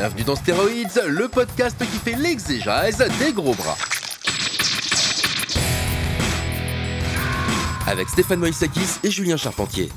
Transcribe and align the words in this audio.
Bienvenue 0.00 0.24
dans 0.24 0.34
Stéroïdes, 0.34 1.02
le 1.08 1.28
podcast 1.28 1.76
qui 1.78 1.84
fait 1.84 2.16
l'exégèse 2.16 3.04
des 3.18 3.34
gros 3.34 3.54
bras. 3.54 3.76
Avec 7.86 8.08
Stéphane 8.08 8.40
Moïsakis 8.40 8.98
et 9.04 9.10
Julien 9.10 9.36
Charpentier. 9.36 9.90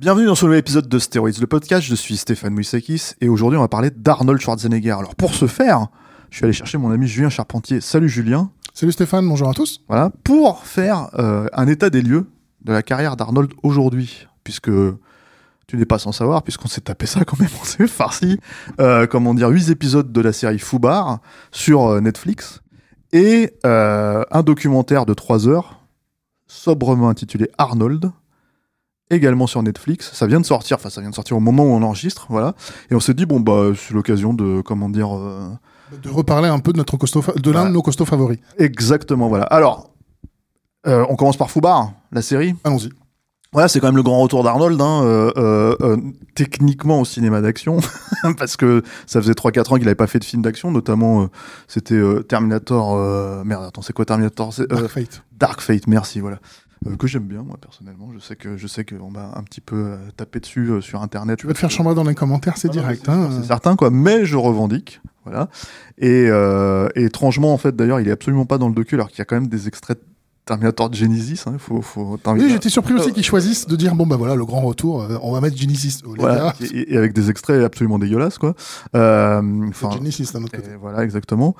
Bienvenue 0.00 0.26
dans 0.26 0.36
ce 0.36 0.44
nouvel 0.44 0.60
épisode 0.60 0.88
de 0.88 0.98
Steroids, 1.00 1.40
le 1.40 1.46
podcast. 1.48 1.84
Je 1.84 1.96
suis 1.96 2.16
Stéphane 2.16 2.54
Mouissakis 2.54 3.14
et 3.20 3.28
aujourd'hui 3.28 3.58
on 3.58 3.62
va 3.62 3.66
parler 3.66 3.90
d'Arnold 3.90 4.40
Schwarzenegger. 4.40 4.92
Alors 4.92 5.16
pour 5.16 5.34
ce 5.34 5.48
faire, 5.48 5.88
je 6.30 6.36
suis 6.36 6.44
allé 6.44 6.52
chercher 6.52 6.78
mon 6.78 6.92
ami 6.92 7.08
Julien 7.08 7.28
Charpentier. 7.28 7.80
Salut 7.80 8.08
Julien. 8.08 8.52
Salut 8.74 8.92
Stéphane, 8.92 9.28
bonjour 9.28 9.48
à 9.48 9.54
tous. 9.54 9.80
Voilà, 9.88 10.12
pour 10.22 10.66
faire 10.66 11.10
euh, 11.18 11.48
un 11.52 11.66
état 11.66 11.90
des 11.90 12.02
lieux 12.02 12.30
de 12.62 12.72
la 12.72 12.84
carrière 12.84 13.16
d'Arnold 13.16 13.50
aujourd'hui, 13.64 14.28
puisque 14.44 14.70
tu 15.68 15.76
n'es 15.76 15.84
pas 15.84 15.98
sans 15.98 16.12
savoir, 16.12 16.42
puisqu'on 16.42 16.66
s'est 16.66 16.80
tapé 16.80 17.06
ça 17.06 17.24
quand 17.24 17.38
même, 17.38 17.50
on 17.60 17.64
s'est 17.64 17.86
farci, 17.86 18.40
euh, 18.80 19.06
comment 19.06 19.34
dire, 19.34 19.48
8 19.50 19.68
épisodes 19.68 20.10
de 20.10 20.20
la 20.20 20.32
série 20.32 20.58
Foubar 20.58 21.20
sur 21.52 21.86
euh, 21.86 22.00
Netflix 22.00 22.62
et 23.12 23.54
euh, 23.64 24.24
un 24.30 24.42
documentaire 24.42 25.04
de 25.04 25.12
3 25.12 25.46
heures, 25.46 25.80
sobrement 26.46 27.10
intitulé 27.10 27.50
Arnold, 27.58 28.10
également 29.10 29.46
sur 29.46 29.62
Netflix. 29.62 30.10
Ça 30.14 30.26
vient 30.26 30.40
de 30.40 30.46
sortir, 30.46 30.78
enfin 30.78 30.88
ça 30.88 31.02
vient 31.02 31.10
de 31.10 31.14
sortir 31.14 31.36
au 31.36 31.40
moment 31.40 31.64
où 31.64 31.70
on 31.72 31.82
enregistre, 31.82 32.26
voilà. 32.30 32.54
Et 32.90 32.94
on 32.94 33.00
s'est 33.00 33.14
dit 33.14 33.26
bon 33.26 33.40
bah 33.40 33.72
c'est 33.76 33.92
l'occasion 33.92 34.32
de 34.32 34.62
comment 34.62 34.88
dire 34.88 35.14
euh, 35.14 35.50
De 36.02 36.08
reparler 36.08 36.48
un 36.48 36.60
peu 36.60 36.72
de 36.72 36.78
notre 36.78 36.96
costaud, 36.96 37.22
de 37.36 37.50
l'un 37.50 37.66
de 37.66 37.72
nos 37.72 37.82
costauds 37.82 38.06
favoris. 38.06 38.38
exactement 38.58 39.28
voilà. 39.28 39.44
Alors 39.44 39.90
on 40.86 41.16
commence 41.16 41.36
par 41.36 41.50
Foubar, 41.50 41.92
la 42.12 42.22
série? 42.22 42.54
Allons-y. 42.64 42.88
Voilà, 43.52 43.68
c'est 43.68 43.80
quand 43.80 43.86
même 43.86 43.96
le 43.96 44.02
grand 44.02 44.20
retour 44.20 44.44
d'Arnold, 44.44 44.78
hein, 44.78 45.00
euh, 45.04 45.32
euh, 45.38 45.74
euh, 45.80 45.96
techniquement 46.34 47.00
au 47.00 47.06
cinéma 47.06 47.40
d'action, 47.40 47.78
parce 48.38 48.58
que 48.58 48.82
ça 49.06 49.22
faisait 49.22 49.32
3-4 49.32 49.72
ans 49.72 49.76
qu'il 49.76 49.84
n'avait 49.84 49.94
pas 49.94 50.06
fait 50.06 50.18
de 50.18 50.24
film 50.24 50.42
d'action, 50.42 50.70
notamment 50.70 51.30
c'était 51.66 51.98
Terminator, 52.28 53.44
merde, 53.46 53.64
attends, 53.64 53.80
c'est 53.80 53.94
quoi 53.94 54.04
Terminator? 54.04 54.52
Dark 54.68 54.88
Fate. 54.88 55.22
Dark 55.32 55.60
Fate, 55.62 55.86
merci, 55.86 56.20
voilà. 56.20 56.40
Que 56.98 57.06
j'aime 57.06 57.24
bien, 57.24 57.42
moi, 57.42 57.56
personnellement. 57.60 58.10
Je 58.14 58.20
sais 58.20 58.36
que 58.36 58.56
je 58.56 58.66
sais 58.68 58.84
qu'on 58.84 59.10
m'a 59.10 59.32
un 59.34 59.42
petit 59.42 59.60
peu 59.60 59.96
tapé 60.16 60.38
dessus 60.38 60.70
sur 60.80 61.02
Internet. 61.02 61.38
Tu 61.38 61.48
vas 61.48 61.52
te 61.52 61.58
faire 61.58 61.70
chambrer 61.70 61.94
dans 61.94 62.04
les 62.04 62.14
commentaires, 62.14 62.56
c'est 62.56 62.68
Ah 62.68 62.72
direct. 62.72 63.02
c'est 63.04 63.10
hein. 63.10 63.30
C'est 63.32 63.48
certain, 63.48 63.74
quoi. 63.74 63.90
Mais 63.90 64.26
je 64.26 64.36
revendique, 64.36 65.00
voilà. 65.24 65.48
Et, 65.96 66.28
étrangement, 66.96 67.54
en 67.54 67.58
fait, 67.58 67.74
d'ailleurs, 67.74 67.98
il 67.98 68.08
est 68.08 68.12
absolument 68.12 68.44
pas 68.44 68.58
dans 68.58 68.68
le 68.68 68.74
docu, 68.74 68.94
alors 68.94 69.08
qu'il 69.08 69.18
y 69.18 69.22
a 69.22 69.24
quand 69.24 69.36
même 69.36 69.48
des 69.48 69.68
extraits 69.68 69.98
de 69.98 70.04
Terminator 70.48 70.88
de 70.90 70.94
Genesis. 70.96 71.42
Hein, 71.46 71.56
faut, 71.58 71.82
faut, 71.82 72.18
Oui, 72.26 72.48
j'étais 72.50 72.70
surpris 72.70 72.94
aussi 72.94 73.12
qu'ils 73.12 73.22
choisissent 73.24 73.66
de 73.66 73.76
dire 73.76 73.94
bon 73.94 74.06
bah 74.06 74.16
voilà 74.16 74.34
le 74.34 74.44
grand 74.44 74.62
retour, 74.62 75.02
euh, 75.02 75.18
on 75.22 75.32
va 75.32 75.40
mettre 75.40 75.56
Genesis 75.56 76.00
au 76.06 76.14
Voilà, 76.18 76.54
et, 76.60 76.94
et 76.94 76.96
avec 76.96 77.12
des 77.12 77.28
extraits 77.30 77.62
absolument 77.62 77.98
dégueulasses, 77.98 78.38
quoi. 78.38 78.54
Euh, 78.96 79.42
Genesis 79.92 80.30
d'un 80.32 80.42
autre 80.42 80.56
côté. 80.56 80.70
voilà, 80.80 81.04
exactement. 81.04 81.54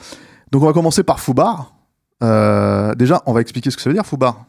Donc, 0.50 0.62
on 0.62 0.66
va 0.66 0.72
commencer 0.72 1.03
par 1.03 1.21
Foubar. 1.21 1.75
Euh, 2.22 2.94
déjà, 2.94 3.22
on 3.27 3.32
va 3.34 3.41
expliquer 3.43 3.71
ce 3.71 3.77
que 3.77 3.82
ça 3.82 3.91
veut 3.91 3.94
dire, 3.94 4.06
Foubar. 4.06 4.47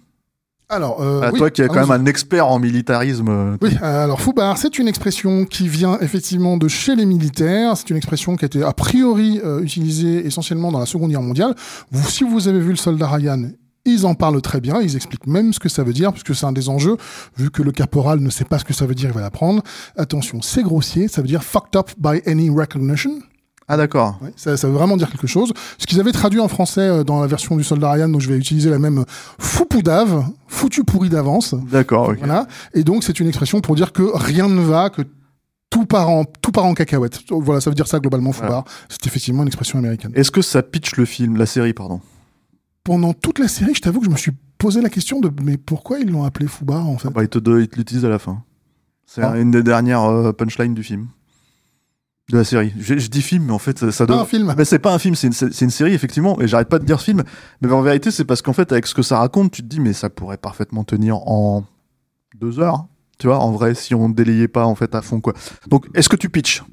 Alors, 0.71 1.01
euh, 1.01 1.21
Ah, 1.23 1.29
oui, 1.33 1.39
toi 1.39 1.49
qui 1.49 1.63
es 1.63 1.67
quand 1.67 1.87
même 1.87 1.89
un 1.91 2.05
expert 2.05 2.47
en 2.47 2.59
militarisme. 2.59 3.27
euh, 3.27 3.57
Oui, 3.59 3.75
alors 3.81 4.21
Foubar, 4.21 4.55
c'est 4.59 4.77
une 4.77 4.87
expression 4.87 5.45
qui 5.45 5.67
vient 5.67 5.97
effectivement 5.99 6.57
de 6.57 6.67
chez 6.67 6.95
les 6.95 7.05
militaires. 7.05 7.75
C'est 7.75 7.89
une 7.89 7.97
expression 7.97 8.35
qui 8.35 8.45
a 8.45 8.47
été 8.47 8.61
a 8.63 8.71
priori 8.71 9.41
euh, 9.43 9.61
utilisée 9.61 10.25
essentiellement 10.27 10.71
dans 10.71 10.77
la 10.79 10.85
Seconde 10.85 11.09
Guerre 11.09 11.23
mondiale. 11.23 11.55
Vous, 11.91 12.07
si 12.07 12.23
vous 12.23 12.47
avez 12.47 12.59
vu 12.59 12.69
le 12.69 12.75
soldat 12.75 13.07
Ryan, 13.07 13.49
ils 13.85 14.05
en 14.05 14.13
parlent 14.13 14.41
très 14.41 14.61
bien. 14.61 14.81
Ils 14.81 14.95
expliquent 14.95 15.27
même 15.27 15.53
ce 15.53 15.59
que 15.59 15.69
ça 15.69 15.83
veut 15.83 15.93
dire, 15.93 16.11
puisque 16.11 16.35
c'est 16.35 16.45
un 16.45 16.51
des 16.51 16.69
enjeux. 16.69 16.97
Vu 17.37 17.49
que 17.49 17.61
le 17.61 17.71
caporal 17.71 18.19
ne 18.19 18.29
sait 18.29 18.45
pas 18.45 18.59
ce 18.59 18.65
que 18.65 18.73
ça 18.73 18.85
veut 18.85 18.95
dire, 18.95 19.09
il 19.09 19.15
va 19.15 19.21
l'apprendre. 19.21 19.63
Attention, 19.97 20.41
c'est 20.41 20.63
grossier. 20.63 21.07
Ça 21.07 21.21
veut 21.21 21.27
dire 21.27 21.43
fucked 21.43 21.75
up 21.75 21.91
by 21.97 22.21
any 22.25 22.49
recognition. 22.49 23.19
Ah, 23.71 23.77
d'accord. 23.77 24.17
Ouais, 24.21 24.33
ça, 24.35 24.57
ça 24.57 24.67
veut 24.67 24.73
vraiment 24.73 24.97
dire 24.97 25.11
quelque 25.11 25.27
chose. 25.27 25.53
Ce 25.77 25.85
qu'ils 25.85 25.99
avaient 25.99 26.11
traduit 26.11 26.39
en 26.39 26.47
français 26.47 26.81
euh, 26.81 27.03
dans 27.03 27.21
la 27.21 27.27
version 27.27 27.55
du 27.55 27.63
soldat 27.63 27.91
Ryan, 27.91 28.09
donc 28.09 28.19
je 28.19 28.27
vais 28.27 28.35
utiliser 28.35 28.71
la 28.71 28.79
même 28.79 28.99
euh, 28.99 29.03
foupoudave, 29.37 30.25
foutu 30.47 30.83
pourri 30.83 31.09
d'avance. 31.09 31.53
D'accord, 31.71 32.09
ok. 32.09 32.17
Voilà. 32.17 32.47
Et 32.73 32.83
donc, 32.83 33.03
c'est 33.03 33.19
une 33.19 33.27
expression 33.27 33.61
pour 33.61 33.75
dire 33.75 33.93
que 33.93 34.03
rien 34.15 34.49
ne 34.49 34.61
va, 34.61 34.89
que 34.89 35.03
tout 35.69 35.85
part 35.85 36.09
en, 36.09 36.25
tout 36.25 36.51
part 36.51 36.65
en 36.65 36.73
cacahuète. 36.73 37.19
Voilà, 37.29 37.61
ça 37.61 37.69
veut 37.69 37.75
dire 37.75 37.87
ça 37.87 37.99
globalement, 37.99 38.31
Foubard. 38.31 38.65
C'est 38.89 39.05
effectivement 39.05 39.43
une 39.43 39.49
expression 39.49 39.77
américaine. 39.77 40.11
Est-ce 40.15 40.31
que 40.31 40.41
ça 40.41 40.63
pitch 40.63 40.95
le 40.95 41.05
film, 41.05 41.37
la 41.37 41.45
série, 41.45 41.73
pardon? 41.73 42.01
Pendant 42.89 43.13
toute 43.13 43.37
la 43.37 43.47
série, 43.47 43.75
je 43.75 43.81
t'avoue 43.81 43.99
que 43.99 44.07
je 44.07 44.09
me 44.11 44.17
suis 44.17 44.31
posé 44.57 44.81
la 44.81 44.89
question 44.89 45.19
de 45.19 45.29
mais 45.43 45.57
pourquoi 45.57 45.99
ils 45.99 46.09
l'ont 46.09 46.23
appelé 46.23 46.47
Foubard 46.47 46.87
en 46.89 46.97
fait 46.97 47.09
bah, 47.09 47.21
il 47.21 47.29
te 47.29 47.37
il 47.37 47.67
te 47.67 47.75
l'utilise 47.75 48.03
à 48.03 48.09
la 48.09 48.17
fin. 48.17 48.41
C'est 49.05 49.21
Ah. 49.21 49.37
une 49.37 49.51
des 49.51 49.61
dernières 49.61 50.03
euh, 50.05 50.31
punchlines 50.33 50.73
du 50.73 50.81
film. 50.81 51.07
De 52.31 52.37
la 52.37 52.43
série. 52.43 52.73
Je, 52.79 52.97
je 52.97 53.07
dis 53.07 53.21
film, 53.21 53.43
mais 53.45 53.53
en 53.53 53.59
fait, 53.59 53.91
ça 53.91 54.07
Pas 54.07 54.13
doit. 54.13 54.21
un 54.23 54.25
film. 54.25 54.55
Mais 54.57 54.65
c'est 54.65 54.79
pas 54.79 54.91
un 54.91 54.97
film, 54.97 55.13
c'est 55.13 55.27
une, 55.27 55.33
c'est 55.33 55.53
c'est 55.53 55.65
une 55.65 55.71
série, 55.71 55.93
effectivement. 55.93 56.41
Et 56.41 56.47
j'arrête 56.47 56.67
pas 56.69 56.79
de 56.79 56.85
dire 56.85 56.99
film. 56.99 57.23
Mais 57.61 57.71
en 57.71 57.81
vérité, 57.83 58.09
c'est 58.09 58.25
parce 58.25 58.41
qu'en 58.41 58.53
fait, 58.53 58.71
avec 58.71 58.87
ce 58.87 58.95
que 58.95 59.03
ça 59.03 59.19
raconte, 59.19 59.51
tu 59.51 59.61
te 59.61 59.67
dis, 59.67 59.79
mais 59.79 59.93
ça 59.93 60.09
pourrait 60.09 60.37
parfaitement 60.37 60.83
tenir 60.83 61.17
en 61.27 61.63
deux 62.39 62.59
heures. 62.59 62.87
Tu 63.19 63.27
vois, 63.27 63.37
en 63.39 63.51
vrai, 63.51 63.75
si 63.75 63.93
on 63.95 64.09
délayait 64.09 64.47
pas, 64.47 64.65
en 64.65 64.73
fait, 64.75 64.93
à 64.95 65.01
fond, 65.03 65.21
quoi. 65.21 65.33
Donc, 65.67 65.87
est-ce 65.93 66.09
que 66.09 66.15
tu 66.15 66.29
pitches? 66.29 66.63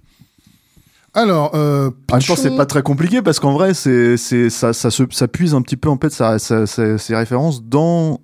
Alors, 1.17 1.53
euh, 1.55 1.91
En 2.13 2.19
temps, 2.19 2.37
c'est 2.37 2.55
pas 2.57 2.67
très 2.67 2.83
compliqué 2.83 3.23
parce 3.23 3.41
qu'en 3.41 3.53
vrai, 3.55 3.73
c'est, 3.75 4.17
c'est, 4.17 4.51
ça, 4.51 4.73
ça, 4.73 4.91
se, 4.91 5.03
ça 5.11 5.27
puise 5.27 5.55
un 5.55 5.63
petit 5.63 5.77
peu, 5.77 5.89
en 5.89 5.97
fait, 5.99 6.11
ça, 6.11 6.39
ça- 6.39 6.67
ça- 6.67 6.99
ses 6.99 7.17
références 7.17 7.65
dans 7.65 8.21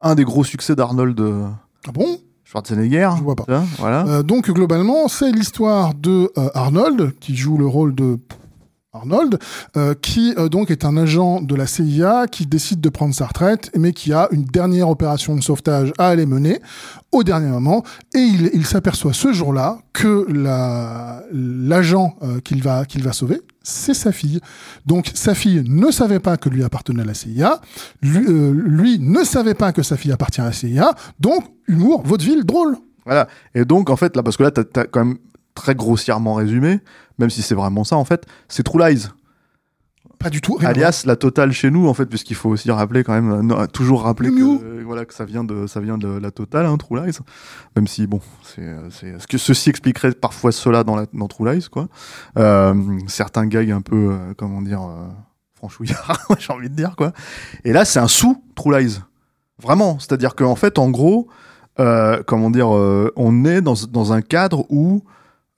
un 0.00 0.14
des 0.14 0.24
gros 0.24 0.44
succès 0.44 0.74
d'Arnold 0.74 1.18
euh, 1.20 1.46
Ah 1.86 1.92
bon? 1.92 2.18
Schwarzenegger. 2.44 3.10
Je 3.18 3.22
vois 3.22 3.36
pas. 3.36 3.44
Voilà. 3.78 4.04
Euh, 4.08 4.22
donc 4.22 4.50
globalement, 4.50 5.06
c'est 5.08 5.30
l'histoire 5.30 5.94
de 5.94 6.30
euh, 6.38 6.48
Arnold 6.54 7.12
qui 7.20 7.36
joue 7.36 7.56
le 7.58 7.66
rôle 7.66 7.94
de 7.94 8.18
Arnold, 8.98 9.38
euh, 9.76 9.94
qui 10.00 10.34
euh, 10.38 10.48
donc 10.48 10.70
est 10.70 10.84
un 10.84 10.96
agent 10.96 11.40
de 11.40 11.54
la 11.54 11.66
CIA 11.66 12.26
qui 12.30 12.46
décide 12.46 12.80
de 12.80 12.88
prendre 12.88 13.14
sa 13.14 13.26
retraite, 13.26 13.70
mais 13.76 13.92
qui 13.92 14.12
a 14.12 14.28
une 14.30 14.44
dernière 14.44 14.88
opération 14.88 15.34
de 15.36 15.42
sauvetage 15.42 15.92
à 15.98 16.08
aller 16.08 16.26
mener 16.26 16.60
au 17.12 17.24
dernier 17.24 17.48
moment, 17.48 17.84
et 18.14 18.18
il, 18.18 18.66
s'aperçoit 18.66 19.14
ce 19.14 19.32
jour-là 19.32 19.78
que 19.94 20.26
la- 20.30 21.22
l'agent 21.32 22.16
euh, 22.22 22.40
qu'il 22.40 22.62
va 22.62 22.82
va 22.98 23.12
sauver, 23.12 23.40
c'est 23.62 23.94
sa 23.94 24.12
fille. 24.12 24.40
Donc 24.84 25.10
sa 25.14 25.34
fille 25.34 25.64
ne 25.66 25.90
savait 25.90 26.20
pas 26.20 26.36
que 26.36 26.48
lui 26.48 26.62
appartenait 26.64 27.02
à 27.02 27.04
la 27.06 27.14
CIA, 27.14 27.60
lui, 28.02 28.98
ne 28.98 29.24
savait 29.24 29.54
pas 29.54 29.72
que 29.72 29.82
sa 29.82 29.96
fille 29.96 30.12
appartient 30.12 30.40
à 30.40 30.44
la 30.44 30.52
CIA, 30.52 30.94
donc 31.20 31.44
humour, 31.66 32.02
vaudeville, 32.04 32.44
drôle. 32.44 32.76
Voilà. 33.06 33.26
Et 33.54 33.64
donc, 33.64 33.88
en 33.88 33.96
fait, 33.96 34.14
là, 34.16 34.22
parce 34.22 34.36
que 34.36 34.42
là, 34.42 34.50
t'as, 34.50 34.64
t'as 34.64 34.84
quand 34.84 35.02
même 35.04 35.18
très 35.58 35.74
grossièrement 35.74 36.34
résumé, 36.34 36.80
même 37.18 37.30
si 37.30 37.42
c'est 37.42 37.54
vraiment 37.54 37.84
ça, 37.84 37.96
en 37.96 38.04
fait, 38.04 38.26
c'est 38.48 38.62
True 38.62 38.88
Lies. 38.88 39.08
Pas 40.18 40.30
du 40.30 40.40
tout. 40.40 40.54
rien 40.54 40.70
alias 40.70 41.04
la 41.06 41.14
totale 41.14 41.52
chez 41.52 41.70
nous 41.70 41.86
en 41.86 41.94
fait 41.94 42.06
puisqu'il 42.06 42.34
faut 42.34 42.48
aussi 42.48 42.70
rappeler 42.72 43.04
quand 43.04 43.12
même 43.12 43.30
euh, 43.30 43.42
non, 43.42 43.66
toujours 43.68 44.02
rappeler 44.02 44.30
que, 44.30 44.64
euh, 44.64 44.82
voilà 44.84 45.04
que 45.04 45.14
ça 45.14 45.24
vient 45.24 45.44
de 45.44 45.68
ça 45.68 45.78
vient 45.80 45.96
de 45.96 46.08
la 46.08 46.32
totale 46.32 46.66
hein, 46.66 46.76
True 46.76 46.96
Lies. 46.96 47.18
Même 47.76 47.86
si 47.86 48.06
bon 48.08 48.20
c'est 48.42 48.62
euh, 48.62 48.90
ce 48.90 49.26
que 49.28 49.38
ceci 49.38 49.70
expliquerait 49.70 50.12
parfois 50.12 50.50
cela 50.50 50.82
dans 50.82 50.96
la 50.96 51.06
dans 51.12 51.28
True 51.28 51.52
Lies 51.52 51.68
quoi? 51.70 51.88
Euh, 52.36 52.74
certains 53.06 53.46
gags 53.46 53.70
un 53.70 53.80
peu 53.80 54.10
euh, 54.10 54.34
comment 54.36 54.60
dire 54.60 54.82
euh, 54.82 55.06
franchouillards 55.54 56.26
j'ai 56.38 56.52
envie 56.52 56.68
de 56.68 56.74
dire 56.74 56.96
quoi. 56.96 57.12
Et 57.62 57.72
là 57.72 57.84
c'est 57.84 58.00
un 58.00 58.08
sous 58.08 58.42
True 58.56 58.76
Lies. 58.76 58.98
Vraiment. 59.62 59.98
C'est 60.00 60.12
à 60.12 60.16
dire 60.16 60.34
qu'en 60.34 60.56
fait 60.56 60.78
en 60.78 60.90
gros 60.90 61.28
comment 61.76 62.50
dire 62.50 62.70
on 62.70 63.44
est 63.44 63.60
dans 63.60 63.74
dans 63.88 64.12
un 64.12 64.20
cadre 64.20 64.66
où 64.68 65.04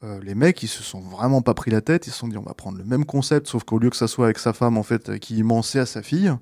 euh, 0.02 0.19
les 0.23 0.35
mecs, 0.35 0.62
ils 0.62 0.69
se 0.69 0.82
sont 0.82 1.00
vraiment 1.00 1.43
pas 1.43 1.52
pris 1.52 1.70
la 1.70 1.82
tête. 1.82 2.06
Ils 2.06 2.11
se 2.11 2.19
sont 2.19 2.29
dit, 2.29 2.38
on 2.38 2.43
va 2.43 2.55
prendre 2.55 2.79
le 2.79 2.85
même 2.85 3.05
concept, 3.05 3.49
sauf 3.49 3.64
qu'au 3.64 3.79
lieu 3.79 3.91
que 3.91 3.97
ça 3.97 4.08
soit 4.08 4.26
avec 4.26 4.38
sa 4.38 4.52
femme, 4.52 4.79
en 4.79 4.82
fait, 4.82 5.11
euh, 5.11 5.19
qui 5.19 5.43
mençait 5.43 5.81
à 5.81 5.87
sa 5.87 6.02
fille, 6.02 6.32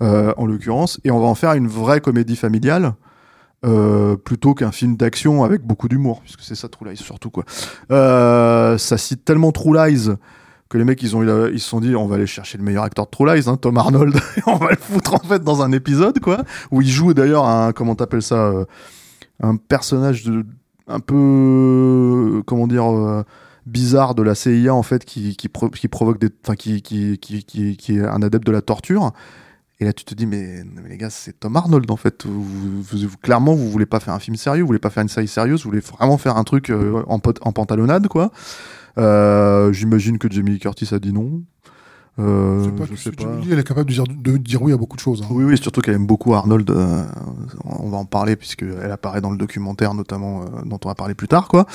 euh, 0.00 0.32
en 0.36 0.46
l'occurrence, 0.46 1.00
et 1.02 1.10
on 1.10 1.18
va 1.18 1.26
en 1.26 1.34
faire 1.34 1.54
une 1.54 1.66
vraie 1.66 2.00
comédie 2.00 2.36
familiale. 2.36 2.94
plutôt 4.24 4.54
qu'un 4.54 4.72
film 4.72 4.96
d'action 4.96 5.44
avec 5.44 5.62
beaucoup 5.62 5.88
d'humour, 5.88 6.20
puisque 6.22 6.40
c'est 6.40 6.54
ça 6.54 6.68
True 6.68 6.88
Lies 6.88 6.96
surtout 6.96 7.28
quoi. 7.30 7.44
Ça 7.90 8.96
cite 8.96 9.22
tellement 9.26 9.52
True 9.52 9.76
Lies 9.76 10.08
que 10.70 10.78
les 10.78 10.84
mecs 10.84 11.02
ils 11.02 11.14
ont 11.14 11.22
ils 11.48 11.60
se 11.60 11.68
sont 11.68 11.80
dit 11.80 11.94
on 11.94 12.06
va 12.06 12.14
aller 12.14 12.26
chercher 12.26 12.56
le 12.56 12.64
meilleur 12.64 12.84
acteur 12.84 13.04
de 13.04 13.10
True 13.10 13.26
Lies, 13.26 13.48
hein, 13.48 13.58
Tom 13.58 13.76
Arnold, 13.76 14.16
et 14.38 14.40
on 14.46 14.56
va 14.56 14.70
le 14.70 14.78
foutre 14.78 15.12
en 15.12 15.28
fait 15.28 15.44
dans 15.44 15.60
un 15.60 15.72
épisode 15.72 16.20
quoi, 16.20 16.38
où 16.70 16.80
il 16.80 16.88
joue 16.88 17.12
d'ailleurs 17.12 17.44
un 17.44 17.72
comment 17.72 17.94
t'appelles 17.94 18.22
ça, 18.22 18.50
un 19.42 19.56
personnage 19.56 20.24
de 20.24 20.46
un 20.90 21.00
peu 21.00 22.42
comment 22.46 22.66
dire 22.66 22.84
euh, 22.90 23.22
bizarre 23.66 24.14
de 24.14 24.22
la 24.22 24.34
CIA 24.34 24.74
en 24.74 24.82
fait 24.82 25.04
qui 25.04 25.36
qui, 25.36 25.48
pro- 25.48 25.70
qui 25.70 25.88
provoque 25.88 26.18
des 26.20 26.30
qui 26.56 26.82
qui, 26.82 27.18
qui 27.76 27.96
est 27.96 28.00
un 28.04 28.22
adepte 28.22 28.46
de 28.46 28.52
la 28.52 28.62
torture. 28.62 29.12
Et 29.82 29.86
là, 29.86 29.94
tu 29.94 30.04
te 30.04 30.14
dis, 30.14 30.26
mais, 30.26 30.62
les 30.90 30.98
gars, 30.98 31.08
c'est 31.08 31.40
Tom 31.40 31.56
Arnold, 31.56 31.90
en 31.90 31.96
fait. 31.96 32.26
Vous, 32.26 32.82
vous- 32.82 33.16
clairement, 33.22 33.54
vous 33.54 33.70
voulez 33.70 33.86
pas 33.86 33.98
faire 33.98 34.12
un 34.12 34.18
film 34.18 34.36
sérieux, 34.36 34.60
vous 34.60 34.66
voulez 34.66 34.78
pas 34.78 34.90
faire 34.90 35.02
une 35.02 35.08
série 35.08 35.26
sérieuse, 35.26 35.62
vous 35.64 35.70
voulez 35.70 35.80
vraiment 35.80 36.18
faire 36.18 36.36
un 36.36 36.44
truc 36.44 36.68
euh, 36.68 37.02
en, 37.06 37.14
en 37.18 37.52
pantalonnade, 37.52 38.06
quoi. 38.08 38.30
Euh, 38.98 39.72
J'imagine 39.72 40.18
que 40.18 40.30
Jamie 40.30 40.58
Curtis 40.58 40.94
a 40.94 40.98
dit 40.98 41.14
non. 41.14 41.42
Euh, 42.20 42.64
sais 42.64 42.70
pas, 42.72 42.84
je 42.90 42.96
sais 42.96 43.12
pas. 43.12 43.24
Lee, 43.40 43.48
elle 43.52 43.58
est 43.58 43.64
capable 43.66 43.88
de 43.88 43.94
dire, 43.94 44.04
de 44.04 44.36
dire 44.36 44.62
oui 44.62 44.72
à 44.72 44.76
beaucoup 44.76 44.96
de 44.96 45.00
choses. 45.00 45.22
hein. 45.22 45.26
Oui, 45.30 45.44
oui, 45.44 45.56
surtout 45.58 45.80
qu'elle 45.80 45.94
aime 45.94 46.06
beaucoup 46.06 46.34
Arnold. 46.34 46.68
euh, 46.70 47.04
on 47.64 47.88
va 47.88 47.96
en 47.96 48.04
parler 48.04 48.36
puisqu'elle 48.36 48.90
apparaît 48.90 49.20
dans 49.20 49.30
le 49.30 49.38
documentaire, 49.38 49.94
notamment, 49.94 50.42
euh, 50.42 50.44
dont 50.66 50.78
on 50.84 50.88
va 50.88 50.94
parler 50.94 51.14
plus 51.14 51.28
tard, 51.28 51.48
quoi. 51.48 51.66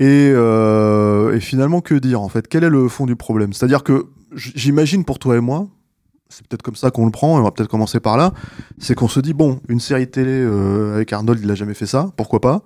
Et, 0.00 0.30
euh, 0.34 1.34
et 1.34 1.40
finalement, 1.40 1.80
que 1.80 1.94
dire, 1.94 2.20
en 2.20 2.28
fait? 2.28 2.48
Quel 2.48 2.64
est 2.64 2.70
le 2.70 2.88
fond 2.88 3.06
du 3.06 3.16
problème? 3.16 3.52
C'est-à-dire 3.52 3.82
que 3.84 4.06
j'imagine 4.34 5.04
pour 5.04 5.18
toi 5.18 5.36
et 5.36 5.40
moi, 5.40 5.68
c'est 6.30 6.44
peut-être 6.48 6.62
comme 6.62 6.74
ça 6.74 6.90
qu'on 6.90 7.04
le 7.04 7.12
prend, 7.12 7.36
et 7.36 7.40
on 7.40 7.44
va 7.44 7.52
peut-être 7.52 7.68
commencer 7.70 8.00
par 8.00 8.16
là, 8.16 8.32
c'est 8.78 8.96
qu'on 8.96 9.06
se 9.06 9.20
dit, 9.20 9.34
bon, 9.34 9.60
une 9.68 9.78
série 9.78 10.10
télé 10.10 10.32
euh, 10.32 10.94
avec 10.96 11.12
Arnold, 11.12 11.38
il 11.40 11.48
a 11.50 11.54
jamais 11.54 11.74
fait 11.74 11.86
ça, 11.86 12.10
pourquoi 12.16 12.40
pas? 12.40 12.62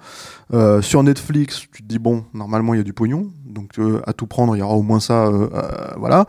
Euh, 0.55 0.81
Sur 0.81 1.03
Netflix, 1.03 1.67
tu 1.73 1.83
te 1.83 1.89
dis, 1.89 1.99
bon, 1.99 2.25
normalement, 2.33 2.73
il 2.73 2.79
y 2.79 2.81
a 2.81 2.85
du 2.85 2.95
pognon, 2.95 3.27
donc 3.59 3.79
euh, 3.79 4.01
à 4.07 4.13
tout 4.13 4.27
prendre, 4.27 4.57
il 4.57 4.61
y 4.61 4.63
aura 4.63 4.75
au 4.75 4.83
moins 4.83 5.01
ça, 5.01 5.27
euh, 5.27 5.49
euh, 5.53 5.95
voilà. 5.97 6.27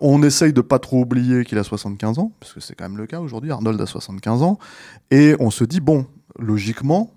On 0.00 0.22
essaye 0.22 0.52
de 0.52 0.60
pas 0.60 0.78
trop 0.78 1.02
oublier 1.02 1.44
qu'il 1.44 1.58
a 1.58 1.64
75 1.64 2.18
ans, 2.18 2.32
parce 2.40 2.52
que 2.52 2.60
c'est 2.60 2.74
quand 2.74 2.88
même 2.88 2.96
le 2.96 3.06
cas 3.06 3.20
aujourd'hui, 3.20 3.50
Arnold 3.52 3.80
a 3.80 3.86
75 3.86 4.42
ans, 4.42 4.58
et 5.10 5.36
on 5.38 5.50
se 5.50 5.64
dit, 5.64 5.80
bon, 5.80 6.06
logiquement, 6.38 7.10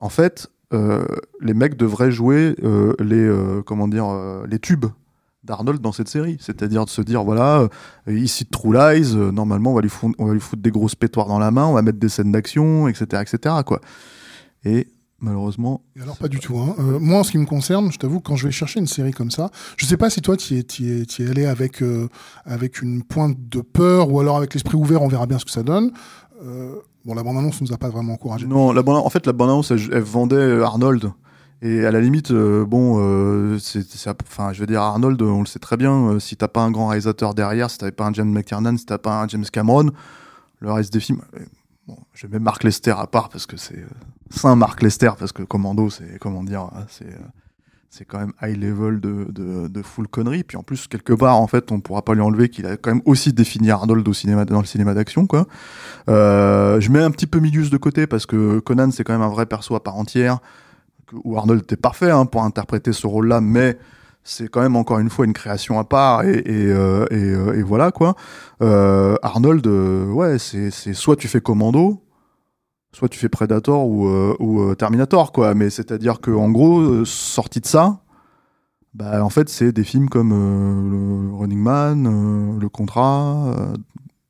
en 0.00 0.08
fait, 0.08 0.48
les 0.72 1.54
mecs 1.54 1.76
devraient 1.76 2.10
jouer 2.10 2.56
les, 2.98 3.62
comment 3.64 3.88
dire, 3.88 4.06
les 4.48 4.58
tubes 4.58 4.86
d'Arnold 5.44 5.80
dans 5.80 5.92
cette 5.92 6.08
série. 6.08 6.36
C'est-à-dire 6.40 6.84
de 6.84 6.90
se 6.90 7.02
dire, 7.02 7.22
voilà, 7.22 7.68
euh, 8.08 8.18
ici 8.18 8.46
True 8.46 8.74
Lies, 8.74 9.14
normalement, 9.14 9.70
on 9.72 9.74
va, 9.74 9.80
lui 9.80 9.88
foutre, 9.88 10.14
on 10.18 10.26
va 10.26 10.34
lui 10.34 10.40
foutre 10.40 10.62
des 10.62 10.70
grosses 10.70 10.96
pétoires 10.96 11.26
dans 11.28 11.38
la 11.38 11.50
main, 11.50 11.66
on 11.66 11.74
va 11.74 11.82
mettre 11.82 11.98
des 11.98 12.08
scènes 12.08 12.32
d'action, 12.32 12.88
etc., 12.88 13.22
etc., 13.22 13.54
quoi. 13.64 13.80
Et 14.64 14.88
malheureusement, 15.20 15.82
alors 16.00 16.16
pas 16.16 16.28
du 16.28 16.38
tout. 16.38 16.58
Hein. 16.58 16.74
Euh, 16.78 16.98
moi, 16.98 17.20
en 17.20 17.24
ce 17.24 17.32
qui 17.32 17.38
me 17.38 17.46
concerne, 17.46 17.90
je 17.92 17.98
t'avoue, 17.98 18.20
quand 18.20 18.36
je 18.36 18.46
vais 18.46 18.52
chercher 18.52 18.80
une 18.80 18.86
série 18.86 19.12
comme 19.12 19.30
ça, 19.30 19.50
je 19.76 19.86
sais 19.86 19.96
pas 19.96 20.10
si 20.10 20.20
toi, 20.20 20.36
tu 20.36 20.56
es, 20.58 21.28
allé 21.28 21.46
avec 21.46 21.82
euh, 21.82 22.08
avec 22.44 22.82
une 22.82 23.02
pointe 23.02 23.36
de 23.48 23.60
peur 23.60 24.10
ou 24.10 24.20
alors 24.20 24.36
avec 24.36 24.54
l'esprit 24.54 24.76
ouvert, 24.76 25.02
on 25.02 25.08
verra 25.08 25.26
bien 25.26 25.38
ce 25.38 25.44
que 25.44 25.50
ça 25.50 25.62
donne. 25.62 25.92
Euh, 26.44 26.76
bon, 27.04 27.14
la 27.14 27.22
bande-annonce 27.22 27.60
nous 27.60 27.72
a 27.72 27.78
pas 27.78 27.88
vraiment 27.88 28.14
encouragé. 28.14 28.46
Non, 28.46 28.72
la 28.72 28.82
bande- 28.82 29.04
en 29.04 29.10
fait, 29.10 29.26
la 29.26 29.32
bande-annonce, 29.32 29.70
elle, 29.70 29.80
elle 29.92 30.02
vendait 30.02 30.62
Arnold. 30.62 31.12
Et 31.60 31.84
à 31.84 31.90
la 31.90 32.00
limite, 32.00 32.32
bon, 32.32 33.58
c'est, 33.58 33.82
enfin, 34.24 34.52
je 34.52 34.60
veux 34.60 34.66
dire, 34.66 34.80
Arnold, 34.80 35.20
on 35.20 35.40
le 35.40 35.46
sait 35.46 35.58
très 35.58 35.76
bien, 35.76 36.20
si 36.20 36.36
t'as 36.36 36.46
pas 36.46 36.62
un 36.62 36.70
grand 36.70 36.86
réalisateur 36.86 37.34
derrière, 37.34 37.68
si 37.68 37.78
t'avais 37.78 37.90
pas 37.90 38.06
un 38.06 38.12
James 38.12 38.30
McTiernan, 38.30 38.76
si 38.76 38.86
t'as 38.86 38.98
pas 38.98 39.22
un 39.22 39.26
James 39.26 39.44
Cameron, 39.52 39.90
le 40.60 40.70
reste 40.70 40.92
des 40.92 41.00
films, 41.00 41.20
bon, 41.88 41.96
je 42.12 42.26
mets 42.26 42.38
Mark 42.38 42.62
Lester 42.62 42.94
à 42.96 43.06
part 43.06 43.30
parce 43.30 43.46
que 43.46 43.56
c'est 43.56 43.78
euh, 43.78 43.88
Saint 44.30 44.54
Mark 44.54 44.82
Lester, 44.82 45.10
parce 45.18 45.32
que 45.32 45.42
Commando, 45.42 45.90
c'est, 45.90 46.18
comment 46.20 46.44
dire, 46.44 46.60
hein, 46.60 46.84
c'est, 46.88 47.06
euh, 47.06 47.18
c'est 47.88 48.04
quand 48.04 48.18
même 48.18 48.32
high 48.42 48.56
level 48.56 49.00
de, 49.00 49.26
de, 49.30 49.68
de 49.68 49.82
full 49.82 50.06
connerie. 50.06 50.44
Puis 50.44 50.58
en 50.58 50.62
plus, 50.62 50.86
quelque 50.86 51.14
part, 51.14 51.40
en 51.40 51.46
fait, 51.46 51.72
on 51.72 51.80
pourra 51.80 52.02
pas 52.02 52.14
lui 52.14 52.20
enlever 52.20 52.50
qu'il 52.50 52.66
a 52.66 52.76
quand 52.76 52.90
même 52.90 53.02
aussi 53.06 53.32
défini 53.32 53.70
Arnold 53.70 54.06
au 54.06 54.12
cinéma, 54.12 54.44
dans 54.44 54.60
le 54.60 54.66
cinéma 54.66 54.92
d'action, 54.92 55.26
quoi. 55.26 55.46
Euh, 56.08 56.78
je 56.80 56.90
mets 56.90 57.02
un 57.02 57.10
petit 57.10 57.26
peu 57.26 57.40
Milius 57.40 57.70
de 57.70 57.78
côté 57.78 58.06
parce 58.06 58.26
que 58.26 58.58
Conan, 58.60 58.90
c'est 58.90 59.02
quand 59.02 59.14
même 59.14 59.22
un 59.22 59.30
vrai 59.30 59.46
perso 59.46 59.74
à 59.74 59.82
part 59.82 59.96
entière, 59.96 60.40
où 61.24 61.38
Arnold 61.38 61.62
était 61.62 61.76
parfait 61.76 62.10
hein, 62.10 62.26
pour 62.26 62.44
interpréter 62.44 62.92
ce 62.92 63.06
rôle-là, 63.06 63.40
mais 63.40 63.78
c'est 64.24 64.48
quand 64.48 64.60
même 64.60 64.76
encore 64.76 64.98
une 64.98 65.10
fois 65.10 65.24
une 65.24 65.32
création 65.32 65.78
à 65.78 65.84
part 65.84 66.24
et, 66.24 66.42
euh, 66.46 67.06
euh, 67.12 67.62
voilà 67.64 67.90
quoi. 67.90 68.14
Euh, 68.62 69.16
Arnold, 69.22 69.66
ouais, 69.66 70.38
c'est 70.38 70.70
soit 70.70 71.16
tu 71.16 71.28
fais 71.28 71.40
Commando, 71.40 72.02
soit 72.92 73.08
tu 73.08 73.18
fais 73.18 73.28
Predator 73.28 73.86
ou, 73.86 74.74
Terminator 74.74 75.32
quoi. 75.32 75.54
Mais 75.54 75.70
c'est-à-dire 75.70 76.20
que 76.20 76.30
en 76.30 76.50
gros, 76.50 77.04
sorti 77.04 77.60
de 77.60 77.66
ça, 77.66 78.00
bah 78.94 79.24
en 79.24 79.30
fait 79.30 79.48
c'est 79.48 79.72
des 79.72 79.84
films 79.84 80.08
comme 80.08 80.32
Running 81.38 81.60
Man, 81.60 82.58
Le 82.60 82.68
Contrat, 82.68 83.54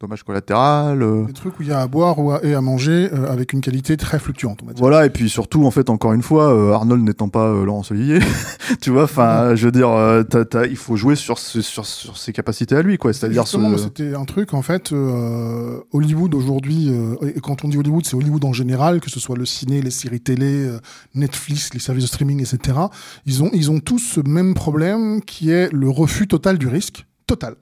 euh, 0.01 0.07
Dommage 0.07 0.23
collatéral. 0.23 1.03
euh, 1.03 1.25
Des 1.25 1.33
trucs 1.33 1.59
où 1.59 1.63
il 1.63 1.69
y 1.69 1.73
a 1.73 1.81
à 1.81 1.87
boire 1.87 2.19
ou 2.19 2.31
à, 2.33 2.45
et 2.45 2.55
à 2.55 2.61
manger 2.61 3.09
euh, 3.13 3.31
avec 3.31 3.53
une 3.53 3.61
qualité 3.61 3.97
très 3.97 4.19
fluctuante, 4.19 4.61
on 4.63 4.67
va 4.67 4.73
dire. 4.73 4.81
Voilà, 4.81 5.05
et 5.07 5.11
puis 5.11 5.29
surtout, 5.29 5.65
en 5.65 5.71
fait, 5.71 5.91
encore 5.91 6.13
une 6.13 6.23
fois, 6.23 6.53
euh, 6.55 6.73
Arnold 6.73 7.03
n'étant 7.03 7.29
pas 7.29 7.49
euh, 7.49 7.65
Laurence 7.65 7.91
Olivier, 7.91 8.21
tu 8.81 8.91
vois, 8.91 9.05
enfin, 9.05 9.55
je 9.57 9.65
veux 9.67 9.73
dire, 9.73 9.89
euh, 9.91 10.23
il 10.71 10.77
faut 10.77 10.97
jouer 10.97 11.17
sur, 11.17 11.39
ce- 11.39 11.61
sur, 11.63 11.85
sur 11.85 12.17
ses 12.17 12.33
capacités 12.33 12.77
à 12.77 12.83
lui, 12.83 12.97
quoi. 12.99 13.13
C'est-à-dire, 13.13 13.47
ce- 13.47 13.57
c'était 13.79 14.15
un 14.15 14.25
truc, 14.25 14.55
en 14.55 14.63
fait, 14.63 14.93
euh, 14.93 15.81
Hollywood 15.93 16.35
aujourd'hui, 16.35 16.89
euh, 16.91 17.17
et 17.35 17.41
quand 17.41 17.65
on 17.65 17.69
dit 17.69 17.77
Hollywood, 17.77 18.07
c'est 18.07 18.15
Hollywood 18.17 18.45
en 18.45 18.53
général, 18.53 19.01
que 19.01 19.11
ce 19.11 19.19
soit 19.21 19.37
le 19.37 19.47
ciné, 19.47 19.83
les 19.83 19.91
séries 19.91 20.21
télé, 20.21 20.65
euh, 20.67 20.79
Netflix, 21.15 21.75
les 21.75 21.81
services 21.81 22.05
de 22.05 22.09
streaming, 22.09 22.41
etc. 22.41 22.79
Ils 23.27 23.43
ont, 23.43 23.51
ils 23.53 23.71
ont 23.71 23.81
tous 23.81 23.99
ce 23.99 24.21
même 24.21 24.55
problème 24.55 25.21
qui 25.23 25.51
est 25.51 25.73
le 25.73 25.89
refus 25.91 26.29
total 26.29 26.59
du 26.59 26.69
risque, 26.69 27.07
total. 27.27 27.55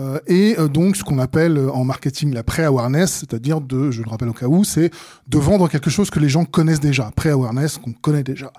Euh, 0.00 0.18
et 0.26 0.56
euh, 0.58 0.66
donc 0.66 0.96
ce 0.96 1.04
qu'on 1.04 1.20
appelle 1.20 1.56
euh, 1.56 1.70
en 1.70 1.84
marketing 1.84 2.34
la 2.34 2.42
pré-awareness, 2.42 3.12
c'est-à-dire 3.12 3.60
de, 3.60 3.92
je 3.92 4.02
le 4.02 4.08
rappelle 4.10 4.28
au 4.28 4.32
cas 4.32 4.46
où, 4.46 4.64
c'est 4.64 4.90
de 5.28 5.38
vendre 5.38 5.68
quelque 5.68 5.88
chose 5.88 6.10
que 6.10 6.18
les 6.18 6.28
gens 6.28 6.44
connaissent 6.44 6.80
déjà, 6.80 7.12
pré-awareness 7.14 7.78
qu'on 7.78 7.92
connaît 7.92 8.24
déjà. 8.24 8.52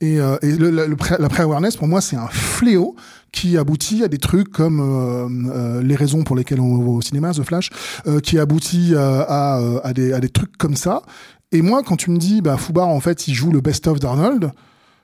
Et, 0.00 0.20
euh, 0.20 0.36
et 0.42 0.52
le, 0.52 0.70
le- 0.70 0.86
le 0.86 0.94
pré- 0.94 1.16
la 1.18 1.28
pré-awareness 1.28 1.76
pour 1.76 1.88
moi 1.88 2.00
c'est 2.00 2.14
un 2.14 2.28
fléau 2.28 2.94
qui 3.32 3.58
aboutit 3.58 4.04
à 4.04 4.08
des 4.08 4.18
trucs 4.18 4.48
comme 4.52 4.78
euh, 4.78 5.28
euh, 5.52 5.82
les 5.82 5.96
raisons 5.96 6.22
pour 6.22 6.36
lesquelles 6.36 6.60
on 6.60 6.78
va 6.78 6.88
au 6.90 7.02
cinéma, 7.02 7.32
The 7.32 7.42
Flash, 7.42 7.70
euh, 8.06 8.20
qui 8.20 8.38
aboutit 8.38 8.94
à, 8.96 9.58
à, 9.82 9.92
des, 9.92 10.12
à 10.12 10.20
des 10.20 10.28
trucs 10.28 10.56
comme 10.56 10.76
ça. 10.76 11.02
Et 11.50 11.62
moi 11.62 11.82
quand 11.84 11.96
tu 11.96 12.12
me 12.12 12.18
dis, 12.18 12.42
bah 12.42 12.56
Foubar 12.56 12.86
en 12.86 13.00
fait 13.00 13.26
il 13.26 13.34
joue 13.34 13.50
le 13.50 13.60
best-of 13.60 13.98
d'Arnold, 13.98 14.52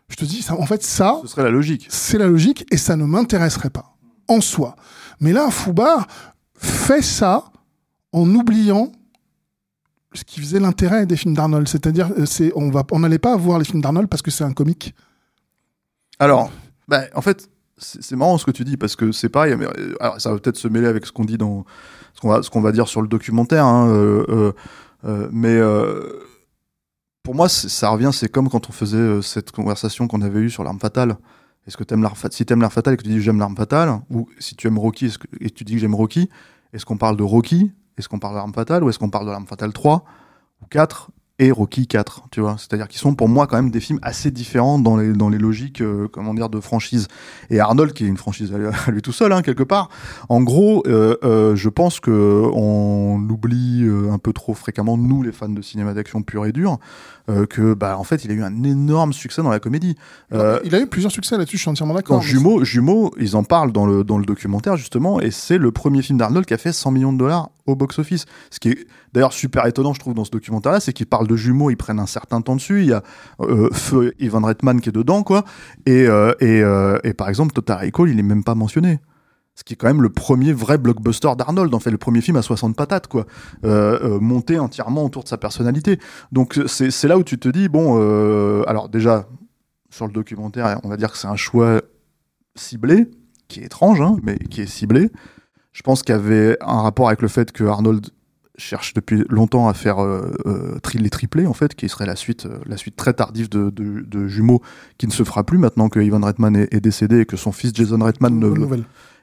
je 0.08 0.14
te 0.14 0.24
dis, 0.24 0.42
ça, 0.42 0.54
en 0.54 0.66
fait 0.66 0.84
ça, 0.84 1.18
ce 1.22 1.26
serait 1.28 1.42
la 1.42 1.50
logique. 1.50 1.86
c'est 1.90 2.18
la 2.18 2.28
logique 2.28 2.66
et 2.70 2.76
ça 2.76 2.94
ne 2.94 3.04
m'intéresserait 3.04 3.70
pas 3.70 3.96
en 4.28 4.40
soi. 4.40 4.76
Mais 5.22 5.32
là, 5.32 5.50
Foubar 5.50 6.08
fait 6.56 7.00
ça 7.00 7.44
en 8.12 8.28
oubliant 8.34 8.90
ce 10.12 10.24
qui 10.24 10.40
faisait 10.40 10.58
l'intérêt 10.58 11.06
des 11.06 11.16
films 11.16 11.34
d'Arnold. 11.34 11.68
C'est-à-dire, 11.68 12.10
euh, 12.18 12.50
on 12.56 12.72
on 12.90 12.98
n'allait 12.98 13.20
pas 13.20 13.36
voir 13.36 13.60
les 13.60 13.64
films 13.64 13.80
d'Arnold 13.80 14.08
parce 14.08 14.20
que 14.20 14.32
c'est 14.32 14.42
un 14.42 14.52
comique. 14.52 14.94
Alors, 16.18 16.50
bah, 16.88 17.04
en 17.14 17.22
fait, 17.22 17.48
c'est 17.78 18.16
marrant 18.16 18.36
ce 18.36 18.44
que 18.44 18.50
tu 18.50 18.64
dis 18.64 18.76
parce 18.76 18.96
que 18.96 19.12
c'est 19.12 19.28
pareil. 19.28 19.54
Mais, 19.56 19.66
euh, 19.66 19.94
alors, 20.00 20.20
ça 20.20 20.32
va 20.32 20.38
peut-être 20.40 20.56
se 20.58 20.66
mêler 20.66 20.88
avec 20.88 21.06
ce 21.06 21.12
qu'on 21.12 21.24
dit 21.24 21.38
dans 21.38 21.64
ce 22.14 22.50
qu'on 22.50 22.60
va, 22.60 22.72
dire 22.72 22.88
sur 22.88 23.00
le 23.00 23.08
documentaire. 23.08 23.64
hein, 23.64 23.88
euh, 23.90 24.52
mais 25.30 25.60
pour 27.22 27.36
moi, 27.36 27.48
ça 27.48 27.90
revient. 27.90 28.10
C'est 28.12 28.28
comme 28.28 28.48
quand 28.48 28.68
on 28.68 28.72
faisait 28.72 29.22
cette 29.22 29.52
conversation 29.52 30.08
qu'on 30.08 30.20
avait 30.20 30.40
eue 30.40 30.50
sur 30.50 30.64
l'arme 30.64 30.80
fatale. 30.80 31.16
Est-ce 31.66 31.76
que 31.76 31.84
fatale 31.84 32.32
Si 32.32 32.44
t'aimes 32.44 32.60
l'arme 32.60 32.72
fatale 32.72 32.94
et 32.94 32.96
que 32.96 33.02
tu 33.02 33.08
dis 33.10 33.20
j'aime 33.20 33.38
l'arme 33.38 33.56
fatale, 33.56 34.00
ou 34.10 34.28
si 34.38 34.56
tu 34.56 34.66
aimes 34.66 34.78
Rocky 34.78 35.10
que- 35.10 35.26
et 35.40 35.50
tu 35.50 35.64
dis 35.64 35.74
que 35.74 35.78
j'aime 35.78 35.94
Rocky, 35.94 36.28
est-ce 36.72 36.84
qu'on 36.84 36.96
parle 36.96 37.16
de 37.16 37.22
Rocky 37.22 37.72
Est-ce 37.98 38.08
qu'on 38.08 38.18
parle 38.18 38.34
de 38.34 38.38
l'arme 38.38 38.54
fatale 38.54 38.82
ou 38.82 38.88
est-ce 38.88 38.98
qu'on 38.98 39.10
parle 39.10 39.26
de 39.26 39.30
l'arme 39.30 39.46
fatale 39.46 39.72
3 39.72 40.04
ou 40.62 40.66
4 40.66 41.10
et 41.38 41.50
Rocky 41.50 41.86
4, 41.86 42.24
tu 42.30 42.40
vois? 42.40 42.56
C'est-à-dire 42.58 42.88
qu'ils 42.88 43.00
sont 43.00 43.14
pour 43.14 43.28
moi 43.28 43.46
quand 43.46 43.56
même 43.56 43.70
des 43.70 43.80
films 43.80 43.98
assez 44.02 44.30
différents 44.30 44.78
dans 44.78 44.96
les, 44.96 45.12
dans 45.12 45.28
les 45.28 45.38
logiques, 45.38 45.80
euh, 45.80 46.08
comment 46.10 46.34
dire, 46.34 46.48
de 46.48 46.60
franchise. 46.60 47.08
Et 47.50 47.58
Arnold, 47.58 47.92
qui 47.94 48.04
est 48.04 48.08
une 48.08 48.16
franchise 48.16 48.52
à, 48.86 48.90
lui 48.90 49.02
tout 49.02 49.12
seul, 49.12 49.32
hein, 49.32 49.42
quelque 49.42 49.62
part, 49.62 49.88
en 50.28 50.40
gros, 50.42 50.82
euh, 50.86 51.16
euh, 51.24 51.56
je 51.56 51.68
pense 51.68 52.00
que 52.00 52.10
on 52.54 53.18
oublie 53.30 53.82
euh, 53.84 54.12
un 54.12 54.18
peu 54.18 54.32
trop 54.32 54.54
fréquemment, 54.54 54.96
nous, 54.96 55.22
les 55.22 55.32
fans 55.32 55.48
de 55.48 55.62
cinéma 55.62 55.94
d'action 55.94 56.22
pur 56.22 56.46
et 56.46 56.52
dur, 56.52 56.78
euh, 57.28 57.46
que, 57.46 57.74
bah, 57.74 57.98
en 57.98 58.04
fait, 58.04 58.24
il 58.24 58.30
a 58.30 58.34
eu 58.34 58.42
un 58.42 58.62
énorme 58.62 59.12
succès 59.12 59.42
dans 59.42 59.50
la 59.50 59.60
comédie. 59.60 59.96
Euh, 60.32 60.58
Il 60.64 60.74
a 60.74 60.80
eu 60.80 60.86
plusieurs 60.86 61.12
succès 61.12 61.36
là-dessus, 61.36 61.56
je 61.56 61.62
suis 61.62 61.70
entièrement 61.70 61.94
d'accord. 61.94 62.20
Jumeaux, 62.22 62.64
Jumeaux, 62.64 63.12
ils 63.18 63.36
en 63.36 63.44
parlent 63.44 63.72
dans 63.72 63.86
le, 63.86 64.04
dans 64.04 64.18
le 64.18 64.24
documentaire 64.24 64.76
justement, 64.76 65.20
et 65.20 65.30
c'est 65.30 65.58
le 65.58 65.70
premier 65.72 66.02
film 66.02 66.18
d'Arnold 66.18 66.46
qui 66.46 66.54
a 66.54 66.58
fait 66.58 66.72
100 66.72 66.90
millions 66.90 67.12
de 67.12 67.18
dollars 67.18 67.50
au 67.66 67.76
box-office. 67.76 68.26
Ce 68.50 68.58
qui 68.58 68.70
est 68.70 68.86
d'ailleurs 69.12 69.32
super 69.32 69.66
étonnant, 69.66 69.94
je 69.94 70.00
trouve, 70.00 70.14
dans 70.14 70.24
ce 70.24 70.30
documentaire-là, 70.30 70.80
c'est 70.80 70.92
qu'ils 70.92 71.06
parlent 71.06 71.28
de 71.28 71.36
Jumeaux, 71.36 71.70
ils 71.70 71.76
prennent 71.76 72.00
un 72.00 72.06
certain 72.06 72.40
temps 72.40 72.56
dessus. 72.56 72.82
Il 72.82 72.88
y 72.88 72.92
a 72.92 73.02
euh, 73.40 73.68
Feu 73.72 74.14
Ivan 74.18 74.42
Reitman 74.42 74.80
qui 74.80 74.88
est 74.88 74.92
dedans, 74.92 75.22
quoi. 75.22 75.44
Et, 75.86 76.06
euh, 76.06 76.32
et, 76.40 76.62
euh, 76.62 76.98
et 77.04 77.14
par 77.14 77.28
exemple, 77.28 77.52
Total 77.52 77.84
Recall, 77.84 78.08
il 78.10 78.18
est 78.18 78.24
même 78.24 78.44
pas 78.44 78.54
mentionné. 78.54 79.00
Ce 79.54 79.64
qui 79.64 79.74
est 79.74 79.76
quand 79.76 79.86
même 79.86 80.02
le 80.02 80.08
premier 80.08 80.52
vrai 80.52 80.78
blockbuster 80.78 81.28
d'Arnold, 81.36 81.74
en 81.74 81.78
fait, 81.78 81.90
le 81.90 81.98
premier 81.98 82.22
film 82.22 82.36
à 82.36 82.42
60 82.42 82.74
patates, 82.74 83.06
quoi, 83.06 83.26
euh, 83.64 83.98
euh, 84.02 84.20
monté 84.20 84.58
entièrement 84.58 85.04
autour 85.04 85.24
de 85.24 85.28
sa 85.28 85.36
personnalité. 85.36 85.98
Donc 86.32 86.58
c'est 86.66 87.04
là 87.04 87.18
où 87.18 87.22
tu 87.22 87.38
te 87.38 87.48
dis, 87.48 87.68
bon, 87.68 87.98
euh, 87.98 88.62
alors 88.66 88.88
déjà, 88.88 89.26
sur 89.90 90.06
le 90.06 90.12
documentaire, 90.12 90.80
on 90.84 90.88
va 90.88 90.96
dire 90.96 91.12
que 91.12 91.18
c'est 91.18 91.28
un 91.28 91.36
choix 91.36 91.82
ciblé, 92.54 93.10
qui 93.48 93.60
est 93.60 93.64
étrange, 93.64 94.00
hein, 94.00 94.16
mais 94.22 94.38
qui 94.38 94.62
est 94.62 94.66
ciblé. 94.66 95.10
Je 95.72 95.82
pense 95.82 96.02
qu'il 96.02 96.14
y 96.14 96.18
avait 96.18 96.56
un 96.62 96.80
rapport 96.80 97.08
avec 97.08 97.20
le 97.20 97.28
fait 97.28 97.52
que 97.52 97.64
Arnold 97.64 98.06
cherche 98.56 98.94
depuis 98.94 99.24
longtemps 99.28 99.68
à 99.68 99.74
faire 99.74 99.98
les 100.94 101.10
triplés 101.10 101.46
en 101.46 101.54
fait, 101.54 101.74
qui 101.74 101.88
serait 101.88 102.06
la 102.06 102.16
suite, 102.16 102.46
la 102.66 102.76
suite 102.76 102.96
très 102.96 103.12
tardive 103.14 103.48
de, 103.48 103.70
de, 103.70 104.26
Jumeaux, 104.28 104.62
qui 104.98 105.06
ne 105.06 105.12
se 105.12 105.24
fera 105.24 105.44
plus 105.44 105.58
maintenant 105.58 105.88
que 105.88 106.00
Ivan 106.00 106.20
Reitman 106.20 106.56
est, 106.56 106.72
est 106.72 106.80
décédé 106.80 107.20
et 107.20 107.26
que 107.26 107.36
son 107.36 107.52
fils 107.52 107.74
Jason 107.74 107.98
Reitman 107.98 108.38
ne 108.38 108.82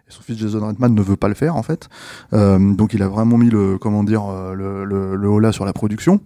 et 0.10 0.12
son 0.12 0.22
fils 0.22 0.38
Jason 0.38 0.66
Reitman 0.66 0.94
ne 0.94 1.02
veut 1.02 1.16
pas 1.16 1.28
le 1.28 1.34
faire 1.34 1.56
en 1.56 1.64
fait. 1.64 1.90
Euh, 2.34 2.74
donc 2.74 2.94
il 2.94 3.04
a 3.04 3.08
vraiment 3.08 3.38
mis 3.38 3.50
le 3.50 3.78
comment 3.78 4.04
dire 4.04 4.26
euh, 4.26 4.54
le, 4.54 4.86
le, 4.86 5.16
le 5.16 5.28
holà 5.28 5.52
sur 5.52 5.66
la 5.66 5.74
production. 5.74 6.20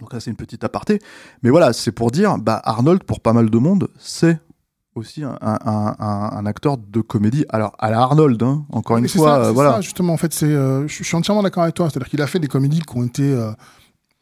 Donc 0.00 0.12
là 0.12 0.20
c'est 0.20 0.30
une 0.30 0.36
petite 0.36 0.64
aparté, 0.64 0.98
mais 1.42 1.50
voilà 1.50 1.72
c'est 1.72 1.92
pour 1.92 2.10
dire 2.10 2.38
bah 2.38 2.60
Arnold 2.64 3.04
pour 3.04 3.20
pas 3.20 3.32
mal 3.32 3.50
de 3.50 3.58
monde 3.58 3.88
c'est 3.98 4.38
aussi 4.94 5.22
un, 5.22 5.38
un, 5.40 5.58
un, 5.64 6.30
un, 6.32 6.46
acteur 6.46 6.76
de 6.76 7.00
comédie. 7.00 7.44
Alors, 7.48 7.74
à 7.78 7.90
la 7.90 8.00
Arnold, 8.00 8.42
hein, 8.42 8.64
encore 8.70 8.98
une 8.98 9.08
fois, 9.08 9.28
ça, 9.28 9.48
euh, 9.48 9.52
voilà. 9.52 9.74
Ça, 9.74 9.80
justement, 9.80 10.12
en 10.12 10.16
fait, 10.16 10.32
c'est, 10.32 10.46
euh, 10.46 10.86
je 10.88 11.04
suis 11.04 11.16
entièrement 11.16 11.42
d'accord 11.42 11.62
avec 11.62 11.74
toi. 11.74 11.88
C'est-à-dire 11.88 12.08
qu'il 12.08 12.22
a 12.22 12.26
fait 12.26 12.38
des 12.38 12.48
comédies 12.48 12.80
qui 12.80 12.96
ont 12.96 13.04
été 13.04 13.22
euh, 13.22 13.52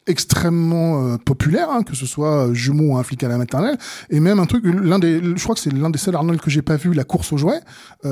extrêmement 0.07 1.03
euh, 1.03 1.17
populaires, 1.17 1.69
hein, 1.69 1.83
que 1.83 1.95
ce 1.95 2.05
soit 2.05 2.53
Jumeaux 2.53 2.93
ou 2.93 2.97
Un 2.97 3.03
flic 3.03 3.23
à 3.23 3.27
la 3.27 3.37
maternelle, 3.37 3.77
et 4.09 4.19
même 4.19 4.39
un 4.39 4.45
truc, 4.45 4.63
l'un 4.65 4.99
des, 4.99 5.21
je 5.21 5.43
crois 5.43 5.55
que 5.55 5.61
c'est 5.61 5.71
l'un 5.71 5.89
des 5.89 5.99
seuls 5.99 6.15
Arnold 6.15 6.41
que 6.41 6.49
j'ai 6.49 6.61
pas 6.61 6.77
vu, 6.77 6.93
La 6.93 7.03
course 7.03 7.31
aux 7.33 7.37
jouets. 7.37 7.61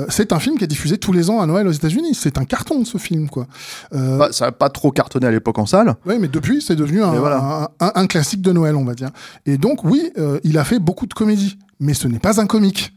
c'est 0.08 0.32
un 0.32 0.38
film 0.38 0.58
qui 0.58 0.64
est 0.64 0.68
diffusé 0.68 0.98
tous 0.98 1.12
les 1.12 1.30
ans 1.30 1.40
à 1.40 1.46
Noël 1.46 1.66
aux 1.66 1.72
États-Unis. 1.72 2.14
C'est 2.14 2.38
un 2.38 2.44
carton 2.44 2.84
ce 2.84 2.98
film, 2.98 3.28
quoi. 3.28 3.46
Bah, 3.92 4.28
ça 4.30 4.46
a 4.46 4.52
pas 4.52 4.70
trop 4.70 4.92
cartonné 4.92 5.26
à 5.26 5.30
l'époque 5.30 5.58
en 5.58 5.66
salle. 5.66 5.94
Oui, 6.06 6.14
mais 6.20 6.28
depuis, 6.28 6.62
c'est 6.62 6.76
devenu 6.76 7.02
un, 7.02 7.12
voilà. 7.12 7.70
un, 7.80 8.06
classique 8.06 8.42
de 8.42 8.52
Noël, 8.52 8.76
on 8.76 8.84
va 8.84 8.94
dire. 8.94 9.10
Et 9.46 9.58
donc, 9.58 9.84
oui, 9.84 10.12
il 10.44 10.58
a 10.58 10.64
fait 10.64 10.78
beaucoup 10.78 11.06
de 11.06 11.14
comédies, 11.14 11.58
mais 11.80 11.94
ce 11.94 12.06
n'est 12.08 12.20
pas 12.20 12.40
un 12.40 12.46
comique 12.46 12.92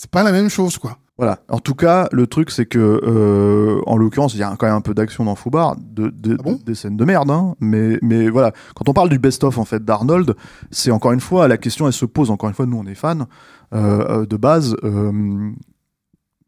c'est 0.00 0.10
pas 0.10 0.22
la 0.22 0.32
même 0.32 0.48
chose, 0.48 0.78
quoi. 0.78 0.96
Voilà. 1.20 1.40
En 1.50 1.58
tout 1.58 1.74
cas, 1.74 2.08
le 2.12 2.26
truc, 2.26 2.50
c'est 2.50 2.64
que, 2.64 2.78
euh, 2.78 3.82
en 3.84 3.98
l'occurrence, 3.98 4.32
il 4.32 4.40
y 4.40 4.42
a 4.42 4.56
quand 4.58 4.64
même 4.64 4.74
un 4.74 4.80
peu 4.80 4.94
d'action 4.94 5.26
dans 5.26 5.34
Foubar, 5.34 5.76
de, 5.76 6.08
de, 6.08 6.34
ah 6.40 6.42
bon? 6.42 6.58
des 6.64 6.74
scènes 6.74 6.96
de 6.96 7.04
merde, 7.04 7.30
hein. 7.30 7.56
Mais, 7.60 7.98
mais 8.00 8.30
voilà. 8.30 8.52
Quand 8.74 8.88
on 8.88 8.94
parle 8.94 9.10
du 9.10 9.18
best-of, 9.18 9.58
en 9.58 9.66
fait, 9.66 9.84
d'Arnold, 9.84 10.34
c'est 10.70 10.90
encore 10.90 11.12
une 11.12 11.20
fois, 11.20 11.46
la 11.46 11.58
question, 11.58 11.86
elle 11.86 11.92
se 11.92 12.06
pose, 12.06 12.30
encore 12.30 12.48
une 12.48 12.54
fois, 12.54 12.64
nous, 12.64 12.78
on 12.78 12.86
est 12.86 12.94
fans, 12.94 13.26
euh, 13.74 14.24
de 14.24 14.36
base, 14.38 14.74
euh, 14.82 15.50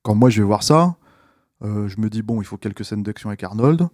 quand 0.03 0.15
moi, 0.15 0.31
je 0.31 0.41
vais 0.41 0.47
voir 0.47 0.63
ça, 0.63 0.95
euh, 1.63 1.87
je 1.89 2.01
me 2.01 2.09
dis, 2.09 2.23
bon, 2.23 2.41
il 2.41 2.47
faut 2.47 2.57
quelques 2.57 2.87
scènes 2.87 3.03
d'action 3.03 3.29
avec 3.29 3.43
Arnold, 3.45 3.89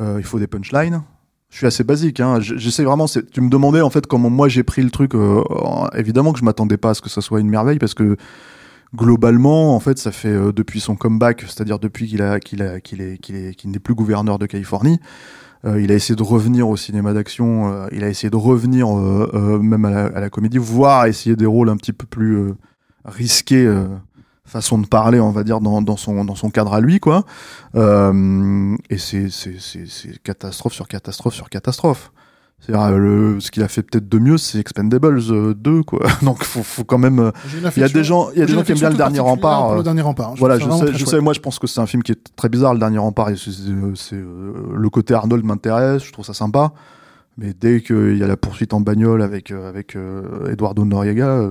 euh, 0.00 0.16
il 0.18 0.24
faut 0.24 0.40
des 0.40 0.48
punchlines, 0.48 1.04
je 1.48 1.58
suis 1.58 1.66
assez 1.66 1.84
basique. 1.84 2.18
Hein. 2.18 2.40
J'essaie 2.40 2.84
vraiment. 2.84 3.06
Tu 3.06 3.40
me 3.40 3.48
demandais 3.48 3.80
en 3.80 3.90
fait 3.90 4.06
comment 4.06 4.30
moi 4.30 4.48
j'ai 4.48 4.62
pris 4.64 4.82
le 4.82 4.90
truc. 4.90 5.14
Euh, 5.14 5.42
évidemment 5.94 6.32
que 6.32 6.38
je 6.38 6.44
m'attendais 6.44 6.76
pas 6.76 6.90
à 6.90 6.94
ce 6.94 7.00
que 7.00 7.08
ça 7.08 7.22
soit 7.22 7.40
une 7.40 7.48
merveille 7.48 7.78
parce 7.78 7.94
que 7.94 8.16
globalement, 8.94 9.74
en 9.74 9.80
fait, 9.80 9.98
ça 9.98 10.12
fait 10.12 10.28
euh, 10.28 10.52
depuis 10.52 10.80
son 10.80 10.96
comeback, 10.96 11.42
c'est-à-dire 11.42 11.78
depuis 11.78 12.08
qu'il 12.08 12.22
a 12.22 12.40
qu'il 12.40 12.62
a 12.62 12.80
qu'il 12.80 13.00
est 13.00 13.18
qu'il 13.18 13.36
est 13.36 13.54
qu'il 13.54 13.70
n'est 13.70 13.78
plus 13.78 13.94
gouverneur 13.94 14.38
de 14.38 14.46
Californie. 14.46 15.00
Euh, 15.64 15.80
il 15.80 15.90
a 15.90 15.94
essayé 15.94 16.14
de 16.14 16.22
revenir 16.22 16.68
au 16.68 16.76
cinéma 16.76 17.12
d'action. 17.12 17.72
Euh, 17.72 17.88
il 17.92 18.04
a 18.04 18.08
essayé 18.08 18.30
de 18.30 18.36
revenir 18.36 18.88
même 18.94 19.84
à 19.84 19.90
la, 19.90 20.04
à 20.06 20.20
la, 20.20 20.30
comédie, 20.30 20.58
voire 20.58 21.06
essayer 21.06 21.36
des 21.36 21.46
rôles 21.46 21.68
un 21.68 21.76
petit 21.76 21.92
peu 21.92 22.06
plus 22.06 22.52
risqués 23.04 23.66
façon 24.48 24.78
de 24.78 24.86
parler, 24.86 25.20
on 25.20 25.30
va 25.30 25.44
dire, 25.44 25.60
dans, 25.60 25.80
dans, 25.82 25.96
son, 25.96 26.24
dans 26.24 26.34
son 26.34 26.50
cadre 26.50 26.74
à 26.74 26.80
lui, 26.80 26.98
quoi. 26.98 27.24
Euh, 27.76 28.76
et 28.90 28.98
c'est 28.98 29.28
catastrophe 30.24 30.72
sur 30.72 30.88
catastrophe 30.88 31.34
sur 31.34 31.48
catastrophe. 31.50 32.10
C'est 32.60 32.72
le 32.72 33.40
ce 33.40 33.50
qu'il 33.50 33.62
a 33.62 33.68
fait 33.68 33.82
peut-être 33.82 34.08
de 34.08 34.18
mieux, 34.18 34.36
c'est 34.36 34.58
Expendables 34.58 35.22
2, 35.54 35.82
quoi. 35.84 36.00
Donc 36.22 36.42
faut, 36.44 36.62
faut 36.62 36.84
quand 36.84 36.98
même. 36.98 37.32
Il 37.76 37.80
y 37.80 37.84
a 37.84 37.88
des 37.88 38.04
gens, 38.04 38.30
il 38.34 38.40
y 38.40 38.42
a 38.42 38.46
des 38.46 38.52
gens 38.52 38.62
qui 38.62 38.72
aiment 38.72 38.78
bien 38.78 38.90
le 38.90 38.96
dernier 38.96 39.20
rempart. 39.20 39.76
Le 39.76 39.82
dernier 39.82 40.02
rempart. 40.02 40.34
Je 40.34 40.40
voilà, 40.40 40.58
je 40.58 40.68
sais, 40.68 40.92
je 40.92 41.04
sais, 41.04 41.20
moi 41.20 41.32
je 41.32 41.40
pense 41.40 41.58
que 41.58 41.66
c'est 41.66 41.80
un 41.80 41.86
film 41.86 42.02
qui 42.02 42.12
est 42.12 42.36
très 42.36 42.48
bizarre, 42.48 42.74
le 42.74 42.80
dernier 42.80 42.98
rempart. 42.98 43.30
C'est 43.36 44.16
le 44.16 44.88
côté 44.90 45.14
Arnold 45.14 45.44
m'intéresse, 45.44 46.04
je 46.04 46.12
trouve 46.12 46.24
ça 46.24 46.34
sympa. 46.34 46.72
Mais 47.36 47.54
dès 47.58 47.80
qu'il 47.80 48.18
y 48.18 48.24
a 48.24 48.26
la 48.26 48.36
poursuite 48.36 48.74
en 48.74 48.80
bagnole 48.80 49.22
avec 49.22 49.52
avec 49.52 49.96
Eduardo 50.50 50.84
Noriega, 50.84 51.50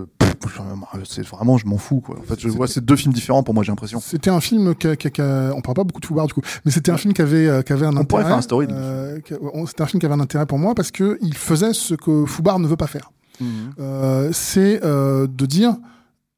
c'est 1.06 1.25
vraiment, 1.25 1.58
je 1.58 1.65
m'en 1.65 1.77
fous, 1.77 2.01
quoi. 2.01 2.17
En 2.20 2.24
fait, 2.24 2.39
je 2.39 2.50
vois, 2.50 2.67
c'est 2.67 2.84
deux 2.84 2.96
films 2.96 3.13
différents 3.13 3.44
pour 3.44 3.53
moi, 3.53 3.63
j'ai 3.63 3.72
l'impression. 3.72 4.00
C'était 4.00 4.29
un 4.29 4.41
film 4.41 4.75
qui, 4.75 4.96
qui, 4.98 5.12
qui 5.12 5.22
on 5.22 5.62
parle 5.62 5.75
pas 5.75 5.84
beaucoup 5.84 6.01
de 6.01 6.06
Foubar, 6.06 6.27
du 6.27 6.34
coup, 6.34 6.41
mais 6.65 6.72
c'était 6.72 6.91
un 6.91 6.98
film 6.98 7.13
qui 7.13 7.22
avait, 7.22 7.63
qui 7.63 7.74
avait 7.74 7.86
un 7.86 7.96
on 7.96 8.01
intérêt. 8.01 8.24
Faire 8.24 8.36
un 8.36 8.41
story, 8.41 8.67
euh, 8.70 9.20
c'était 9.67 9.82
un 9.82 9.88
film 9.88 10.00
qui 10.00 10.06
avait 10.06 10.15
un 10.15 10.20
intérêt 10.20 10.46
pour 10.46 10.60
moi 10.60 10.75
parce 10.75 10.91
que 10.91 11.17
il 11.22 11.36
faisait 11.36 11.74
ce 11.74 11.94
que 11.94 12.25
Foubar 12.25 12.60
ne 12.60 12.67
veut 12.67 12.77
pas 12.77 12.88
faire. 12.88 13.12
Mmh. 13.39 13.46
Euh, 13.79 14.29
c'est 14.34 14.84
euh, 14.84 15.27
de 15.27 15.46
dire 15.46 15.75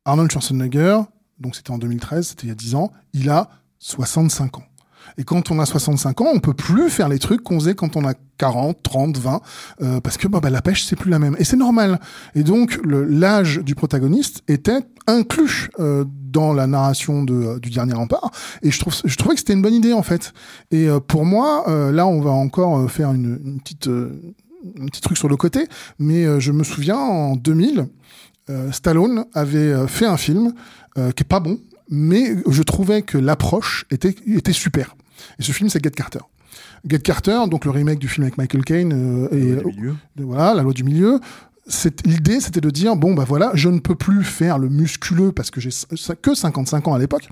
Arnold 0.06 0.32
Schwarzenegger, 0.32 1.00
donc 1.40 1.56
c'était 1.56 1.72
en 1.72 1.78
2013, 1.78 2.30
c'était 2.30 2.48
il 2.48 2.50
y 2.50 2.52
a 2.52 2.56
10 2.56 2.76
ans, 2.76 2.92
il 3.14 3.30
a 3.30 3.50
65 3.80 4.58
ans. 4.58 4.64
Et 5.20 5.24
quand 5.24 5.52
on 5.52 5.60
a 5.60 5.66
65 5.66 6.22
ans, 6.22 6.32
on 6.34 6.40
peut 6.40 6.56
plus 6.56 6.90
faire 6.90 7.10
les 7.10 7.20
trucs 7.20 7.44
qu'on 7.44 7.60
faisait 7.60 7.76
quand 7.76 7.96
on 7.96 8.08
a 8.08 8.14
40, 8.38 8.82
30, 8.82 9.18
20, 9.18 9.42
euh, 9.82 10.00
parce 10.00 10.18
que 10.18 10.28
bah, 10.28 10.40
bah, 10.42 10.50
la 10.50 10.62
pêche 10.62 10.84
c'est 10.86 10.96
plus 10.96 11.12
la 11.12 11.20
même. 11.20 11.36
Et 11.38 11.44
c'est 11.44 11.58
normal. 11.58 12.00
Et 12.36 12.44
donc 12.44 12.80
l'âge 12.84 13.60
du 13.60 13.76
protagoniste 13.76 14.42
était 14.48 14.80
inclus 15.08 15.70
euh, 15.80 16.06
dans 16.32 16.54
la 16.54 16.68
narration 16.68 17.24
de, 17.24 17.34
euh, 17.34 17.60
du 17.60 17.70
dernier 17.70 17.94
rempart. 17.94 18.32
Et 18.62 18.72
je 18.72 18.80
trouve, 18.80 18.94
je 19.04 19.16
trouvais 19.16 19.36
que 19.36 19.40
c'était 19.40 19.54
une 19.54 19.62
bonne 19.62 19.74
idée 19.74 19.94
en 19.94 20.04
fait. 20.04 20.34
Et 20.72 20.88
euh, 20.88 21.00
pour 21.00 21.26
moi, 21.26 21.66
euh, 21.68 21.92
là 21.92 22.08
on 22.08 22.22
va 22.22 22.32
encore 22.32 22.90
faire 22.90 23.12
une, 23.12 23.40
une 23.44 23.60
petite, 23.60 23.88
un 23.88 24.86
petit 24.86 25.02
truc 25.02 25.18
sur 25.18 25.28
le 25.28 25.38
côté, 25.38 25.68
mais 25.98 26.40
je 26.40 26.52
me 26.52 26.64
souviens 26.64 26.98
en 26.98 27.36
2000, 27.36 27.88
Stallone 28.72 29.26
avait 29.34 29.88
fait 29.88 30.06
un 30.06 30.18
film 30.18 30.54
qui 30.96 31.02
est 31.02 31.28
pas 31.28 31.40
bon, 31.40 31.60
mais 31.90 32.36
je 32.50 32.64
trouvais 32.64 33.04
que 33.04 33.18
l'approche 33.18 33.86
était, 33.92 34.16
était 34.28 34.54
super. 34.54 34.96
Et 35.40 35.44
ce 35.44 35.52
film, 35.52 35.70
c'est 35.70 35.84
Get 35.84 35.92
Carter. 35.92 36.20
Get 36.88 37.00
Carter, 37.00 37.40
donc 37.50 37.66
le 37.66 37.72
remake 37.72 38.00
du 38.00 38.08
film 38.08 38.24
avec 38.24 38.38
Michael 38.38 38.64
Caine 38.64 38.94
euh, 38.94 39.30
et 39.32 39.56
la 39.56 39.62
loi 39.62 39.72
du 39.72 39.78
milieu. 39.80 39.92
Euh, 39.92 40.24
voilà, 40.24 40.54
la 40.54 40.64
loi 40.64 40.74
du 40.74 40.84
milieu. 40.84 41.20
L'idée, 42.06 42.40
c'était 42.40 42.62
de 42.62 42.70
dire 42.72 42.96
bon 42.96 43.14
bah 43.14 43.26
voilà, 43.28 43.52
je 43.54 43.70
ne 43.70 43.80
peux 43.80 43.94
plus 43.96 44.24
faire 44.24 44.58
le 44.58 44.70
musculeux 44.70 45.32
parce 45.32 45.52
que 45.52 45.62
j'ai 45.62 45.70
que 46.22 46.34
55 46.34 46.88
ans 46.88 46.94
à 46.94 47.00
l'époque. 47.00 47.28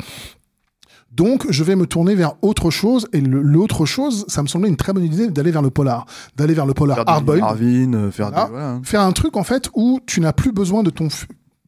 Donc, 1.11 1.47
je 1.49 1.63
vais 1.63 1.75
me 1.75 1.87
tourner 1.87 2.13
vers 2.15 2.33
autre 2.43 2.69
chose. 2.69 3.07
Et 3.13 3.21
l'autre 3.21 3.85
chose, 3.85 4.25
ça 4.27 4.43
me 4.43 4.47
semblait 4.47 4.69
une 4.69 4.75
très 4.75 4.93
bonne 4.93 5.05
idée 5.05 5.29
d'aller 5.29 5.51
vers 5.51 5.61
le 5.61 5.69
polar, 5.69 6.05
d'aller 6.35 6.53
vers 6.53 6.65
le 6.65 6.73
polar 6.73 6.99
hardboiled, 7.07 7.41
Marvin, 7.41 8.11
faire, 8.11 8.29
voilà. 8.29 8.45
des, 8.45 8.51
voilà. 8.51 8.69
hein. 8.71 8.81
faire 8.83 9.01
un 9.01 9.11
truc 9.13 9.37
en 9.37 9.43
fait 9.43 9.69
où 9.73 9.99
tu 10.05 10.19
n'as 10.21 10.33
plus 10.33 10.51
besoin 10.51 10.83
de 10.83 10.89
ton 10.89 11.07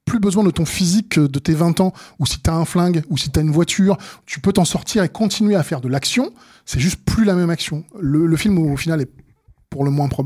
plus 0.10 0.20
besoin 0.20 0.44
de 0.44 0.50
ton 0.50 0.66
physique 0.66 1.20
de 1.20 1.40
tes 1.40 1.54
20 1.54 1.82
ans, 1.82 1.94
ou 2.18 2.26
si 2.26 2.40
t'as 2.40 2.54
un 2.54 2.66
flingue, 2.66 3.04
ou 3.12 3.18
si 3.18 3.30
t'as 3.30 3.42
une 3.42 3.52
voiture, 3.52 3.96
tu 4.26 4.40
peux 4.40 4.52
t'en 4.52 4.66
sortir 4.66 5.04
et 5.04 5.10
continuer 5.10 5.54
à 5.54 5.62
faire 5.62 5.82
de 5.82 5.88
l'action. 5.88 6.34
C'est 6.66 6.80
juste 6.80 7.06
plus 7.06 7.26
la 7.26 7.36
même 7.36 7.52
action. 7.52 7.84
Le, 8.00 8.36
film, 8.36 8.58
au 8.58 8.76
final, 8.76 9.02
est 9.02 9.12
pour 9.70 9.86
le 9.86 9.92
moins 9.92 10.08
pro 10.08 10.26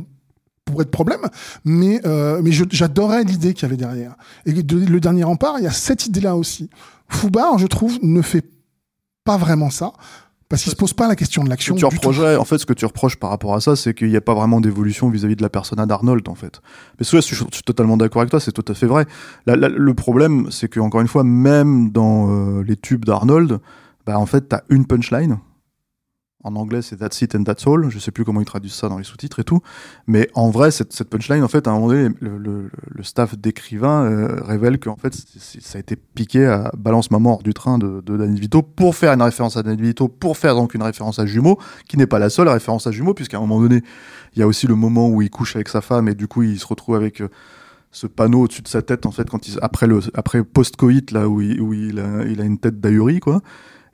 pourrait 0.64 0.84
être 0.84 0.92
problème, 0.92 1.20
mais, 1.66 2.00
euh, 2.06 2.42
mais 2.42 2.52
j'adorais 2.54 3.26
l'idée 3.26 3.54
qu'il 3.54 3.64
y 3.64 3.66
avait 3.66 3.76
derrière. 3.76 4.16
Et 4.46 4.54
le 4.54 5.00
dernier 5.02 5.26
rempart, 5.26 5.56
il 5.60 5.66
y 5.66 5.68
a 5.68 5.72
cette 5.72 6.06
idée-là 6.06 6.38
aussi. 6.38 6.70
Foubar, 7.10 7.58
je 7.58 7.68
trouve, 7.68 8.00
ne 8.02 8.22
fait 8.22 8.46
pas 9.26 9.36
vraiment 9.36 9.70
ça. 9.70 9.92
Parce 10.54 10.62
qu'il 10.62 10.72
se 10.72 10.76
pose 10.76 10.94
pas 10.94 11.08
la 11.08 11.16
question 11.16 11.44
de 11.44 11.50
l'action. 11.50 11.74
Tu 11.74 11.84
en 11.84 12.46
fait, 12.46 12.60
ce 12.60 12.68
que 12.68 12.74
tu 12.74 12.86
reproches 12.86 13.16
par 13.16 13.32
rapport 13.32 13.56
à 13.56 13.60
ça, 13.60 13.76
c'est 13.76 13.96
qu'il 13.96 14.10
n'y 14.10 14.16
a 14.16 14.22
pas 14.22 14.36
vraiment 14.36 14.62
d'évolution 14.62 15.10
vis-à-vis 15.10 15.36
de 15.36 15.42
la 15.42 15.50
persona 15.50 15.88
d'Arnold, 15.88 16.30
en 16.30 16.36
fait. 16.36 16.62
Mais 17.00 17.06
ça, 17.06 17.20
je 17.22 17.34
suis 17.34 17.64
totalement 17.66 17.98
d'accord 17.98 18.22
avec 18.22 18.30
toi, 18.30 18.40
c'est 18.40 18.52
tout 18.52 18.66
à 18.68 18.76
fait 18.76 18.86
vrai. 18.86 19.08
La, 19.48 19.56
la, 19.56 19.68
le 19.68 19.94
problème, 19.96 20.52
c'est 20.52 20.68
que 20.68 20.80
encore 20.80 21.02
une 21.02 21.08
fois, 21.08 21.24
même 21.24 21.90
dans 21.90 22.30
euh, 22.30 22.62
les 22.62 22.76
tubes 22.76 23.04
d'Arnold, 23.04 23.58
bah 24.06 24.20
en 24.20 24.28
fait, 24.28 24.42
t'as 24.42 24.62
une 24.70 24.86
punchline. 24.86 25.40
En 26.46 26.58
anglais, 26.58 26.82
c'est 26.82 26.98
That's 26.98 27.22
it 27.22 27.36
and 27.36 27.44
that's 27.44 27.66
all. 27.66 27.90
Je 27.90 28.00
sais 28.00 28.12
plus 28.12 28.26
comment 28.26 28.42
ils 28.42 28.46
traduisent 28.46 28.74
ça 28.74 28.90
dans 28.90 28.98
les 28.98 29.06
sous-titres 29.06 29.40
et 29.40 29.46
tout. 29.46 29.62
Mais 30.08 30.30
en 30.34 30.50
vrai, 30.50 30.72
cette, 30.72 30.92
cette, 30.92 31.10
punchline, 31.10 31.42
en 31.42 31.48
fait, 31.48 31.68
à 31.68 31.72
un 31.72 31.76
moment 31.76 31.88
donné, 31.88 32.10
le, 32.20 32.38
le, 32.38 32.70
le 32.90 33.04
staff 33.04 33.38
d'écrivain 33.38 34.04
euh, 34.04 34.42
révèle 34.44 34.78
qu'en 34.78 34.98
fait, 34.98 35.14
ça 35.14 35.78
a 35.78 35.80
été 35.80 35.96
piqué 35.96 36.46
à 36.46 36.72
Balance 36.78 37.12
ma 37.12 37.20
mort 37.20 37.44
du 37.44 37.54
train 37.54 37.78
de, 37.78 38.02
de 38.02 38.18
Danny 38.18 38.40
Vito 38.40 38.62
pour 38.62 38.96
faire 38.96 39.14
une 39.14 39.22
référence 39.22 39.56
à 39.56 39.64
Danny 39.64 39.82
Vito, 39.82 40.10
pour 40.10 40.36
faire 40.38 40.56
donc 40.56 40.74
une 40.74 40.84
référence 40.84 41.18
à 41.18 41.26
Jumeaux, 41.26 41.58
qui 41.88 41.96
n'est 41.98 42.08
pas 42.08 42.20
la 42.20 42.30
seule 42.30 42.50
référence 42.50 42.88
à 42.88 42.92
Jumeaux, 42.92 43.14
puisqu'à 43.14 43.38
un 43.38 43.42
moment 43.42 43.62
donné, 43.62 43.82
il 44.36 44.40
y 44.40 44.42
a 44.42 44.48
aussi 44.48 44.68
le 44.68 44.76
moment 44.76 45.08
où 45.10 45.22
il 45.22 45.30
couche 45.30 45.56
avec 45.56 45.70
sa 45.70 45.80
femme 45.80 46.10
et 46.10 46.14
du 46.14 46.28
coup, 46.28 46.44
il 46.44 46.60
se 46.60 46.68
retrouve 46.68 46.96
avec 46.96 47.22
euh, 47.22 47.30
ce 47.92 48.06
panneau 48.06 48.42
au-dessus 48.42 48.64
de 48.64 48.68
sa 48.68 48.82
tête, 48.82 49.06
en 49.06 49.12
fait, 49.12 49.30
quand 49.30 49.48
il, 49.48 49.58
après 49.62 49.88
le, 49.88 50.02
après 50.14 50.44
post-coït, 50.44 51.12
là, 51.12 51.30
où 51.30 51.40
il, 51.40 51.62
où 51.62 51.74
il 51.74 52.00
a, 52.00 52.26
il 52.26 52.42
a 52.42 52.44
une 52.44 52.58
tête 52.58 52.82
d'ahuri, 52.82 53.22
quoi. 53.22 53.42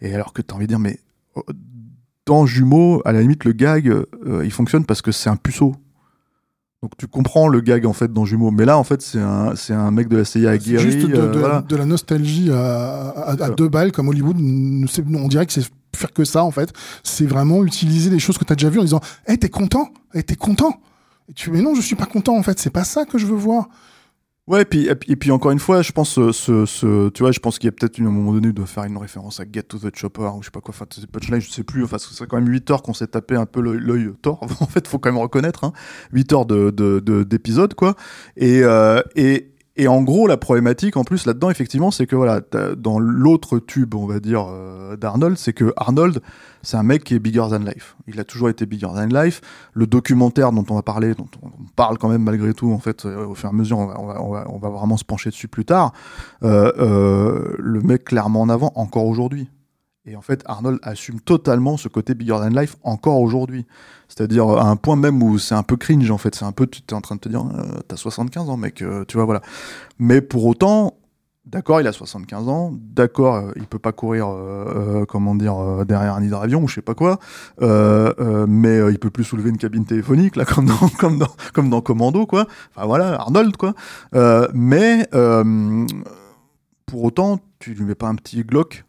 Et 0.02 0.16
alors 0.16 0.34
que 0.34 0.42
t'as 0.42 0.56
envie 0.56 0.66
de 0.66 0.70
dire, 0.70 0.80
mais 0.80 1.00
dans 2.26 2.46
Jumeaux, 2.46 3.02
à 3.06 3.12
la 3.12 3.22
limite, 3.22 3.44
le 3.46 3.54
gag, 3.54 3.88
euh, 3.88 4.06
il 4.44 4.52
fonctionne 4.52 4.86
parce 4.86 5.02
que 5.02 5.12
c'est 5.12 5.30
un 5.30 5.36
puceau. 5.36 5.76
Donc 6.82 6.92
tu 6.98 7.08
comprends 7.08 7.50
le 7.50 7.60
gag 7.60 7.86
en 7.86 7.92
fait 7.92 8.14
dans 8.14 8.24
Jumeaux, 8.24 8.52
mais 8.52 8.64
là 8.64 8.78
en 8.78 8.86
fait 8.86 9.02
c'est 9.02 9.20
un 9.20 9.54
c'est 9.58 9.74
un 9.74 9.92
mec 9.92 10.08
de 10.08 10.16
la 10.16 10.24
CIA 10.24 10.52
aguerri. 10.52 10.92
Juste 10.92 11.08
de, 11.10 11.14
euh, 11.14 11.28
de, 11.30 11.40
voilà. 11.40 11.62
de, 11.62 11.76
la 11.76 11.86
nostalgie 11.86 12.52
à, 12.52 13.10
à, 13.10 13.44
à 13.44 13.50
deux 13.50 13.68
balles 13.68 13.92
comme 13.92 14.08
Hollywood. 14.08 14.38
On 14.40 15.28
dirait 15.28 15.46
que 15.46 15.52
c'est 15.52 15.70
faire 15.94 16.14
que 16.14 16.24
ça 16.24 16.46
en 16.46 16.52
fait. 16.52 16.72
C'est 17.04 17.26
vraiment 17.26 17.66
utiliser 17.66 18.10
des 18.10 18.20
choses 18.20 18.38
que 18.38 18.46
tu 18.46 18.54
as 18.54 18.56
déjà 18.56 18.70
vues 18.70 18.80
en 18.80 18.84
disant 18.84 19.02
"Hey, 19.28 19.38
t'es 19.38 19.50
content? 19.50 19.90
Hey, 20.14 20.24
T'es 20.24 20.36
content? 20.36 20.80
Et 21.28 21.34
tu 21.34 21.52
mais 21.52 21.62
non, 21.62 21.76
je 21.76 21.82
suis 21.82 21.98
pas 21.98 22.06
content 22.06 22.38
en 22.38 22.44
fait. 22.44 22.58
C'est 22.60 22.70
pas 22.70 22.86
ça 22.86 23.04
que 23.04 23.18
je 23.18 23.26
veux 23.26 23.36
voir. 23.36 23.68
Ouais, 24.50 24.64
et 24.64 24.66
puis, 24.66 24.88
et 24.88 25.16
puis, 25.16 25.30
encore 25.30 25.52
une 25.52 25.60
fois, 25.60 25.84
je 25.84 25.92
pense, 25.92 26.10
ce, 26.16 26.32
ce, 26.66 27.10
tu 27.10 27.22
vois, 27.22 27.32
je 27.32 27.40
pense 27.40 27.60
qu'il 27.60 27.68
y 27.68 27.70
a 27.70 27.72
peut-être 27.72 28.00
à 28.00 28.04
un 28.04 28.10
moment 28.10 28.34
donné 28.34 28.52
de 28.52 28.66
faire 28.66 28.84
une 28.86 28.98
référence 28.98 29.40
à 29.40 29.44
Get 29.44 29.62
to 29.62 29.78
the 29.78 29.96
Chopper 29.96 30.24
ou 30.36 30.42
je 30.42 30.46
sais 30.46 30.52
pas 30.52 30.60
quoi, 30.60 30.74
enfin, 30.74 30.88
punchline, 31.06 31.40
je 31.40 31.52
sais 31.52 31.64
plus, 31.64 31.84
enfin, 31.84 31.98
c'est 32.00 32.26
quand 32.28 32.38
même 32.38 32.50
8 32.50 32.72
heures 32.72 32.82
qu'on 32.82 32.96
s'est 32.96 33.06
tapé 33.06 33.36
un 33.36 33.46
peu 33.46 33.62
l'œil- 33.62 34.12
tort. 34.24 34.40
En 34.60 34.66
fait, 34.66 34.88
faut 34.88 34.98
quand 34.98 35.12
même 35.12 35.22
reconnaître, 35.22 35.66
hein, 35.66 35.74
8 36.14 36.34
heures 36.34 36.46
de, 36.48 36.72
de, 36.72 37.00
de- 37.00 37.24
quoi. 37.76 37.94
Et, 38.38 38.64
euh, 38.64 39.02
et, 39.16 39.52
et 39.80 39.88
en 39.88 40.02
gros, 40.02 40.28
la 40.28 40.36
problématique, 40.36 40.98
en 40.98 41.06
plus, 41.06 41.26
là-dedans, 41.26 41.50
effectivement, 41.50 41.90
c'est 41.90 42.06
que 42.06 42.18
voilà, 42.18 42.42
dans 42.76 43.00
l'autre 43.00 43.60
tube, 43.60 43.96
on 43.96 44.08
va 44.08 44.20
dire, 44.20 44.46
euh, 44.50 44.98
d'Arnold, 44.98 45.38
c'est 45.38 45.54
que 45.54 45.72
Arnold, 45.78 46.20
c'est 46.64 46.76
un 46.76 46.84
mec 46.84 47.06
qui 47.06 47.16
est 47.16 47.20
bigger 47.20 47.46
than 47.50 47.60
life. 47.60 47.96
Il 48.06 48.20
a 48.20 48.26
toujours 48.26 48.50
été 48.50 48.66
bigger 48.66 48.88
than 48.88 49.06
life. 49.06 49.40
Le 49.72 49.88
documentaire 49.88 50.52
dont 50.52 50.66
on 50.70 50.76
va 50.76 50.82
parler, 50.82 51.14
dont 51.16 51.30
on 51.42 51.50
parle 51.78 51.98
quand 51.98 52.10
même 52.10 52.24
malgré 52.24 52.54
tout, 52.54 52.74
en 52.74 52.80
fait, 52.80 53.06
euh, 53.06 53.26
au 53.26 53.36
fur 53.36 53.48
et 53.48 53.54
à 53.54 53.56
mesure, 53.56 53.78
on 53.80 54.60
va, 54.60 54.70
vraiment 54.70 54.98
se 54.98 55.06
pencher 55.06 55.30
dessus 55.30 55.48
plus 55.48 55.64
tard. 55.64 55.94
Euh, 56.44 57.56
le 57.58 57.80
mec 57.80 58.04
clairement 58.04 58.42
en 58.42 58.50
avant, 58.50 58.74
encore 58.76 59.06
aujourd'hui. 59.06 59.50
Et 60.06 60.16
en 60.16 60.22
fait, 60.22 60.42
Arnold 60.46 60.80
assume 60.82 61.20
totalement 61.20 61.78
ce 61.78 61.88
côté 61.88 62.16
bigger 62.16 62.38
than 62.40 62.50
life 62.50 62.78
encore 62.84 63.20
aujourd'hui. 63.20 63.66
C'est-à-dire 64.08 64.48
à 64.50 64.70
un 64.70 64.76
point 64.76 64.96
même 64.96 65.22
où 65.22 65.38
c'est 65.38 65.56
un 65.56 65.64
peu 65.64 65.78
cringe 65.78 66.10
en 66.10 66.18
fait. 66.18 66.36
C'est 66.36 66.46
un 66.46 66.52
peu, 66.52 66.68
tu 66.68 66.82
es 66.90 66.94
en 66.94 67.02
train 67.02 67.16
de 67.16 67.20
te 67.20 67.30
dire, 67.30 67.46
euh, 67.46 67.80
t'as 67.88 67.98
75 67.98 68.50
ans, 68.50 68.58
mec, 68.58 68.82
euh, 68.82 69.04
tu 69.08 69.18
vois, 69.18 69.26
voilà. 69.26 69.42
Mais 70.00 70.22
pour 70.22 70.46
autant, 70.46 70.96
d'accord, 71.46 71.82
il 71.82 71.88
a 71.88 71.92
75 71.92 72.48
ans, 72.48 72.72
d'accord, 72.74 73.36
euh, 73.36 73.52
il 73.56 73.66
peut 73.66 73.80
pas 73.80 73.92
courir, 73.92 74.30
euh, 74.30 75.02
euh, 75.02 75.06
comment 75.06 75.36
dire, 75.36 75.58
euh, 75.58 75.86
derrière 75.86 76.16
un 76.16 76.24
hydravion 76.24 76.64
ou 76.64 76.68
je 76.68 76.76
sais 76.76 76.82
pas 76.82 76.96
quoi, 76.96 77.20
euh, 77.62 78.14
euh, 78.20 78.46
mais 78.48 78.80
euh, 78.80 78.92
il 78.92 79.00
peut 79.00 79.10
plus 79.10 79.24
soulever 79.24 79.50
une 79.50 79.58
cabine 79.58 79.86
téléphonique 79.86 80.36
là, 80.36 80.46
comme 80.46 80.66
dans, 80.66 80.90
comme 80.98 81.20
dans, 81.20 81.32
comme 81.54 81.70
dans 81.70 81.82
Commando, 81.82 82.26
quoi. 82.26 82.48
Enfin 82.76 82.88
voilà, 82.88 83.20
Arnold, 83.20 83.58
quoi. 83.58 83.74
Euh, 84.16 84.48
mais 84.54 85.08
euh, 85.14 85.86
pour 86.86 87.04
autant, 87.04 87.40
tu 87.60 87.74
lui 87.74 87.84
mets 87.84 87.96
pas 87.96 88.08
un 88.08 88.16
petit 88.16 88.44
Glock 88.44 88.86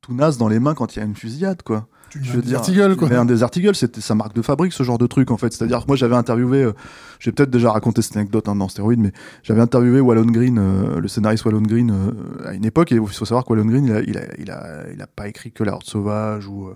tout 0.00 0.14
naze 0.14 0.38
dans 0.38 0.48
les 0.48 0.60
mains 0.60 0.74
quand 0.74 0.96
il 0.96 0.98
y 0.98 1.02
a 1.02 1.04
une 1.04 1.14
fusillade, 1.14 1.62
quoi. 1.62 1.86
Tu 2.10 2.18
Je 2.24 2.32
veux 2.32 2.42
dire, 2.42 2.58
Article, 2.58 2.96
quoi. 2.96 3.08
un 3.12 3.24
des 3.24 3.44
articles, 3.44 3.74
c'était 3.76 4.00
sa 4.00 4.16
marque 4.16 4.34
de 4.34 4.42
fabrique, 4.42 4.72
ce 4.72 4.82
genre 4.82 4.98
de 4.98 5.06
truc, 5.06 5.30
en 5.30 5.36
fait. 5.36 5.52
C'est-à-dire 5.52 5.82
que 5.82 5.86
moi, 5.86 5.94
j'avais 5.96 6.16
interviewé, 6.16 6.64
euh, 6.64 6.72
j'ai 7.20 7.30
peut-être 7.30 7.50
déjà 7.50 7.70
raconté 7.70 8.02
cette 8.02 8.16
anecdote 8.16 8.48
hein, 8.48 8.56
dans 8.56 8.68
Stéroïde, 8.68 8.98
mais 8.98 9.12
j'avais 9.44 9.60
interviewé 9.60 10.00
Wallon 10.00 10.24
Green, 10.24 10.58
euh, 10.58 10.98
le 10.98 11.06
scénariste 11.06 11.44
Wallon 11.44 11.62
Green, 11.62 11.90
euh, 11.92 12.48
à 12.48 12.54
une 12.54 12.64
époque, 12.64 12.90
et 12.90 12.96
il 12.96 13.06
faut 13.06 13.24
savoir 13.24 13.44
que 13.44 13.50
Wallon 13.50 13.66
Green, 13.66 13.84
il 13.84 13.92
a, 13.92 14.00
il 14.00 14.18
a, 14.18 14.22
il 14.38 14.50
a, 14.50 14.90
il 14.92 15.00
a 15.00 15.06
pas 15.06 15.28
écrit 15.28 15.52
que 15.52 15.62
La 15.62 15.74
Horde 15.74 15.84
Sauvage 15.84 16.48
ou 16.48 16.70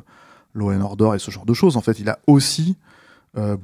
and 0.56 0.80
Order 0.82 1.10
et 1.16 1.18
ce 1.18 1.32
genre 1.32 1.46
de 1.46 1.54
choses. 1.54 1.76
En 1.76 1.80
fait, 1.80 1.98
il 1.98 2.08
a 2.08 2.20
aussi 2.28 2.76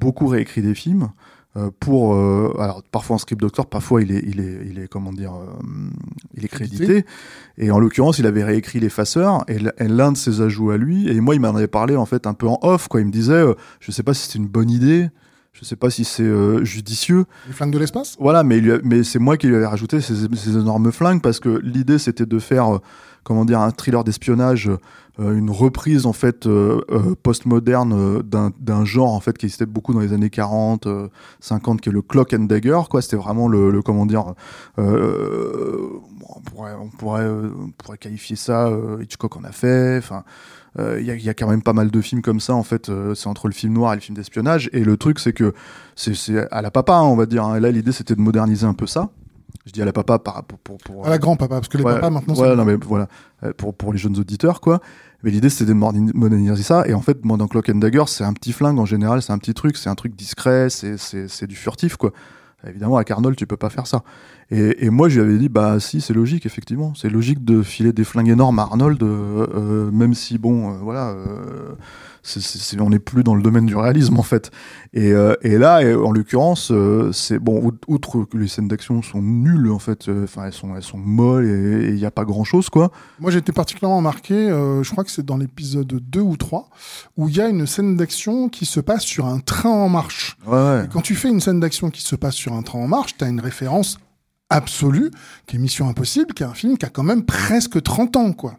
beaucoup 0.01 0.27
réécrit 0.27 0.63
des 0.63 0.75
films. 0.75 1.11
Euh, 1.57 1.71
pour 1.81 2.15
euh, 2.15 2.55
alors 2.61 2.83
parfois 2.93 3.17
en 3.17 3.19
script 3.19 3.41
doctor 3.41 3.67
parfois 3.67 4.03
il 4.03 4.13
est 4.13 4.23
il 4.25 4.39
est 4.41 4.61
il 4.71 4.79
est 4.79 4.87
comment 4.87 5.13
dire 5.13 5.33
euh, 5.35 5.47
il 6.37 6.45
est 6.45 6.49
Crédité. 6.49 7.05
et 7.59 7.71
en 7.73 7.79
l'occurrence 7.81 8.19
il 8.21 8.27
avait 8.27 8.45
réécrit 8.45 8.79
l'effaceur 8.79 9.45
et 9.49 9.59
l'un 9.89 10.13
de 10.13 10.17
ses 10.17 10.41
ajouts 10.43 10.71
à 10.71 10.77
lui. 10.77 11.09
Et 11.09 11.21
moi 11.21 11.35
il 11.35 11.41
m'en 11.41 11.49
avait 11.55 11.67
parlé 11.67 11.97
en 11.97 12.07
fait 12.07 12.27
un 12.29 12.35
peu 12.35 12.47
en 12.47 12.59
off 12.63 12.87
quoi. 12.89 13.01
Il 13.01 13.07
me 13.07 13.13
disait 13.13 13.33
euh, 13.33 13.55
je 13.81 13.91
sais 13.91 14.03
pas 14.05 14.15
si 14.15 14.29
c'est 14.31 14.39
une 14.39 14.47
bonne 14.49 14.71
idée. 14.71 15.09
Je 15.53 15.65
sais 15.65 15.75
pas 15.75 15.91
si 15.91 16.05
c'est 16.05 16.23
euh, 16.23 16.65
judicieux 16.65 17.25
Les 17.49 17.53
flingues 17.53 17.73
de 17.73 17.79
l'espace? 17.79 18.17
Voilà, 18.21 18.45
mais, 18.45 18.59
il 18.59 18.65
lui 18.65 18.73
a- 18.73 18.79
mais 18.85 19.03
c'est 19.03 19.19
moi 19.19 19.37
qui 19.37 19.49
lui 19.49 19.57
avais 19.57 19.67
rajouté 19.67 20.01
ces, 20.01 20.15
ces 20.37 20.51
énormes 20.57 20.93
flingues 20.93 21.21
parce 21.21 21.41
que 21.41 21.61
l'idée 21.65 21.99
c'était 21.99 22.25
de 22.25 22.39
faire, 22.39 22.77
euh, 22.77 22.79
comment 23.25 23.45
dire, 23.45 23.61
un 23.61 23.71
thriller 23.71 24.05
d'espionnage, 24.05 24.71
euh, 25.19 25.35
une 25.37 25.51
reprise 25.51 26.07
en 26.07 26.13
fait 26.13 26.47
euh, 26.47 26.81
euh, 26.91 27.15
postmoderne 27.23 28.23
d'un 28.23 28.85
genre 28.85 29.13
en 29.13 29.21
fait 29.21 29.37
qui 29.37 29.47
existait 29.47 29.67
beaucoup 29.67 29.93
dans 29.93 30.01
les 30.01 30.13
années 30.13 30.31
40, 30.31 30.87
euh, 30.87 31.09
50, 31.41 31.81
qui 31.81 31.89
est 31.89 31.93
le 31.93 32.03
clock 32.03 32.33
and 32.33 32.45
dagger. 32.45 32.81
Quoi, 32.89 33.03
c'était 33.03 33.17
vraiment 33.17 33.49
le, 33.49 33.83
comment 33.83 34.07
dire, 34.07 34.35
on 34.79 36.41
pourrait, 36.45 36.73
on 36.75 36.89
pourrait, 37.71 37.99
qualifier 37.99 38.37
ça. 38.37 38.71
Hitchcock 39.01 39.37
en 39.37 39.45
a 39.45 39.53
fait. 39.53 39.99
Enfin. 39.99 40.25
Il 40.79 41.03
y, 41.03 41.25
y 41.25 41.29
a 41.29 41.35
quand 41.35 41.49
même 41.49 41.63
pas 41.63 41.73
mal 41.73 41.91
de 41.91 42.01
films 42.01 42.23
comme 42.23 42.39
ça 42.39 42.55
en 42.55 42.63
fait. 42.63 42.93
c'est 43.17 43.27
entre 43.27 43.49
le 43.49 43.53
film 43.53 43.73
noir 43.73 43.93
et 43.93 43.97
le 43.97 44.01
film 44.01 44.15
d'espionnage. 44.17 44.71
Et 44.73 44.85
le 44.85 44.97
truc 44.97 45.19
c'est 45.19 45.33
que 45.33 45.53
c'est 45.97 46.15
c'est 46.15 46.49
à 46.53 46.63
la 46.63 46.71
papa, 46.71 46.95
hein, 46.95 47.03
on 47.03 47.17
va 47.17 47.27
dire. 47.27 47.45
hein. 47.45 47.57
Et 47.57 47.61
Là, 47.61 47.73
l'idée, 47.73 47.91
c'était 47.91 48.15
de 48.15 48.21
moderniser 48.21 48.67
un 48.67 48.75
peu 48.75 48.87
ça. 48.87 49.11
Je 49.67 49.73
dis 49.73 49.83
à 49.83 49.85
la 49.85 49.93
papa 49.93 50.19
par, 50.19 50.45
pour, 50.45 50.59
pour, 50.59 50.79
pour, 50.79 51.07
À 51.07 51.11
la 51.11 51.19
grand-papa, 51.19 51.57
parce 51.57 51.69
que 51.69 51.77
les 51.77 51.85
Ouais, 51.85 51.95
papas 51.95 52.11
maintenant, 52.11 52.35
ouais, 52.35 52.49
c'est- 52.49 52.57
non, 52.57 52.65
mais 52.65 52.77
voilà, 52.77 53.09
euh, 53.45 53.53
pour, 53.57 53.75
pour 53.75 53.93
les 53.93 53.99
jeunes 53.99 54.19
auditeurs, 54.19 54.61
quoi. 54.61 54.81
Mais 55.23 55.31
l'idée, 55.31 55.51
c'était 55.51 55.67
de 55.67 55.75
moderni- 55.75 56.13
moderniser 56.15 56.63
ça. 56.63 56.85
Et 56.87 56.95
en 56.95 57.03
fait, 57.03 57.25
moi, 57.27 57.37
dans 57.37 57.47
Clock 57.47 57.69
and 57.69 57.75
Dagger, 57.77 58.05
c'est 58.07 58.25
un 58.25 58.33
petit 58.33 58.53
flingue 58.53 58.79
en 58.79 58.87
général, 58.87 59.21
c'est 59.21 59.33
un 59.33 59.39
petit 59.39 59.53
truc, 59.53 59.77
c'est 59.77 59.91
un 59.91 59.95
truc 59.95 60.17
discret, 60.17 60.71
c'est, 60.71 60.97
c'est, 60.97 61.29
c'est 61.29 61.47
du 61.47 61.57
furtif, 61.57 61.97
quoi. 61.97 62.11
Évidemment, 62.67 62.97
avec 62.97 63.11
Arnold, 63.11 63.37
tu 63.37 63.47
peux 63.47 63.57
pas 63.59 63.71
faire 63.71 63.87
ça. 63.87 64.03
Et, 64.53 64.87
et 64.87 64.91
moi, 64.91 65.09
je 65.09 65.21
lui 65.21 65.29
avais 65.31 65.39
dit, 65.39 65.49
bah, 65.49 65.79
si, 65.79 66.01
c'est 66.01 66.13
logique, 66.15 66.45
effectivement. 66.45 66.93
C'est 66.95 67.09
logique 67.09 67.45
de 67.45 67.63
filer 67.63 67.93
des 67.93 68.03
flingues 68.05 68.31
énormes 68.31 68.59
à 68.59 68.63
Arnold, 68.63 69.01
euh, 69.03 69.47
euh, 69.55 69.91
même 69.93 70.13
si, 70.15 70.39
bon, 70.39 70.71
euh, 70.73 70.77
voilà, 70.83 71.11
euh, 71.11 71.75
on 72.81 72.91
n'est 72.91 72.99
plus 72.99 73.23
dans 73.23 73.35
le 73.37 73.43
domaine 73.43 73.67
du 73.67 73.77
réalisme, 73.77 74.19
en 74.19 74.23
fait. 74.25 74.51
Et, 74.93 75.13
et 75.43 75.57
là, 75.57 75.83
et 75.83 75.95
en 75.95 76.11
l'occurrence, 76.11 76.73
c'est 77.13 77.39
bon. 77.39 77.63
out- 77.65 77.83
Outre 77.87 78.25
que 78.25 78.37
les 78.37 78.49
scènes 78.49 78.67
d'action 78.69 79.03
sont 79.03 79.23
nulles, 79.23 79.71
en 79.71 79.79
fait. 79.79 80.09
Enfin, 80.25 80.45
elles 80.47 80.53
sont, 80.53 80.75
elles 80.77 80.83
sont 80.83 80.99
molles 80.99 81.47
et 81.47 81.89
il 81.91 81.95
n'y 81.95 82.05
a 82.05 82.11
pas 82.11 82.25
grand 82.25 82.45
chose, 82.45 82.69
quoi. 82.69 82.91
Moi, 83.21 83.31
j'ai 83.31 83.39
été 83.39 83.53
particulièrement 83.53 84.01
marqué, 84.03 84.35
je 84.83 84.91
crois 84.91 85.05
que 85.05 85.11
c'est 85.11 85.25
dans 85.25 85.37
l'épisode 85.37 85.87
2 86.11 86.21
ou 86.21 86.37
3, 86.37 86.69
où 87.17 87.29
il 87.29 87.37
y 87.37 87.41
a 87.41 87.49
une 87.49 87.67
scène 87.67 87.97
d'action 87.97 88.49
qui 88.49 88.67
se 88.67 88.81
passe 88.81 89.03
sur 89.05 89.27
un 89.27 89.39
train 89.39 89.71
en 89.71 89.89
marche. 89.89 90.37
Ouais, 90.47 90.53
ouais. 90.55 90.85
Et 90.85 90.89
quand 90.89 91.01
tu 91.03 91.15
fais 91.15 91.29
une 91.29 91.41
scène 91.41 91.61
d'action 91.61 91.91
qui 91.91 92.03
se 92.03 92.17
passe 92.17 92.35
sur 92.35 92.53
un 92.53 92.63
train 92.63 92.81
en 92.81 92.89
marche, 92.89 93.17
tu 93.17 93.25
as 93.25 93.29
une 93.29 93.41
référence 93.41 93.99
absolue, 94.51 95.11
qui 95.47 95.57
est 95.57 95.59
Mission 95.59 95.89
Impossible, 95.89 96.35
qui 96.35 96.43
est 96.43 96.47
un 96.47 96.55
film 96.55 96.77
qui 96.77 96.85
a 96.85 96.91
quand 96.91 97.03
même 97.03 97.25
presque 97.25 97.83
30 97.83 98.17
ans, 98.17 98.33
quoi. 98.33 98.59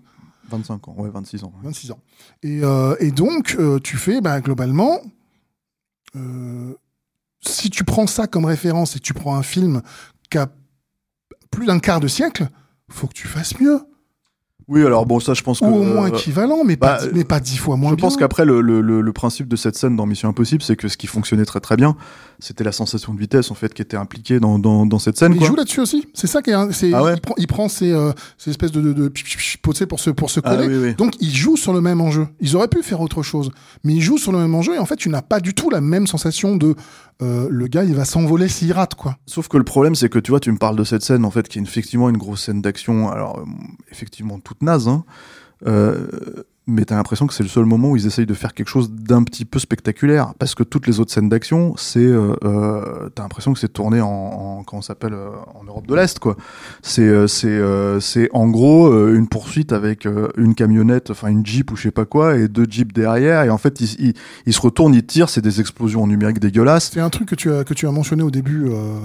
25 0.49 0.87
ans, 0.89 0.95
ouais, 0.97 1.09
26 1.09 1.43
ans. 1.43 1.53
ouais. 1.57 1.65
26 1.65 1.91
ans. 1.91 1.99
Et, 2.43 2.61
euh, 2.63 2.95
et 2.99 3.11
donc, 3.11 3.55
euh, 3.59 3.79
tu 3.79 3.97
fais, 3.97 4.19
bah, 4.21 4.41
globalement, 4.41 4.99
euh, 6.15 6.73
si 7.41 7.69
tu 7.69 7.83
prends 7.83 8.07
ça 8.07 8.27
comme 8.27 8.45
référence 8.45 8.95
et 8.95 8.99
tu 8.99 9.13
prends 9.13 9.35
un 9.35 9.43
film 9.43 9.81
qui 10.29 10.37
a 10.37 10.49
plus 11.51 11.65
d'un 11.65 11.79
quart 11.79 11.99
de 11.99 12.07
siècle, 12.07 12.47
faut 12.89 13.07
que 13.07 13.13
tu 13.13 13.27
fasses 13.27 13.59
mieux. 13.59 13.79
Oui, 14.67 14.85
alors 14.85 15.05
bon, 15.05 15.19
ça, 15.19 15.33
je 15.33 15.41
pense 15.41 15.59
que. 15.59 15.65
Ou 15.65 15.75
au 15.75 15.83
moins 15.83 16.05
euh, 16.05 16.13
équivalent, 16.15 16.63
mais, 16.65 16.75
bah, 16.75 16.97
pas, 16.99 17.05
mais 17.13 17.23
pas 17.23 17.39
dix 17.39 17.57
fois 17.57 17.75
moins 17.75 17.91
je 17.91 17.95
bien. 17.95 18.01
pense 18.03 18.15
qu'après, 18.17 18.45
le, 18.45 18.61
le, 18.61 19.13
principe 19.13 19.47
de 19.47 19.55
cette 19.55 19.75
scène 19.75 19.95
dans 19.95 20.05
Mission 20.05 20.29
Impossible, 20.29 20.61
c'est 20.61 20.75
que 20.75 20.87
ce 20.87 20.97
qui 20.97 21.07
fonctionnait 21.07 21.45
très 21.45 21.59
très 21.59 21.75
bien, 21.75 21.95
c'était 22.39 22.63
la 22.63 22.71
sensation 22.71 23.13
de 23.13 23.19
vitesse, 23.19 23.51
en 23.51 23.55
fait, 23.55 23.73
qui 23.73 23.81
était 23.81 23.97
impliquée 23.97 24.39
dans, 24.39 24.59
dans, 24.59 24.85
dans 24.85 24.99
cette 24.99 25.17
scène. 25.17 25.33
Mais 25.33 25.39
il 25.39 25.45
joue 25.45 25.55
là-dessus 25.55 25.81
aussi. 25.81 26.07
C'est 26.13 26.27
ça 26.27 26.41
qui 26.41 26.51
est. 26.51 26.53
Ah 26.53 26.65
ouais 27.03 27.13
il, 27.15 27.21
prend, 27.21 27.35
il 27.37 27.47
prend 27.47 27.69
ces, 27.69 27.91
euh, 27.91 28.11
ces 28.37 28.51
espèces 28.51 28.71
de, 28.71 28.81
de, 28.81 28.93
de 28.93 29.11
pour 29.61 29.99
se, 29.99 30.09
pour 30.11 30.29
se 30.29 30.39
Ah 30.43 30.55
coller. 30.55 30.67
oui, 30.67 30.83
oui. 30.89 30.95
Donc, 30.95 31.15
ils 31.19 31.35
jouent 31.35 31.57
sur 31.57 31.73
le 31.73 31.81
même 31.81 31.99
enjeu. 31.99 32.27
Ils 32.39 32.55
auraient 32.55 32.67
pu 32.67 32.81
faire 32.83 33.01
autre 33.01 33.23
chose. 33.23 33.51
Mais 33.83 33.93
ils 33.93 34.01
jouent 34.01 34.17
sur 34.17 34.31
le 34.31 34.37
même 34.37 34.55
enjeu. 34.55 34.75
Et 34.75 34.79
en 34.79 34.85
fait, 34.85 34.95
tu 34.95 35.09
n'as 35.09 35.21
pas 35.21 35.39
du 35.39 35.53
tout 35.53 35.69
la 35.69 35.81
même 35.81 36.07
sensation 36.07 36.55
de 36.55 36.75
euh, 37.21 37.47
le 37.51 37.67
gars, 37.67 37.83
il 37.83 37.93
va 37.93 38.05
s'envoler 38.05 38.47
s'il 38.47 38.73
rate, 38.73 38.95
quoi. 38.95 39.17
Sauf 39.27 39.47
que 39.47 39.57
le 39.57 39.63
problème, 39.63 39.93
c'est 39.93 40.09
que 40.09 40.17
tu 40.17 40.31
vois, 40.31 40.39
tu 40.39 40.51
me 40.51 40.57
parles 40.57 40.75
de 40.75 40.83
cette 40.83 41.03
scène, 41.03 41.23
en 41.23 41.29
fait, 41.29 41.47
qui 41.47 41.59
est 41.59 41.61
effectivement 41.61 42.09
une 42.09 42.17
grosse 42.17 42.41
scène 42.45 42.61
d'action, 42.63 43.11
alors, 43.11 43.39
euh, 43.39 43.43
effectivement, 43.91 44.39
toute 44.51 44.61
naze, 44.61 44.87
hein. 44.87 45.05
Euh, 45.65 46.43
mais 46.67 46.85
t'as 46.85 46.95
l'impression 46.95 47.25
que 47.25 47.33
c'est 47.33 47.43
le 47.43 47.49
seul 47.49 47.65
moment 47.65 47.89
où 47.89 47.97
ils 47.97 48.05
essayent 48.05 48.27
de 48.27 48.33
faire 48.33 48.53
quelque 48.53 48.67
chose 48.67 48.91
d'un 48.91 49.23
petit 49.23 49.45
peu 49.45 49.57
spectaculaire. 49.57 50.33
Parce 50.37 50.53
que 50.53 50.63
toutes 50.63 50.87
les 50.87 50.99
autres 50.99 51.11
scènes 51.11 51.29
d'action, 51.29 51.73
c'est. 51.75 51.99
Euh, 51.99 52.35
euh, 52.43 53.09
t'as 53.15 53.23
l'impression 53.23 53.51
que 53.53 53.59
c'est 53.59 53.73
tourné 53.73 53.99
en. 53.99 54.07
en 54.07 54.63
comment 54.63 54.81
s'appelle 54.81 55.13
euh, 55.13 55.31
En 55.59 55.63
Europe 55.63 55.87
de 55.87 55.95
l'Est, 55.95 56.19
quoi. 56.19 56.37
C'est 56.81 57.01
euh, 57.01 57.27
c'est 57.27 57.59
c'est 57.99 58.29
en 58.33 58.47
gros 58.47 58.91
une 59.09 59.27
poursuite 59.27 59.73
avec 59.73 60.07
une 60.37 60.55
camionnette, 60.55 61.09
enfin 61.09 61.29
une 61.29 61.45
Jeep 61.45 61.71
ou 61.71 61.75
je 61.75 61.83
sais 61.83 61.91
pas 61.91 62.05
quoi, 62.05 62.37
et 62.37 62.47
deux 62.47 62.67
Jeeps 62.69 62.93
derrière. 62.93 63.43
Et 63.43 63.49
en 63.49 63.57
fait, 63.57 63.81
ils, 63.81 63.95
ils, 63.99 64.13
ils 64.45 64.53
se 64.53 64.61
retournent, 64.61 64.93
ils 64.93 65.05
tirent, 65.05 65.29
c'est 65.29 65.41
des 65.41 65.59
explosions 65.59 66.03
en 66.03 66.07
numérique 66.07 66.39
dégueulasses. 66.39 66.91
C'est 66.93 66.99
un 66.99 67.09
truc 67.09 67.29
que 67.29 67.35
tu 67.35 67.51
as, 67.51 67.63
que 67.63 67.73
tu 67.73 67.87
as 67.87 67.91
mentionné 67.91 68.23
au 68.23 68.31
début 68.31 68.67
euh, 68.69 68.99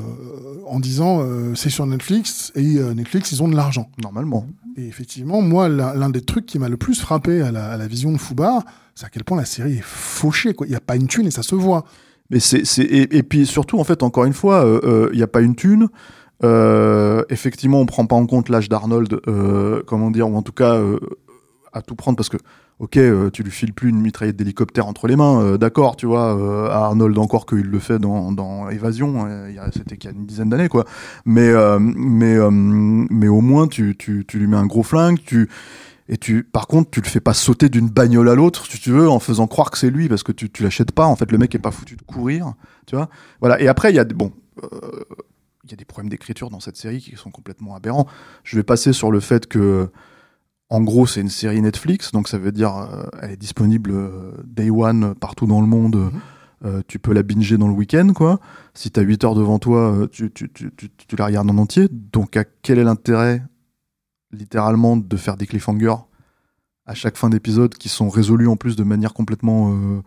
en 0.66 0.80
disant 0.80 1.20
euh, 1.20 1.54
c'est 1.54 1.70
sur 1.70 1.86
Netflix 1.86 2.52
et 2.54 2.78
Netflix, 2.94 3.32
ils 3.32 3.42
ont 3.42 3.48
de 3.48 3.56
l'argent. 3.56 3.88
Normalement. 4.02 4.46
Et 4.76 4.86
effectivement, 4.86 5.40
moi, 5.40 5.68
l'un 5.68 6.10
des 6.10 6.20
trucs 6.20 6.44
qui 6.44 6.58
m'a 6.58 6.68
le 6.68 6.76
plus 6.76 7.00
frappé 7.00 7.40
à 7.46 7.76
la, 7.76 7.86
vision 7.86 8.12
de 8.12 8.18
Foubar, 8.18 8.62
c'est 8.94 9.06
à 9.06 9.08
quel 9.08 9.24
point 9.24 9.36
la 9.36 9.44
série 9.44 9.78
est 9.78 9.84
fauchée. 9.84 10.54
Il 10.62 10.68
n'y 10.68 10.74
a 10.76 10.80
pas 10.80 10.96
une 10.96 11.06
thune 11.06 11.26
et 11.26 11.30
ça 11.30 11.42
se 11.42 11.54
voit. 11.54 11.84
Mais 12.30 12.40
c'est, 12.40 12.62
et, 12.78 13.16
et 13.16 13.22
puis 13.22 13.46
surtout 13.46 13.78
en 13.78 13.84
fait 13.84 14.02
encore 14.02 14.24
une 14.24 14.32
fois, 14.32 14.80
il 15.12 15.16
n'y 15.16 15.22
a 15.22 15.28
pas 15.28 15.40
une 15.40 15.54
thune. 15.54 15.88
Euh, 16.44 17.22
effectivement, 17.30 17.80
on 17.80 17.86
prend 17.86 18.06
pas 18.06 18.16
en 18.16 18.26
compte 18.26 18.48
l'âge 18.48 18.68
d'Arnold, 18.68 19.20
euh, 19.26 19.82
comment 19.86 20.10
dire, 20.10 20.28
ou 20.28 20.36
en 20.36 20.42
tout 20.42 20.52
cas 20.52 20.74
euh, 20.74 20.98
à 21.72 21.82
tout 21.82 21.94
prendre 21.94 22.16
parce 22.16 22.28
que 22.28 22.36
ok, 22.78 22.98
euh, 22.98 23.30
tu 23.30 23.42
lui 23.42 23.50
files 23.50 23.72
plus 23.72 23.88
une 23.88 24.00
mitraillette 24.02 24.36
d'hélicoptère 24.36 24.86
entre 24.86 25.06
les 25.06 25.16
mains, 25.16 25.40
euh, 25.40 25.56
d'accord, 25.56 25.96
tu 25.96 26.04
vois, 26.04 26.36
euh, 26.36 26.68
à 26.68 26.84
Arnold 26.84 27.16
encore 27.16 27.46
qu'il 27.46 27.62
le 27.62 27.78
fait 27.78 27.98
dans, 27.98 28.32
dans 28.32 28.68
Évasion, 28.68 29.24
euh, 29.26 29.50
a- 29.58 29.72
c'était 29.72 29.96
qu'il 29.96 30.10
y 30.10 30.12
a 30.12 30.16
une 30.16 30.26
dizaine 30.26 30.50
d'années 30.50 30.68
quoi. 30.68 30.84
Mais 31.24 31.48
euh, 31.48 31.78
mais 31.80 32.36
euh, 32.36 32.50
mais 32.50 33.28
au 33.28 33.40
moins 33.40 33.66
tu, 33.66 33.96
tu 33.98 34.24
tu 34.28 34.38
lui 34.38 34.46
mets 34.46 34.58
un 34.58 34.66
gros 34.66 34.82
flingue, 34.82 35.18
tu 35.24 35.48
et 36.08 36.16
tu, 36.16 36.44
par 36.44 36.66
contre, 36.68 36.90
tu 36.90 37.00
le 37.00 37.06
fais 37.06 37.20
pas 37.20 37.34
sauter 37.34 37.68
d'une 37.68 37.88
bagnole 37.88 38.28
à 38.28 38.34
l'autre, 38.34 38.66
si 38.66 38.78
tu 38.78 38.90
veux, 38.90 39.08
en 39.08 39.18
faisant 39.18 39.46
croire 39.46 39.70
que 39.70 39.78
c'est 39.78 39.90
lui, 39.90 40.08
parce 40.08 40.22
que 40.22 40.32
tu, 40.32 40.50
tu 40.50 40.62
l'achètes 40.62 40.92
pas. 40.92 41.06
En 41.06 41.16
fait, 41.16 41.30
le 41.32 41.38
mec 41.38 41.54
est 41.54 41.58
pas 41.60 41.72
foutu 41.72 41.96
de 41.96 42.02
courir, 42.02 42.54
tu 42.86 42.94
vois. 42.96 43.08
Voilà. 43.40 43.60
Et 43.60 43.66
après, 43.68 43.90
il 43.92 43.96
y 43.96 43.98
a, 43.98 44.04
des- 44.04 44.14
bon, 44.14 44.32
euh, 44.62 44.68
il 45.64 45.70
y 45.70 45.74
a 45.74 45.76
des 45.76 45.84
problèmes 45.84 46.08
d'écriture 46.10 46.48
dans 46.50 46.60
cette 46.60 46.76
série 46.76 47.00
qui 47.00 47.16
sont 47.16 47.30
complètement 47.30 47.74
aberrants. 47.74 48.06
Je 48.44 48.56
vais 48.56 48.62
passer 48.62 48.92
sur 48.92 49.10
le 49.10 49.18
fait 49.20 49.46
que, 49.48 49.88
en 50.70 50.80
gros, 50.80 51.06
c'est 51.06 51.20
une 51.20 51.28
série 51.28 51.60
Netflix, 51.60 52.12
donc 52.12 52.28
ça 52.28 52.38
veut 52.38 52.52
dire 52.52 52.76
euh, 52.76 53.04
elle 53.22 53.32
est 53.32 53.36
disponible 53.36 53.90
euh, 53.92 54.32
day 54.44 54.70
one 54.70 55.14
partout 55.16 55.46
dans 55.46 55.60
le 55.60 55.66
monde. 55.66 55.96
Mhm. 55.96 56.10
Euh, 56.64 56.82
tu 56.88 56.98
peux 56.98 57.12
la 57.12 57.22
binger 57.22 57.58
dans 57.58 57.68
le 57.68 57.74
week-end, 57.74 58.12
quoi. 58.14 58.40
Si 58.74 58.90
tu 58.90 58.98
as 58.98 59.02
8 59.02 59.24
heures 59.24 59.34
devant 59.34 59.58
toi, 59.58 60.06
tu, 60.10 60.30
tu, 60.32 60.50
tu, 60.50 60.70
tu, 60.74 60.88
tu 60.90 61.16
la 61.16 61.26
regardes 61.26 61.50
en 61.50 61.58
entier. 61.58 61.86
Donc, 61.90 62.36
à 62.36 62.44
quel 62.62 62.78
est 62.78 62.84
l'intérêt, 62.84 63.42
littéralement, 64.36 64.96
de 64.96 65.16
faire 65.16 65.36
des 65.36 65.46
cliffhangers 65.46 65.96
à 66.86 66.94
chaque 66.94 67.16
fin 67.16 67.28
d'épisode 67.28 67.74
qui 67.74 67.88
sont 67.88 68.08
résolus 68.08 68.46
en 68.46 68.56
plus 68.56 68.76
de 68.76 68.84
manière 68.84 69.12
complètement 69.12 69.72
euh, 69.72 70.02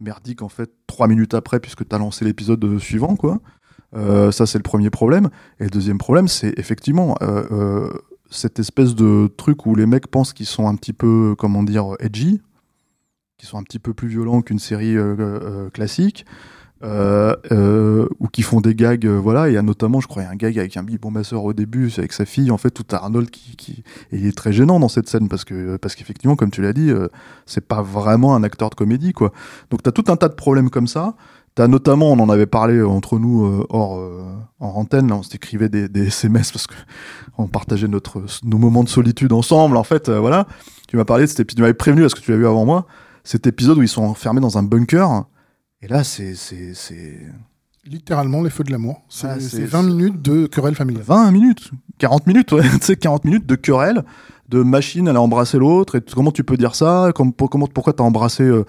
merdique, 0.00 0.42
en 0.42 0.48
fait, 0.48 0.70
trois 0.86 1.06
minutes 1.06 1.34
après, 1.34 1.60
puisque 1.60 1.86
tu 1.86 1.94
as 1.94 1.98
lancé 1.98 2.24
l'épisode 2.24 2.64
euh, 2.64 2.78
suivant, 2.78 3.14
quoi. 3.16 3.40
Euh, 3.94 4.32
ça, 4.32 4.46
c'est 4.46 4.58
le 4.58 4.62
premier 4.62 4.90
problème. 4.90 5.28
Et 5.60 5.64
le 5.64 5.70
deuxième 5.70 5.98
problème, 5.98 6.28
c'est 6.28 6.58
effectivement 6.58 7.16
cette 8.30 8.58
espèce 8.58 8.94
de 8.94 9.32
truc 9.38 9.64
où 9.64 9.74
les 9.74 9.86
mecs 9.86 10.06
pensent 10.06 10.34
qu'ils 10.34 10.46
sont 10.46 10.68
un 10.68 10.74
petit 10.74 10.92
peu, 10.92 11.34
comment 11.38 11.62
dire, 11.62 11.94
edgy, 11.98 12.42
qui 13.38 13.46
sont 13.46 13.56
un 13.56 13.62
petit 13.62 13.78
peu 13.78 13.94
plus 13.94 14.08
violents 14.08 14.42
qu'une 14.42 14.58
série 14.58 14.96
classique. 15.72 16.26
Euh, 16.84 17.34
euh, 17.50 18.08
ou 18.20 18.28
qui 18.28 18.42
font 18.42 18.60
des 18.60 18.74
gags, 18.74 19.04
euh, 19.04 19.18
voilà. 19.18 19.48
Il 19.48 19.54
y 19.54 19.56
a 19.56 19.62
notamment, 19.62 20.00
je 20.00 20.06
crois, 20.06 20.22
un 20.22 20.36
gag 20.36 20.58
avec 20.58 20.76
un 20.76 20.84
bibombasseur 20.84 21.42
au 21.42 21.52
début, 21.52 21.92
avec 21.98 22.12
sa 22.12 22.24
fille, 22.24 22.52
en 22.52 22.58
fait, 22.58 22.70
tout 22.70 22.84
Arnold 22.92 23.30
qui, 23.30 23.56
qui, 23.56 23.82
et 24.12 24.18
il 24.18 24.26
est 24.26 24.36
très 24.36 24.52
gênant 24.52 24.78
dans 24.78 24.88
cette 24.88 25.08
scène 25.08 25.28
parce 25.28 25.44
que, 25.44 25.76
parce 25.76 25.96
qu'effectivement, 25.96 26.36
comme 26.36 26.50
tu 26.50 26.62
l'as 26.62 26.72
dit, 26.72 26.90
euh, 26.90 27.08
c'est 27.46 27.66
pas 27.66 27.82
vraiment 27.82 28.36
un 28.36 28.44
acteur 28.44 28.70
de 28.70 28.76
comédie, 28.76 29.12
quoi. 29.12 29.32
Donc 29.70 29.82
t'as 29.82 29.90
tout 29.90 30.04
un 30.08 30.16
tas 30.16 30.28
de 30.28 30.34
problèmes 30.34 30.70
comme 30.70 30.86
ça. 30.86 31.14
T'as 31.58 31.66
notamment, 31.66 32.12
on 32.12 32.20
en 32.20 32.28
avait 32.28 32.46
parlé 32.46 32.80
entre 32.80 33.18
nous 33.18 33.44
euh, 33.44 33.66
hors 33.68 33.98
euh, 33.98 34.22
en 34.60 34.68
antenne, 34.68 35.08
là, 35.08 35.16
on 35.16 35.24
s'écrivait 35.24 35.68
des, 35.68 35.88
des 35.88 36.06
SMS 36.06 36.52
parce 36.52 36.68
que 36.68 36.74
on 37.36 37.48
partageait 37.48 37.88
notre 37.88 38.22
nos 38.44 38.58
moments 38.58 38.84
de 38.84 38.88
solitude 38.88 39.32
ensemble. 39.32 39.76
En 39.76 39.82
fait, 39.82 40.08
euh, 40.08 40.20
voilà. 40.20 40.46
Tu 40.86 40.96
m'as 40.96 41.04
parlé 41.04 41.24
de 41.24 41.28
cet 41.28 41.40
épisode, 41.40 41.56
tu 41.56 41.62
m'avais 41.62 41.74
prévenu 41.74 42.02
parce 42.02 42.14
que 42.14 42.20
tu 42.20 42.30
l'as 42.30 42.36
vu 42.36 42.46
avant 42.46 42.64
moi. 42.64 42.86
Cet 43.24 43.48
épisode 43.48 43.76
où 43.76 43.82
ils 43.82 43.88
sont 43.88 44.04
enfermés 44.04 44.40
dans 44.40 44.56
un 44.56 44.62
bunker. 44.62 45.24
Et 45.82 45.88
là, 45.88 46.04
c'est 46.04 46.34
Littéralement, 47.86 48.42
les 48.42 48.50
feux 48.50 48.64
de 48.64 48.70
l'amour. 48.72 49.00
C'est 49.08 49.26
Ah, 49.28 49.36
c'est- 49.40 49.48
c'est 49.48 49.64
20 49.64 49.82
minutes 49.82 50.20
de 50.20 50.46
querelle 50.46 50.74
familiale. 50.74 51.04
20 51.04 51.30
minutes, 51.30 51.70
40 51.98 52.26
minutes, 52.26 52.52
ouais, 52.52 52.60
tu 52.82 52.86
sais, 52.86 52.96
40 52.96 53.24
minutes 53.24 53.46
de 53.46 53.54
querelle, 53.54 54.04
de 54.50 54.62
machine, 54.62 55.08
elle 55.08 55.16
a 55.16 55.22
embrassé 55.22 55.58
l'autre, 55.58 55.96
et 55.96 56.00
comment 56.14 56.30
tu 56.32 56.44
peux 56.44 56.56
dire 56.58 56.74
ça 56.74 57.12
Comme- 57.14 57.32
comment, 57.32 57.66
Pourquoi 57.66 57.94
t'as 57.94 58.04
embrassé 58.04 58.42
euh, 58.42 58.64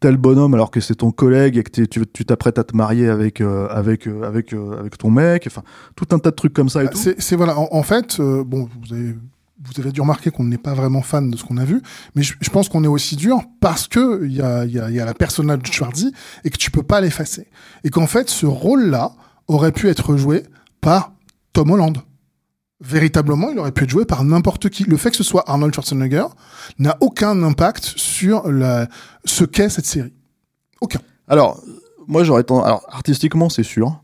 tel 0.00 0.16
bonhomme 0.16 0.54
alors 0.54 0.70
que 0.72 0.80
c'est 0.80 0.96
ton 0.96 1.12
collègue 1.12 1.58
et 1.58 1.62
que 1.62 1.82
tu 2.04 2.24
t'apprêtes 2.24 2.58
à 2.58 2.64
te 2.64 2.76
marier 2.76 3.08
avec, 3.08 3.40
euh, 3.40 3.68
avec, 3.68 4.08
euh, 4.08 4.24
avec, 4.24 4.52
euh, 4.52 4.78
avec 4.80 4.98
ton 4.98 5.10
mec 5.10 5.44
Enfin, 5.46 5.62
tout 5.94 6.06
un 6.10 6.18
tas 6.18 6.30
de 6.30 6.36
trucs 6.36 6.52
comme 6.54 6.68
ça 6.68 6.82
et 6.82 6.88
tout. 6.88 6.98
C'est 7.18 7.36
voilà. 7.36 7.56
En, 7.58 7.68
en 7.70 7.82
fait, 7.84 8.18
bon, 8.20 8.68
vous 8.84 8.92
avez, 8.94 9.14
vous 9.64 9.80
avez 9.80 9.90
dû 9.90 10.00
remarquer 10.00 10.30
qu'on 10.30 10.44
n'est 10.44 10.58
pas 10.58 10.74
vraiment 10.74 11.02
fan 11.02 11.30
de 11.30 11.36
ce 11.36 11.44
qu'on 11.44 11.56
a 11.56 11.64
vu, 11.64 11.80
mais 12.14 12.22
je, 12.22 12.50
pense 12.50 12.68
qu'on 12.68 12.84
est 12.84 12.88
aussi 12.88 13.16
dur 13.16 13.40
parce 13.60 13.88
que 13.88 14.26
il 14.26 14.34
y 14.34 14.42
a, 14.42 14.66
y, 14.66 14.78
a, 14.78 14.90
y 14.90 15.00
a 15.00 15.04
la 15.04 15.14
personnage 15.14 15.60
de 15.60 15.66
Schwarzy 15.66 16.12
et 16.44 16.50
que 16.50 16.58
tu 16.58 16.70
peux 16.70 16.82
pas 16.82 17.00
l'effacer. 17.00 17.48
Et 17.82 17.90
qu'en 17.90 18.06
fait, 18.06 18.28
ce 18.28 18.44
rôle-là 18.44 19.12
aurait 19.48 19.72
pu 19.72 19.88
être 19.88 20.16
joué 20.16 20.42
par 20.80 21.12
Tom 21.52 21.70
Holland. 21.70 21.96
Véritablement, 22.80 23.48
il 23.50 23.58
aurait 23.58 23.72
pu 23.72 23.84
être 23.84 23.90
joué 23.90 24.04
par 24.04 24.22
n'importe 24.24 24.68
qui. 24.68 24.84
Le 24.84 24.98
fait 24.98 25.10
que 25.10 25.16
ce 25.16 25.24
soit 25.24 25.48
Arnold 25.48 25.72
Schwarzenegger 25.72 26.26
n'a 26.78 26.96
aucun 27.00 27.42
impact 27.42 27.84
sur 27.96 28.50
la, 28.50 28.86
ce 29.24 29.44
qu'est 29.44 29.70
cette 29.70 29.86
série. 29.86 30.12
Aucun. 30.82 31.00
Alors, 31.28 31.62
moi 32.06 32.24
j'aurais 32.24 32.44
tendance. 32.44 32.66
Alors, 32.66 32.84
artistiquement, 32.90 33.48
c'est 33.48 33.62
sûr. 33.62 34.02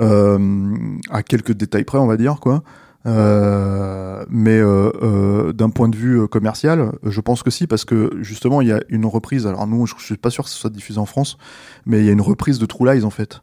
Euh, 0.00 0.98
à 1.10 1.22
quelques 1.22 1.52
détails 1.52 1.84
près, 1.84 1.98
on 1.98 2.06
va 2.06 2.16
dire, 2.16 2.40
quoi. 2.40 2.62
Euh, 3.04 4.24
mais 4.28 4.58
euh, 4.58 4.90
euh, 5.02 5.52
d'un 5.52 5.70
point 5.70 5.88
de 5.88 5.96
vue 5.96 6.20
euh, 6.20 6.26
commercial, 6.26 6.92
je 7.02 7.20
pense 7.20 7.42
que 7.42 7.50
si, 7.50 7.66
parce 7.66 7.84
que 7.84 8.10
justement, 8.20 8.60
il 8.60 8.68
y 8.68 8.72
a 8.72 8.80
une 8.88 9.06
reprise. 9.06 9.46
Alors, 9.46 9.66
nous, 9.66 9.86
je, 9.86 9.94
je 9.98 10.04
suis 10.04 10.16
pas 10.16 10.30
sûr 10.30 10.44
que 10.44 10.50
ce 10.50 10.56
soit 10.56 10.70
diffusé 10.70 10.98
en 10.98 11.06
France, 11.06 11.36
mais 11.84 11.98
il 12.00 12.04
y 12.06 12.08
a 12.08 12.12
une 12.12 12.20
reprise 12.20 12.58
de 12.58 12.66
True 12.66 12.92
Lies, 12.92 13.04
en 13.04 13.10
fait. 13.10 13.40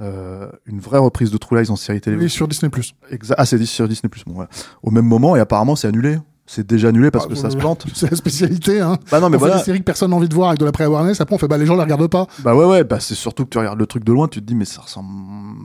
Euh, 0.00 0.50
une 0.66 0.80
vraie 0.80 0.98
reprise 0.98 1.30
de 1.30 1.38
True 1.38 1.60
Lies 1.60 1.70
en 1.70 1.76
série 1.76 2.00
télé. 2.00 2.16
Oui, 2.16 2.28
sur 2.30 2.48
Disney+. 2.48 2.70
Exa- 3.10 3.34
ah, 3.36 3.46
c'est 3.46 3.62
sur 3.64 3.88
Disney+. 3.88 4.10
Bon, 4.26 4.32
voilà. 4.34 4.50
Au 4.82 4.90
même 4.90 5.06
moment, 5.06 5.36
et 5.36 5.40
apparemment, 5.40 5.76
c'est 5.76 5.88
annulé. 5.88 6.18
C'est 6.48 6.64
déjà 6.66 6.88
annulé 6.88 7.10
parce 7.10 7.24
Ah, 7.26 7.28
que 7.28 7.34
ça 7.34 7.50
se 7.50 7.56
plante. 7.56 7.86
C'est 7.94 8.08
la 8.10 8.16
spécialité, 8.16 8.80
hein. 8.80 8.98
Bah 9.10 9.18
non, 9.20 9.28
mais 9.28 9.36
on 9.36 9.40
fait 9.40 9.46
voilà. 9.46 9.58
des 9.58 9.64
séries 9.64 9.80
que 9.80 9.84
personne 9.84 10.10
n'a 10.10 10.16
envie 10.16 10.28
de 10.28 10.34
voir 10.34 10.48
avec 10.50 10.60
de 10.60 10.64
la 10.64 10.70
pré-awareness, 10.72 11.20
après 11.20 11.34
on 11.34 11.38
fait 11.38 11.48
bah 11.48 11.58
les 11.58 11.66
gens 11.66 11.74
les 11.74 11.82
regardent 11.82 12.06
pas. 12.06 12.26
Bah 12.44 12.54
ouais 12.54 12.64
ouais 12.64 12.84
bah 12.84 13.00
c'est 13.00 13.16
surtout 13.16 13.44
que 13.44 13.50
tu 13.50 13.58
regardes 13.58 13.78
le 13.80 13.86
truc 13.86 14.04
de 14.04 14.12
loin 14.12 14.28
tu 14.28 14.40
te 14.40 14.46
dis 14.46 14.54
mais 14.54 14.64
ça 14.64 14.80
ressemble 14.80 15.08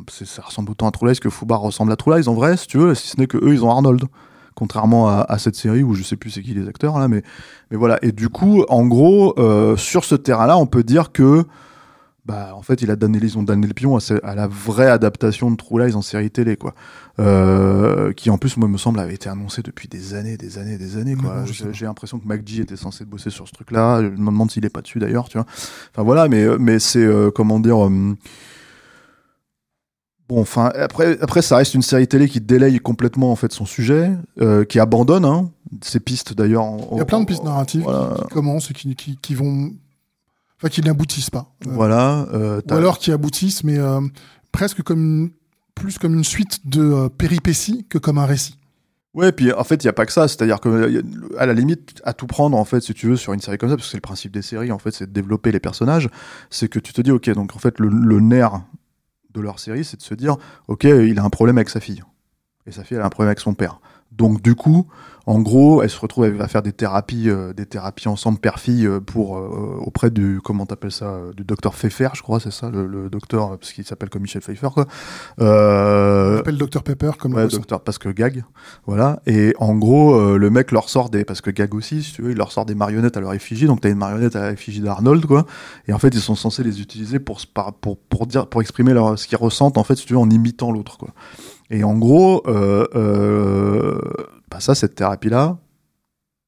ça 0.09 0.41
ressemble 0.41 0.71
autant 0.71 0.87
à 0.87 0.91
True 0.91 1.07
Lies 1.11 1.19
que 1.19 1.29
Foubar 1.29 1.59
ressemble 1.61 1.91
à 1.91 1.95
True 1.95 2.17
Lies 2.17 2.27
en 2.27 2.33
vrai 2.33 2.57
si 2.57 2.65
tu 2.67 2.77
veux 2.79 2.95
si 2.95 3.07
ce 3.09 3.19
n'est 3.19 3.27
que 3.27 3.37
eux 3.37 3.53
ils 3.53 3.63
ont 3.63 3.69
Arnold 3.69 4.03
contrairement 4.55 5.07
à, 5.07 5.21
à 5.29 5.37
cette 5.37 5.55
série 5.55 5.83
où 5.83 5.93
je 5.93 6.03
sais 6.03 6.15
plus 6.17 6.29
c'est 6.31 6.41
qui 6.41 6.53
les 6.53 6.67
acteurs 6.67 6.97
là 6.99 7.07
mais 7.07 7.21
mais 7.69 7.77
voilà 7.77 7.99
et 8.03 8.11
du 8.11 8.29
coup 8.29 8.63
en 8.69 8.85
gros 8.85 9.33
euh, 9.39 9.77
sur 9.77 10.03
ce 10.03 10.15
terrain 10.15 10.47
là 10.47 10.57
on 10.57 10.65
peut 10.65 10.83
dire 10.83 11.11
que 11.11 11.43
bah 12.25 12.53
en 12.55 12.61
fait 12.61 12.81
il 12.81 12.91
a 12.91 12.95
donné 12.95 13.17
ils 13.21 13.37
ont 13.37 13.43
donné 13.43 13.65
le 13.65 13.73
pion 13.73 13.97
à, 13.97 14.35
la 14.35 14.47
vraie 14.47 14.89
adaptation 14.89 15.49
de 15.49 15.55
True 15.55 15.83
Lies 15.83 15.95
en 15.95 16.01
série 16.01 16.29
télé 16.29 16.55
quoi. 16.55 16.75
Euh, 17.19 18.13
qui 18.13 18.29
en 18.29 18.37
plus 18.37 18.57
moi 18.57 18.67
me 18.67 18.77
semble 18.77 18.99
avait 18.99 19.15
été 19.15 19.27
annoncé 19.27 19.61
depuis 19.63 19.87
des 19.87 20.13
années 20.13 20.37
des 20.37 20.59
années 20.59 20.77
des 20.77 20.97
années 20.97 21.15
quoi. 21.15 21.43
j'ai 21.71 21.85
l'impression 21.85 22.19
que 22.19 22.27
MacG 22.27 22.59
était 22.59 22.75
censé 22.75 23.05
bosser 23.05 23.31
sur 23.31 23.47
ce 23.47 23.53
truc 23.53 23.71
là 23.71 24.01
je 24.01 24.07
me 24.09 24.27
demande 24.27 24.51
s'il 24.51 24.65
est 24.65 24.69
pas 24.69 24.81
dessus 24.81 24.99
d'ailleurs 24.99 25.29
tu 25.29 25.37
vois. 25.37 25.47
Enfin 25.93 26.03
voilà 26.03 26.27
mais 26.27 26.45
mais 26.59 26.77
c'est 26.77 27.03
euh, 27.03 27.31
comment 27.31 27.59
dire 27.59 27.85
euh, 27.85 28.15
Bon, 30.31 30.39
enfin, 30.39 30.71
après, 30.75 31.17
après, 31.19 31.41
ça 31.41 31.57
reste 31.57 31.73
une 31.73 31.81
série 31.81 32.07
télé 32.07 32.29
qui 32.29 32.39
délaye 32.39 32.79
complètement 32.79 33.33
en 33.33 33.35
fait 33.35 33.51
son 33.51 33.65
sujet, 33.65 34.11
euh, 34.39 34.63
qui 34.63 34.79
abandonne 34.79 35.25
hein, 35.25 35.51
ses 35.81 35.99
pistes 35.99 36.33
d'ailleurs. 36.33 36.63
Il 36.93 36.99
y 36.99 37.01
a 37.01 37.05
plein 37.05 37.19
de 37.19 37.25
pistes 37.25 37.43
narratives 37.43 37.81
Voilà, 37.81 38.15
qui 38.15 38.33
commencent 38.33 38.71
et 38.71 38.73
qui, 38.73 38.95
qui, 38.95 39.17
qui 39.17 39.35
vont. 39.35 39.73
Enfin, 40.61 40.69
qui 40.69 40.81
n'aboutissent 40.81 41.31
pas. 41.31 41.51
Euh, 41.65 41.71
voilà 41.71 42.27
euh, 42.33 42.61
Ou 42.69 42.73
alors 42.73 42.99
qui 42.99 43.11
aboutissent, 43.11 43.63
mais 43.63 43.79
euh, 43.79 43.99
presque 44.51 44.83
comme 44.83 44.99
une, 44.99 45.31
plus 45.73 45.97
comme 45.97 46.13
une 46.13 46.23
suite 46.23 46.67
de 46.67 47.07
péripéties 47.07 47.87
que 47.89 47.97
comme 47.97 48.19
un 48.19 48.27
récit. 48.27 48.57
Ouais, 49.15 49.31
puis 49.31 49.51
en 49.51 49.63
fait, 49.63 49.83
il 49.83 49.87
y 49.87 49.89
a 49.89 49.93
pas 49.93 50.05
que 50.05 50.13
ça. 50.13 50.27
C'est-à-dire 50.27 50.59
que 50.59 51.03
à 51.37 51.47
la 51.47 51.53
limite, 51.53 51.99
à 52.05 52.13
tout 52.13 52.27
prendre 52.27 52.55
en 52.55 52.63
fait, 52.63 52.79
si 52.81 52.93
tu 52.93 53.07
veux, 53.07 53.15
sur 53.15 53.33
une 53.33 53.41
série 53.41 53.57
comme 53.57 53.69
ça, 53.69 53.75
parce 53.75 53.87
que 53.87 53.91
c'est 53.91 53.97
le 53.97 54.01
principe 54.01 54.31
des 54.31 54.43
séries, 54.43 54.71
en 54.71 54.77
fait, 54.77 54.91
c'est 54.91 55.07
de 55.07 55.11
développer 55.11 55.51
les 55.51 55.59
personnages. 55.59 56.09
C'est 56.51 56.67
que 56.67 56.79
tu 56.79 56.93
te 56.93 57.01
dis, 57.01 57.11
ok, 57.11 57.29
donc 57.31 57.55
en 57.55 57.59
fait, 57.59 57.79
le, 57.79 57.89
le 57.89 58.19
nerf 58.19 58.61
de 59.33 59.41
leur 59.41 59.59
série, 59.59 59.83
c'est 59.83 59.97
de 59.97 60.03
se 60.03 60.13
dire, 60.13 60.37
ok, 60.67 60.83
il 60.83 61.17
a 61.17 61.23
un 61.23 61.29
problème 61.29 61.57
avec 61.57 61.69
sa 61.69 61.79
fille, 61.79 62.03
et 62.67 62.71
sa 62.71 62.83
fille, 62.83 62.97
elle 62.97 63.03
a 63.03 63.07
un 63.07 63.09
problème 63.09 63.29
avec 63.29 63.39
son 63.39 63.55
père. 63.55 63.81
Donc 64.11 64.41
du 64.41 64.55
coup, 64.55 64.87
en 65.27 65.39
gros, 65.39 65.83
elle 65.83 65.89
se 65.89 65.99
retrouve, 65.99 66.25
va 66.27 66.47
faire 66.47 66.63
des 66.63 66.73
thérapies, 66.73 67.29
euh, 67.29 67.53
des 67.53 67.65
thérapies 67.65 68.07
ensemble 68.07 68.39
père-fille 68.39 68.85
euh, 68.87 68.99
pour 68.99 69.37
euh, 69.37 69.77
auprès 69.79 70.09
du 70.09 70.39
comment 70.43 70.65
t'appelles 70.65 70.91
ça, 70.91 71.05
euh, 71.05 71.31
du 71.33 71.43
docteur 71.43 71.75
Pfeiffer, 71.75 72.09
je 72.15 72.21
crois, 72.23 72.39
c'est 72.39 72.51
ça, 72.51 72.69
le, 72.71 72.87
le 72.87 73.09
docteur, 73.09 73.53
euh, 73.53 73.57
parce 73.57 73.71
qu'il 73.71 73.85
s'appelle 73.85 74.09
comme 74.09 74.23
Michel 74.23 74.41
Pfeiffer, 74.41 74.69
quoi. 74.73 74.87
On 75.37 75.43
Euh, 75.45 76.39
appelle 76.39 76.57
Dr 76.57 76.81
Pepper 76.83 77.11
comme 77.19 77.35
Ouais, 77.35 77.43
le 77.43 77.49
docteur, 77.49 77.81
parce 77.81 77.99
que 77.99 78.09
gag, 78.09 78.43
voilà. 78.85 79.21
Et 79.27 79.53
en 79.59 79.75
gros, 79.75 80.15
euh, 80.15 80.37
le 80.37 80.49
mec 80.49 80.71
leur 80.71 80.89
sort 80.89 81.09
des, 81.09 81.23
parce 81.23 81.41
que 81.41 81.51
gag 81.51 81.73
aussi, 81.75 82.03
si 82.03 82.13
tu 82.13 82.23
veux, 82.23 82.31
il 82.31 82.37
leur 82.37 82.51
sort 82.51 82.65
des 82.65 82.75
marionnettes 82.75 83.15
à 83.15 83.21
leur 83.21 83.33
effigie. 83.33 83.67
Donc 83.67 83.81
t'as 83.81 83.89
une 83.89 83.97
marionnette 83.97 84.35
à 84.35 84.49
l'effigie 84.49 84.81
d'Arnold, 84.81 85.25
quoi. 85.25 85.45
Et 85.87 85.93
en 85.93 85.99
fait, 85.99 86.09
ils 86.09 86.19
sont 86.21 86.35
censés 86.35 86.63
les 86.63 86.81
utiliser 86.81 87.19
pour 87.19 87.39
pour 87.79 87.97
pour 87.97 88.27
dire, 88.27 88.47
pour 88.47 88.61
exprimer 88.61 88.93
leur 88.93 89.17
ce 89.17 89.27
qu'ils 89.27 89.37
ressentent 89.37 89.77
en 89.77 89.83
fait, 89.83 89.95
si 89.95 90.05
tu 90.05 90.13
veux, 90.13 90.19
en 90.19 90.29
imitant 90.29 90.71
l'autre, 90.71 90.97
quoi. 90.97 91.09
Et 91.71 91.85
en 91.85 91.97
gros, 91.97 92.43
euh, 92.47 92.85
euh, 92.95 94.01
bah 94.49 94.59
ça, 94.59 94.75
cette 94.75 94.93
thérapie 94.93 95.29
là, 95.29 95.57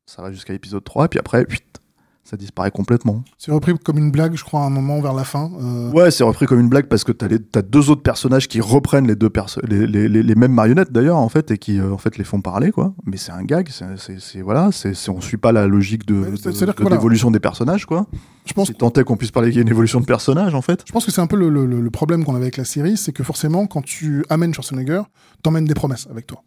ça 0.05 0.21
va 0.21 0.31
jusqu'à 0.33 0.51
l'épisode 0.51 0.83
3 0.83 1.05
et 1.05 1.07
puis 1.07 1.19
après, 1.19 1.45
huit, 1.49 1.79
ça 2.23 2.37
disparaît 2.37 2.71
complètement. 2.71 3.23
C'est 3.37 3.51
repris 3.51 3.73
comme 3.83 3.97
une 3.97 4.09
blague, 4.11 4.35
je 4.35 4.43
crois, 4.43 4.61
à 4.61 4.63
un 4.63 4.69
moment 4.69 5.01
vers 5.01 5.13
la 5.13 5.23
fin. 5.25 5.51
euh, 5.61 5.91
Ouais, 5.91 6.09
c'est 6.09 6.23
repris 6.23 6.45
comme 6.45 6.59
une 6.59 6.69
blague 6.69 6.85
parce 6.87 7.03
que 7.03 7.11
t'as 7.11 7.27
les 7.27 7.37
deux 7.39 7.89
autres 7.89 8.01
personnages 8.01 8.47
qui 8.47 8.61
reprennent 8.61 9.07
les 9.07 9.15
deux 9.15 9.29
perso 9.29 9.59
les, 9.67 9.85
les, 9.85 10.07
les, 10.07 10.23
les 10.23 10.35
mêmes 10.35 10.53
marionnettes 10.53 10.91
d'ailleurs 10.91 11.17
en 11.17 11.27
fait 11.29 11.51
et 11.51 11.57
qui 11.57 11.79
euh, 11.79 11.91
en 11.91 11.97
fait 11.97 12.17
les 12.17 12.23
font 12.23 12.39
parler 12.41 12.71
quoi. 12.71 12.93
Mais 13.05 13.17
c'est 13.17 13.31
un 13.33 13.43
gag, 13.43 13.67
c'est 13.69 14.41
voilà, 14.41 14.69
c'est 14.71 14.93
c'est- 14.93 15.11
on 15.11 15.19
suit 15.21 15.37
pas 15.37 15.51
la 15.51 15.67
logique 15.67 16.05
de 16.05 16.15
Ouais, 16.15 16.31
de- 16.31 16.51
de 16.51 16.73
voilà. 16.81 16.95
l'évolution 16.95 17.29
des 17.29 17.39
personnages 17.41 17.85
quoi. 17.85 18.07
Je 18.45 18.53
pense 18.53 18.67
Si 18.67 18.73
tant 18.73 18.89
qu'on 18.91 19.17
puisse 19.17 19.31
parler 19.31 19.49
qu'il 19.49 19.57
y 19.57 19.59
a 19.59 19.63
une 19.63 19.69
évolution 19.69 19.99
de 19.99 20.05
personnages 20.05 20.55
en 20.55 20.61
fait. 20.61 20.83
Je 20.87 20.91
pense 20.93 21.05
que 21.05 21.11
c'est 21.11 21.21
un 21.21 21.27
peu 21.27 21.35
le, 21.37 21.49
le- 21.49 21.65
le 21.65 21.89
problème 21.91 22.23
qu'on 22.25 22.35
avait 22.35 22.45
avec 22.45 22.57
la 22.57 22.65
série, 22.65 22.95
c'est 22.97 23.11
que 23.11 23.23
forcément, 23.23 23.67
quand 23.67 23.81
tu 23.81 24.23
amènes 24.29 24.53
Schwarzenegger, 24.53 25.01
t'emmènes 25.43 25.65
des 25.65 25.73
promesses 25.73 26.07
avec 26.09 26.27
toi. 26.27 26.41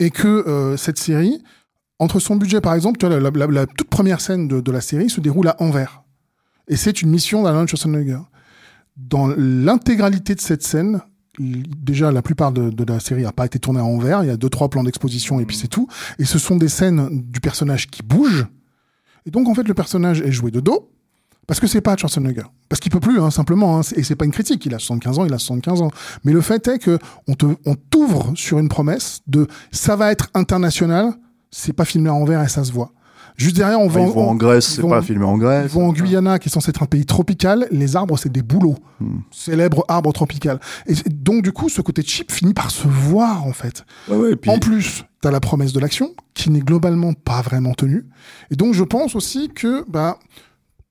Et 0.00 0.10
que 0.10 0.26
euh, 0.48 0.76
cette 0.76 0.98
série, 0.98 1.42
entre 2.04 2.20
son 2.20 2.36
budget, 2.36 2.60
par 2.60 2.74
exemple, 2.74 3.04
la, 3.06 3.66
toute 3.66 3.88
première 3.88 4.20
scène 4.20 4.46
de, 4.46 4.70
la 4.70 4.80
série 4.82 5.08
se 5.08 5.20
déroule 5.20 5.48
à 5.48 5.56
Anvers. 5.60 6.02
Et 6.68 6.76
c'est 6.76 7.00
une 7.00 7.10
mission 7.10 7.42
d'Arnold 7.42 7.68
Schwarzenegger. 7.68 8.20
Dans 8.96 9.26
l'intégralité 9.26 10.34
de 10.34 10.40
cette 10.40 10.62
scène, 10.62 11.00
déjà 11.38 12.12
la 12.12 12.20
plupart 12.20 12.52
de, 12.52 12.84
la 12.84 13.00
série 13.00 13.22
n'a 13.22 13.32
pas 13.32 13.46
été 13.46 13.58
tournée 13.58 13.80
à 13.80 13.84
Anvers, 13.84 14.22
il 14.22 14.26
y 14.26 14.30
a 14.30 14.36
deux, 14.36 14.50
trois 14.50 14.68
plans 14.68 14.84
d'exposition 14.84 15.40
et 15.40 15.46
puis 15.46 15.56
c'est 15.56 15.68
tout. 15.68 15.88
Et 16.18 16.26
ce 16.26 16.38
sont 16.38 16.56
des 16.56 16.68
scènes 16.68 17.22
du 17.22 17.40
personnage 17.40 17.88
qui 17.88 18.02
bouge. 18.02 18.46
Et 19.26 19.30
donc, 19.30 19.48
en 19.48 19.54
fait, 19.54 19.66
le 19.66 19.74
personnage 19.74 20.20
est 20.20 20.32
joué 20.32 20.50
de 20.50 20.60
dos, 20.60 20.90
Parce 21.46 21.58
que 21.58 21.66
c'est 21.66 21.80
pas 21.80 21.96
Schwarzenegger. 21.96 22.44
Parce 22.68 22.80
qu'il 22.80 22.92
peut 22.92 23.00
plus, 23.00 23.18
hein, 23.18 23.30
simplement. 23.30 23.78
Hein. 23.78 23.82
Et 23.96 24.02
c'est 24.02 24.16
pas 24.16 24.26
une 24.26 24.32
critique. 24.32 24.66
Il 24.66 24.74
a 24.74 24.78
75 24.78 25.18
ans, 25.18 25.24
il 25.24 25.32
a 25.32 25.38
75 25.38 25.80
ans. 25.80 25.90
Mais 26.24 26.32
le 26.32 26.42
fait 26.42 26.68
est 26.68 26.78
que 26.78 26.98
on 27.26 27.74
t'ouvre 27.74 28.32
sur 28.36 28.58
une 28.58 28.68
promesse 28.68 29.20
de 29.26 29.46
ça 29.72 29.96
va 29.96 30.12
être 30.12 30.28
international. 30.34 31.14
C'est 31.56 31.72
pas 31.72 31.84
filmé 31.84 32.10
en 32.10 32.24
vert 32.24 32.42
et 32.42 32.48
ça 32.48 32.64
se 32.64 32.72
voit. 32.72 32.90
Juste 33.36 33.56
derrière, 33.56 33.80
on 33.80 33.88
va 33.88 34.00
Ils 34.00 34.08
vont 34.12 34.28
en 34.30 34.34
Grèce, 34.34 34.66
c'est 34.66 34.82
pas 34.82 35.02
filmé 35.02 35.24
en 35.24 35.38
Grèce. 35.38 35.70
Ils 35.72 35.74
vont 35.74 35.88
en 35.88 35.92
Guyana, 35.92 36.38
qui 36.38 36.48
est 36.48 36.52
censé 36.52 36.70
être 36.70 36.82
un 36.82 36.86
pays 36.86 37.04
tropical. 37.06 37.66
Les 37.70 37.96
arbres, 37.96 38.16
c'est 38.18 38.30
des 38.30 38.42
bouleaux. 38.42 38.76
Hmm. 39.00 39.18
Célèbre 39.32 39.84
arbre 39.88 40.12
tropical. 40.12 40.60
Et 40.86 40.94
donc, 41.10 41.42
du 41.42 41.52
coup, 41.52 41.68
ce 41.68 41.80
côté 41.80 42.02
cheap 42.02 42.30
finit 42.32 42.54
par 42.54 42.70
se 42.70 42.86
voir, 42.86 43.44
en 43.44 43.52
fait. 43.52 43.84
Ouais, 44.08 44.16
ouais, 44.16 44.32
et 44.32 44.36
puis- 44.36 44.50
En 44.50 44.58
plus, 44.58 45.04
tu 45.20 45.28
as 45.28 45.30
la 45.32 45.40
promesse 45.40 45.72
de 45.72 45.80
l'action, 45.80 46.10
qui 46.34 46.50
n'est 46.50 46.60
globalement 46.60 47.12
pas 47.12 47.40
vraiment 47.42 47.74
tenue. 47.74 48.04
Et 48.50 48.56
donc, 48.56 48.74
je 48.74 48.84
pense 48.84 49.14
aussi 49.16 49.48
que, 49.48 49.84
bah, 49.88 50.18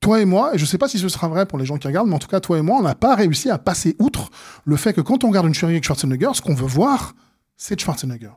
toi 0.00 0.20
et 0.20 0.26
moi, 0.26 0.54
et 0.54 0.58
je 0.58 0.66
sais 0.66 0.76
pas 0.78 0.88
si 0.88 0.98
ce 0.98 1.08
sera 1.08 1.28
vrai 1.28 1.46
pour 1.46 1.58
les 1.58 1.64
gens 1.64 1.78
qui 1.78 1.86
regardent, 1.86 2.08
mais 2.08 2.16
en 2.16 2.18
tout 2.18 2.28
cas, 2.28 2.40
toi 2.40 2.58
et 2.58 2.62
moi, 2.62 2.76
on 2.78 2.82
n'a 2.82 2.94
pas 2.94 3.14
réussi 3.14 3.48
à 3.48 3.56
passer 3.56 3.96
outre 3.98 4.30
le 4.64 4.76
fait 4.76 4.92
que 4.92 5.00
quand 5.00 5.24
on 5.24 5.28
regarde 5.28 5.46
une 5.46 5.54
série 5.54 5.72
avec 5.72 5.84
Schwarzenegger, 5.84 6.30
ce 6.34 6.42
qu'on 6.42 6.54
veut 6.54 6.66
voir, 6.66 7.14
c'est 7.56 7.78
Schwarzenegger. 7.80 8.32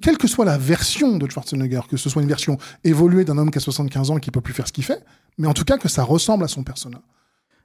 Quelle 0.00 0.18
que 0.18 0.28
soit 0.28 0.44
la 0.44 0.56
version 0.56 1.16
de 1.16 1.28
Schwarzenegger, 1.28 1.80
que 1.88 1.96
ce 1.96 2.08
soit 2.08 2.22
une 2.22 2.28
version 2.28 2.58
évoluée 2.84 3.24
d'un 3.24 3.38
homme 3.38 3.50
qui 3.50 3.58
a 3.58 3.60
75 3.60 4.10
ans 4.10 4.18
et 4.18 4.20
qui 4.20 4.30
peut 4.30 4.40
plus 4.40 4.54
faire 4.54 4.68
ce 4.68 4.72
qu'il 4.72 4.84
fait, 4.84 5.04
mais 5.36 5.48
en 5.48 5.52
tout 5.52 5.64
cas 5.64 5.78
que 5.78 5.88
ça 5.88 6.04
ressemble 6.04 6.44
à 6.44 6.48
son 6.48 6.62
personnage. 6.62 7.02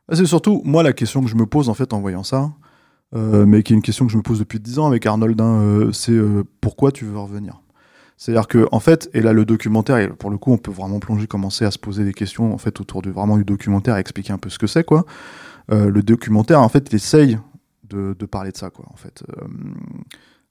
Ah, 0.07 0.15
C'est 0.15 0.25
surtout, 0.25 0.61
moi, 0.65 0.81
la 0.81 0.93
question 0.93 1.21
que 1.21 1.27
je 1.27 1.35
me 1.35 1.45
pose 1.45 1.69
en 1.69 1.75
fait 1.75 1.93
en 1.93 2.01
voyant 2.01 2.23
ça, 2.23 2.51
euh, 3.15 3.45
mais 3.45 3.63
qui 3.63 3.73
est 3.73 3.75
une 3.75 3.81
question 3.81 4.05
que 4.05 4.11
je 4.11 4.17
me 4.17 4.23
pose 4.23 4.39
depuis 4.39 4.59
10 4.59 4.79
ans 4.79 4.87
avec 4.87 5.05
Arnold, 5.05 5.39
hein, 5.39 5.61
euh, 5.61 5.91
c'est 5.91 6.11
euh, 6.11 6.43
pourquoi 6.61 6.91
tu 6.91 7.05
veux 7.05 7.17
revenir? 7.17 7.61
C'est-à-dire 8.17 8.47
que, 8.47 8.67
en 8.71 8.79
fait, 8.79 9.09
et 9.13 9.21
là, 9.21 9.31
le 9.31 9.45
documentaire, 9.45 10.15
pour 10.15 10.29
le 10.29 10.37
coup, 10.37 10.51
on 10.51 10.57
peut 10.57 10.71
vraiment 10.71 10.99
plonger, 10.99 11.27
commencer 11.27 11.63
à 11.63 11.71
se 11.71 11.79
poser 11.79 12.03
des 12.03 12.13
questions 12.13 12.53
en 12.53 12.57
fait 12.57 12.81
autour 12.81 13.01
du, 13.01 13.11
vraiment 13.11 13.37
du 13.37 13.45
documentaire 13.45 13.95
et 13.97 13.99
expliquer 13.99 14.33
un 14.33 14.37
peu 14.37 14.49
ce 14.49 14.59
que 14.59 14.67
c'est, 14.67 14.83
quoi. 14.83 15.05
Le 15.71 16.01
documentaire, 16.01 16.61
en 16.63 16.67
fait, 16.67 16.89
il 16.91 16.95
essaye 16.95 17.37
de, 17.87 18.15
de 18.17 18.25
parler 18.25 18.51
de 18.51 18.57
ça, 18.57 18.71
quoi, 18.71 18.85
en 18.91 18.95
fait. 18.97 19.23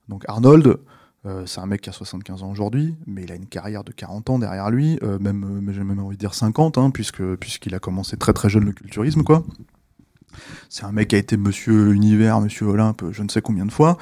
Donc, 0.09 0.23
Arnold. 0.29 0.79
Euh, 1.27 1.45
c'est 1.47 1.61
un 1.61 1.67
mec 1.67 1.81
qui 1.81 1.91
a 1.91 1.93
75 1.93 2.43
ans 2.43 2.51
aujourd'hui, 2.51 2.95
mais 3.07 3.25
il 3.25 3.33
a 3.33 3.35
une 3.35 3.47
carrière 3.47 3.85
de 3.85 3.93
40 3.93 4.31
ans 4.31 4.39
derrière 4.39 4.71
lui, 4.71 4.99
euh, 5.03 5.19
même, 5.19 5.45
euh, 5.45 5.61
mais 5.63 5.75
j'ai 5.75 5.85
même 5.85 5.99
envie 5.99 6.17
de 6.17 6.21
dire 6.21 6.35
50, 6.35 6.79
hein, 6.79 6.91
puisque 6.91 7.23
puisqu'il 7.37 7.75
a 7.75 7.79
commencé 7.79 8.17
très 8.17 8.33
très 8.33 8.49
jeune 8.49 8.65
le 8.65 8.73
culturisme, 8.73 9.23
quoi. 9.23 9.45
C'est 10.69 10.85
un 10.85 10.93
mec 10.93 11.09
qui 11.09 11.17
a 11.17 11.19
été 11.19 11.37
Monsieur 11.37 11.93
Univers, 11.93 12.41
Monsieur 12.41 12.67
Olympe, 12.67 13.05
je 13.11 13.23
ne 13.23 13.29
sais 13.29 13.41
combien 13.41 13.67
de 13.67 13.73
fois. 13.73 13.97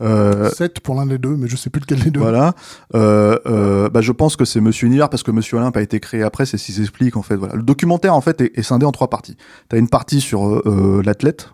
Euh, 0.00 0.50
7 0.50 0.80
pour 0.80 0.94
l'un 0.94 1.06
des 1.06 1.18
deux, 1.18 1.36
mais 1.36 1.48
je 1.48 1.56
sais 1.56 1.70
plus 1.70 1.80
lequel 1.80 2.00
des 2.00 2.10
deux. 2.10 2.20
voilà. 2.20 2.54
Euh, 2.94 3.38
euh, 3.46 3.88
bah, 3.88 4.00
je 4.00 4.12
pense 4.12 4.36
que 4.36 4.44
c'est 4.44 4.60
Monsieur 4.60 4.86
Univers 4.86 5.08
parce 5.08 5.22
que 5.22 5.30
Monsieur 5.30 5.58
Olympe 5.58 5.76
a 5.76 5.82
été 5.82 6.00
créé 6.00 6.22
après, 6.22 6.46
c'est 6.46 6.58
ce 6.58 6.66
qui 6.66 6.72
s'explique 6.72 7.16
en 7.16 7.22
fait. 7.22 7.36
Voilà. 7.36 7.54
Le 7.54 7.62
documentaire 7.62 8.14
en 8.14 8.20
fait 8.20 8.40
est, 8.40 8.58
est 8.58 8.62
scindé 8.62 8.86
en 8.86 8.92
trois 8.92 9.10
parties. 9.10 9.36
T'as 9.68 9.78
une 9.78 9.88
partie 9.88 10.20
sur 10.20 10.62
l'athlète, 11.02 11.50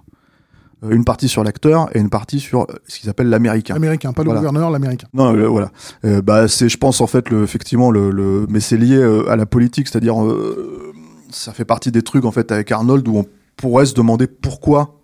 une 0.89 1.05
partie 1.05 1.29
sur 1.29 1.43
l'acteur 1.45 1.89
et 1.97 1.99
une 2.01 2.11
partie 2.11 2.39
sur 2.41 2.63
euh, 2.63 2.67
ce 2.87 3.01
qu'ils 3.01 3.11
appellent 3.11 3.29
l'américain. 3.29 3.75
L'américain, 3.75 4.13
pas 4.13 4.23
le 4.23 4.27
Voilà. 4.29 4.41
gouverneur, 4.41 4.71
l'américain. 4.71 5.09
Non, 5.13 5.35
euh, 5.35 5.47
voilà. 5.49 5.71
Euh, 6.05 6.23
bah, 6.23 6.47
c'est, 6.49 6.69
je 6.69 6.77
pense 6.79 7.01
en 7.01 7.07
fait, 7.07 7.31
le, 7.31 7.43
effectivement, 7.43 7.91
le, 7.91 8.11
le, 8.11 8.47
mais 8.49 8.61
c'est 8.61 8.77
lié 8.77 8.97
euh, 8.97 9.29
à 9.31 9.37
la 9.37 9.47
politique, 9.47 9.89
c'est-à-dire, 9.89 10.23
euh, 10.23 10.93
ça 11.31 11.53
fait 11.53 11.65
partie 11.65 11.91
des 11.91 12.03
trucs 12.03 12.25
en 12.25 12.31
fait 12.31 12.53
avec 12.53 12.71
Arnold 12.73 13.07
où 13.09 13.17
on 13.17 13.27
pourrait 13.57 13.87
se 13.87 13.95
demander 13.95 14.27
pourquoi. 14.29 14.95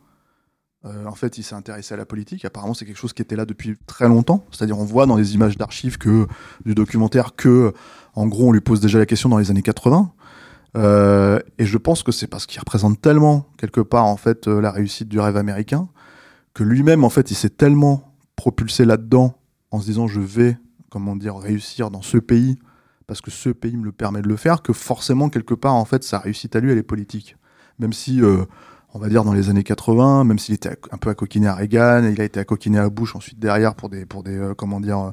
euh, 0.87 1.07
en 1.07 1.15
fait, 1.15 1.39
il 1.39 1.43
s'est 1.43 1.55
intéressé 1.55 1.95
à 1.95 1.97
la 1.97 2.05
politique. 2.07 2.45
Apparemment, 2.45 2.75
c'est 2.75 2.85
quelque 2.85 2.99
chose 2.99 3.13
qui 3.13 3.23
était 3.23 3.37
là 3.37 3.45
depuis 3.47 3.77
très 3.87 4.07
longtemps. 4.07 4.45
C'est-à-dire, 4.53 4.79
on 4.79 4.85
voit 4.85 5.07
dans 5.07 5.17
les 5.17 5.35
images 5.35 5.57
d'archives 5.59 5.99
que 5.99 6.27
du 6.67 6.75
documentaire 6.75 7.35
que, 7.37 7.73
en 8.15 8.27
gros, 8.27 8.49
on 8.49 8.53
lui 8.53 8.61
pose 8.61 8.81
déjà 8.81 8.99
la 8.99 9.07
question 9.07 9.29
dans 9.29 9.39
les 9.39 9.51
années 9.51 9.63
80. 9.63 10.13
Euh, 10.77 11.39
et 11.59 11.67
je 11.67 11.79
pense 11.79 12.03
que 12.03 12.11
c'est 12.11 12.27
parce 12.27 12.47
qu'il 12.47 12.59
représente 12.59 13.01
tellement 13.01 13.47
quelque 13.59 13.81
part 13.81 14.07
en 14.07 14.17
fait 14.17 14.49
euh, 14.49 14.61
la 14.61 14.73
réussite 14.73 15.09
du 15.09 15.21
rêve 15.21 15.37
américain 15.37 15.89
que 16.53 16.65
lui-même 16.65 17.05
en 17.05 17.11
fait 17.11 17.31
il 17.31 17.37
s'est 17.37 17.51
tellement 17.51 18.13
propulsé 18.35 18.85
là-dedans 18.85 19.39
en 19.71 19.81
se 19.81 19.87
disant 19.87 20.09
je 20.09 20.21
vais 20.21 20.59
comment 20.91 21.15
dire 21.15 21.37
réussir 21.37 21.93
dans 21.93 22.03
ce 22.03 22.19
pays 22.19 22.59
parce 23.07 23.21
que 23.21 23.31
ce 23.31 23.51
pays 23.51 23.77
me 23.77 23.85
le 23.85 23.93
permet 23.93 24.21
de 24.21 24.29
le 24.29 24.35
faire 24.35 24.63
que 24.63 24.73
forcément 24.73 25.29
quelque 25.29 25.55
part 25.55 25.75
en 25.75 25.85
fait 25.85 26.03
sa 26.03 26.19
réussite 26.19 26.57
à 26.57 26.61
lui 26.61 26.73
elle 26.73 26.79
est 26.79 26.83
politique. 26.83 27.37
Même 27.79 27.93
si 27.93 28.21
euh, 28.21 28.45
on 28.95 28.99
va 28.99 29.09
dire 29.09 29.23
dans 29.23 29.33
les 29.33 29.51
années 29.51 29.63
80 29.63 30.25
même 30.25 30.41
s'il 30.41 30.57
était 30.57 30.77
un 30.91 30.97
peu 30.97 31.11
accoquiné 31.11 31.47
à 31.47 31.55
Reagan 31.55 32.11
il 32.13 32.21
a 32.21 32.25
été 32.25 32.41
accoquiné 32.41 32.79
à 32.79 32.89
Bush 32.91 33.15
ensuite 33.15 33.39
derrière 33.39 33.77
pour 33.77 33.91
des 33.91 34.07
pour 34.07 34.25
des 34.25 34.53
comment 34.59 34.81
dire 34.81 35.13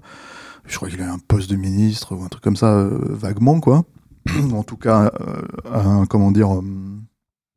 je 0.65 0.75
crois 0.75 0.89
qu'il 0.89 1.01
a 1.03 1.11
un 1.11 1.19
poste 1.19 1.51
de 1.51 1.55
ministre 1.55 2.15
ou 2.15 2.23
un 2.23 2.29
truc 2.29 2.43
comme 2.43 2.55
ça 2.55 2.87
vaguement 2.89 3.59
quoi 3.59 3.85
en 4.53 4.63
tout 4.63 4.77
cas 4.77 5.11
euh, 5.21 5.41
un 5.73 6.05
comment 6.05 6.31
dire 6.31 6.53
euh, 6.53 6.61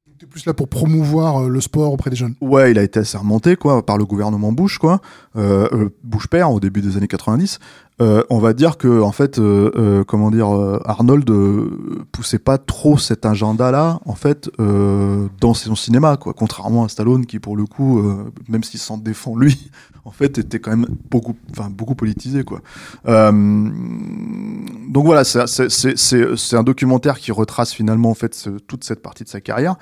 Il 0.06 0.14
était 0.14 0.26
plus 0.26 0.46
là 0.46 0.54
pour 0.54 0.68
promouvoir 0.68 1.42
euh, 1.42 1.48
le 1.48 1.60
sport 1.60 1.92
auprès 1.92 2.10
des 2.10 2.16
jeunes. 2.16 2.34
Ouais, 2.40 2.70
il 2.70 2.78
a 2.78 2.82
été 2.82 3.00
assermenté 3.00 3.56
quoi 3.56 3.84
par 3.84 3.98
le 3.98 4.04
gouvernement 4.04 4.52
Bush 4.52 4.78
quoi, 4.78 5.00
Bush 5.34 6.26
père 6.28 6.50
au 6.50 6.60
début 6.60 6.80
des 6.80 6.96
années 6.96 7.08
90. 7.08 7.58
Euh, 8.02 8.24
on 8.28 8.40
va 8.40 8.54
dire 8.54 8.76
que 8.76 9.00
en 9.02 9.12
fait, 9.12 9.38
euh, 9.38 9.70
euh, 9.76 10.02
comment 10.04 10.32
dire, 10.32 10.52
euh, 10.52 10.80
Arnold 10.84 11.30
euh, 11.30 12.02
poussait 12.10 12.40
pas 12.40 12.58
trop 12.58 12.98
cet 12.98 13.24
agenda-là 13.24 14.00
en 14.04 14.16
fait 14.16 14.50
euh, 14.58 15.28
dans 15.40 15.54
son 15.54 15.76
cinéma 15.76 16.16
quoi. 16.16 16.32
Contrairement 16.34 16.82
à 16.84 16.88
Stallone 16.88 17.24
qui 17.24 17.38
pour 17.38 17.56
le 17.56 17.66
coup, 17.66 18.02
même 18.48 18.64
s'il 18.64 18.80
s'en 18.80 18.98
défend 18.98 19.36
lui, 19.36 19.70
en 20.04 20.10
fait 20.10 20.38
était 20.38 20.58
quand 20.58 20.72
même 20.72 20.86
beaucoup, 21.08 21.36
enfin 21.52 21.70
beaucoup 21.70 21.94
politisé 21.94 22.42
quoi. 22.42 22.62
Donc 23.04 25.04
voilà, 25.04 25.22
c'est- 25.24 26.56
un 26.56 26.62
documentaire 26.64 27.18
qui 27.18 27.30
retrace 27.30 27.72
finalement 27.72 28.10
en 28.10 28.14
fait 28.14 28.48
toute 28.66 28.82
cette 28.82 29.02
partie 29.02 29.22
de 29.22 29.28
sa 29.28 29.40
carrière 29.40 29.76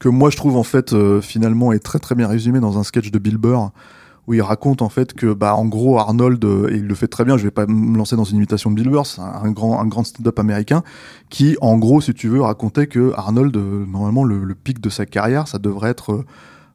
que 0.00 0.08
moi 0.08 0.28
je 0.30 0.36
trouve 0.36 0.56
en 0.56 0.64
fait 0.64 0.92
finalement 1.20 1.72
est 1.72 1.78
très 1.78 2.00
très 2.00 2.16
bien 2.16 2.26
résumé 2.26 2.58
dans 2.58 2.78
un 2.78 2.82
sketch 2.82 3.12
de 3.12 3.18
Bill 3.20 3.38
Burr 3.38 3.70
où 4.26 4.34
il 4.34 4.42
raconte 4.42 4.82
en 4.82 4.88
fait 4.88 5.12
que 5.12 5.32
bah 5.32 5.54
en 5.54 5.66
gros 5.66 5.98
Arnold 5.98 6.44
euh, 6.44 6.70
et 6.70 6.76
il 6.76 6.86
le 6.86 6.94
fait 6.94 7.08
très 7.08 7.24
bien 7.24 7.36
je 7.36 7.44
vais 7.44 7.50
pas 7.50 7.66
me 7.66 7.96
lancer 7.96 8.16
dans 8.16 8.24
une 8.24 8.36
imitation 8.38 8.70
de 8.70 8.76
Bill 8.76 8.90
Burr 8.90 9.06
c'est 9.06 9.20
un, 9.20 9.42
un 9.44 9.50
grand 9.50 9.80
un 9.80 9.86
grand 9.86 10.04
stand-up 10.04 10.38
américain 10.38 10.82
qui 11.30 11.56
en 11.60 11.76
gros 11.78 12.00
si 12.00 12.14
tu 12.14 12.28
veux 12.28 12.40
racontait 12.40 12.86
que 12.86 13.12
Arnold 13.16 13.56
euh, 13.56 13.84
normalement 13.86 14.24
le, 14.24 14.44
le 14.44 14.54
pic 14.54 14.80
de 14.80 14.88
sa 14.88 15.06
carrière 15.06 15.48
ça 15.48 15.58
devrait 15.58 15.90
être 15.90 16.12
euh, 16.12 16.24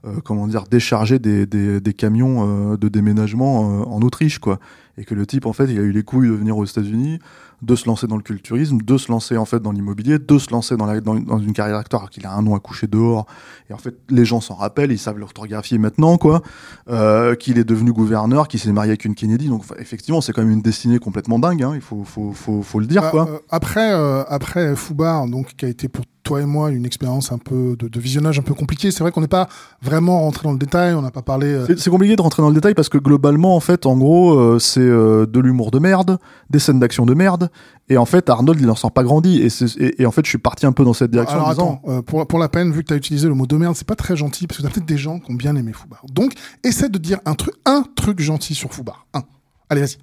euh, 0.05 0.21
comment 0.23 0.47
dire 0.47 0.63
décharger 0.63 1.19
des, 1.19 1.45
des, 1.45 1.81
des 1.81 1.93
camions 1.93 2.71
euh, 2.71 2.77
de 2.77 2.87
déménagement 2.87 3.81
euh, 3.81 3.83
en 3.83 4.01
Autriche 4.01 4.39
quoi. 4.39 4.57
Et 4.97 5.03
que 5.03 5.13
le 5.13 5.25
type 5.25 5.45
en 5.45 5.51
fait 5.51 5.65
il 5.65 5.77
a 5.77 5.81
eu 5.81 5.91
les 5.91 6.03
couilles 6.03 6.29
de 6.29 6.33
venir 6.33 6.57
aux 6.57 6.63
États-Unis 6.63 7.19
de 7.61 7.75
se 7.75 7.85
lancer 7.87 8.07
dans 8.07 8.15
le 8.15 8.21
culturisme, 8.23 8.77
de 8.81 8.97
se 8.97 9.11
lancer 9.11 9.35
en 9.37 9.45
fait 9.45 9.59
dans 9.61 9.71
l'immobilier, 9.71 10.17
de 10.19 10.37
se 10.37 10.49
lancer 10.51 10.77
dans, 10.77 10.85
la, 10.85 11.01
dans, 11.01 11.15
dans 11.15 11.39
une 11.39 11.53
carrière 11.53 11.77
d'acteur 11.77 11.99
alors 12.01 12.09
qu'il 12.09 12.25
a 12.25 12.33
un 12.33 12.41
nom 12.41 12.55
à 12.55 12.59
coucher 12.59 12.87
dehors. 12.87 13.25
Et 13.69 13.73
en 13.73 13.77
fait, 13.77 13.95
les 14.09 14.23
gens 14.25 14.39
s'en 14.41 14.55
rappellent, 14.55 14.91
ils 14.91 14.97
savent 14.97 15.17
l'orthographier 15.17 15.77
maintenant, 15.77 16.17
quoi. 16.17 16.41
Euh, 16.89 17.35
qu'il 17.35 17.57
est 17.57 17.63
devenu 17.63 17.91
gouverneur, 17.91 18.47
qu'il 18.47 18.59
s'est 18.59 18.71
marié 18.71 18.91
avec 18.91 19.05
une 19.05 19.15
Kennedy. 19.15 19.47
Donc 19.49 19.63
effectivement, 19.77 20.21
c'est 20.21 20.31
quand 20.33 20.41
même 20.41 20.51
une 20.51 20.61
destinée 20.61 20.99
complètement 20.99 21.37
dingue. 21.39 21.63
Hein, 21.63 21.71
il 21.75 21.81
faut, 21.81 22.03
faut, 22.05 22.31
faut, 22.33 22.61
faut 22.61 22.79
le 22.79 22.85
dire, 22.87 23.01
Bah, 23.01 23.09
quoi. 23.11 23.29
euh, 23.29 23.37
après, 23.49 23.93
euh, 23.93 24.23
après 24.27 24.75
Foubar, 24.75 25.27
donc 25.27 25.55
qui 25.57 25.65
a 25.65 25.67
été 25.67 25.87
pour 25.87 26.05
toi 26.23 26.41
et 26.41 26.45
moi 26.45 26.69
une 26.69 26.85
expérience 26.85 27.31
un 27.31 27.37
peu 27.39 27.75
de, 27.79 27.87
de 27.87 27.99
visionnage 27.99 28.37
un 28.39 28.43
peu 28.43 28.53
compliqué. 28.53 28.91
C'est 28.91 28.99
vrai 29.03 29.11
qu'on 29.11 29.21
n'est 29.21 29.27
pas 29.27 29.47
vraiment 29.81 30.19
rentré 30.21 30.43
dans 30.43 30.51
le 30.51 30.59
détail. 30.59 30.93
On 30.93 31.01
n'a 31.01 31.11
pas 31.11 31.21
parlé. 31.21 31.47
euh, 31.47 31.65
C'est- 31.65 31.79
C'est 31.79 31.89
compliqué 31.89 32.15
de 32.15 32.21
rentrer 32.21 32.41
dans 32.41 32.49
le 32.49 32.55
détail 32.55 32.73
parce 32.75 32.89
que 32.89 32.97
globalement, 32.97 33.55
en 33.55 33.59
fait, 33.59 33.85
en 33.85 33.97
gros, 33.97 34.33
euh, 34.37 34.59
c'est 34.59 34.79
euh, 34.81 35.25
de 35.25 35.39
l'humour 35.39 35.71
de 35.71 35.79
merde, 35.79 36.17
des 36.49 36.59
scènes 36.59 36.79
d'action 36.79 37.05
de 37.05 37.13
merde, 37.13 37.48
et 37.89 37.97
en 37.97 38.05
fait, 38.05 38.29
Arnold, 38.29 38.59
il 38.61 38.69
en 38.69 38.75
sort 38.75 38.91
pas 38.91 39.03
grandi. 39.03 39.41
Et, 39.41 39.49
c'est- 39.49 39.75
et, 39.77 40.01
et 40.01 40.05
en 40.05 40.11
fait, 40.11 40.23
je 40.25 40.29
suis 40.29 40.37
parti 40.37 40.65
un 40.65 40.71
peu 40.71 40.83
dans 40.83 40.93
cette 40.93 41.11
direction. 41.11 41.35
Alors 41.37 41.47
en 41.47 41.51
disant, 41.51 41.81
attends, 41.83 41.91
euh, 41.91 42.01
pour, 42.01 42.25
pour 42.27 42.39
la 42.39 42.49
peine, 42.49 42.71
vu 42.71 42.81
que 42.83 42.87
tu 42.87 42.93
as 42.93 42.97
utilisé 42.97 43.27
le 43.27 43.33
mot 43.33 43.47
de 43.47 43.55
merde, 43.57 43.75
c'est 43.75 43.87
pas 43.87 43.95
très 43.95 44.15
gentil 44.15 44.45
parce 44.47 44.57
que 44.59 44.63
t'as 44.63 44.69
peut-être 44.69 44.85
des 44.85 44.97
gens 44.97 45.19
qui 45.19 45.31
ont 45.31 45.35
bien 45.35 45.55
aimé 45.55 45.73
Foubar. 45.73 46.01
Donc, 46.11 46.33
essaie 46.63 46.89
de 46.89 46.97
dire 46.99 47.19
un 47.25 47.33
truc, 47.35 47.55
un 47.65 47.83
truc 47.95 48.19
gentil 48.19 48.53
sur 48.55 48.71
Foubar. 48.73 49.07
Un. 49.13 49.21
Allez, 49.69 49.81
vas-y. 49.81 49.97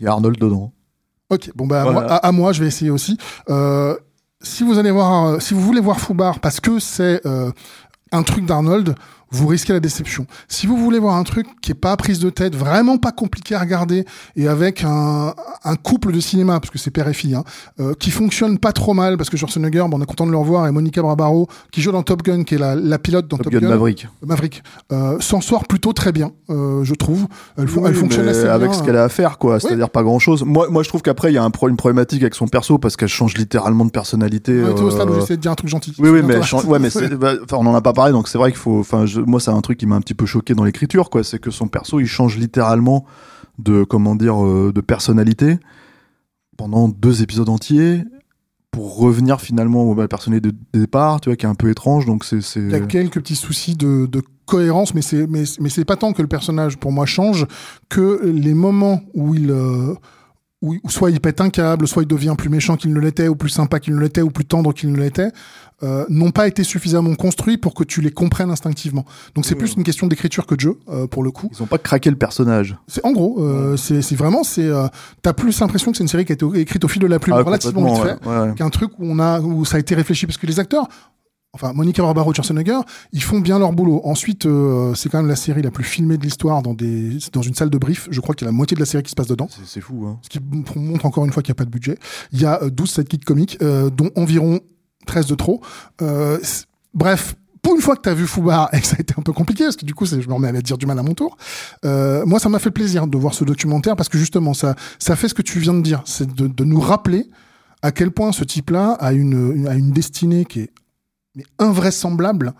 il 0.00 0.04
y 0.04 0.06
a 0.08 0.12
Arnold 0.12 0.38
dedans. 0.38 0.72
Ok, 1.30 1.50
bon 1.56 1.66
bah 1.66 1.80
à, 1.80 1.84
Voilà. 1.84 2.00
moi, 2.00 2.08
à- 2.12 2.26
à 2.26 2.32
moi, 2.32 2.52
je 2.52 2.60
vais 2.60 2.68
essayer 2.68 2.90
aussi. 2.90 3.18
Euh, 3.50 3.96
si 4.40 4.62
vous 4.62 4.78
allez 4.78 4.92
voir, 4.92 5.24
euh, 5.26 5.38
si 5.40 5.54
vous 5.54 5.60
voulez 5.60 5.80
voir 5.80 5.98
Foubar 5.98 6.38
parce 6.38 6.60
que 6.60 6.78
c'est 6.78 7.20
euh, 7.26 7.50
un 8.12 8.22
truc 8.22 8.46
d'Arnold, 8.46 8.94
vous 9.30 9.46
risquez 9.46 9.72
la 9.72 9.80
déception. 9.80 10.26
Si 10.48 10.66
vous 10.66 10.76
voulez 10.76 10.98
voir 10.98 11.16
un 11.16 11.24
truc 11.24 11.46
qui 11.60 11.72
est 11.72 11.74
pas 11.74 11.96
prise 11.96 12.18
de 12.20 12.30
tête, 12.30 12.54
vraiment 12.54 12.96
pas 12.98 13.12
compliqué 13.12 13.54
à 13.54 13.60
regarder 13.60 14.04
et 14.36 14.48
avec 14.48 14.84
un, 14.84 15.34
un 15.64 15.76
couple 15.76 16.12
de 16.12 16.20
cinéma 16.20 16.60
parce 16.60 16.70
que 16.70 16.78
c'est 16.78 16.90
père 16.90 17.08
et 17.08 17.12
fille, 17.14 17.34
hein, 17.34 17.44
euh, 17.80 17.94
qui 17.98 18.10
fonctionne 18.10 18.58
pas 18.58 18.72
trop 18.72 18.94
mal 18.94 19.16
parce 19.16 19.28
que 19.30 19.36
Schwarzenegger, 19.36 19.84
bon, 19.88 19.98
on 19.98 20.02
est 20.02 20.06
content 20.06 20.26
de 20.26 20.30
le 20.30 20.36
revoir 20.36 20.66
et 20.66 20.72
Monica 20.72 21.02
Barbaro 21.02 21.48
qui 21.72 21.82
joue 21.82 21.92
dans 21.92 22.02
Top 22.02 22.22
Gun, 22.22 22.44
qui 22.44 22.54
est 22.54 22.58
la, 22.58 22.74
la 22.76 22.98
pilote 22.98 23.26
dans 23.28 23.36
Top 23.36 23.44
Top, 23.44 23.52
Gun 23.54 23.60
Gun, 23.60 23.68
Maverick. 23.68 24.08
Maverick, 24.24 24.62
euh, 24.92 25.18
s'en 25.20 25.40
sort 25.40 25.66
plutôt 25.66 25.92
très 25.92 26.12
bien, 26.12 26.30
euh, 26.50 26.84
je 26.84 26.94
trouve. 26.94 27.26
Elle, 27.58 27.66
Oui, 27.68 27.82
elle 27.86 27.94
fonctionne 27.94 28.28
assez 28.28 28.46
avec 28.46 28.70
bien. 28.70 28.78
ce 28.78 28.84
qu'elle 28.84 28.96
a 28.96 29.04
à 29.04 29.08
faire, 29.08 29.38
quoi. 29.38 29.58
C'est-à-dire 29.60 29.90
pas 29.90 30.02
grand-chose. 30.02 30.44
Moi, 30.44 30.68
moi, 30.70 30.82
je 30.82 30.88
trouve 30.88 31.02
qu'après, 31.02 31.30
il 31.32 31.34
y 31.34 31.38
a 31.38 31.42
un 31.44 31.50
pro- 31.50 31.68
une 31.68 31.76
problématique 31.76 32.22
avec 32.22 32.34
son 32.34 32.46
perso 32.48 32.78
parce 32.78 32.96
qu'elle 32.96 33.08
change 33.08 33.36
littéralement 33.36 33.84
de 33.84 33.90
personnalité. 33.90 34.62
On 34.64 34.70
était 34.70 34.82
au 34.82 34.90
stade 34.90 35.08
où 35.10 35.12
euh, 35.12 35.20
j'essayais 35.20 35.36
de 35.36 35.42
dire 35.42 35.50
un 35.50 35.56
truc 35.56 35.68
gentil. 35.70 35.94
Oui, 35.98 36.08
oui, 36.10 36.22
mais, 36.24 36.36
ouais, 36.36 37.16
bah, 37.16 37.32
on 37.52 37.66
en 37.66 37.74
a 37.74 37.80
pas 37.80 37.92
parlé, 37.92 38.12
donc 38.12 38.28
c'est 38.28 38.38
vrai 38.38 38.50
qu'il 38.52 38.58
faut. 38.60 38.78
Enfin, 38.80 39.04
moi, 39.26 39.40
c'est 39.40 39.50
un 39.50 39.60
truc 39.60 39.78
qui 39.78 39.86
m'a 39.86 39.96
un 39.96 40.00
petit 40.00 40.14
peu 40.14 40.26
choqué 40.26 40.54
dans 40.54 40.64
l'écriture, 40.64 41.10
quoi. 41.10 41.24
C'est 41.24 41.38
que 41.38 41.50
son 41.50 41.68
perso, 41.68 42.00
il 42.00 42.06
change 42.06 42.36
littéralement 42.36 43.04
de 43.58 43.84
comment 43.84 44.14
dire 44.14 44.44
euh, 44.44 44.72
de 44.74 44.80
personnalité 44.80 45.58
pendant 46.56 46.88
deux 46.88 47.22
épisodes 47.22 47.48
entiers 47.48 48.02
pour 48.70 48.98
revenir 48.98 49.40
finalement 49.40 49.84
au 49.84 49.94
bah, 49.94 50.08
personnage 50.08 50.42
de 50.42 50.52
départ, 50.72 51.20
tu 51.20 51.30
vois, 51.30 51.36
qui 51.36 51.46
est 51.46 51.48
un 51.48 51.54
peu 51.54 51.70
étrange. 51.70 52.04
Donc 52.04 52.24
c'est 52.24 52.40
Il 52.56 52.70
y 52.70 52.74
a 52.74 52.80
quelques 52.80 53.20
petits 53.20 53.36
soucis 53.36 53.74
de, 53.74 54.06
de 54.06 54.22
cohérence, 54.44 54.94
mais 54.94 55.02
c'est 55.02 55.26
mais, 55.26 55.44
mais 55.60 55.68
c'est 55.68 55.84
pas 55.84 55.96
tant 55.96 56.12
que 56.12 56.22
le 56.22 56.28
personnage 56.28 56.76
pour 56.76 56.92
moi 56.92 57.06
change 57.06 57.46
que 57.88 58.20
les 58.24 58.54
moments 58.54 59.00
où 59.14 59.34
il 59.34 59.50
euh, 59.50 59.94
où, 60.62 60.74
où 60.82 60.90
soit 60.90 61.10
il 61.10 61.20
pète 61.20 61.40
un 61.40 61.50
câble, 61.50 61.86
soit 61.86 62.02
il 62.02 62.06
devient 62.08 62.34
plus 62.36 62.48
méchant 62.48 62.76
qu'il 62.76 62.92
ne 62.92 63.00
l'était, 63.00 63.28
ou 63.28 63.36
plus 63.36 63.50
sympa 63.50 63.78
qu'il 63.78 63.94
ne 63.94 64.00
l'était, 64.00 64.22
ou 64.22 64.30
plus 64.30 64.44
tendre 64.46 64.72
qu'il 64.72 64.90
ne 64.90 64.96
l'était, 64.98 65.28
euh, 65.82 66.06
n'ont 66.08 66.30
pas 66.30 66.48
été 66.48 66.64
suffisamment 66.64 67.14
construits 67.14 67.58
pour 67.58 67.74
que 67.74 67.84
tu 67.84 68.00
les 68.00 68.10
comprennes 68.10 68.50
instinctivement. 68.50 69.04
Donc 69.34 69.44
c'est 69.44 69.52
Oui, 69.54 69.60
plus 69.60 69.74
une 69.74 69.84
question 69.84 70.06
d'écriture 70.06 70.46
que 70.46 70.54
de 70.54 70.60
jeu 70.60 70.78
euh, 70.88 71.06
pour 71.06 71.22
le 71.22 71.30
coup. 71.30 71.50
ils 71.52 71.62
ont 71.62 71.66
pas 71.66 71.76
craqué 71.76 72.08
le 72.08 72.16
personnage. 72.16 72.76
C'est 72.88 73.04
en 73.04 73.12
gros, 73.12 73.38
euh, 73.42 73.76
c'est 73.76 74.00
c'est 74.00 74.14
vraiment 74.16 74.42
c'est 74.44 74.64
euh, 74.64 74.86
t'as 75.20 75.34
plus 75.34 75.60
l'impression 75.60 75.90
que 75.90 75.98
c'est 75.98 76.04
une 76.04 76.08
série 76.08 76.24
qui 76.24 76.32
a 76.32 76.34
été 76.34 76.46
écrite 76.60 76.82
au 76.84 76.88
fil 76.88 77.02
de 77.02 77.06
la 77.06 77.18
plume, 77.18 77.36
Ah, 77.38 77.42
relativement 77.42 77.92
vite 77.94 78.02
fait, 78.04 78.26
ouais. 78.26 78.54
qu'un 78.54 78.70
truc 78.70 78.92
où 78.98 79.04
on 79.04 79.18
a 79.18 79.40
où 79.40 79.66
ça 79.66 79.76
a 79.76 79.80
été 79.80 79.94
réfléchi 79.94 80.24
parce 80.26 80.38
que 80.38 80.46
les 80.46 80.58
acteurs 80.58 80.88
enfin 81.56 81.72
Monica 81.72 82.02
Barbaro, 82.02 82.32
Schwarzenegger, 82.32 82.78
ils 83.12 83.22
font 83.22 83.40
bien 83.40 83.58
leur 83.58 83.72
boulot. 83.72 84.00
Ensuite, 84.04 84.46
euh, 84.46 84.94
c'est 84.94 85.08
quand 85.08 85.18
même 85.18 85.26
la 85.28 85.36
série 85.36 85.62
la 85.62 85.70
plus 85.72 85.84
filmée 85.84 86.16
de 86.16 86.22
l'histoire 86.22 86.62
dans 86.62 86.74
des 86.74 87.18
dans 87.32 87.42
une 87.42 87.54
salle 87.54 87.70
de 87.70 87.78
brief. 87.78 88.06
Je 88.10 88.20
crois 88.20 88.34
qu'il 88.34 88.44
y 88.44 88.48
a 88.48 88.52
la 88.52 88.56
moitié 88.56 88.74
de 88.74 88.80
la 88.80 88.86
série 88.86 89.02
qui 89.02 89.10
se 89.10 89.16
passe 89.16 89.26
dedans. 89.26 89.48
C'est- 89.64 89.80
fou. 89.80 90.06
Hein. 90.06 90.18
Ce 90.22 90.28
qui 90.28 90.38
montre 90.76 91.04
encore 91.06 91.24
une 91.24 91.32
fois 91.32 91.42
qu'il 91.42 91.50
n'y 91.52 91.56
a 91.56 91.60
pas 91.60 91.64
de 91.64 91.70
budget. 91.70 91.98
Il 92.32 92.40
y 92.40 92.46
a 92.46 92.62
euh, 92.62 92.70
12 92.70 92.90
sidekicks 92.90 93.24
comiques, 93.24 93.58
euh, 93.62 93.90
dont 93.90 94.10
environ 94.16 94.60
13 95.06 95.26
de 95.26 95.34
trop. 95.34 95.60
Euh, 96.02 96.38
bref, 96.94 97.34
pour 97.62 97.74
une 97.74 97.80
fois 97.80 97.96
que 97.96 98.02
tu 98.02 98.08
as 98.08 98.14
vu 98.14 98.26
Foubar 98.26 98.68
et 98.72 98.80
que 98.80 98.86
ça 98.86 98.96
a 98.96 99.00
été 99.00 99.14
un 99.18 99.22
peu 99.22 99.32
compliqué, 99.32 99.64
parce 99.64 99.76
que 99.76 99.84
du 99.84 99.94
coup, 99.94 100.06
je 100.06 100.16
me 100.16 100.32
remets 100.34 100.48
à 100.48 100.52
dire 100.62 100.78
du 100.78 100.86
mal 100.86 100.98
à 100.98 101.02
mon 101.02 101.14
tour, 101.14 101.36
euh, 101.84 102.24
moi, 102.26 102.38
ça 102.38 102.48
m'a 102.48 102.58
fait 102.58 102.70
plaisir 102.70 103.06
de 103.06 103.18
voir 103.18 103.34
ce 103.34 103.44
documentaire 103.44 103.96
parce 103.96 104.08
que 104.08 104.18
justement, 104.18 104.54
ça, 104.54 104.74
ça 104.98 105.16
fait 105.16 105.28
ce 105.28 105.34
que 105.34 105.42
tu 105.42 105.58
viens 105.58 105.74
de 105.74 105.80
dire, 105.82 106.02
c'est 106.04 106.32
de, 106.32 106.46
de 106.46 106.64
nous 106.64 106.80
rappeler 106.80 107.28
à 107.82 107.92
quel 107.92 108.10
point 108.10 108.32
ce 108.32 108.42
type-là 108.44 108.92
a 109.00 109.12
une, 109.12 109.52
une- 109.56 109.68
a 109.68 109.74
une 109.74 109.90
destinée 109.90 110.44
qui 110.44 110.60
est 110.60 110.70
mais 111.36 111.44
invraisemblable. 111.58 112.52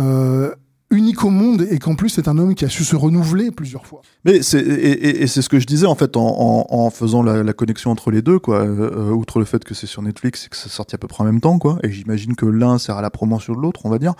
Euh, 0.00 0.52
unique 0.92 1.24
au 1.24 1.30
monde 1.30 1.66
et 1.68 1.80
qu'en 1.80 1.96
plus 1.96 2.10
c'est 2.10 2.28
un 2.28 2.38
homme 2.38 2.54
qui 2.54 2.64
a 2.64 2.68
su 2.68 2.84
se 2.84 2.94
renouveler 2.94 3.50
plusieurs 3.50 3.84
fois. 3.86 4.02
Mais 4.24 4.40
c'est 4.42 4.60
et, 4.60 4.90
et- 5.08 5.22
et 5.22 5.26
c'est 5.26 5.42
ce 5.42 5.48
que 5.48 5.58
je 5.58 5.66
disais 5.66 5.84
en 5.86 5.96
fait 5.96 6.16
en, 6.16 6.22
en, 6.24 6.66
en 6.68 6.90
faisant 6.90 7.24
la, 7.24 7.42
la 7.42 7.52
connexion 7.52 7.90
entre 7.90 8.12
les 8.12 8.22
deux 8.22 8.38
quoi. 8.38 8.60
Euh, 8.60 8.90
euh, 8.94 9.10
outre 9.10 9.40
le 9.40 9.44
fait 9.46 9.64
que 9.64 9.74
c'est 9.74 9.88
sur 9.88 10.00
Netflix 10.02 10.46
et 10.46 10.48
que 10.48 10.56
c'est 10.56 10.68
sorti 10.68 10.94
à 10.94 10.98
peu 10.98 11.08
près 11.08 11.22
en 11.24 11.26
même 11.26 11.40
temps 11.40 11.58
quoi. 11.58 11.78
Et 11.82 11.90
j'imagine 11.90 12.36
que 12.36 12.46
l'un 12.46 12.78
sert 12.78 12.96
à 12.98 13.02
la 13.02 13.10
promotion 13.10 13.54
de 13.54 13.58
l'autre, 13.60 13.80
on 13.84 13.90
va 13.90 13.98
dire. 13.98 14.14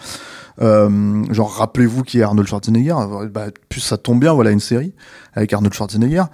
Euh, 0.60 1.22
genre 1.32 1.52
rappelez-vous 1.54 2.02
qui 2.02 2.18
est 2.18 2.22
Arnold 2.22 2.48
Schwarzenegger. 2.48 2.96
Bah, 3.32 3.46
plus 3.68 3.80
ça 3.80 3.96
tombe 3.96 4.18
bien, 4.20 4.32
voilà 4.32 4.50
une 4.50 4.58
série 4.60 4.92
avec 5.34 5.52
Arnold 5.52 5.72
Schwarzenegger 5.74 6.24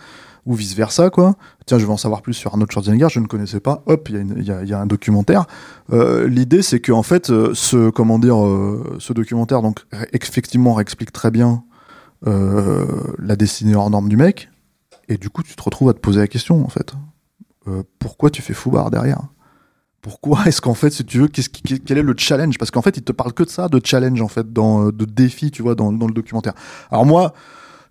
ou 0.44 0.54
vice 0.54 0.74
versa 0.74 1.10
quoi. 1.10 1.36
Tiens, 1.66 1.78
je 1.78 1.86
veux 1.86 1.92
en 1.92 1.96
savoir 1.96 2.22
plus 2.22 2.34
sur 2.34 2.50
Arnold 2.52 2.70
Schwarzenegger. 2.70 3.08
Je 3.10 3.20
ne 3.20 3.26
connaissais 3.26 3.60
pas. 3.60 3.82
Hop, 3.86 4.08
il 4.08 4.42
y, 4.42 4.72
a 4.72 4.80
un 4.80 4.86
documentaire. 4.86 5.46
Euh, 5.92 6.26
L'idée 6.26 6.62
c'est 6.62 6.80
que 6.80 6.92
en 6.92 7.02
fait 7.02 7.30
euh, 7.30 7.52
ce 7.54 7.90
comment 7.90 8.18
dire 8.18 8.44
euh, 8.44 8.96
ce 8.98 9.12
documentaire 9.12 9.62
donc 9.62 9.80
effectivement 10.12 10.80
explique 10.80 11.12
très 11.12 11.30
bien 11.30 11.64
la 12.24 13.34
destinée 13.34 13.74
hors 13.74 13.90
norme 13.90 14.08
du 14.08 14.16
mec, 14.16 14.48
et 15.08 15.16
du 15.16 15.28
coup 15.28 15.42
tu 15.42 15.56
te 15.56 15.62
retrouves 15.62 15.88
à 15.88 15.92
te 15.92 15.98
poser 15.98 16.20
la 16.20 16.28
question 16.28 16.64
en 16.64 16.68
fait. 16.68 16.92
Pourquoi 17.98 18.30
tu 18.30 18.42
fais 18.42 18.54
foubard 18.54 18.90
derrière? 18.92 19.22
Pourquoi 20.02 20.46
est-ce 20.46 20.60
qu'en 20.60 20.74
fait, 20.74 20.90
si 20.90 21.04
tu 21.04 21.18
veux, 21.18 21.28
qui- 21.28 21.48
quel 21.80 21.98
est 21.98 22.02
le 22.02 22.14
challenge? 22.16 22.58
Parce 22.58 22.72
qu'en 22.72 22.82
fait, 22.82 22.96
il 22.96 23.04
te 23.04 23.12
parle 23.12 23.32
que 23.32 23.44
de 23.44 23.48
ça, 23.48 23.68
de 23.68 23.80
challenge 23.84 24.20
en 24.20 24.26
fait, 24.28 24.52
dans, 24.52 24.86
de 24.86 25.04
défi, 25.04 25.52
tu 25.52 25.62
vois, 25.62 25.76
dans, 25.76 25.92
dans 25.92 26.08
le 26.08 26.12
documentaire. 26.12 26.54
Alors 26.90 27.06
moi, 27.06 27.34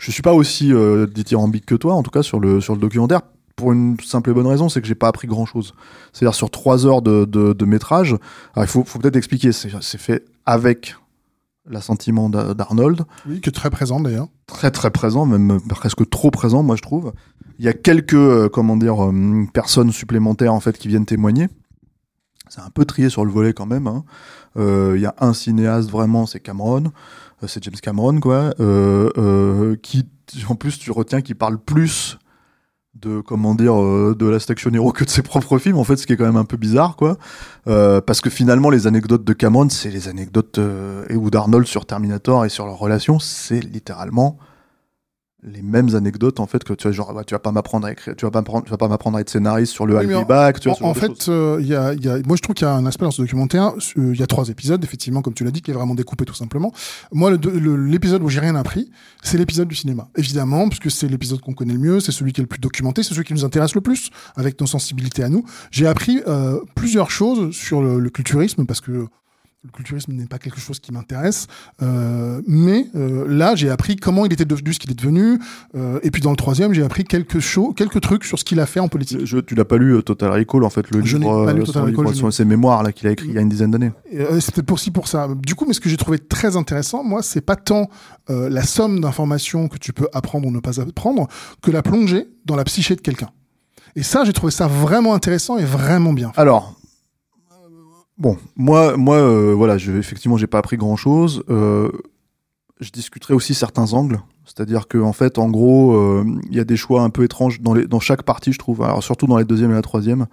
je 0.01 0.11
suis 0.11 0.21
pas 0.21 0.33
aussi 0.33 0.73
euh, 0.73 1.05
dithyrambique 1.07 1.65
que 1.65 1.75
toi, 1.75 1.93
en 1.93 2.03
tout 2.03 2.11
cas 2.11 2.23
sur 2.23 2.39
le 2.39 2.59
sur 2.61 2.73
le 2.73 2.79
documentaire, 2.81 3.21
pour 3.55 3.71
une 3.73 3.99
simple 3.99 4.31
et 4.31 4.33
bonne 4.33 4.47
raison, 4.47 4.69
c'est 4.69 4.81
que 4.81 4.87
j'ai 4.87 4.95
pas 4.95 5.07
appris 5.07 5.27
grand 5.27 5.45
chose. 5.45 5.73
C'est-à-dire 6.13 6.33
sur 6.35 6.49
trois 6.49 6.85
heures 6.87 7.01
de, 7.01 7.25
de, 7.25 7.53
de 7.53 7.65
métrage, 7.65 8.15
alors 8.55 8.65
il 8.65 8.67
faut, 8.67 8.83
faut 8.83 8.97
peut-être 8.99 9.15
expliquer, 9.17 9.51
c'est 9.51 9.69
fait 9.97 10.25
avec 10.45 10.95
l'assentiment 11.69 12.29
d'A- 12.29 12.53
d'Arnold, 12.55 13.01
Oui, 13.27 13.39
qui 13.41 13.49
est 13.49 13.51
très 13.51 13.69
présent 13.69 13.99
d'ailleurs. 13.99 14.27
très 14.47 14.71
très 14.71 14.89
présent, 14.89 15.25
même 15.27 15.59
presque 15.69 16.09
trop 16.09 16.31
présent, 16.31 16.63
moi 16.63 16.75
je 16.75 16.81
trouve. 16.81 17.13
Il 17.59 17.65
y 17.65 17.67
a 17.67 17.73
quelques 17.73 18.15
euh, 18.15 18.49
comment 18.49 18.75
dire 18.77 19.03
euh, 19.05 19.45
personnes 19.53 19.91
supplémentaires 19.91 20.53
en 20.55 20.59
fait 20.59 20.77
qui 20.79 20.87
viennent 20.87 21.05
témoigner. 21.05 21.47
C'est 22.49 22.61
un 22.61 22.69
peu 22.73 22.83
trié 22.85 23.09
sur 23.09 23.23
le 23.23 23.31
volet 23.31 23.53
quand 23.53 23.67
même. 23.67 23.85
hein. 23.87 24.03
Euh, 24.57 24.93
Il 24.95 25.01
y 25.01 25.05
a 25.05 25.13
un 25.19 25.33
cinéaste 25.33 25.89
vraiment, 25.91 26.25
c'est 26.25 26.39
Cameron, 26.39 26.85
c'est 27.47 27.63
James 27.63 27.75
Cameron 27.81 28.19
quoi, 28.19 28.53
euh, 28.59 29.09
euh, 29.17 29.75
qui 29.81 30.05
en 30.47 30.55
plus 30.55 30.79
tu 30.79 30.91
retiens 30.91 31.21
qu'il 31.21 31.35
parle 31.35 31.57
plus 31.59 32.17
de 32.95 33.21
comment 33.21 33.55
dire 33.55 33.81
euh, 33.81 34.15
de 34.17 34.25
Last 34.27 34.49
Action 34.51 34.71
Hero 34.73 34.91
que 34.91 35.03
de 35.03 35.09
ses 35.09 35.21
propres 35.21 35.57
films 35.57 35.77
en 35.77 35.83
fait 35.83 35.95
ce 35.95 36.05
qui 36.05 36.13
est 36.13 36.17
quand 36.17 36.25
même 36.25 36.37
un 36.37 36.45
peu 36.45 36.57
bizarre 36.57 36.95
quoi. 36.95 37.17
Euh, 37.67 38.01
parce 38.01 38.21
que 38.21 38.29
finalement 38.29 38.69
les 38.69 38.85
anecdotes 38.85 39.23
de 39.23 39.33
Cameron 39.33 39.69
c'est 39.69 39.89
les 39.89 40.07
anecdotes 40.07 40.57
euh, 40.57 41.05
et 41.09 41.15
ou 41.15 41.29
d'Arnold 41.29 41.67
sur 41.67 41.85
Terminator 41.85 42.45
et 42.45 42.49
sur 42.49 42.65
leur 42.65 42.77
relation 42.77 43.19
c'est 43.19 43.61
littéralement 43.61 44.37
les 45.43 45.61
mêmes 45.61 45.95
anecdotes 45.95 46.39
en 46.39 46.45
fait 46.45 46.63
que 46.63 46.73
tu 46.73 46.83
vois 46.83 46.91
genre 46.91 47.13
bah, 47.13 47.23
tu 47.25 47.33
vas 47.33 47.39
pas 47.39 47.51
m'apprendre 47.51 47.87
à 47.87 47.91
écrire 47.91 48.15
tu 48.15 48.25
vas 48.25 48.31
pas 48.31 48.39
m'apprendre 48.39 48.63
tu 48.65 48.69
vas 48.71 48.77
pas 48.77 48.87
m'apprendre 48.87 49.17
à 49.17 49.21
être 49.21 49.29
scénariste 49.29 49.73
sur 49.73 49.87
le 49.87 49.97
Oui, 49.97 50.05
I'll 50.05 50.23
be 50.23 50.27
back 50.27 50.59
tu 50.59 50.69
vois, 50.69 50.77
En, 50.77 50.79
genre 50.79 50.89
en 50.89 50.93
fait, 50.93 51.29
euh, 51.29 51.57
il 51.59 51.67
y 51.67 51.75
a, 51.75 51.93
y 51.93 52.07
a, 52.07 52.19
moi 52.27 52.35
je 52.35 52.41
trouve 52.41 52.53
qu'il 52.53 52.67
y 52.67 52.69
a 52.69 52.73
un 52.73 52.85
aspect 52.85 53.05
dans 53.05 53.11
ce 53.11 53.21
documentaire. 53.21 53.73
euh, 53.97 54.11
Il 54.13 54.19
y 54.19 54.23
a 54.23 54.27
trois 54.27 54.49
épisodes, 54.49 54.83
effectivement, 54.83 55.21
comme 55.21 55.33
tu 55.33 55.43
l'as 55.43 55.51
dit, 55.51 55.61
qui 55.61 55.71
est 55.71 55.73
vraiment 55.73 55.95
découpé 55.95 56.25
tout 56.25 56.33
simplement. 56.35 56.71
Moi, 57.11 57.31
l'épisode 57.31 58.21
où 58.23 58.29
j'ai 58.29 58.39
rien 58.39 58.55
appris, 58.55 58.91
c'est 59.23 59.37
l'épisode 59.37 59.67
du 59.67 59.75
cinéma. 59.75 60.09
Évidemment, 60.15 60.69
puisque 60.69 60.91
c'est 60.91 61.07
l'épisode 61.07 61.41
qu'on 61.41 61.53
connaît 61.53 61.73
le 61.73 61.79
mieux, 61.79 61.99
c'est 61.99 62.11
celui 62.11 62.33
qui 62.33 62.41
est 62.41 62.43
le 62.43 62.47
plus 62.47 62.59
documenté, 62.59 63.01
c'est 63.03 63.13
celui 63.13 63.25
qui 63.25 63.33
nous 63.33 63.45
intéresse 63.45 63.73
le 63.73 63.81
plus, 63.81 64.11
avec 64.35 64.59
nos 64.61 64.67
sensibilités 64.67 65.23
à 65.23 65.29
nous. 65.29 65.43
J'ai 65.71 65.87
appris 65.87 66.21
euh, 66.27 66.59
plusieurs 66.75 67.09
choses 67.09 67.51
sur 67.55 67.81
le, 67.81 67.99
le 67.99 68.09
culturisme, 68.09 68.65
parce 68.65 68.81
que 68.81 69.07
le 69.63 69.69
culturisme 69.69 70.13
n'est 70.13 70.25
pas 70.25 70.39
quelque 70.39 70.59
chose 70.59 70.79
qui 70.79 70.91
m'intéresse, 70.91 71.45
euh, 71.83 72.41
mais 72.47 72.87
euh, 72.95 73.27
là 73.27 73.53
j'ai 73.53 73.69
appris 73.69 73.95
comment 73.95 74.25
il 74.25 74.33
était 74.33 74.43
devenu 74.45 74.73
ce 74.73 74.79
qu'il 74.79 74.89
est 74.89 74.95
devenu, 74.95 75.37
euh, 75.75 75.99
et 76.01 76.09
puis 76.09 76.19
dans 76.19 76.31
le 76.31 76.35
troisième 76.35 76.73
j'ai 76.73 76.81
appris 76.83 77.03
quelques 77.03 77.39
choses, 77.39 77.75
quelques 77.75 78.01
trucs 78.01 78.23
sur 78.23 78.39
ce 78.39 78.43
qu'il 78.43 78.59
a 78.59 78.65
fait 78.65 78.79
en 78.79 78.87
politique. 78.87 79.23
Je- 79.23 79.37
tu 79.37 79.53
l'as 79.53 79.65
pas 79.65 79.77
lu 79.77 80.01
Total 80.03 80.31
Recall 80.31 80.63
en 80.63 80.71
fait 80.71 80.89
le 80.89 81.05
Je 81.05 81.17
n'ai 81.17 81.25
livre 81.25 81.45
pas 81.45 81.53
lu 81.53 81.63
Total 81.63 81.83
Recall, 81.83 82.05
livre, 82.05 82.31
je 82.31 82.31
ses 82.31 82.45
mémoires 82.45 82.81
là 82.81 82.91
qu'il 82.91 83.07
a 83.07 83.11
écrit 83.11 83.27
il 83.27 83.35
y 83.35 83.37
a 83.37 83.41
une 83.41 83.49
dizaine 83.49 83.69
d'années 83.69 83.91
C'était 84.39 84.63
pour 84.63 84.79
ci 84.79 84.89
pour 84.89 85.07
ça. 85.07 85.27
Du 85.45 85.53
coup, 85.53 85.65
mais 85.67 85.73
ce 85.73 85.79
que 85.79 85.89
j'ai 85.89 85.97
trouvé 85.97 86.17
très 86.17 86.55
intéressant, 86.57 87.03
moi, 87.03 87.21
c'est 87.21 87.41
pas 87.41 87.55
tant 87.55 87.87
la 88.29 88.63
somme 88.63 88.99
d'informations 88.99 89.67
que 89.67 89.77
tu 89.77 89.93
peux 89.93 90.07
apprendre 90.13 90.47
ou 90.47 90.51
ne 90.51 90.59
pas 90.59 90.79
apprendre, 90.81 91.27
que 91.61 91.69
la 91.69 91.83
plongée 91.83 92.27
dans 92.45 92.55
la 92.55 92.63
psyché 92.63 92.95
de 92.95 93.01
quelqu'un. 93.01 93.29
Et 93.95 94.03
ça, 94.03 94.23
j'ai 94.23 94.33
trouvé 94.33 94.51
ça 94.51 94.67
vraiment 94.67 95.13
intéressant 95.13 95.57
et 95.57 95.65
vraiment 95.65 96.13
bien. 96.13 96.31
Alors, 96.37 96.79
bon, 98.21 98.37
moi, 98.55 98.95
moi, 98.95 99.17
euh, 99.17 99.53
voilà, 99.53 99.77
je, 99.77 99.91
effectivement, 99.91 100.37
j'ai 100.37 100.47
pas 100.47 100.59
appris 100.59 100.77
grand 100.77 100.95
chose. 100.95 101.43
je 101.49 102.89
discuterai 102.91 103.33
aussi 103.33 103.53
certains 103.53 103.93
angles, 103.93 104.21
c'est-à-dire 104.45 104.87
que 104.87 104.97
en 104.97 105.13
fait, 105.13 105.37
en 105.37 105.49
gros, 105.49 105.93
euh, 105.93 106.25
il 106.49 106.55
y 106.55 106.59
a 106.59 106.63
des 106.63 106.77
choix 106.77 107.01
un 107.01 107.09
peu 107.09 107.23
étranges 107.23 107.61
dans, 107.61 107.75
dans 107.75 107.99
chaque 107.99 108.23
partie, 108.23 108.51
je 108.53 108.59
trouve. 108.59 108.81
Alors 108.81 109.03
surtout 109.03 109.27
dans 109.27 109.37
la 109.37 109.43
deuxième 109.43 109.71
et 109.71 109.75
la 109.75 109.81
troisième. 109.81 110.27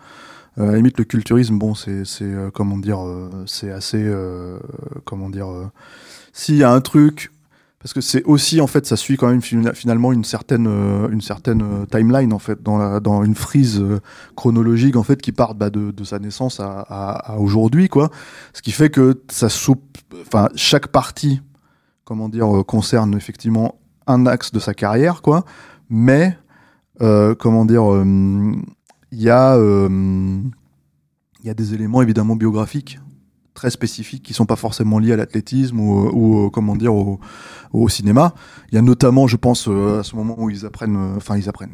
Euh, 0.58 0.68
à 0.68 0.70
la 0.72 0.76
limite, 0.76 0.98
le 0.98 1.04
culturisme, 1.04 1.58
bon, 1.58 1.74
c'est, 1.74 2.04
euh, 2.22 2.50
comment 2.50 2.78
dire, 2.78 3.00
euh, 3.04 3.30
c'est 3.46 3.70
assez, 3.70 4.02
euh, 4.02 4.58
comment 5.04 5.30
dire, 5.30 5.48
euh, 5.50 5.66
s'il 6.32 6.56
y 6.56 6.64
a 6.64 6.72
un 6.72 6.80
truc 6.80 7.30
parce 7.80 7.92
que 7.94 8.00
c'est 8.00 8.24
aussi 8.24 8.60
en 8.60 8.66
fait 8.66 8.86
ça 8.86 8.96
suit 8.96 9.16
quand 9.16 9.28
même 9.28 9.40
fina- 9.40 9.72
finalement 9.72 10.12
une 10.12 10.24
certaine 10.24 10.66
euh, 10.66 11.08
une 11.10 11.20
certaine 11.20 11.62
euh, 11.62 11.86
timeline 11.86 12.32
en 12.32 12.38
fait 12.40 12.60
dans 12.62 13.00
dans 13.00 13.22
une 13.22 13.36
frise 13.36 13.80
euh, 13.80 14.00
chronologique 14.34 14.96
en 14.96 15.04
fait 15.04 15.22
qui 15.22 15.30
part 15.32 15.54
bah, 15.54 15.70
de, 15.70 15.92
de 15.92 16.04
sa 16.04 16.18
naissance 16.18 16.60
à, 16.60 17.36
aujourd'hui 17.38 17.88
quoi. 17.88 18.10
Ce 18.52 18.62
qui 18.62 18.72
fait 18.72 18.90
que 18.90 19.22
ça 19.30 19.48
soupe 19.48 19.98
enfin 20.22 20.48
chaque 20.56 20.88
partie 20.88 21.40
comment 22.04 22.28
dire 22.28 22.48
concerne 22.66 23.14
effectivement 23.14 23.76
un 24.06 24.26
axe 24.26 24.50
de 24.52 24.58
sa 24.58 24.74
carrière 24.74 25.22
quoi. 25.22 25.44
Mais 25.88 26.36
comment 26.98 27.64
dire 27.64 27.84
il 29.12 29.22
y 29.22 29.30
a 29.30 29.56
il 29.56 31.46
y 31.46 31.50
a 31.50 31.54
des 31.54 31.74
éléments 31.74 32.02
évidemment 32.02 32.34
biographiques 32.34 32.98
très 33.58 33.70
spécifiques 33.70 34.22
qui 34.22 34.34
sont 34.34 34.46
pas 34.46 34.54
forcément 34.54 35.00
liés 35.00 35.14
à 35.14 35.16
l'athlétisme 35.16 35.80
ou, 35.80 36.08
ou 36.12 36.46
euh, 36.46 36.50
comment 36.50 36.76
dire 36.76 36.94
au, 36.94 37.18
au 37.72 37.88
cinéma. 37.88 38.34
Il 38.70 38.76
y 38.76 38.78
a 38.78 38.82
notamment, 38.82 39.26
je 39.26 39.36
pense, 39.36 39.66
euh, 39.66 39.98
à 39.98 40.04
ce 40.04 40.14
moment 40.14 40.36
où 40.38 40.48
ils 40.48 40.64
apprennent, 40.64 40.96
euh, 40.96 41.16
enfin 41.16 41.36
ils 41.36 41.48
apprennent, 41.48 41.72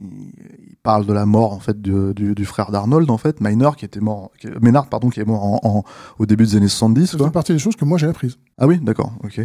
ils, 0.00 0.76
parlent 0.84 1.04
de 1.04 1.12
la 1.12 1.26
mort 1.26 1.52
en 1.52 1.58
fait 1.58 1.82
du, 1.82 2.14
du, 2.14 2.34
du 2.34 2.44
frère 2.46 2.70
d'Arnold 2.70 3.10
en 3.10 3.18
fait, 3.18 3.42
Maynard 3.42 3.76
qui 3.76 3.84
était 3.84 4.00
mort, 4.00 4.30
qui, 4.40 4.46
Maynard 4.62 4.86
pardon 4.88 5.10
qui 5.10 5.20
est 5.20 5.24
mort 5.26 5.44
en, 5.44 5.60
en- 5.64 5.84
au 6.18 6.24
début 6.24 6.44
des 6.44 6.56
années 6.56 6.68
70. 6.68 7.06
Ça 7.10 7.16
quoi. 7.18 7.26
fait 7.26 7.32
partie 7.32 7.52
des 7.52 7.58
choses 7.58 7.76
que 7.76 7.84
moi 7.84 7.98
j'ai 7.98 8.06
apprises. 8.06 8.38
Ah 8.56 8.66
oui, 8.66 8.78
d'accord, 8.78 9.12
ok. 9.22 9.40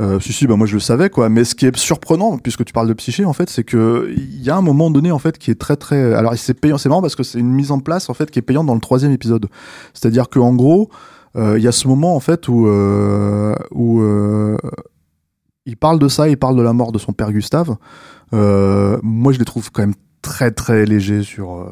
Euh, 0.00 0.20
si 0.20 0.32
si, 0.34 0.46
bah 0.46 0.56
moi 0.56 0.66
je 0.66 0.74
le 0.74 0.80
savais 0.80 1.08
quoi. 1.08 1.30
Mais 1.30 1.44
ce 1.44 1.54
qui 1.54 1.64
est 1.66 1.74
surprenant, 1.76 2.36
puisque 2.36 2.64
tu 2.66 2.72
parles 2.74 2.88
de 2.88 2.92
psyché, 2.94 3.24
en 3.24 3.32
fait, 3.32 3.48
c'est 3.48 3.64
que 3.64 4.12
il 4.14 4.42
y 4.42 4.50
a 4.50 4.56
un 4.56 4.60
moment 4.60 4.90
donné 4.90 5.10
en 5.12 5.18
fait 5.18 5.38
qui 5.38 5.50
est 5.50 5.58
très 5.58 5.76
très. 5.76 6.14
Alors 6.14 6.34
c'est 6.36 6.54
payant, 6.54 6.76
c'est 6.78 6.90
marrant 6.90 7.00
parce 7.00 7.16
que 7.16 7.22
c'est 7.22 7.38
une 7.38 7.52
mise 7.52 7.70
en 7.70 7.78
place 7.80 8.10
en 8.10 8.14
fait 8.14 8.30
qui 8.30 8.38
est 8.38 8.42
payante 8.42 8.66
dans 8.66 8.74
le 8.74 8.80
troisième 8.80 9.12
épisode. 9.12 9.46
C'est-à-dire 9.94 10.28
que 10.28 10.40
en 10.40 10.54
gros, 10.54 10.90
euh, 10.90 10.96
il 11.36 11.62
y 11.62 11.68
a 11.68 11.72
ce 11.72 11.88
moment 11.88 12.14
en 12.16 12.20
fait 12.20 12.48
où 12.48 12.66
euh, 12.66 13.54
où 13.70 14.00
euh, 14.02 14.56
il 15.66 15.76
parle 15.76 15.98
de 15.98 16.08
ça, 16.08 16.28
il 16.28 16.36
parle 16.36 16.56
de 16.56 16.62
la 16.62 16.72
mort 16.72 16.92
de 16.92 16.98
son 16.98 17.12
père 17.12 17.32
Gustave. 17.32 17.76
Euh, 18.34 18.98
moi, 19.02 19.32
je 19.32 19.38
les 19.38 19.44
trouve 19.44 19.70
quand 19.70 19.82
même 19.82 19.94
très 20.22 20.50
très 20.50 20.84
légers 20.84 21.22
sur. 21.22 21.52
euh, 21.54 21.66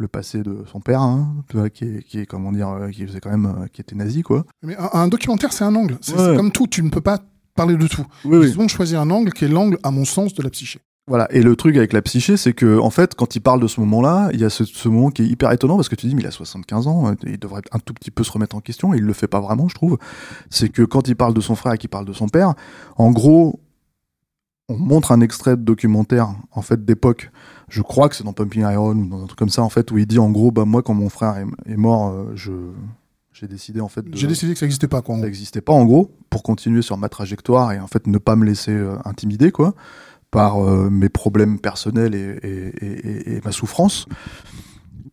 le 0.00 0.06
passé 0.06 0.44
de 0.44 0.62
son 0.70 0.78
père, 0.78 1.00
hein, 1.00 1.34
tu 1.50 1.56
vois, 1.56 1.70
qui 1.70 1.82
est, 1.84 2.02
qui 2.04 2.20
est 2.20 2.26
comment 2.26 2.52
dire, 2.52 2.68
euh, 2.68 2.88
qui 2.88 3.04
faisait 3.04 3.18
quand 3.18 3.30
même, 3.32 3.46
euh, 3.46 3.66
qui 3.66 3.80
était 3.80 3.96
nazi 3.96 4.22
quoi. 4.22 4.44
Mais 4.62 4.76
un, 4.76 4.88
un 4.92 5.08
documentaire, 5.08 5.52
c'est 5.52 5.64
un 5.64 5.74
angle. 5.74 5.98
C'est 6.00 6.14
Ouais. 6.14 6.36
comme 6.36 6.52
tout, 6.52 6.68
tu 6.68 6.84
ne 6.84 6.88
peux 6.88 7.00
pas 7.00 7.18
parler 7.56 7.76
de 7.76 7.84
tout. 7.88 8.06
Oui, 8.24 8.38
oui. 8.38 8.48
Ils 8.48 8.60
ont 8.60 8.68
choisi 8.68 8.94
un 8.94 9.10
angle 9.10 9.32
qui 9.32 9.44
est 9.46 9.48
l'angle, 9.48 9.76
à 9.82 9.90
mon 9.90 10.04
sens, 10.04 10.34
de 10.34 10.42
la 10.44 10.50
psyché. 10.50 10.78
Voilà. 11.08 11.26
Et 11.32 11.42
le 11.42 11.56
truc 11.56 11.76
avec 11.76 11.92
la 11.92 12.02
psyché, 12.02 12.36
c'est 12.36 12.52
que 12.52 12.78
en 12.78 12.90
fait, 12.90 13.14
quand 13.14 13.34
il 13.34 13.40
parle 13.40 13.60
de 13.60 13.66
ce 13.66 13.80
moment-là, 13.80 14.28
il 14.32 14.40
y 14.40 14.44
a 14.44 14.50
ce, 14.50 14.64
ce 14.64 14.88
moment 14.88 15.10
qui 15.10 15.22
est 15.22 15.26
hyper 15.26 15.50
étonnant 15.52 15.76
parce 15.76 15.88
que 15.88 15.96
tu 15.96 16.06
dis, 16.06 16.14
mais 16.14 16.22
il 16.22 16.26
a 16.26 16.30
75 16.30 16.86
ans, 16.86 17.08
euh, 17.08 17.14
il 17.24 17.38
devrait 17.38 17.62
un 17.72 17.78
tout 17.78 17.94
petit 17.94 18.10
peu 18.10 18.22
se 18.22 18.30
remettre 18.30 18.54
en 18.56 18.60
question. 18.60 18.92
Et 18.92 18.98
il 18.98 19.04
le 19.04 19.12
fait 19.14 19.26
pas 19.26 19.40
vraiment, 19.40 19.68
je 19.68 19.74
trouve. 19.74 19.98
C'est 20.50 20.68
que 20.68 20.82
quand 20.82 21.08
il 21.08 21.16
parle 21.16 21.34
de 21.34 21.40
son 21.40 21.56
frère 21.56 21.72
et 21.72 21.78
qu'il 21.78 21.90
parle 21.90 22.04
de 22.04 22.12
son 22.12 22.28
père, 22.28 22.54
en 22.96 23.10
gros, 23.10 23.58
on 24.68 24.76
montre 24.76 25.12
un 25.12 25.20
extrait 25.20 25.56
de 25.56 25.62
documentaire 25.62 26.28
en 26.52 26.62
fait 26.62 26.84
d'époque. 26.84 27.30
Je 27.68 27.80
crois 27.80 28.08
que 28.08 28.16
c'est 28.16 28.24
dans 28.24 28.34
Pumping 28.34 28.62
Iron 28.70 28.96
ou 28.96 29.06
dans 29.06 29.22
un 29.22 29.26
truc 29.26 29.38
comme 29.38 29.48
ça 29.48 29.62
en 29.62 29.70
fait 29.70 29.90
où 29.90 29.98
il 29.98 30.06
dit 30.06 30.18
en 30.18 30.30
gros, 30.30 30.50
bah 30.50 30.66
moi 30.66 30.82
quand 30.82 30.94
mon 30.94 31.08
frère 31.08 31.36
est, 31.38 31.72
est 31.72 31.76
mort, 31.76 32.10
euh, 32.10 32.32
je 32.34 32.52
j'ai 33.32 33.46
décidé 33.46 33.80
en 33.80 33.88
fait 33.88 34.02
de 34.02 34.16
J'ai 34.16 34.26
décidé 34.26 34.52
que 34.52 34.58
ça 34.58 34.66
n'existait 34.66 34.88
pas, 34.88 35.00
quoi. 35.00 35.14
ça 35.16 35.22
n'existait 35.22 35.60
pas 35.60 35.72
en 35.72 35.84
gros 35.84 36.10
pour 36.28 36.42
continuer 36.42 36.82
sur 36.82 36.96
ma 36.96 37.08
trajectoire 37.08 37.72
et 37.72 37.78
en 37.78 37.86
fait 37.86 38.06
ne 38.06 38.18
pas 38.18 38.34
me 38.34 38.44
laisser 38.44 38.72
euh, 38.72 38.96
intimider 39.04 39.52
quoi 39.52 39.74
par 40.30 40.62
euh, 40.62 40.90
mes 40.90 41.08
problèmes 41.08 41.58
personnels 41.58 42.14
et, 42.14 43.40
ma 43.44 43.52
souffrance. 43.52 44.06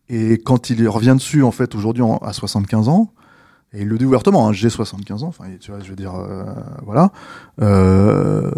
Et 0.08 0.38
quand 0.38 0.70
il 0.70 0.88
revient 0.88 1.14
dessus 1.16 1.42
en 1.42 1.50
fait 1.50 1.74
aujourd'hui 1.74 2.04
à 2.22 2.32
75 2.32 2.88
ans 2.88 3.12
et 3.72 3.82
il 3.82 3.88
le 3.88 3.98
dit 3.98 4.04
ouvertement 4.04 4.48
hein, 4.48 4.52
j'ai 4.52 4.70
75 4.70 5.24
ans 5.24 5.28
enfin 5.28 5.46
tu 5.58 5.72
vois 5.72 5.80
je 5.80 5.90
veux 5.90 5.96
dire 5.96 6.14
euh, 6.14 6.44
voilà 6.84 7.10
euh, 7.60 8.52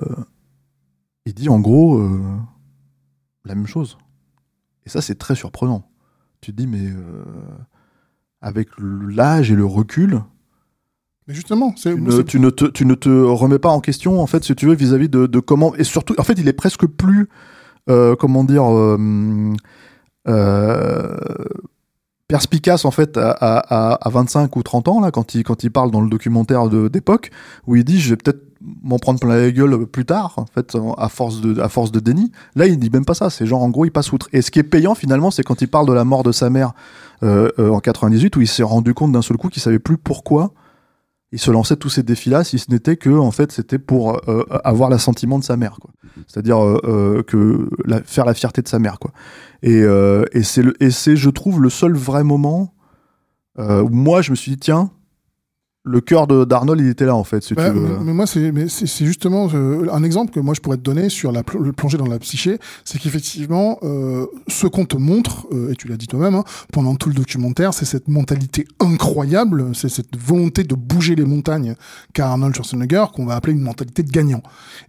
il 1.25 1.33
dit 1.33 1.49
en 1.49 1.61
gros 1.61 2.07
la 3.45 3.55
même 3.55 3.67
chose. 3.67 3.97
Et 4.85 4.91
ça 4.91 5.01
c'est 5.01 5.17
très 5.17 5.35
surprenant. 5.35 5.91
Tu 6.41 6.53
te 6.53 6.57
dis 6.57 6.67
mais 6.67 6.93
avec 8.41 8.69
l'âge 8.79 9.51
et 9.51 9.57
le 9.57 9.65
recul 9.65 10.23
Mais 11.29 11.35
justement, 11.35 11.75
c'est. 11.77 11.95
tu 11.95 12.01
ne, 12.01 12.11
c'est- 12.11 12.25
tu, 12.25 12.41
ne 12.41 12.51
te, 12.51 12.65
tu 12.65 12.87
ne 12.87 12.95
te 12.95 13.09
remets 13.09 13.59
pas 13.59 13.69
en 13.69 13.81
question, 13.81 14.21
en 14.21 14.27
fait, 14.27 14.45
si 14.45 14.55
tu 14.57 14.67
veux, 14.67 14.75
vis-à-vis 14.75 15.09
de, 15.11 15.27
de 15.27 15.41
comment. 15.41 15.75
Et 15.77 15.85
surtout, 15.85 16.15
en 16.19 16.23
fait, 16.25 16.35
il 16.39 16.49
est 16.49 16.53
presque 16.55 16.87
plus. 16.87 17.29
euh, 17.91 18.17
comment 18.17 18.45
dire. 18.45 18.65
euh, 18.71 19.53
euh, 20.29 21.17
perspicace, 22.29 22.85
en 22.85 22.91
fait, 22.91 23.17
à, 23.17 23.31
à, 23.31 23.93
à 24.07 24.11
25 24.11 24.55
ou 24.57 24.63
30 24.63 24.89
ans, 24.89 25.01
là, 25.01 25.11
quand 25.11 25.35
il, 25.35 25.45
quand 25.45 25.65
il 25.65 25.71
parle 25.71 25.91
dans 25.91 26.03
le 26.03 26.11
documentaire 26.11 26.69
de- 26.69 26.89
d'époque, 26.89 27.31
où 27.67 27.77
il 27.77 27.85
dit 27.85 27.99
Je 28.01 28.11
vais 28.11 28.17
peut-être 28.17 28.43
m'en 28.83 28.99
prendre 28.99 29.19
plein 29.21 29.37
la 29.37 29.51
gueule 29.51 29.87
plus 29.87 30.05
tard, 30.05 30.35
en 30.37 30.45
fait, 30.47 30.77
à 30.99 31.09
force 31.09 31.41
de, 31.41 31.59
à 31.61 31.69
force 31.71 31.91
de 31.93 32.01
déni. 32.01 32.31
Là, 32.55 32.67
il 32.67 32.79
dit 32.79 32.91
même 32.91 33.05
pas 33.07 33.15
ça. 33.15 33.31
C'est 33.31 33.47
genre, 33.47 33.63
en 33.63 33.71
gros, 33.71 33.85
il 33.87 33.91
passe 33.91 34.13
outre. 34.13 34.29
Et 34.35 34.43
ce 34.43 34.51
qui 34.51 34.59
est 34.59 34.63
payant, 34.65 34.95
finalement, 34.95 35.31
c'est 35.31 35.43
quand 35.43 35.63
il 35.63 35.69
parle 35.69 35.87
de 35.87 35.93
la 35.95 36.05
mort 36.05 36.23
de 36.23 36.33
sa 36.33 36.51
mère 36.51 36.73
euh, 37.23 37.49
euh, 37.59 37.71
en 37.71 37.81
98, 37.81 38.37
où 38.37 38.41
il 38.43 38.49
s'est 38.49 38.63
rendu 38.63 38.93
compte 38.95 39.13
d'un 39.13 39.23
seul 39.23 39.37
coup 39.39 39.49
qu'il 39.49 39.63
savait 39.63 39.79
plus 39.79 39.97
pourquoi 39.97 40.53
il 41.33 41.39
se 41.39 41.51
lançait 41.51 41.77
tous 41.77 41.91
ces 41.91 42.03
défis-là, 42.03 42.43
si 42.43 42.59
ce 42.59 42.71
n'était 42.71 42.97
que 42.97 43.11
en 43.11 43.31
fait 43.31 43.53
c'était 43.53 43.79
pour 43.79 44.21
euh, 44.29 44.45
avoir 44.65 44.89
l'assentiment 44.89 45.39
de 45.39 45.45
sa 45.45 45.57
mère, 45.57 45.79
quoi. 45.81 45.91
C'est-à-dire 46.27 46.63
euh, 46.65 46.81
euh, 46.85 47.23
que 47.23 47.69
faire 48.05 48.25
la 48.25 48.35
fierté 48.35 48.63
de 48.63 48.69
sa 48.69 48.79
mère, 48.79 48.99
quoi. 48.99 49.13
Et, 49.63 49.83
euh, 49.83 50.25
et 50.33 50.43
c'est 50.43 50.63
le 50.63 50.75
et 50.83 50.91
c'est 50.91 51.17
je 51.17 51.31
trouve 51.31 51.61
le 51.61 51.71
seul 51.71 51.95
vrai 51.95 52.25
moment 52.25 52.75
euh, 53.59 53.83
où 53.83 53.89
moi 53.89 54.23
je 54.23 54.31
me 54.31 54.37
suis 54.37 54.53
dit 54.53 54.59
tiens 54.59 54.91
le 55.89 56.01
cœur 56.01 56.27
d'Arnold 56.27 56.81
il 56.81 56.89
était 56.89 57.07
là 57.07 57.15
en 57.17 57.25
fait 57.25 57.43
si 57.43 57.55
Bah, 57.55 57.71
tu 57.71 57.77
veux. 57.79 57.99
mais, 58.05 58.13
moi, 58.13 58.27
c'est 58.27 58.53
justement 59.07 59.49
euh, 59.55 59.87
un 59.93 60.03
exemple 60.05 60.33
que 60.33 60.41
moi 60.41 60.55
je 60.55 60.61
pourrais 60.61 60.77
te 60.77 60.83
donner 60.83 61.09
sur 61.09 61.33
la 61.33 61.43
pl- 61.43 61.63
le 61.63 61.73
plongée 61.73 61.99
dans 61.99 62.07
la 62.07 62.19
psyché, 62.19 62.59
c'est 62.85 62.99
qu'effectivement, 62.99 63.79
euh, 63.83 64.27
ce 64.49 64.67
qu'on 64.67 64.85
te 64.85 64.97
montre, 64.97 65.47
euh, 65.53 65.73
et 65.73 65.77
tu 65.77 65.89
l'as 65.89 65.97
dit 65.97 66.07
toi-même, 66.07 66.35
hein, 66.35 66.45
pendant 66.73 66.95
tout 66.97 67.09
le 67.09 67.15
documentaire, 67.15 67.73
c'est 67.75 67.85
cette 67.85 68.09
mentalité 68.09 68.67
incroyable, 68.81 69.75
c'est 69.75 69.89
cette 69.89 70.17
volonté 70.17 70.65
de 70.65 70.75
bouger 70.75 71.15
les 71.15 71.25
montagnes 71.25 71.75
qu'a 72.13 72.29
Arnold 72.29 72.55
Schwarzenegger, 72.55 73.07
qu'on 73.15 73.25
va 73.27 73.35
appeler 73.37 73.55
une 73.55 73.63
mentalité 73.63 74.03
de 74.03 74.11
gagnant. 74.11 74.43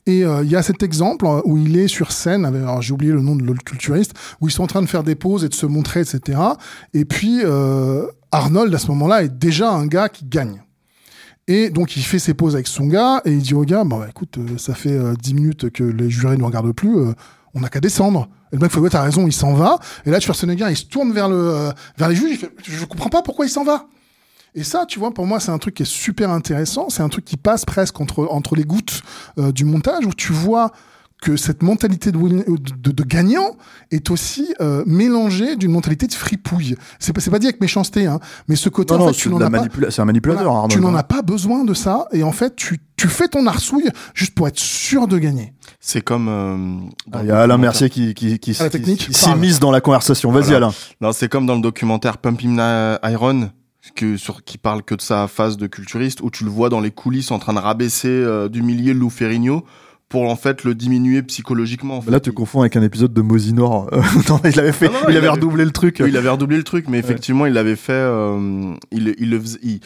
Et 0.05 0.25
euh, 0.25 0.43
il 0.43 0.49
y 0.49 0.55
a 0.55 0.63
cet 0.63 0.83
exemple 0.83 1.25
euh, 1.25 1.41
où 1.45 1.57
il 1.57 1.77
est 1.77 1.87
sur 1.87 2.11
scène, 2.11 2.45
avec, 2.45 2.61
alors 2.61 2.81
j'ai 2.81 2.93
oublié 2.93 3.11
le 3.11 3.21
nom 3.21 3.35
de 3.35 3.43
l'autre 3.43 3.63
culturiste, 3.63 4.13
où 4.41 4.47
ils 4.47 4.51
sont 4.51 4.63
en 4.63 4.67
train 4.67 4.81
de 4.81 4.87
faire 4.87 5.03
des 5.03 5.15
pauses 5.15 5.43
et 5.45 5.49
de 5.49 5.53
se 5.53 5.65
montrer, 5.65 6.01
etc. 6.01 6.39
Et 6.93 7.05
puis 7.05 7.39
euh, 7.43 8.05
Arnold 8.31 8.73
à 8.73 8.77
ce 8.77 8.87
moment-là 8.87 9.23
est 9.23 9.29
déjà 9.39 9.71
un 9.71 9.85
gars 9.87 10.09
qui 10.09 10.25
gagne. 10.25 10.61
Et 11.49 11.71
donc 11.71 11.97
il 11.97 12.03
fait 12.03 12.19
ses 12.19 12.35
pauses 12.35 12.53
avec 12.53 12.67
son 12.67 12.85
gars 12.85 13.23
et 13.25 13.31
il 13.31 13.41
dit 13.41 13.55
au 13.55 13.63
gars, 13.63 13.83
bah, 13.83 14.05
écoute, 14.07 14.37
euh, 14.37 14.59
ça 14.59 14.75
fait 14.75 14.91
euh, 14.91 15.15
10 15.19 15.33
minutes 15.33 15.69
que 15.71 15.83
les 15.83 16.07
jurés 16.07 16.37
ne 16.37 16.43
regardent 16.43 16.73
plus, 16.73 16.95
euh, 16.95 17.13
on 17.55 17.61
n'a 17.61 17.69
qu'à 17.69 17.79
descendre. 17.79 18.29
Et 18.51 18.55
le 18.55 18.61
mec 18.61 18.71
fait, 18.71 18.79
ouais, 18.79 18.91
t'as 18.91 19.01
raison, 19.01 19.25
il 19.25 19.33
s'en 19.33 19.55
va. 19.55 19.79
Et 20.05 20.11
là, 20.11 20.19
Schwarzenegger, 20.19 20.67
il 20.69 20.77
se 20.77 20.85
tourne 20.85 21.11
euh, 21.17 21.71
vers 21.97 22.07
les 22.07 22.15
juges, 22.15 22.29
il 22.29 22.37
fait, 22.37 22.51
je 22.63 22.85
comprends 22.85 23.09
pas 23.09 23.23
pourquoi 23.23 23.47
il 23.47 23.49
s'en 23.49 23.63
va. 23.63 23.87
Et 24.53 24.63
ça, 24.63 24.85
tu 24.87 24.99
vois, 24.99 25.11
pour 25.11 25.25
moi, 25.25 25.39
c'est 25.39 25.49
un 25.49 25.57
truc 25.57 25.73
qui 25.73 25.83
est 25.83 25.91
super 25.91 26.29
intéressant. 26.29 26.89
C'est 26.89 27.01
un 27.01 27.09
truc 27.09 27.25
qui 27.25 27.37
passe 27.37 27.65
presque 27.65 27.99
entre, 27.99 28.55
les 28.55 28.63
gouttes 28.63 29.01
du 29.37 29.63
montage 29.63 30.05
où 30.05 30.13
tu 30.13 30.33
vois 30.33 30.71
que 31.21 31.35
cette 31.35 31.63
mentalité 31.63 32.11
de, 32.13 32.17
win- 32.17 32.45
de, 32.47 32.91
de 32.91 33.03
gagnant 33.03 33.57
est 33.91 34.09
aussi 34.09 34.53
euh, 34.61 34.83
mélangée 34.85 35.57
d'une 35.57 35.71
mentalité 35.71 36.07
de 36.07 36.13
fripouille. 36.13 36.75
C'est 36.97 37.11
pas, 37.11 37.19
c'est 37.19 37.29
pas 37.29 37.39
dit 37.39 37.47
avec 37.47 37.59
méchanceté, 37.59 38.05
hein, 38.05 38.19
mais 38.47 38.55
ce 38.55 38.69
côté, 38.69 38.93
non, 38.93 39.01
en 39.01 39.05
non, 39.07 39.13
fait, 39.13 39.19
tu 39.19 39.29
n'en 39.29 39.41
as 39.41 39.49
pas. 39.49 39.65
c'est 39.89 40.01
un 40.01 40.05
manipulateur 40.05 40.43
Voilà, 40.45 40.59
Arnold. 40.59 40.71
tu 40.73 40.79
n'en 40.79 40.95
as 40.95 41.03
pas 41.03 41.21
besoin 41.21 41.65
de 41.65 41.73
ça, 41.73 42.07
et 42.13 42.23
en 42.23 42.31
fait, 42.31 42.55
tu, 42.55 42.79
tu 42.95 43.07
fais 43.09 43.27
ton 43.27 43.47
arsouille 43.47 43.89
juste 44.13 44.33
pour 44.33 44.47
être 44.47 44.59
sûr 44.59 45.07
de 45.07 45.17
gagner. 45.17 45.53
C'est 45.81 46.01
comme. 46.01 46.27
euh, 46.29 46.55
dans 47.07 47.19
Ah, 47.19 47.23
Il 47.23 47.27
y 47.27 47.31
a 47.31 47.39
Alain 47.41 47.57
Mercier 47.57 47.89
qui, 47.89 48.13
qui, 48.13 48.39
qui, 48.39 48.53
qui- 48.53 49.59
dans 49.59 49.71
la 49.71 49.81
conversation. 49.81 50.31
Vas-y 50.31 50.43
Voilà. 50.51 50.57
Alain. 50.67 50.73
Non, 51.01 51.11
c'est 51.11 51.27
comme 51.29 51.45
dans 51.45 51.55
le 51.55 51.61
documentaire 51.61 52.17
Pumping 52.17 52.59
Iron, 53.03 53.49
que, 53.95 54.17
sur, 54.17 54.43
qui 54.43 54.57
parle 54.57 54.83
que 54.83 54.95
de 54.95 55.01
sa 55.01 55.27
phase 55.27 55.57
de 55.57 55.67
culturiste, 55.67 56.21
où 56.21 56.29
tu 56.29 56.43
le 56.43 56.49
vois 56.49 56.69
dans 56.69 56.79
les 56.79 56.91
coulisses 56.91 57.31
en 57.31 57.39
train 57.39 57.53
de 57.53 57.59
rabaisser, 57.59 58.07
euh, 58.07 58.47
d'humilier 58.47 58.93
Lou 58.93 59.09
Ferrigno 59.09 59.65
pour 60.09 60.29
en 60.29 60.35
fait 60.35 60.63
le 60.63 60.73
diminuer 60.75 61.21
psychologiquement. 61.21 61.97
en 61.97 62.01
fait. 62.01 62.09
Là 62.11 62.19
tu 62.19 62.31
confonds 62.31 62.61
avec 62.61 62.75
un 62.75 62.81
épisode 62.81 63.13
de 63.13 63.21
Mosinor. 63.21 63.89
non, 64.29 64.39
il 64.43 64.59
avait 64.59 64.71
fait, 64.71 64.87
Non, 64.87 64.93
non, 64.93 64.99
il, 65.07 65.11
il 65.13 65.17
avait 65.17 65.27
avait- 65.27 65.29
redoublé 65.29 65.63
le 65.63 65.71
truc. 65.71 65.97
Oui, 66.01 66.09
il 66.09 66.17
avait 66.17 66.29
redoublé 66.29 66.57
le 66.57 66.63
truc, 66.63 66.85
mais 66.89 66.97
effectivement, 66.97 67.45
il 67.45 67.53
l'avait 67.53 67.75
fait. 67.75 67.93
euh, 67.93 68.73
il, 68.91 69.13
il 69.19 69.29
le 69.29 69.39
faisait. 69.39 69.59
il- 69.61 69.79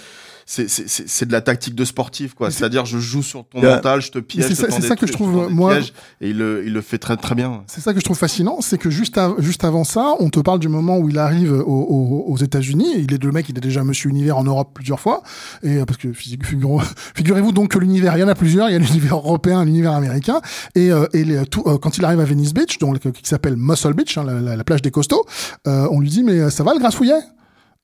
c'est- 0.45 1.25
de 1.25 1.31
la 1.31 1.41
tactique 1.41 1.75
de 1.75 1.85
sportif, 1.85 2.33
quoi. 2.33 2.51
C'est-à-dire, 2.51 2.85
je 2.85 2.97
joue 2.99 3.23
sur 3.23 3.45
ton 3.45 3.61
mental, 3.75 4.01
je 4.01 4.11
te 4.11 4.19
piège, 4.19 4.45
c'est 4.55 4.55
ça- 4.87 4.95
que 4.95 5.07
je 5.07 5.11
trouve, 5.13 5.49
moi- 5.51 5.73
pièges, 5.75 5.93
et 6.21 6.29
il 6.29 6.37
le, 6.37 6.63
il 6.65 6.73
le 6.73 6.81
fait 6.81 6.97
très 6.97 7.17
très 7.17 7.35
bien. 7.35 7.63
C'est 7.67 7.81
ça 7.81 7.93
que 7.93 7.99
je 7.99 8.05
trouve 8.05 8.17
fascinant, 8.17 8.57
c'est 8.61 8.77
que 8.77 8.89
juste, 8.89 9.17
av- 9.17 9.35
juste 9.39 9.63
avant 9.63 9.83
ça, 9.83 10.15
on 10.19 10.29
te 10.29 10.39
parle 10.39 10.59
du 10.59 10.67
moment 10.67 10.97
où 10.97 11.09
il 11.09 11.17
arrive 11.17 11.51
au- 11.53 11.61
au- 11.65 12.25
aux 12.27 12.37
États-Unis. 12.37 12.87
Il 12.97 13.13
est 13.13 13.23
le 13.23 13.31
mec, 13.31 13.47
il 13.49 13.57
est 13.57 13.61
déjà 13.61 13.83
Monsieur 13.83 14.09
Univers 14.09 14.37
en 14.37 14.43
Europe 14.43 14.71
plusieurs 14.73 14.99
fois, 14.99 15.23
et 15.63 15.77
euh, 15.77 15.85
parce 15.85 15.97
que 15.97 16.09
figu- 16.09 16.43
figurez- 16.45 16.83
figurez-vous 17.15 17.51
donc 17.51 17.69
que 17.71 17.79
l'univers, 17.79 18.15
il 18.17 18.19
y 18.19 18.23
en 18.23 18.27
a 18.27 18.35
plusieurs. 18.35 18.69
Il 18.69 18.73
y 18.73 18.75
a 18.75 18.79
l'univers 18.93 19.15
européen, 19.15 19.63
l'univers 19.65 19.93
américain, 19.93 20.41
et, 20.75 20.91
euh, 20.91 21.05
et 21.13 21.23
les- 21.23 21.45
tout, 21.45 21.63
euh, 21.65 21.77
quand 21.77 21.97
il 21.97 22.05
arrive 22.05 22.19
à 22.19 22.25
Venice 22.25 22.53
Beach, 22.53 22.77
donc 22.79 22.99
qui 22.99 23.29
s'appelle 23.29 23.55
Muscle 23.57 23.93
Beach, 23.93 24.17
hein, 24.17 24.23
la, 24.25 24.39
la- 24.39 24.55
la 24.55 24.63
plage 24.63 24.81
des 24.81 24.91
costauds, 24.91 25.25
euh, 25.67 25.87
on 25.91 25.99
lui 25.99 26.09
dit 26.09 26.23
mais 26.23 26.33
euh, 26.39 26.49
ça 26.49 26.63
va 26.63 26.73
le 26.73 26.79
grassouillet 26.79 27.13
euh, 27.13 27.19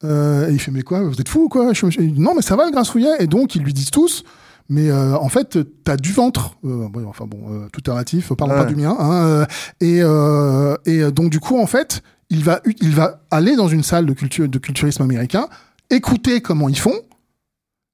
Et 0.04 0.52
il 0.52 0.60
fait 0.60 0.72
mais 0.72 0.82
quoi, 0.84 1.02
vous 1.04 1.20
êtes 1.20 1.28
fou 1.30 1.44
ou 1.46 1.50
quoi? 1.50 1.74
Je- 1.74 1.90
je- 1.90 2.00
Non 2.02 2.34
mais 2.36 2.42
ça 2.42 2.56
va 2.56 2.66
le 2.66 2.72
grassouillet, 2.72 3.12
et 3.20 3.28
donc 3.28 3.56
ils 3.56 3.64
lui 3.64 3.74
disent 3.74 3.92
tous. 3.92 4.24
Mais 4.72 4.90
euh, 4.92 5.18
en 5.18 5.30
fait, 5.30 5.58
t'as 5.84 5.98
du 5.98 6.12
ventre. 6.14 6.52
Euh, 6.64 6.88
bon, 6.90 7.06
enfin 7.08 7.26
bon, 7.26 7.40
euh, 7.52 7.68
tout 7.74 7.82
est 7.88 7.92
relatif. 7.92 8.32
Parlons 8.34 8.54
Ouais. 8.54 8.60
pas 8.62 8.66
du 8.66 8.76
mien. 8.76 8.96
Hein, 9.00 9.12
euh, 9.26 9.46
et, 9.82 10.00
euh, 10.04 10.76
et 10.86 11.02
euh, 11.02 11.12
donc 11.12 11.32
du 11.32 11.40
coup, 11.40 11.60
en 11.60 11.66
fait, 11.66 12.04
il 12.30 12.44
va, 12.44 12.62
il 12.80 12.94
va 12.94 13.24
aller 13.32 13.56
dans 13.56 13.68
une 13.68 13.82
salle 13.82 14.06
de 14.06 14.14
culture, 14.14 14.48
de 14.48 14.60
culturisme 14.60 15.02
américain, 15.02 15.48
écouter 15.90 16.42
comment 16.42 16.70
ils 16.70 16.78
font, 16.78 16.94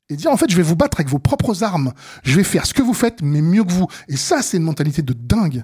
et 0.10 0.18
dire 0.18 0.30
en 0.32 0.38
fait, 0.38 0.52
je 0.52 0.58
vais 0.58 0.64
vous 0.64 0.76
battre 0.76 0.98
avec 1.00 1.08
vos 1.10 1.18
propres 1.18 1.64
armes. 1.64 1.94
Je 2.24 2.36
vais 2.36 2.44
faire 2.44 2.66
ce 2.66 2.74
que 2.74 2.82
vous 2.84 2.94
faites, 2.94 3.22
mais 3.24 3.42
mieux 3.42 3.64
que 3.64 3.72
vous. 3.72 3.88
Et 4.10 4.18
ça, 4.18 4.42
c'est 4.42 4.58
une 4.58 4.64
mentalité 4.64 5.02
de 5.02 5.14
dingue. 5.14 5.64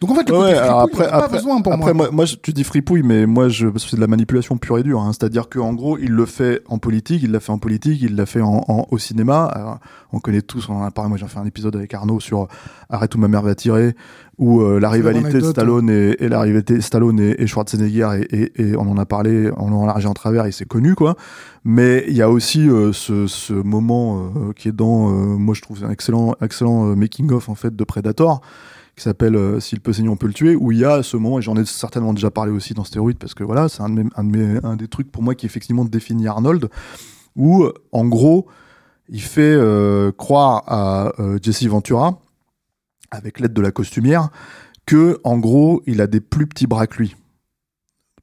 Donc 0.00 0.10
en 0.12 0.14
fait, 0.14 0.28
le 0.28 0.34
côté 0.36 0.54
fripouille, 0.54 1.04
après, 1.04 1.10
pas 1.10 1.28
besoin 1.28 1.60
pour 1.60 1.72
après, 1.72 1.92
moi. 1.92 2.06
moi, 2.12 2.24
moi, 2.26 2.36
tu 2.40 2.52
dis 2.52 2.62
fripouille, 2.62 3.02
mais 3.02 3.26
moi, 3.26 3.48
je, 3.48 3.66
c'est 3.78 3.96
de 3.96 4.00
la 4.00 4.06
manipulation 4.06 4.56
pure 4.56 4.78
et 4.78 4.84
dure. 4.84 5.00
Hein. 5.00 5.10
C'est-à-dire 5.12 5.48
qu'en 5.48 5.72
gros, 5.72 5.98
il 5.98 6.10
le 6.12 6.24
fait 6.24 6.62
en 6.68 6.78
politique, 6.78 7.20
il 7.24 7.32
l'a 7.32 7.40
fait 7.40 7.50
en 7.50 7.58
politique, 7.58 8.00
il 8.00 8.14
l'a 8.14 8.24
fait 8.26 8.40
en, 8.40 8.64
en- 8.68 8.86
au 8.90 8.98
cinéma. 8.98 9.46
Alors, 9.46 9.78
on 10.12 10.20
connaît 10.20 10.42
tous, 10.42 10.68
on 10.68 10.74
en 10.76 10.84
a 10.84 10.90
parlé. 10.92 11.08
Moi, 11.08 11.18
j'ai 11.18 11.26
fait 11.26 11.40
un 11.40 11.46
épisode 11.46 11.74
avec 11.74 11.92
Arnaud 11.94 12.20
sur 12.20 12.46
Arrête 12.90 13.12
où 13.16 13.18
ma 13.18 13.26
mère 13.26 13.42
va 13.42 13.56
tirer, 13.56 13.96
où 14.38 14.60
euh, 14.60 14.78
la 14.78 14.88
rivalité 14.88 15.26
l'anecdote, 15.30 15.50
Stallone 15.50 15.90
et, 15.90 16.16
et 16.22 16.28
la 16.28 16.40
rivalité 16.42 16.80
Stallone 16.80 17.18
et, 17.18 17.42
et 17.42 17.46
Schwarzenegger 17.48 18.08
et, 18.30 18.42
et, 18.42 18.62
et 18.70 18.76
on 18.76 18.82
en 18.90 18.98
a 18.98 19.04
parlé 19.04 19.48
long, 19.48 19.82
en 19.82 19.86
large 19.86 20.06
en 20.06 20.14
travers 20.14 20.46
et 20.46 20.52
c'est 20.52 20.64
connu 20.64 20.94
quoi. 20.94 21.16
Mais 21.64 22.04
il 22.06 22.14
y 22.16 22.22
a 22.22 22.30
aussi 22.30 22.68
euh, 22.70 22.92
ce, 22.92 23.26
ce 23.26 23.52
moment 23.52 24.30
euh, 24.36 24.52
qui 24.54 24.68
est 24.68 24.72
dans, 24.72 25.08
euh, 25.10 25.36
moi 25.36 25.54
je 25.56 25.60
trouve 25.60 25.84
un 25.84 25.90
excellent, 25.90 26.36
excellent 26.40 26.84
making 26.94 27.32
of 27.32 27.48
en 27.48 27.56
fait 27.56 27.74
de 27.74 27.82
Predator 27.84 28.40
qui 28.98 29.04
s'appelle 29.04 29.36
euh, 29.36 29.60
S'il 29.60 29.80
peut 29.80 29.92
saigner, 29.92 30.08
on 30.08 30.16
peut 30.16 30.26
le 30.26 30.34
tuer, 30.34 30.54
où 30.54 30.72
il 30.72 30.78
y 30.78 30.84
a 30.84 31.02
ce 31.02 31.16
moment, 31.16 31.38
et 31.38 31.42
j'en 31.42 31.56
ai 31.56 31.64
certainement 31.64 32.12
déjà 32.12 32.30
parlé 32.30 32.52
aussi 32.52 32.74
dans 32.74 32.84
Stéroïde, 32.84 33.18
parce 33.18 33.34
que 33.34 33.44
voilà, 33.44 33.68
c'est 33.68 33.82
un, 33.82 33.88
de 33.88 34.04
mes- 34.20 34.60
un, 34.62 34.76
des 34.76 34.88
trucs 34.88 35.10
pour 35.10 35.22
moi 35.22 35.34
qui 35.34 35.46
effectivement 35.46 35.84
définit 35.84 36.26
Arnold, 36.28 36.68
où 37.36 37.66
en 37.92 38.04
gros, 38.06 38.46
il 39.08 39.22
fait 39.22 39.40
euh, 39.54 40.12
croire 40.12 40.64
à 40.66 41.12
euh, 41.18 41.38
Jesse 41.42 41.64
Ventura, 41.64 42.18
avec 43.10 43.40
l'aide 43.40 43.54
de 43.54 43.62
la 43.62 43.70
costumière, 43.70 44.28
que 44.84 45.18
en 45.24 45.38
gros, 45.38 45.82
il 45.86 46.00
a 46.00 46.06
des 46.06 46.20
plus 46.20 46.46
petits 46.46 46.66
bras 46.66 46.86
que 46.86 46.98
lui. 46.98 47.16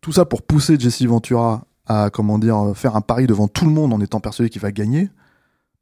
tout 0.01 0.11
ça 0.11 0.25
pour 0.25 0.43
pousser 0.43 0.79
Jesse 0.79 1.03
Ventura 1.03 1.65
à 1.87 2.09
comment 2.11 2.37
dire 2.39 2.73
faire 2.75 2.95
un 2.95 3.01
pari 3.01 3.27
devant 3.27 3.47
tout 3.47 3.65
le 3.65 3.71
monde 3.71 3.93
en 3.93 4.01
étant 4.01 4.19
persuadé 4.19 4.49
qu'il 4.49 4.61
va 4.61 4.71
gagner 4.71 5.09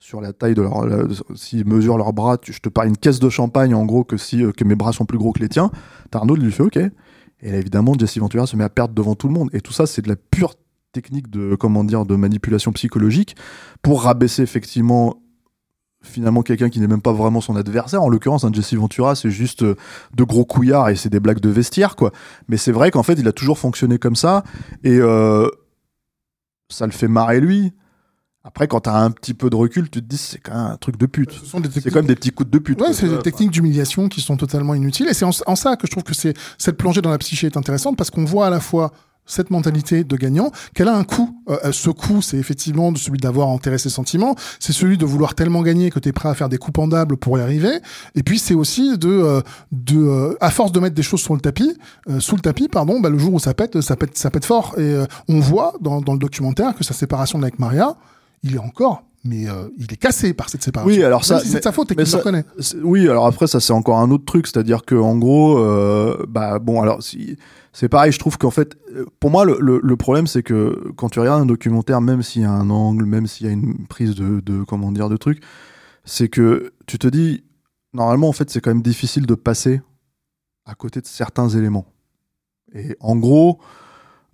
sur 0.03 0.19
la 0.19 0.33
taille 0.33 0.53
de 0.53 0.61
leur 0.61 0.83
s'ils 1.33 1.65
mesurent 1.65 1.97
leurs 1.97 2.11
bras 2.11 2.37
tu- 2.37 2.51
je 2.51 2.59
te 2.59 2.67
parie 2.67 2.89
une 2.89 2.97
caisse 2.97 3.19
de 3.19 3.29
champagne 3.29 3.73
en 3.73 3.85
gros 3.85 4.03
que 4.03 4.17
si 4.17 4.43
euh, 4.43 4.51
que 4.51 4.65
mes 4.65 4.75
bras 4.75 4.91
sont 4.91 5.05
plus 5.05 5.17
gros 5.17 5.31
que 5.31 5.39
les 5.39 5.47
tiens. 5.47 5.71
Il 6.13 6.43
lui 6.43 6.51
fait 6.51 6.61
ok. 6.63 6.75
Et 6.75 7.51
là 7.51 7.57
évidemment 7.57 7.93
Jesse 7.97 8.17
Ventura 8.17 8.45
se 8.45 8.57
met 8.57 8.65
à 8.65 8.69
perdre 8.69 8.93
devant 8.93 9.15
tout 9.15 9.29
le 9.29 9.33
monde. 9.33 9.49
Et 9.53 9.61
tout 9.61 9.71
ça 9.71 9.85
c'est 9.85 10.01
de 10.01 10.09
la 10.09 10.17
pure 10.17 10.55
technique 10.91 11.29
de 11.29 11.55
comment 11.55 11.85
dire 11.85 12.05
de 12.05 12.17
manipulation 12.17 12.73
psychologique 12.73 13.37
pour 13.81 14.03
rabaisser 14.03 14.41
effectivement 14.41 15.21
finalement 16.03 16.41
quelqu'un 16.41 16.69
qui 16.69 16.81
n'est 16.81 16.87
même 16.87 17.01
pas 17.01 17.13
vraiment 17.13 17.39
son 17.39 17.55
adversaire. 17.55 18.03
En 18.03 18.09
l'occurrence 18.09 18.43
un 18.43 18.51
Jesse 18.51 18.73
Ventura 18.73 19.15
c'est 19.15 19.31
juste 19.31 19.63
euh, 19.63 19.75
de 20.17 20.23
gros 20.25 20.43
couillards 20.43 20.89
et 20.89 20.97
c'est 20.97 21.09
des 21.09 21.21
blagues 21.21 21.39
de 21.39 21.49
vestiaire 21.49 21.95
quoi. 21.95 22.11
Mais 22.49 22.57
c'est 22.57 22.73
vrai 22.73 22.91
qu'en 22.91 23.03
fait 23.03 23.13
il 23.13 23.27
a 23.29 23.31
toujours 23.31 23.57
fonctionné 23.57 23.97
comme 23.99 24.17
ça. 24.17 24.43
Et 24.83 24.97
euh, 24.99 25.47
ça 26.69 26.85
le 26.87 26.91
fait 26.91 27.07
marrer 27.07 27.39
lui 27.39 27.71
après 28.43 28.67
quand 28.67 28.81
t'as 28.81 28.97
un 28.97 29.11
petit 29.11 29.33
peu 29.33 29.49
de 29.49 29.55
recul 29.55 29.89
tu 29.89 30.01
te 30.01 30.05
dis 30.05 30.17
c'est 30.17 30.39
quand 30.39 30.53
même 30.53 30.71
un 30.73 30.77
truc 30.77 30.97
de 30.97 31.05
pute 31.05 31.31
Ce 31.31 31.45
sont 31.45 31.59
des 31.59 31.67
c'est 31.69 31.75
techniques 31.75 31.93
quand 31.93 31.99
même 31.99 32.07
des 32.07 32.15
petits 32.15 32.31
coups 32.31 32.49
de 32.49 32.59
pute 32.59 32.81
Ouais, 32.81 32.93
c'est 32.93 33.07
des 33.07 33.19
techniques 33.19 33.51
d'humiliation 33.51 34.09
qui 34.09 34.21
sont 34.21 34.37
totalement 34.37 34.73
inutiles. 34.73 35.07
Et 35.09 35.13
c'est 35.13 35.25
en, 35.25 35.31
en 35.47 35.55
ça 35.55 35.75
que 35.75 35.87
je 35.87 35.91
trouve 35.91 36.03
que 36.03 36.13
c'est 36.13 36.33
cette 36.57 36.77
plongée 36.77 37.01
dans 37.01 37.11
la 37.11 37.17
psyché 37.17 37.47
est 37.47 37.57
intéressante 37.57 37.97
parce 37.97 38.09
qu'on 38.09 38.25
voit 38.25 38.47
à 38.47 38.49
la 38.49 38.59
fois 38.59 38.91
cette 39.25 39.51
mentalité 39.51 40.03
de 40.03 40.15
gagnant, 40.17 40.51
qu'elle 40.73 40.89
a 40.89 40.95
un 40.97 41.05
coût. 41.05 41.41
Euh, 41.49 41.71
ce 41.71 41.89
coût, 41.89 42.21
c'est 42.21 42.37
effectivement 42.37 42.91
de 42.91 42.97
celui 42.97 43.17
d'avoir 43.19 43.47
enterré 43.47 43.77
ses 43.77 43.89
sentiments, 43.89 44.35
c'est 44.59 44.73
celui 44.73 44.97
de 44.97 45.05
vouloir 45.05 45.33
tellement 45.33 45.61
gagner 45.61 45.91
que 45.91 45.99
tu 45.99 46.09
es 46.09 46.11
prêt 46.11 46.27
à 46.27 46.33
faire 46.33 46.49
des 46.49 46.57
coups 46.57 46.73
pendables 46.73 47.15
pour 47.15 47.37
y 47.37 47.41
arriver. 47.41 47.79
Et 48.15 48.23
puis 48.23 48.37
c'est 48.37 48.53
aussi 48.53 48.97
de, 48.97 49.07
euh, 49.07 49.41
de 49.71 49.97
euh, 49.97 50.37
à 50.41 50.49
force 50.51 50.73
de 50.73 50.79
mettre 50.81 50.95
des 50.95 51.03
choses 51.03 51.21
sur 51.21 51.35
le 51.35 51.39
tapis, 51.39 51.77
euh, 52.09 52.19
sous 52.19 52.35
le 52.35 52.41
tapis, 52.41 52.67
pardon, 52.67 52.99
bah, 52.99 53.09
le 53.09 53.17
jour 53.17 53.33
où 53.33 53.39
ça 53.39 53.53
pète, 53.53 53.79
ça 53.79 53.95
pète, 53.95 54.17
ça 54.17 54.29
pète 54.29 54.43
fort. 54.43 54.75
Et 54.77 54.81
euh, 54.81 55.05
on 55.29 55.39
voit 55.39 55.75
dans, 55.79 56.01
dans 56.01 56.13
le 56.13 56.19
documentaire 56.19 56.75
que 56.75 56.83
sa 56.83 56.93
séparation 56.93 57.41
avec 57.41 57.59
Maria, 57.59 57.95
il 58.43 58.55
est 58.55 58.59
encore, 58.59 59.03
mais 59.23 59.49
euh, 59.49 59.69
il 59.77 59.91
est 59.91 59.97
cassé 59.97 60.33
par 60.33 60.49
cette 60.49 60.63
séparation. 60.63 60.93
Oui, 60.93 61.03
alors 61.03 61.23
ça, 61.23 61.39
c'est 61.39 61.59
de 61.59 61.63
sa 61.63 61.71
faute 61.71 61.91
et 61.91 61.95
qu'il 61.95 62.05
le 62.05 62.17
reconnaît. 62.17 62.45
Oui, 62.83 63.07
alors 63.07 63.25
après 63.25 63.47
ça 63.47 63.59
c'est 63.59 63.73
encore 63.73 63.99
un 63.99 64.11
autre 64.11 64.25
truc, 64.25 64.47
c'est-à-dire 64.47 64.83
que 64.83 64.95
en 64.95 65.17
gros, 65.17 65.57
euh, 65.59 66.25
bah 66.27 66.59
bon, 66.59 66.81
alors 66.81 67.01
si, 67.01 67.37
c'est 67.71 67.89
pareil, 67.89 68.11
je 68.11 68.19
trouve 68.19 68.37
qu'en 68.37 68.51
fait, 68.51 68.77
euh, 68.93 69.05
pour 69.19 69.31
moi 69.31 69.45
le, 69.45 69.57
le, 69.59 69.79
le 69.81 69.95
problème 69.97 70.27
c'est 70.27 70.43
que 70.43 70.91
quand 70.97 71.09
tu 71.09 71.19
regardes 71.19 71.41
un 71.41 71.45
documentaire, 71.45 72.01
même 72.01 72.21
s'il 72.21 72.41
y 72.41 72.45
a 72.45 72.51
un 72.51 72.69
angle, 72.69 73.05
même 73.05 73.25
s'il 73.27 73.47
y 73.47 73.49
a 73.49 73.53
une 73.53 73.87
prise 73.87 74.13
de, 74.15 74.41
de 74.41 74.63
comment 74.63 74.91
dire 74.91 75.09
de 75.09 75.17
trucs, 75.17 75.41
c'est 76.03 76.27
que 76.27 76.73
tu 76.85 76.99
te 76.99 77.07
dis 77.07 77.43
normalement 77.93 78.27
en 78.27 78.33
fait 78.33 78.49
c'est 78.49 78.59
quand 78.59 78.71
même 78.71 78.81
difficile 78.81 79.25
de 79.25 79.35
passer 79.35 79.81
à 80.65 80.75
côté 80.75 80.99
de 81.01 81.07
certains 81.07 81.49
éléments. 81.49 81.85
Et 82.73 82.97
en 82.99 83.15
gros, 83.15 83.59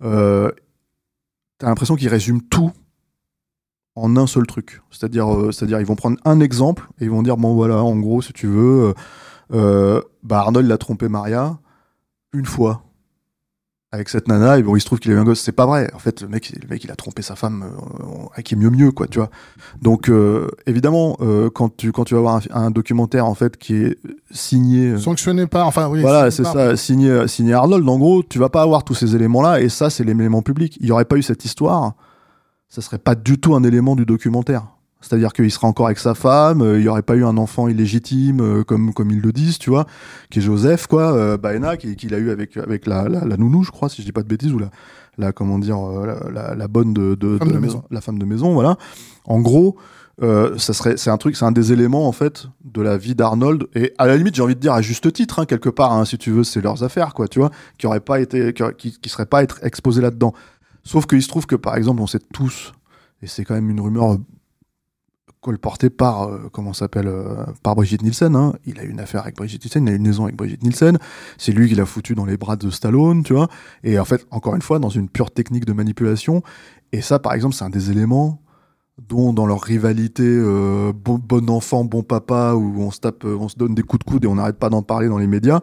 euh, 0.02 0.50
t'as 1.58 1.66
l'impression 1.68 1.94
qu'ils 1.94 2.08
résument 2.08 2.40
tout 2.50 2.72
en 4.00 4.16
un 4.16 4.26
seul 4.26 4.46
truc. 4.46 4.82
C'est-à-dire, 4.90 5.32
euh, 5.32 5.52
c'est-à-dire, 5.52 5.80
ils 5.80 5.86
vont 5.86 5.96
prendre 5.96 6.18
un 6.24 6.40
exemple 6.40 6.88
et 7.00 7.04
ils 7.04 7.10
vont 7.10 7.22
dire 7.22 7.36
bon 7.36 7.54
voilà, 7.54 7.82
en 7.82 7.96
gros, 7.96 8.22
si 8.22 8.32
tu 8.32 8.46
veux, 8.46 8.88
euh, 8.88 8.94
euh, 9.52 10.02
bah 10.22 10.40
Arnold 10.40 10.66
l'a 10.66 10.78
trompé 10.78 11.08
Maria 11.08 11.58
une 12.32 12.46
fois 12.46 12.82
avec 13.92 14.08
cette 14.08 14.28
nana 14.28 14.56
et 14.56 14.62
bon, 14.62 14.76
il 14.76 14.80
se 14.80 14.86
trouve 14.86 15.00
qu'il 15.00 15.10
a 15.10 15.14
eu 15.14 15.18
un 15.18 15.24
gosse. 15.24 15.40
C'est 15.40 15.52
pas 15.52 15.66
vrai. 15.66 15.90
En 15.94 15.98
fait, 15.98 16.22
le 16.22 16.28
mec, 16.28 16.52
le 16.62 16.68
mec, 16.68 16.84
il 16.84 16.92
a 16.92 16.94
trompé 16.94 17.22
sa 17.22 17.34
femme 17.34 17.64
euh, 17.64 18.04
avec 18.34 18.52
mieux 18.54 18.70
mieux 18.70 18.92
quoi, 18.92 19.08
tu 19.08 19.18
vois. 19.18 19.30
Donc 19.82 20.08
euh, 20.08 20.48
évidemment, 20.66 21.16
euh, 21.20 21.50
quand 21.50 21.76
tu 21.76 21.90
quand 21.90 22.04
tu 22.04 22.14
vas 22.14 22.20
voir 22.20 22.36
un, 22.36 22.66
un 22.66 22.70
documentaire 22.70 23.26
en 23.26 23.34
fait 23.34 23.56
qui 23.56 23.74
est 23.74 23.98
signé. 24.30 24.96
Sanctionné 24.96 25.48
par, 25.48 25.66
enfin 25.66 25.88
oui. 25.88 26.02
voilà, 26.02 26.30
c'est 26.30 26.44
ça, 26.44 26.76
signé, 26.76 27.26
signé 27.26 27.52
Arnold. 27.52 27.88
En 27.88 27.98
gros, 27.98 28.22
tu 28.22 28.38
vas 28.38 28.48
pas 28.48 28.62
avoir 28.62 28.84
tous 28.84 28.94
ces 28.94 29.16
éléments-là, 29.16 29.60
et 29.60 29.68
ça, 29.68 29.90
c'est 29.90 30.04
l'élément 30.04 30.42
public. 30.42 30.78
Il 30.80 30.86
y 30.86 30.92
aurait 30.92 31.04
pas 31.04 31.16
eu 31.16 31.22
cette 31.22 31.44
histoire, 31.44 31.94
ça 32.70 32.80
serait 32.80 32.98
pas 32.98 33.14
du 33.14 33.38
tout 33.38 33.54
un 33.54 33.62
élément 33.62 33.94
du 33.96 34.06
documentaire. 34.06 34.66
C'est-à-dire 35.02 35.32
qu'il 35.32 35.50
serait 35.50 35.66
encore 35.66 35.86
avec 35.86 35.98
sa 35.98 36.14
femme, 36.14 36.60
euh, 36.60 36.78
il 36.78 36.84
y 36.84 36.88
aurait 36.88 37.00
pas 37.02 37.16
eu 37.16 37.24
un 37.24 37.38
enfant 37.38 37.68
illégitime, 37.68 38.40
euh, 38.40 38.64
comme, 38.64 38.92
comme 38.92 39.10
ils 39.10 39.20
le 39.20 39.32
disent, 39.32 39.58
tu 39.58 39.70
vois, 39.70 39.86
qui 40.30 40.40
est 40.40 40.42
Joseph, 40.42 40.86
quoi, 40.86 41.12
euh, 41.14 41.36
Baena, 41.38 41.78
qui- 41.78 41.96
qu'il 41.96 42.12
a 42.14 42.18
eu 42.18 42.30
avec, 42.30 42.56
avec 42.58 42.86
la, 42.86 43.08
la, 43.08 43.24
la 43.24 43.36
nounou, 43.38 43.62
je 43.64 43.70
crois, 43.70 43.88
si 43.88 44.02
je 44.02 44.06
dis 44.06 44.12
pas 44.12 44.22
de 44.22 44.28
bêtises, 44.28 44.52
ou 44.52 44.58
la, 44.58 44.68
la 45.16 45.32
comment 45.32 45.58
dire, 45.58 45.78
euh, 45.78 46.30
la, 46.32 46.54
la, 46.54 46.68
bonne 46.68 46.92
de, 46.92 47.14
de, 47.14 47.38
Femme 47.38 47.50
de 47.52 47.58
maison. 47.58 47.82
la 47.90 48.00
femme 48.02 48.18
de 48.18 48.26
maison, 48.26 48.52
voilà. 48.52 48.76
En 49.24 49.40
gros, 49.40 49.76
euh, 50.22 50.58
ça 50.58 50.74
serait, 50.74 50.98
c'est 50.98 51.08
un 51.08 51.16
truc, 51.16 51.34
c'est 51.34 51.46
un 51.46 51.52
des 51.52 51.72
éléments 51.72 52.06
en 52.06 52.12
fait 52.12 52.48
de 52.66 52.82
la 52.82 52.98
vie 52.98 53.14
d'Arnold. 53.14 53.68
Et 53.74 53.94
à 53.96 54.06
la 54.06 54.18
limite, 54.18 54.34
j'ai 54.34 54.42
envie 54.42 54.54
de 54.54 54.60
dire 54.60 54.74
à 54.74 54.82
juste 54.82 55.10
titre, 55.14 55.38
hein, 55.38 55.46
quelque 55.46 55.70
part, 55.70 55.92
hein, 55.94 56.04
si 56.04 56.18
tu 56.18 56.30
veux, 56.30 56.44
c'est 56.44 56.60
leurs 56.60 56.84
affaires, 56.84 57.14
quoi, 57.14 57.26
tu 57.26 57.38
vois, 57.38 57.50
qui 57.78 57.86
auraient 57.86 58.00
pas 58.00 58.20
été, 58.20 58.52
qui, 58.52 58.62
qui, 58.76 58.98
qui 59.00 59.08
seraient 59.08 59.24
pas 59.24 59.42
être 59.42 59.60
exposés 59.64 60.02
là-dedans. 60.02 60.34
Sauf 60.84 61.06
qu'il 61.06 61.22
se 61.22 61.28
trouve 61.28 61.46
que 61.46 61.56
par 61.56 61.76
exemple, 61.76 62.00
on 62.00 62.06
sait 62.06 62.20
tous, 62.32 62.72
et 63.22 63.26
c'est 63.26 63.44
quand 63.44 63.54
même 63.54 63.70
une 63.70 63.80
rumeur 63.80 64.18
colportée 65.40 65.90
par, 65.90 66.24
euh, 66.24 66.48
comment 66.52 66.72
s'appelle, 66.72 67.06
euh, 67.06 67.44
par 67.62 67.74
Brigitte 67.74 68.02
Nielsen. 68.02 68.36
Hein. 68.36 68.52
Il 68.66 68.78
a 68.78 68.84
eu 68.84 68.90
une 68.90 69.00
affaire 69.00 69.22
avec 69.22 69.36
Brigitte 69.36 69.64
Nielsen, 69.64 69.86
il 69.86 69.90
a 69.90 69.92
eu 69.92 69.96
une 69.96 70.04
liaison 70.04 70.24
avec 70.24 70.36
Brigitte 70.36 70.62
Nielsen. 70.62 70.98
C'est 71.38 71.52
lui 71.52 71.68
qui 71.68 71.74
l'a 71.74 71.86
foutu 71.86 72.14
dans 72.14 72.26
les 72.26 72.36
bras 72.36 72.56
de 72.56 72.70
Stallone, 72.70 73.22
tu 73.22 73.32
vois. 73.32 73.48
Et 73.82 73.98
en 73.98 74.04
fait, 74.04 74.26
encore 74.30 74.54
une 74.54 74.62
fois, 74.62 74.78
dans 74.78 74.90
une 74.90 75.08
pure 75.08 75.30
technique 75.30 75.64
de 75.64 75.72
manipulation. 75.72 76.42
Et 76.92 77.00
ça, 77.00 77.18
par 77.18 77.32
exemple, 77.32 77.54
c'est 77.54 77.64
un 77.64 77.70
des 77.70 77.90
éléments 77.90 78.42
dont 79.08 79.32
dans 79.32 79.46
leur 79.46 79.62
rivalité 79.62 80.24
euh, 80.26 80.92
bon, 80.92 81.48
enfant, 81.48 81.84
bon 81.84 82.02
papa, 82.02 82.52
où 82.54 82.82
on 82.82 82.90
se 82.90 83.00
tape, 83.00 83.24
on 83.24 83.48
se 83.48 83.56
donne 83.56 83.74
des 83.74 83.82
coups 83.82 84.04
de 84.04 84.10
coude 84.10 84.24
et 84.24 84.28
on 84.28 84.34
n'arrête 84.34 84.58
pas 84.58 84.68
d'en 84.68 84.82
parler 84.82 85.08
dans 85.08 85.16
les 85.16 85.26
médias, 85.26 85.60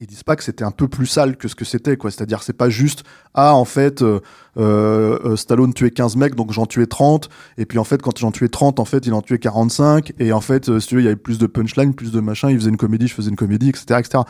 ils 0.00 0.06
disent 0.06 0.22
pas 0.22 0.36
que 0.36 0.44
c'était 0.44 0.64
un 0.64 0.70
peu 0.70 0.86
plus 0.86 1.06
sale 1.06 1.36
que 1.36 1.48
ce 1.48 1.56
que 1.56 1.64
c'était, 1.64 1.96
quoi. 1.96 2.10
C'est-à-dire, 2.12 2.42
c'est 2.44 2.52
pas 2.52 2.68
juste, 2.70 3.02
ah, 3.34 3.54
en 3.54 3.64
fait, 3.64 4.02
euh, 4.02 4.20
euh, 4.56 5.34
Stallone 5.34 5.74
tuait 5.74 5.90
15 5.90 6.14
mecs, 6.16 6.36
donc 6.36 6.52
j'en 6.52 6.66
tuais 6.66 6.86
30, 6.86 7.28
et 7.56 7.66
puis 7.66 7.78
en 7.78 7.84
fait, 7.84 8.00
quand 8.00 8.16
j'en 8.16 8.30
tuais 8.30 8.48
30, 8.48 8.78
en 8.78 8.84
fait, 8.84 9.06
il 9.06 9.12
en 9.12 9.22
tuait 9.22 9.38
45, 9.40 10.12
et 10.20 10.32
en 10.32 10.40
fait, 10.40 10.68
euh, 10.68 10.78
si 10.78 10.88
tu 10.88 10.94
veux, 10.94 11.00
il 11.00 11.04
y 11.04 11.08
avait 11.08 11.16
plus 11.16 11.38
de 11.38 11.46
punchline, 11.48 11.94
plus 11.94 12.12
de 12.12 12.20
machin, 12.20 12.48
il 12.50 12.56
faisait 12.58 12.70
une 12.70 12.76
comédie, 12.76 13.08
je 13.08 13.14
faisais 13.14 13.30
une 13.30 13.36
comédie, 13.36 13.70
etc., 13.70 13.98
etc. 13.98 14.22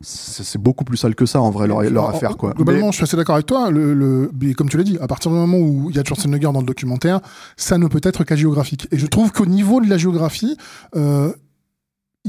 C'est 0.00 0.62
beaucoup 0.62 0.84
plus 0.84 0.96
sale 0.96 1.16
que 1.16 1.26
ça, 1.26 1.40
en 1.40 1.50
vrai, 1.50 1.66
leur, 1.66 1.82
leur 1.82 2.08
affaire, 2.08 2.36
quoi. 2.36 2.52
Globalement, 2.52 2.86
Mais- 2.86 2.92
je 2.92 2.96
suis 2.98 3.02
assez 3.02 3.16
d'accord 3.16 3.34
avec 3.34 3.46
toi. 3.46 3.68
Le, 3.72 3.94
le, 3.94 4.30
mais 4.40 4.54
comme 4.54 4.68
tu 4.68 4.76
l'as 4.76 4.84
dit, 4.84 4.96
à 5.00 5.08
partir 5.08 5.32
du 5.32 5.36
moment 5.36 5.58
où 5.58 5.90
il 5.90 5.96
y 5.96 5.98
a 5.98 6.04
Schwarzenegger 6.04 6.52
dans 6.52 6.60
le 6.60 6.66
documentaire, 6.66 7.18
ça 7.56 7.78
ne 7.78 7.88
peut 7.88 8.00
être 8.04 8.22
qu'à 8.22 8.36
géographique. 8.36 8.86
Et 8.92 8.98
je 8.98 9.06
trouve 9.08 9.32
qu'au 9.32 9.46
niveau 9.46 9.80
de 9.80 9.90
la 9.90 9.98
géographie, 9.98 10.56
euh, 10.94 11.32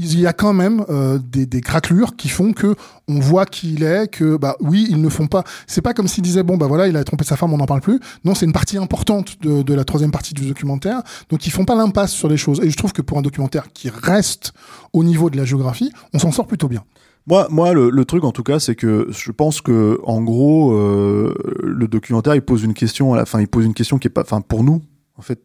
il 0.00 0.20
y 0.20 0.26
a 0.26 0.32
quand 0.32 0.52
même 0.52 0.84
euh, 0.88 1.18
des, 1.18 1.46
des 1.46 1.60
craquelures 1.60 2.16
qui 2.16 2.28
font 2.28 2.52
que 2.52 2.74
on 3.08 3.20
voit 3.20 3.44
qui 3.44 3.74
il 3.74 3.82
est, 3.82 4.10
que 4.10 4.36
bah 4.36 4.56
oui, 4.60 4.86
ils 4.90 5.00
ne 5.00 5.08
font 5.08 5.26
pas. 5.26 5.44
C'est 5.66 5.82
pas 5.82 5.94
comme 5.94 6.08
s'ils 6.08 6.22
disaient 6.22 6.42
bon 6.42 6.56
bah 6.56 6.66
voilà, 6.66 6.88
il 6.88 6.96
a 6.96 7.04
trompé 7.04 7.24
sa 7.24 7.36
femme, 7.36 7.52
on 7.52 7.58
n'en 7.58 7.66
parle 7.66 7.80
plus. 7.80 8.00
Non, 8.24 8.34
c'est 8.34 8.46
une 8.46 8.52
partie 8.52 8.78
importante 8.78 9.40
de, 9.42 9.62
de 9.62 9.74
la 9.74 9.84
troisième 9.84 10.10
partie 10.10 10.34
du 10.34 10.46
documentaire. 10.46 11.02
Donc 11.28 11.46
ils 11.46 11.50
font 11.50 11.64
pas 11.64 11.74
l'impasse 11.74 12.12
sur 12.12 12.28
les 12.28 12.36
choses. 12.36 12.60
Et 12.62 12.70
je 12.70 12.76
trouve 12.76 12.92
que 12.92 13.02
pour 13.02 13.18
un 13.18 13.22
documentaire 13.22 13.72
qui 13.72 13.90
reste 13.90 14.52
au 14.92 15.04
niveau 15.04 15.30
de 15.30 15.36
la 15.36 15.44
géographie, 15.44 15.92
on 16.14 16.18
s'en 16.18 16.32
sort 16.32 16.46
plutôt 16.46 16.68
bien. 16.68 16.84
Moi, 17.26 17.46
moi 17.50 17.72
le, 17.72 18.04
truc 18.04 18.24
en 18.24 18.32
tout 18.32 18.42
cas, 18.42 18.58
c'est 18.58 18.74
que 18.74 19.08
je 19.10 19.30
pense 19.30 19.60
que 19.60 20.00
en 20.04 20.22
gros, 20.22 20.72
euh, 20.72 21.34
le 21.62 21.86
documentaire, 21.86 22.34
il 22.34 22.42
pose 22.42 22.62
une 22.62 22.74
question 22.74 23.12
à 23.12 23.16
la 23.16 23.26
fin. 23.26 23.40
Il 23.40 23.48
pose 23.48 23.64
une 23.64 23.74
question 23.74 23.98
qui 23.98 24.08
est 24.08 24.10
pas, 24.10 24.22
enfin 24.22 24.40
pour 24.40 24.64
nous, 24.64 24.82
en 25.16 25.22
fait, 25.22 25.40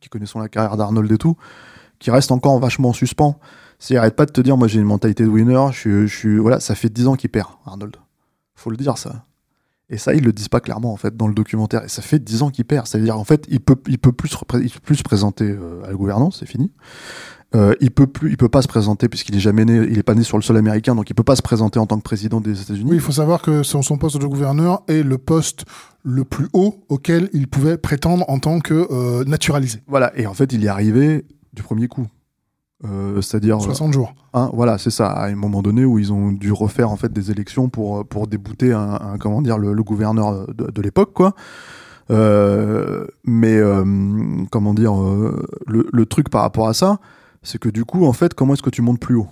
qui 0.00 0.08
connaissons 0.08 0.38
la 0.38 0.48
carrière 0.48 0.76
d'Arnold 0.76 1.10
et 1.10 1.18
tout, 1.18 1.36
qui 1.98 2.10
reste 2.10 2.32
encore 2.32 2.58
vachement 2.58 2.90
en 2.90 2.92
suspens. 2.92 3.38
C'est 3.86 3.98
arrête 3.98 4.16
pas 4.16 4.24
de 4.24 4.32
te 4.32 4.40
dire, 4.40 4.56
moi 4.56 4.66
j'ai 4.66 4.80
une 4.80 4.86
mentalité 4.86 5.24
de 5.24 5.28
winner. 5.28 5.66
Je 5.72 6.06
suis, 6.06 6.38
voilà, 6.38 6.58
ça 6.58 6.74
fait 6.74 6.88
10 6.88 7.06
ans 7.06 7.16
qu'il 7.16 7.28
perd, 7.28 7.50
Arnold. 7.66 7.96
Faut 8.54 8.70
le 8.70 8.78
dire 8.78 8.96
ça. 8.96 9.26
Et 9.90 9.98
ça, 9.98 10.14
ils 10.14 10.24
le 10.24 10.32
disent 10.32 10.48
pas 10.48 10.60
clairement 10.60 10.90
en 10.90 10.96
fait 10.96 11.14
dans 11.14 11.28
le 11.28 11.34
documentaire. 11.34 11.84
Et 11.84 11.88
ça 11.88 12.00
fait 12.00 12.18
10 12.18 12.44
ans 12.44 12.48
qu'il 12.48 12.64
perd. 12.64 12.86
C'est-à-dire 12.86 13.18
en 13.18 13.24
fait, 13.24 13.44
il 13.50 13.60
peut, 13.60 13.76
il 13.86 13.98
peut 13.98 14.12
plus, 14.12 14.34
il 14.54 14.70
peut 14.70 14.80
plus 14.82 14.94
se 14.94 15.02
présenter 15.02 15.50
euh, 15.50 15.84
à 15.84 15.88
la 15.88 15.92
gouvernance, 15.92 16.38
c'est 16.40 16.46
fini. 16.46 16.72
Euh, 17.54 17.74
il 17.82 17.90
peut 17.90 18.06
plus, 18.06 18.30
il 18.30 18.38
peut 18.38 18.48
pas 18.48 18.62
se 18.62 18.68
présenter 18.68 19.10
puisqu'il 19.10 19.36
est 19.36 19.40
jamais 19.40 19.66
né, 19.66 19.76
il 19.76 19.98
est 19.98 20.02
pas 20.02 20.14
né 20.14 20.22
sur 20.22 20.38
le 20.38 20.42
sol 20.42 20.56
américain, 20.56 20.94
donc 20.94 21.10
il 21.10 21.14
peut 21.14 21.22
pas 21.22 21.36
se 21.36 21.42
présenter 21.42 21.78
en 21.78 21.84
tant 21.84 21.98
que 21.98 22.02
président 22.02 22.40
des 22.40 22.62
États-Unis. 22.62 22.88
Oui, 22.88 22.96
il 22.96 23.02
faut 23.02 23.12
savoir 23.12 23.42
que 23.42 23.62
son, 23.62 23.82
son 23.82 23.98
poste 23.98 24.16
de 24.16 24.26
gouverneur 24.26 24.82
est 24.88 25.02
le 25.02 25.18
poste 25.18 25.66
le 26.02 26.24
plus 26.24 26.48
haut 26.54 26.86
auquel 26.88 27.28
il 27.34 27.48
pouvait 27.48 27.76
prétendre 27.76 28.24
en 28.30 28.38
tant 28.38 28.60
que 28.60 28.88
euh, 28.90 29.24
naturalisé. 29.24 29.82
Voilà. 29.88 30.10
Et 30.18 30.26
en 30.26 30.32
fait, 30.32 30.54
il 30.54 30.62
y 30.62 30.64
est 30.64 30.70
arrivé 30.70 31.26
du 31.52 31.62
premier 31.62 31.86
coup. 31.86 32.06
Euh, 32.84 33.20
c'est-à-dire, 33.22 33.60
60 33.60 33.92
jours. 33.92 34.14
hein, 34.34 34.50
voilà, 34.52 34.78
c'est 34.78 34.90
ça. 34.90 35.08
À 35.08 35.28
un 35.28 35.34
moment 35.36 35.62
donné 35.62 35.84
où 35.84 35.98
ils 35.98 36.12
ont 36.12 36.32
dû 36.32 36.52
refaire 36.52 36.90
en 36.90 36.96
fait 36.96 37.12
des 37.12 37.30
élections 37.30 37.68
pour 37.68 38.04
pour 38.06 38.26
débouter 38.26 38.72
un, 38.72 38.94
un- 39.00 39.18
comment 39.18 39.40
dire 39.42 39.58
le, 39.58 39.72
le 39.72 39.82
gouverneur 39.82 40.46
de, 40.52 40.70
de 40.70 40.82
l'époque, 40.82 41.12
quoi. 41.14 41.34
Euh, 42.10 43.06
mais 43.24 43.56
euh, 43.56 43.84
comment 44.50 44.74
dire 44.74 45.00
euh, 45.00 45.46
le, 45.66 45.86
le 45.92 46.06
truc 46.06 46.28
par 46.28 46.42
rapport 46.42 46.68
à 46.68 46.74
ça, 46.74 46.98
c'est 47.42 47.58
que 47.58 47.68
du 47.68 47.84
coup, 47.84 48.04
en 48.04 48.12
fait, 48.12 48.34
comment 48.34 48.52
est-ce 48.54 48.62
que 48.62 48.70
tu 48.70 48.82
montes 48.82 49.00
plus 49.00 49.16
haut? 49.16 49.28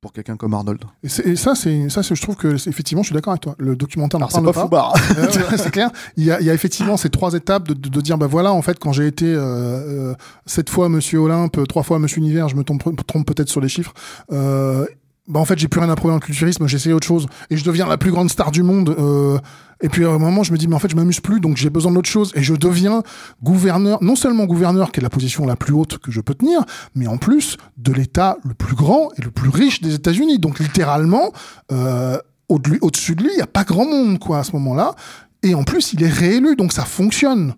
Pour 0.00 0.12
quelqu'un 0.14 0.36
comme 0.36 0.54
Arnold 0.54 0.82
Et, 1.02 1.36
ça, 1.36 1.54
c'est 1.54 1.90
ça, 1.90 2.00
je 2.00 2.20
trouve 2.20 2.36
que 2.36 2.54
effectivement, 2.68 3.02
je 3.02 3.08
suis 3.08 3.14
d'accord 3.14 3.32
avec 3.32 3.42
toi. 3.42 3.54
Le 3.58 3.76
documentaire 3.76 4.18
n'en 4.18 4.28
parle 4.28 4.52
pas 4.52 4.68
pas. 4.68 4.92
C'est 5.56 5.70
clair. 5.70 5.90
Il 6.16 6.24
y, 6.24 6.30
a, 6.30 6.40
il 6.40 6.46
y 6.46 6.50
a 6.50 6.54
effectivement 6.54 6.96
ces 6.96 7.10
trois 7.10 7.34
étapes 7.34 7.68
de, 7.68 7.74
de, 7.74 7.88
de 7.88 8.00
dire 8.00 8.16
bah 8.16 8.26
voilà 8.26 8.52
en 8.52 8.62
fait 8.62 8.78
quand 8.78 8.92
j'ai 8.92 9.06
été 9.06 9.26
euh, 9.26 9.40
euh, 9.40 10.14
sept 10.46 10.70
fois 10.70 10.88
Monsieur 10.88 11.18
Olympe, 11.18 11.66
trois 11.68 11.82
fois 11.82 11.98
Monsieur 11.98 12.18
Univers, 12.18 12.48
je 12.48 12.56
me 12.56 12.64
trompe, 12.64 13.06
trompe 13.06 13.26
peut-être 13.26 13.50
sur 13.50 13.60
les 13.60 13.68
chiffres. 13.68 13.92
Euh, 14.32 14.86
bah 15.30 15.40
en 15.40 15.44
fait 15.44 15.58
j'ai 15.58 15.68
plus 15.68 15.80
rien 15.80 15.88
à 15.90 15.96
prouver 15.96 16.12
dans 16.12 16.16
le 16.16 16.20
culturisme, 16.24 16.66
j'ai 16.66 16.76
essayé 16.76 16.92
autre 16.94 17.06
chose 17.06 17.26
et 17.48 17.56
je 17.56 17.64
deviens 17.64 17.86
la 17.86 17.96
plus 17.96 18.10
grande 18.10 18.28
star 18.30 18.50
du 18.50 18.62
monde. 18.62 18.94
euh, 18.98 19.38
et 19.82 19.88
puis 19.88 20.04
à 20.04 20.10
un 20.10 20.18
moment 20.18 20.42
je 20.42 20.52
me 20.52 20.58
dis 20.58 20.68
mais 20.68 20.74
en 20.74 20.78
fait 20.78 20.90
je 20.90 20.96
m'amuse 20.96 21.20
plus 21.20 21.40
donc 21.40 21.56
j'ai 21.56 21.70
besoin 21.70 21.92
d'autre 21.92 22.08
chose 22.10 22.32
et 22.34 22.42
je 22.42 22.54
deviens 22.54 23.02
gouverneur, 23.42 24.02
non 24.02 24.16
seulement 24.16 24.44
gouverneur 24.44 24.92
qui 24.92 25.00
est 25.00 25.02
la 25.02 25.08
position 25.08 25.46
la 25.46 25.56
plus 25.56 25.72
haute 25.72 25.96
que 25.98 26.10
je 26.10 26.20
peux 26.20 26.34
tenir, 26.34 26.60
mais 26.94 27.06
en 27.06 27.16
plus 27.16 27.56
de 27.78 27.92
l'État 27.92 28.36
le 28.44 28.52
plus 28.54 28.74
grand 28.76 29.08
et 29.16 29.22
le 29.22 29.30
plus 29.30 29.48
riche 29.48 29.80
des 29.80 29.94
États-Unis. 29.94 30.38
Donc 30.38 30.58
littéralement 30.58 31.32
euh, 31.72 32.18
au-de- 32.48 32.78
au-dessus 32.82 33.14
de 33.14 33.22
lui 33.22 33.30
il 33.34 33.38
y 33.38 33.42
a 33.42 33.46
pas 33.46 33.64
grand 33.64 33.86
monde 33.86 34.18
quoi 34.18 34.40
à 34.40 34.44
ce 34.44 34.52
moment-là. 34.52 34.94
Et 35.42 35.54
en 35.54 35.62
plus 35.64 35.94
il 35.94 36.02
est 36.02 36.12
réélu 36.12 36.56
donc 36.56 36.72
ça 36.74 36.84
fonctionne. 36.84 37.54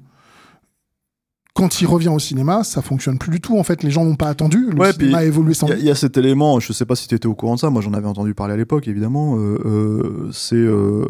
Quand 1.55 1.81
il 1.83 1.87
revient 1.87 2.09
au 2.09 2.19
cinéma, 2.19 2.65
ça 2.65 2.81
fonctionne 2.81 3.19
plus 3.19 3.31
du 3.31 3.41
tout. 3.41 3.59
En 3.59 3.63
fait, 3.63 3.83
les 3.83 3.91
gens 3.91 4.05
n'ont 4.05 4.17
pas 4.17 4.29
attendu. 4.29 4.71
Le 4.71 4.79
Ouais, 4.81 4.93
cinéma 4.93 5.19
a 5.19 5.25
évolué 5.25 5.53
sans 5.53 5.67
Il 5.67 5.71
y, 5.71 5.73
a- 5.73 5.77
lui. 5.77 5.83
il 5.83 5.87
y 5.87 5.91
a 5.91 5.95
cet 5.95 6.17
élément, 6.17 6.59
je 6.61 6.73
sais 6.73 6.87
pas 6.87 6.97
si 6.97 7.07
tu 7.09 7.15
étais 7.15 7.27
au 7.27 7.35
courant 7.35 7.57
de 7.57 7.61
ça, 7.61 7.69
moi 7.69 7.83
j'en 7.83 7.93
avais 7.93 8.07
entendu 8.07 8.35
parler 8.35 8.55
à 8.55 8.57
l'époque, 8.57 8.89
évidemment. 8.89 9.37
euh, 9.39 9.59
euh, 9.65 10.31
c'est. 10.33 10.57
euh, 10.57 11.07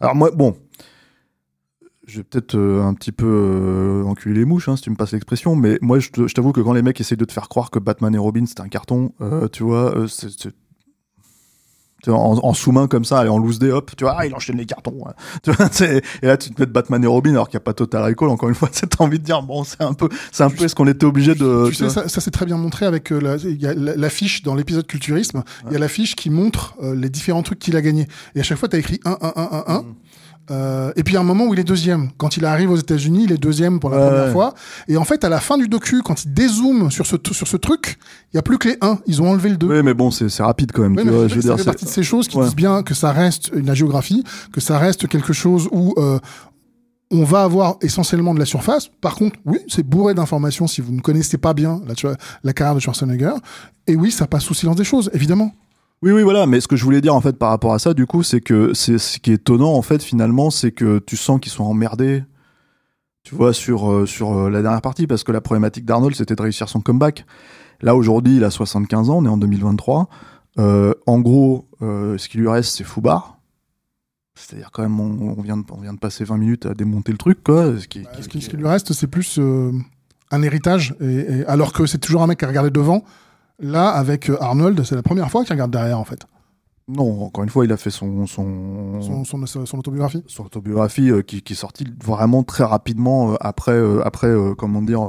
Alors, 0.00 0.14
moi, 0.14 0.30
bon. 0.30 0.56
Je 2.06 2.16
vais 2.18 2.24
peut-être 2.24 2.58
un 2.58 2.94
petit 2.94 3.12
peu 3.12 4.02
enculer 4.04 4.40
les 4.40 4.44
mouches, 4.44 4.68
hein, 4.68 4.76
si 4.76 4.82
tu 4.82 4.90
me 4.90 4.96
passes 4.96 5.12
l'expression, 5.12 5.54
mais 5.54 5.78
moi 5.80 6.00
je 6.00 6.08
t'avoue 6.34 6.50
que 6.52 6.60
quand 6.60 6.72
les 6.72 6.82
mecs 6.82 7.00
essayent 7.00 7.16
de 7.16 7.24
te 7.24 7.32
faire 7.32 7.48
croire 7.48 7.70
que 7.70 7.78
Batman 7.78 8.12
et 8.12 8.18
Robin 8.18 8.44
c'était 8.44 8.60
un 8.60 8.68
carton, 8.68 9.12
tu 9.52 9.62
vois, 9.62 10.06
c'est. 10.08 10.28
Tu 12.02 12.10
en, 12.10 12.16
en 12.18 12.54
sous-main 12.54 12.86
comme 12.88 13.04
ça, 13.04 13.20
allez, 13.20 13.28
en 13.30 13.38
loose 13.38 13.58
day, 13.58 13.70
hop, 13.70 13.90
tu 13.96 14.04
vois, 14.04 14.16
ah, 14.18 14.26
il 14.26 14.34
enchaîne 14.34 14.56
les 14.56 14.66
cartons. 14.66 14.94
ouais. 14.96 15.12
Tu 15.42 15.50
vois, 15.52 15.68
et 16.22 16.26
là, 16.26 16.36
tu 16.36 16.50
te 16.50 16.60
mets 16.60 16.66
de 16.66 16.72
Batman 16.72 17.02
et 17.02 17.06
Robin 17.06 17.30
alors 17.32 17.48
qu'il 17.48 17.56
n'y 17.56 17.62
a 17.62 17.64
pas 17.64 17.72
Total 17.74 18.02
Recall, 18.02 18.28
encore 18.28 18.48
une 18.48 18.54
fois, 18.54 18.68
c'est 18.72 18.88
t'as 18.88 19.04
envie 19.04 19.18
de 19.18 19.24
dire, 19.24 19.42
bon, 19.42 19.64
c'est 19.64 19.80
un 19.82 19.92
peu, 19.92 20.08
c'est 20.32 20.42
un 20.44 20.50
peu 20.50 20.66
ce 20.68 20.74
qu'on 20.74 20.86
était 20.88 21.06
obligé 21.06 21.34
de. 21.34 21.66
tu 21.68 21.74
sais, 21.74 21.88
ça, 21.90 22.08
ça 22.08 22.20
c'est 22.20 22.30
très 22.30 22.46
bien 22.46 22.56
montré 22.56 22.86
avec 22.86 23.12
euh, 23.12 23.20
la- 23.20 23.36
il 23.36 23.60
y 23.60 23.66
a 23.66 23.74
la- 23.74 23.96
l'affiche 23.96 24.42
dans 24.42 24.54
l'épisode 24.54 24.86
culturisme. 24.86 25.42
Il 25.66 25.72
y 25.72 25.76
a 25.76 25.78
l'affiche 25.78 26.16
qui 26.16 26.30
montre 26.30 26.74
euh, 26.82 26.94
les 26.94 27.08
différents 27.08 27.42
trucs 27.42 27.58
qu'il 27.58 27.76
a 27.76 27.82
gagné. 27.82 28.06
Et 28.34 28.40
à 28.40 28.42
chaque 28.42 28.58
fois, 28.58 28.68
tu 28.68 28.76
as 28.76 28.78
écrit 28.78 29.00
1, 29.04 29.10
1, 29.20 29.32
1, 29.36 29.42
1, 29.52 29.64
1. 29.74 29.84
Euh, 30.50 30.92
et 30.96 31.02
puis 31.04 31.12
il 31.12 31.14
y 31.14 31.16
a 31.16 31.20
un 31.20 31.24
moment 31.24 31.44
où 31.46 31.54
il 31.54 31.60
est 31.60 31.64
deuxième. 31.64 32.10
Quand 32.18 32.36
il 32.36 32.44
arrive 32.44 32.70
aux 32.70 32.76
États-Unis, 32.76 33.24
il 33.24 33.32
est 33.32 33.36
deuxième 33.38 33.78
pour 33.80 33.90
la 33.90 33.96
Ouais, 33.98 34.06
première 34.08 34.24
ouais. 34.26 34.32
fois. 34.32 34.54
Et 34.88 34.96
en 34.96 35.04
fait, 35.04 35.22
à 35.24 35.28
la 35.28 35.40
fin 35.40 35.56
du 35.56 35.68
docu, 35.68 36.02
quand 36.02 36.24
il 36.24 36.34
dézoome 36.34 36.90
sur 36.90 37.06
ce, 37.06 37.16
sur 37.30 37.46
ce 37.46 37.56
truc, 37.56 37.98
il 38.32 38.36
y 38.36 38.38
a 38.38 38.42
plus 38.42 38.58
que 38.58 38.68
les 38.70 38.76
1. 38.80 38.98
Ils 39.06 39.22
ont 39.22 39.30
enlevé 39.30 39.50
le 39.50 39.56
2. 39.56 39.66
Oui, 39.68 39.82
mais 39.84 39.94
bon, 39.94 40.10
c'est 40.10 40.28
rapide 40.42 40.72
quand 40.72 40.82
même. 40.82 40.96
Oui, 40.96 41.02
tu 41.04 41.08
vois, 41.10 41.22
ça 41.22 41.28
je 41.28 41.34
veux 41.36 41.40
fait 41.42 41.46
dire, 41.48 41.58
c'est- 41.58 41.64
partie 41.64 41.84
de 41.84 41.90
ces 41.90 42.02
choses 42.02 42.26
qui 42.28 42.36
Ouais. 42.36 42.44
disent 42.44 42.56
bien 42.56 42.82
que 42.82 42.92
ça 42.94 43.12
reste 43.12 43.50
une 43.54 43.72
géographie, 43.74 44.24
que 44.52 44.60
ça 44.60 44.78
reste 44.78 45.06
quelque 45.06 45.32
chose 45.32 45.68
où 45.70 45.94
euh, 45.98 46.18
on 47.10 47.24
va 47.24 47.42
avoir 47.44 47.76
essentiellement 47.82 48.34
de 48.34 48.38
la 48.38 48.46
surface. 48.46 48.88
Par 49.00 49.14
contre, 49.14 49.36
oui, 49.44 49.58
c'est 49.68 49.82
bourré 49.86 50.14
d'informations 50.14 50.66
si 50.66 50.80
vous 50.80 50.92
ne 50.92 51.00
connaissez 51.00 51.38
pas 51.38 51.52
bien 51.54 51.80
la, 51.86 51.94
la 52.42 52.52
carrière 52.52 52.74
de 52.74 52.80
Schwarzenegger. 52.80 53.34
Et 53.86 53.94
oui, 53.96 54.10
ça 54.10 54.26
passe 54.26 54.44
sous 54.44 54.54
silence 54.54 54.76
des 54.76 54.84
choses, 54.84 55.10
évidemment. 55.12 55.52
Oui, 56.02 56.10
oui, 56.12 56.22
voilà. 56.22 56.46
Mais 56.46 56.60
ce 56.60 56.66
que 56.68 56.76
je 56.76 56.84
voulais 56.84 57.00
dire 57.00 57.14
en 57.14 57.20
fait 57.20 57.36
par 57.38 57.50
rapport 57.50 57.72
à 57.74 57.78
ça, 57.78 57.94
du 57.94 58.06
coup, 58.06 58.22
c'est 58.22 58.40
que 58.40 58.74
c'est 58.74 58.98
ce 58.98 59.18
qui 59.18 59.30
est 59.30 59.34
étonnant 59.34 59.72
en 59.74 59.82
fait 59.82 60.02
finalement, 60.02 60.50
c'est 60.50 60.72
que 60.72 60.98
tu 60.98 61.16
sens 61.16 61.40
qu'ils 61.40 61.52
sont 61.52 61.64
emmerdés. 61.64 62.24
Tu 63.24 63.36
vois 63.36 63.52
sur 63.52 63.90
euh, 63.90 64.04
sur 64.06 64.36
euh, 64.36 64.50
la 64.50 64.62
dernière 64.62 64.82
partie 64.82 65.06
parce 65.06 65.22
que 65.22 65.30
la 65.30 65.40
problématique 65.40 65.84
d'Arnold 65.84 66.16
c'était 66.16 66.34
de 66.34 66.42
réussir 66.42 66.68
son 66.68 66.80
comeback. 66.80 67.24
Là 67.80 67.94
aujourd'hui, 67.94 68.36
il 68.36 68.44
a 68.44 68.50
75 68.50 69.10
ans, 69.10 69.18
on 69.18 69.24
est 69.24 69.28
en 69.28 69.36
2023. 69.36 70.08
Euh, 70.58 70.92
en 71.06 71.20
gros, 71.20 71.68
ce 71.80 72.28
qui 72.28 72.38
lui 72.38 72.48
reste, 72.48 72.76
c'est 72.76 72.84
Foubar. 72.84 73.38
C'est-à-dire 74.34 74.70
quand 74.72 74.82
même, 74.82 74.98
on, 74.98 75.34
on 75.38 75.42
vient 75.42 75.56
de, 75.56 75.64
on 75.70 75.80
vient 75.80 75.92
de 75.92 75.98
passer 75.98 76.24
20 76.24 76.36
minutes 76.38 76.66
à 76.66 76.74
démonter 76.74 77.12
le 77.12 77.18
truc, 77.18 77.42
quoi. 77.44 77.78
Ce 77.78 77.86
qui, 77.88 78.00
Bah, 78.02 78.10
qui- 78.16 78.22
ce, 78.22 78.28
qui, 78.28 78.38
qui- 78.38 78.44
ce 78.44 78.50
qui 78.50 78.56
lui 78.56 78.66
reste, 78.66 78.92
c'est 78.92 79.06
plus 79.08 79.38
un 80.30 80.42
héritage. 80.42 80.94
Et, 81.00 81.04
et- 81.40 81.46
alors 81.46 81.72
que 81.72 81.86
c'est 81.86 81.98
toujours 81.98 82.22
un 82.22 82.26
mec 82.26 82.38
qui 82.38 82.44
a 82.44 82.48
regardé 82.48 82.70
devant. 82.70 83.04
Là, 83.60 83.88
avec 83.90 84.28
euh, 84.30 84.36
Arnold, 84.40 84.82
c'est 84.84 84.94
la 84.94 85.02
première 85.02 85.30
fois 85.30 85.44
qu'il 85.44 85.52
regarde 85.52 85.70
derrière, 85.70 85.98
en 85.98 86.04
fait. 86.04 86.26
Non, 86.88 87.22
encore 87.26 87.44
une 87.44 87.50
fois, 87.50 87.64
il 87.64 87.70
a 87.72 87.76
fait 87.76 87.90
son 87.90 88.26
son, 88.26 89.00
Son, 89.00 89.24
son, 89.24 89.46
son- 89.46 89.66
son 89.66 89.78
autobiographie. 89.78 90.24
son 90.26 90.44
autobiographie 90.46 91.10
euh, 91.10 91.22
qui, 91.22 91.40
qui 91.40 91.52
est 91.52 91.56
sortie 91.56 91.86
vraiment 92.04 92.42
très 92.42 92.64
rapidement 92.64 93.32
euh, 93.32 93.36
après 93.40 93.70
euh, 93.72 94.02
après 94.04 94.28
comment 94.58 94.82
dire 94.82 95.00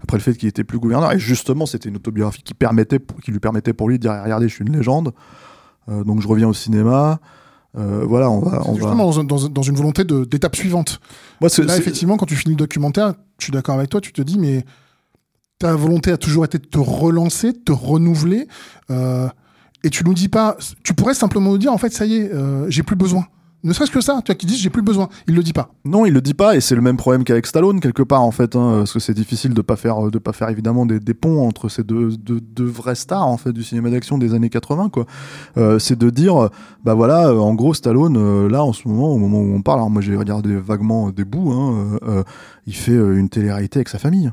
après 0.00 0.16
le 0.16 0.22
fait 0.22 0.34
qu'il 0.36 0.48
était 0.48 0.62
plus 0.62 0.78
gouverneur 0.78 1.10
et 1.12 1.18
justement 1.18 1.66
c'était 1.66 1.88
une 1.88 1.96
autobiographie 1.96 2.42
qui 2.42 2.54
permettait 2.54 3.00
qui 3.24 3.32
lui 3.32 3.40
permettait 3.40 3.72
pour 3.72 3.88
lui 3.88 3.98
de 3.98 4.02
dire 4.02 4.12
regardez 4.22 4.48
je 4.48 4.54
suis 4.54 4.64
une 4.64 4.76
légende 4.76 5.12
donc 5.88 6.20
je 6.22 6.28
reviens 6.28 6.48
au 6.48 6.54
cinéma 6.54 7.18
voilà 7.74 8.30
on 8.30 8.38
va 8.40 8.62
on 8.64 8.72
va 8.72 8.78
justement 8.78 9.10
dans, 9.10 9.24
dans- 9.24 9.48
dans 9.48 9.62
une 9.62 9.74
volonté 9.76 10.04
d'étape 10.04 10.54
suivante. 10.54 11.00
moi 11.40 11.50
Là, 11.58 11.76
effectivement, 11.76 12.16
quand 12.16 12.26
tu 12.26 12.36
finis 12.36 12.54
le 12.54 12.58
documentaire, 12.58 13.14
je 13.38 13.44
suis 13.46 13.52
d'accord 13.52 13.74
avec 13.74 13.90
toi, 13.90 14.00
tu 14.00 14.12
te 14.12 14.22
dis, 14.22 14.38
mais 14.38 14.64
ta 15.58 15.74
volonté 15.74 16.10
a 16.12 16.16
toujours 16.16 16.44
été 16.44 16.58
de 16.58 16.66
te 16.66 16.78
relancer, 16.78 17.52
de 17.52 17.58
te 17.58 17.72
renouveler. 17.72 18.46
euh, 18.90 19.28
et 19.84 19.90
tu 19.90 20.04
nous 20.04 20.14
dis 20.14 20.28
pas, 20.28 20.56
tu 20.82 20.92
pourrais 20.92 21.14
simplement 21.14 21.50
nous 21.50 21.58
dire, 21.58 21.72
en 21.72 21.78
fait, 21.78 21.92
ça 21.92 22.04
y 22.04 22.16
est, 22.16 22.32
euh, 22.32 22.66
j'ai 22.68 22.82
plus 22.82 22.96
besoin. 22.96 23.26
Ne 23.64 23.72
serait-ce 23.72 23.90
que 23.90 24.00
ça, 24.00 24.20
tu 24.24 24.30
vois, 24.30 24.36
qui 24.36 24.46
disent, 24.46 24.58
j'ai 24.60 24.70
plus 24.70 24.82
besoin. 24.82 25.08
Il 25.26 25.34
le 25.34 25.42
dit 25.42 25.52
pas. 25.52 25.72
Non, 25.84 26.04
il 26.04 26.12
le 26.12 26.20
dit 26.20 26.34
pas, 26.34 26.56
et 26.56 26.60
c'est 26.60 26.74
le 26.76 26.80
même 26.80 26.96
problème 26.96 27.22
qu'avec 27.24 27.44
Stallone 27.46 27.80
quelque 27.80 28.02
part 28.02 28.22
en 28.22 28.30
fait, 28.30 28.54
hein, 28.56 28.78
parce 28.78 28.92
que 28.92 29.00
c'est 29.00 29.14
difficile 29.14 29.52
de 29.54 29.62
pas 29.62 29.74
faire 29.76 30.10
de 30.12 30.18
pas 30.18 30.32
faire 30.32 30.48
évidemment 30.48 30.86
des, 30.86 31.00
des 31.00 31.14
ponts 31.14 31.46
entre 31.46 31.68
ces 31.68 31.82
deux, 31.82 32.16
deux, 32.16 32.40
deux 32.40 32.66
vraies 32.66 32.94
stars 32.94 33.26
en 33.26 33.36
fait 33.36 33.52
du 33.52 33.64
cinéma 33.64 33.90
d'action 33.90 34.16
des 34.16 34.32
années 34.34 34.48
80 34.48 34.90
quoi. 34.90 35.06
Euh, 35.56 35.80
c'est 35.80 35.98
de 35.98 36.08
dire, 36.10 36.36
euh, 36.40 36.48
bah 36.84 36.94
voilà, 36.94 37.28
euh, 37.28 37.38
en 37.38 37.54
gros 37.54 37.74
Stallone 37.74 38.16
euh, 38.16 38.48
là 38.48 38.64
en 38.64 38.72
ce 38.72 38.86
moment, 38.86 39.12
au 39.12 39.18
moment 39.18 39.40
où 39.40 39.52
on 39.54 39.62
parle, 39.62 39.78
alors 39.78 39.90
moi 39.90 40.02
j'ai 40.02 40.14
regardé 40.16 40.54
vaguement 40.56 41.10
des 41.10 41.24
bouts, 41.24 41.50
hein, 41.52 41.98
euh, 42.04 42.08
euh, 42.08 42.22
il 42.66 42.74
fait 42.76 42.92
euh, 42.92 43.18
une 43.18 43.28
télé-réalité 43.28 43.78
avec 43.78 43.88
sa 43.88 43.98
famille. 43.98 44.30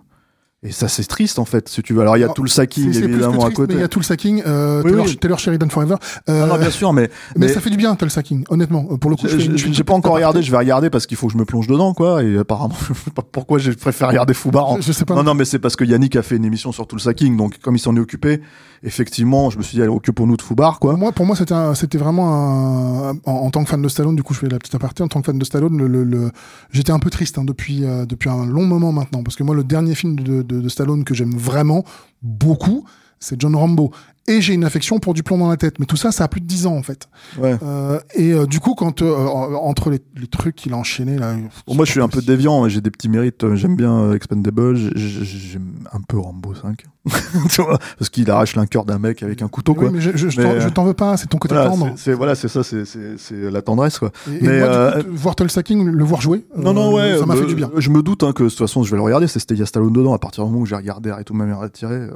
Et 0.66 0.72
ça 0.72 0.88
c'est 0.88 1.03
triste 1.03 1.38
en 1.38 1.45
fait, 1.45 1.70
si 1.70 1.84
tu 1.84 1.93
veux. 1.93 2.01
Alors 2.01 2.18
il 2.18 2.22
y 2.22 2.24
a 2.24 2.26
Alors, 2.26 2.34
tout 2.36 2.41
le 2.43 2.49
sacking 2.49 2.88
évidemment 2.95 3.34
à 3.41 3.45
triste, 3.45 3.53
côté. 3.57 3.74
il 3.76 3.80
y 3.80 3.84
a 3.84 3.88
tout 3.88 3.99
le 3.99 4.03
sacking. 4.05 4.41
Euh, 4.47 4.82
Oui, 4.84 4.89
Taylor, 4.91 5.05
oui. 5.05 5.18
Taylor 5.18 5.39
Sheridan 5.39 5.70
Forever. 5.70 5.95
Euh, 6.28 6.41
Non, 6.41 6.47
non, 6.47 6.57
bien 6.57 6.72
sûr, 6.72 6.91
mais 6.91 7.09
mais, 7.36 7.47
mais- 7.47 7.53
ça 7.53 7.61
fait 7.61 7.70
du 7.70 7.78
bien, 7.78 7.95
tout 7.95 8.05
le 8.05 8.09
sacking, 8.09 8.43
honnêtement. 8.49 8.88
Euh, 8.91 8.97
Pour 8.97 9.11
le 9.11 9.16
coup, 9.16 9.28
je 9.28 9.38
J'ai 9.38 9.74
je 9.74 9.84
pas 9.84 9.93
encore 9.93 10.16
regardé, 10.16 10.41
je 10.41 10.49
vais 10.51 10.57
regarder 10.57 10.89
parce 10.89 11.05
qu'il 11.05 11.18
faut 11.18 11.28
que 11.28 11.34
je 11.34 11.38
me 11.38 11.45
plonge 11.45 11.68
dedans, 11.68 11.93
quoi. 11.93 12.24
Et 12.24 12.38
apparemment, 12.38 12.74
je 12.88 12.93
sais 12.93 13.11
pas 13.16 13.22
pourquoi 13.32 13.59
j'ai 13.59 13.74
préféré 13.74 14.09
regarder 14.09 14.34
Foubar. 14.34 14.66
en- 14.68 14.78
Je, 14.78 14.82
je 14.82 14.91
sais 14.91 15.05
pas. 15.05 15.13
Non, 15.16 15.24
non, 15.24 15.34
mais 15.36 15.45
c'est 15.45 15.59
parce 15.59 15.76
que 15.76 15.84
Yannick 15.86 16.16
a 16.16 16.24
fait 16.24 16.36
une 16.38 16.45
émission 16.45 16.72
sur 16.72 16.88
tout 16.88 16.95
le 16.95 17.01
sacking, 17.01 17.38
donc 17.38 17.59
comme 17.59 17.76
il 17.76 17.80
s'en 17.80 17.95
est 17.95 17.99
occupé, 17.99 18.41
effectivement, 18.84 19.50
je 19.50 19.58
me 19.58 19.64
suis 19.64 19.76
dit, 19.76 19.82
allez, 19.82 19.92
occupons-nous 19.92 20.38
de 20.38 20.42
Foubar, 20.42 20.80
quoi. 20.80 20.92
Pour 20.92 21.00
moi, 21.00 21.12
pour 21.12 21.26
moi, 21.26 21.36
c'était 21.36 21.56
c'était 21.76 21.98
vraiment 21.98 22.34
un, 22.34 23.10
en, 23.12 23.32
en 23.32 23.50
tant 23.52 23.64
que 23.64 23.70
fan 23.70 23.82
de 23.82 23.88
Stallone. 23.88 24.16
Du 24.16 24.24
coup, 24.24 24.34
je 24.34 24.40
fais 24.40 24.50
la 24.50 24.60
petite 24.60 24.76
aparté. 24.76 25.04
En 25.04 25.08
tant 25.08 25.22
que 25.22 25.26
fan 25.26 25.38
de 25.38 25.46
Stallone, 25.46 25.78
le, 25.78 25.88
le- 25.88 26.04
le- 26.04 26.32
j'étais 26.72 26.92
un 26.92 27.00
peu 27.00 27.10
triste 27.10 27.38
hein, 27.38 27.44
depuis 27.46 27.84
euh, 27.86 28.06
depuis 28.06 28.30
un 28.30 28.46
long 28.46 28.66
moment 28.66 28.92
maintenant, 28.92 29.24
parce 29.24 29.36
que 29.36 29.44
moi, 29.44 29.56
le 29.56 29.64
dernier 29.64 29.96
film 29.96 30.16
de, 30.20 30.42
de, 30.42 30.62
de 30.62 30.70
Stallone 30.70 31.04
que 31.04 31.14
j'aime 31.14 31.36
vraiment 31.36 31.84
beaucoup, 32.22 32.86
c'est 33.20 33.40
John 33.40 33.56
Rambo. 33.56 33.92
Et 34.28 34.42
j'ai 34.42 34.54
une 34.56 34.64
affection 34.64 34.98
pour 35.00 35.14
du 35.14 35.22
plomb 35.22 35.38
dans 35.38 35.50
la 35.50 35.58
tête. 35.58 35.78
Mais 35.80 35.86
tout 35.86 35.98
ça, 35.98 36.12
ça 36.12 36.24
a 36.24 36.28
plus 36.28 36.42
de 36.42 36.48
10 36.48 36.66
ans 36.66 36.76
en 36.76 36.82
fait. 36.82 37.08
Ouais. 37.38 37.58
Euh, 37.62 38.00
et 38.16 38.34
euh, 38.34 38.46
du 38.48 38.60
coup, 38.60 38.74
quand 38.74 39.02
euh, 39.04 39.14
entre 39.28 39.92
les, 39.92 40.00
les 40.16 40.26
trucs 40.28 40.56
qu'il 40.56 40.74
a 40.74 40.78
enchaînés 40.78 41.18
là, 41.18 41.36
Bon, 41.68 41.76
moi, 41.76 41.86
je 41.86 41.92
suis 41.92 42.02
un 42.02 42.08
peu 42.08 42.22
déviant, 42.22 42.68
j'ai 42.68 42.82
des 42.82 42.90
petits 42.92 43.08
mérites. 43.10 43.54
J'aime 43.56 43.76
bien 43.76 44.12
Expendable, 44.14 44.76
j'ai- 44.76 44.92
j'ai- 44.96 45.24
j'aime 45.26 45.74
un 45.94 46.02
peu 46.02 46.18
Rambo 46.18 46.54
5. 46.56 46.86
tu 47.52 47.62
vois, 47.62 47.78
parce 48.00 48.10
qu'il 48.10 48.28
arrache 48.32 48.56
l'un 48.56 48.66
cœur 48.66 48.84
d'un 48.84 48.98
mec 48.98 49.22
avec 49.22 49.44
un 49.44 49.48
couteau, 49.48 49.74
Oui, 49.74 49.78
quoi. 49.78 49.92
mais 49.92 50.02
je, 50.02 50.10
je, 50.16 50.28
je 50.30 50.42
Mais, 50.42 50.56
t'en- 50.56 50.60
je 50.60 50.70
t'en 50.70 50.86
veux 50.86 50.96
pas. 50.96 51.18
C'est 51.18 51.28
ton 51.28 51.38
côté 51.38 51.54
Voilà, 51.54 51.70
tendre. 51.70 51.94
c'est- 51.98 52.14
voilà, 52.14 52.34
c'est 52.34 52.48
ça, 52.48 52.64
c'est- 52.64 52.84
la 53.32 53.62
tendresse, 53.62 54.00
quoi. 54.00 54.12
Et, 54.28 54.38
et 54.38 54.42
mais, 54.42 54.60
moi, 54.62 54.68
euh, 54.70 54.98
du 54.98 55.04
coup, 55.06 55.12
de 55.12 55.18
voir 55.18 55.36
Tolsaking, 55.36 55.86
le 55.86 56.04
voir 56.04 56.20
jouer, 56.22 56.48
Non, 56.58 56.74
non, 56.74 56.92
ouais. 56.96 57.18
ça 57.20 57.28
m'a 57.28 57.36
bah, 57.36 57.42
fait 57.42 57.46
du 57.46 57.54
bien. 57.54 57.70
Je 57.78 57.92
me 57.92 58.02
doute 58.02 58.24
hein, 58.24 58.32
que 58.34 58.42
de 58.42 58.50
toute 58.50 58.58
façon, 58.58 58.82
je 58.82 58.90
vais 58.90 58.98
le 58.98 59.04
regarder. 59.04 59.28
C'était 59.28 59.54
il 59.54 59.60
y 59.60 59.64
a 59.64 59.68
Stallone 59.68 59.94
dedans. 59.94 60.14
À 60.16 60.20
partir 60.20 60.44
du 60.46 60.50
moment 60.50 60.64
où 60.64 60.66
j'ai 60.66 60.76
regardé 60.76 61.14
et 61.20 61.24
tout 61.24 61.36
ma 61.36 61.46
mère 61.46 61.60
retiré. 61.60 62.08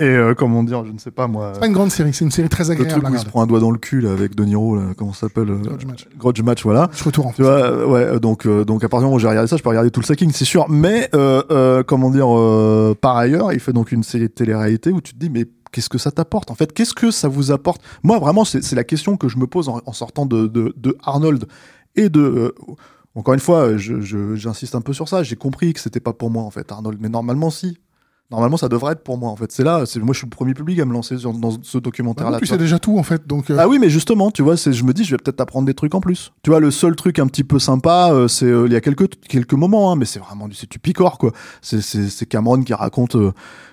euh, 0.00 0.30
et 0.30 0.34
comment 0.36 0.62
dire, 0.62 0.84
je 0.84 0.92
ne 0.92 0.98
sais 0.98 1.10
pas 1.10 1.26
moi. 1.26 1.39
C'est 1.54 1.60
pas 1.60 1.66
une 1.66 1.72
grande 1.72 1.90
série. 1.90 2.12
C'est 2.14 2.24
une 2.24 2.30
série 2.30 2.48
très 2.48 2.64
Le 2.64 2.70
agréable 2.72 2.90
truc 2.92 3.04
à 3.06 3.10
où 3.10 3.14
il 3.14 3.18
se 3.20 3.26
prend 3.26 3.42
un 3.42 3.46
doigt 3.46 3.60
dans 3.60 3.70
le 3.70 3.78
cul 3.78 4.00
là, 4.00 4.12
avec 4.12 4.34
De 4.34 4.44
Niro, 4.44 4.76
là, 4.76 4.82
comment 4.96 5.12
ça 5.12 5.20
s'appelle 5.28 5.50
euh, 5.50 5.56
Grudge 5.56 5.84
Match. 5.86 6.08
Grudge 6.18 6.42
Match, 6.42 6.62
voilà. 6.64 6.88
Je 6.92 7.04
retourne 7.04 7.28
en 7.28 7.32
Tu 7.32 7.42
vois, 7.42 7.52
euh, 7.52 7.86
ouais, 7.86 8.00
euh, 8.02 8.18
donc, 8.18 8.46
donc 8.46 8.84
à 8.84 8.88
partir 8.88 9.00
du 9.00 9.04
moment 9.06 9.16
où 9.16 9.18
j'ai 9.18 9.28
regardé 9.28 9.48
ça, 9.48 9.56
je 9.56 9.62
peux 9.62 9.68
regarder 9.68 9.90
tout 9.90 10.00
le 10.00 10.06
sacking, 10.06 10.30
c'est 10.32 10.44
sûr. 10.44 10.66
Mais, 10.68 11.10
comment 11.86 12.10
dire, 12.10 12.28
par 13.00 13.16
ailleurs, 13.16 13.52
il 13.52 13.60
fait 13.60 13.72
donc 13.72 13.92
une 13.92 14.02
série 14.02 14.24
de 14.28 14.32
télé-réalité 14.32 14.90
où 14.92 15.00
tu 15.00 15.14
te 15.14 15.18
dis, 15.18 15.30
mais 15.30 15.46
qu'est-ce 15.72 15.88
que 15.88 15.98
ça 15.98 16.10
t'apporte 16.10 16.50
En 16.50 16.54
fait, 16.54 16.72
qu'est-ce 16.72 16.94
que 16.94 17.10
ça 17.10 17.28
vous 17.28 17.50
apporte? 17.52 17.80
Moi, 18.02 18.18
vraiment, 18.18 18.44
c'est 18.44 18.72
la 18.74 18.84
question 18.84 19.16
que 19.16 19.28
je 19.28 19.38
me 19.38 19.46
pose 19.46 19.68
en, 19.68 19.80
en 19.86 19.92
sortant 19.92 20.26
de, 20.26 20.46
de, 20.46 20.74
de 20.76 20.96
Arnold 21.02 21.44
et 21.96 22.08
de. 22.08 22.20
euh, 22.20 22.54
encore 23.16 23.34
une 23.34 23.40
fois, 23.40 23.76
je- 23.76 24.00
je- 24.00 24.34
j'insiste 24.36 24.74
un 24.76 24.80
peu 24.80 24.92
sur 24.92 25.08
ça. 25.08 25.22
J'ai 25.24 25.34
compris 25.36 25.72
que 25.72 25.80
c'était 25.80 25.98
pas 26.00 26.12
pour 26.12 26.30
moi, 26.30 26.42
en 26.44 26.50
fait, 26.50 26.70
Arnold. 26.70 26.98
Mais 27.00 27.08
normalement, 27.08 27.50
si. 27.50 27.76
Normalement, 28.30 28.56
ça 28.56 28.68
devrait 28.68 28.92
être 28.92 29.02
pour 29.02 29.18
moi, 29.18 29.28
en 29.30 29.36
fait. 29.36 29.50
C'est 29.50 29.64
là, 29.64 29.84
c'est 29.86 29.98
moi, 30.00 30.12
je 30.12 30.18
suis 30.18 30.26
le 30.26 30.30
premier 30.30 30.54
public 30.54 30.78
à 30.78 30.84
me 30.84 30.92
lancer 30.92 31.18
sur- 31.18 31.32
dans 31.32 31.50
ce 31.50 31.78
Bah 31.78 31.80
documentaire-là. 31.82 32.32
non, 32.32 32.38
tu 32.38 32.46
sais 32.46 32.56
déjà 32.58 32.78
tout 32.78 32.96
en 32.98 33.02
fait, 33.02 33.26
donc 33.26 33.50
euh, 33.50 33.56
Ah 33.58 33.68
oui, 33.68 33.78
mais 33.80 33.90
justement, 33.90 34.30
tu 34.30 34.42
vois, 34.42 34.56
c'est, 34.56 34.72
je 34.72 34.84
me 34.84 34.92
dis, 34.92 35.02
je 35.04 35.10
vais 35.10 35.16
peut-être 35.16 35.40
apprendre 35.40 35.66
des 35.66 35.74
trucs 35.74 35.94
en 35.94 36.00
plus. 36.00 36.32
Tu 36.42 36.50
vois, 36.50 36.60
le 36.60 36.70
seul 36.70 36.94
truc 36.94 37.18
un 37.18 37.26
petit 37.26 37.42
peu 37.44 37.58
sympa, 37.58 38.10
euh, 38.12 38.28
c'est 38.28 38.46
euh, 38.46 38.66
il 38.66 38.72
y 38.72 38.76
a 38.76 38.80
quelques 38.80 39.08
quelques 39.28 39.54
moments, 39.54 39.90
hein, 39.92 39.96
mais 39.96 40.04
c'est 40.04 40.20
vraiment 40.20 40.46
du, 40.46 40.54
c'est 40.54 40.70
du 40.70 40.78
picor 40.78 41.18
quoi. 41.18 41.32
C'est 41.60 41.80
c'est 41.80 42.08
c'est 42.08 42.26
Cameron 42.26 42.62
qui 42.62 42.72
raconte 42.74 43.16
euh, 43.16 43.32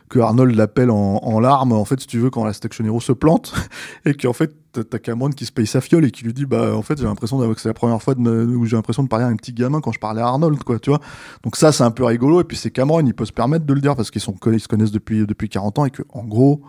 que 0.09 0.19
Arnold 0.19 0.55
l'appelle 0.55 0.89
en, 0.89 1.17
en 1.21 1.39
larmes, 1.39 1.73
en 1.73 1.85
fait, 1.85 1.99
si 1.99 2.07
tu 2.07 2.17
veux, 2.17 2.29
quand 2.29 2.43
la 2.45 2.53
Station 2.53 2.83
Hero 2.85 2.99
se 3.01 3.11
plante, 3.11 3.53
et 4.05 4.13
qu'en 4.15 4.33
fait 4.33 4.55
t'as- 4.81 4.99
Cameron 4.99 5.29
qui 5.29 5.45
se 5.45 5.51
paye 5.51 5.67
sa 5.67 5.81
fiole 5.81 6.05
et 6.05 6.11
qui 6.11 6.23
lui 6.23 6.33
dit, 6.33 6.45
bah 6.45 6.75
en 6.75 6.81
fait 6.81 6.97
j'ai 6.97 7.05
l'impression 7.05 7.37
que 7.53 7.59
c'est 7.61 7.69
la 7.69 7.73
première 7.73 8.01
fois 8.01 8.15
où 8.17 8.65
j'ai 8.65 8.75
l'impression 8.75 9.03
de 9.03 9.07
parler 9.07 9.25
à 9.25 9.27
un 9.29 9.35
petit 9.35 9.53
gamin 9.53 9.81
quand 9.81 9.91
je 9.91 9.99
parlais 9.99 10.21
à 10.21 10.27
Arnold 10.27 10.63
quoi, 10.63 10.79
tu 10.79 10.89
vois. 10.89 10.99
Donc 11.43 11.55
ça 11.55 11.71
c'est 11.71 11.83
un 11.83 11.91
peu 11.91 12.03
rigolo 12.03 12.41
et 12.41 12.43
puis 12.43 12.57
c'est 12.57 12.71
Cameron, 12.71 13.05
il 13.05 13.13
peut 13.13 13.25
se 13.25 13.33
permettre 13.33 13.65
de 13.65 13.73
le 13.73 13.81
dire 13.81 13.95
parce 13.95 14.11
qu'ils 14.11 14.21
sont 14.21 14.35
ils 14.51 14.59
se 14.59 14.67
connaissent 14.67 14.91
depuis 14.91 15.25
depuis 15.27 15.49
40 15.49 15.79
ans 15.79 15.85
et 15.85 15.91
que 15.91 16.03
en 16.09 16.23
gros 16.23 16.61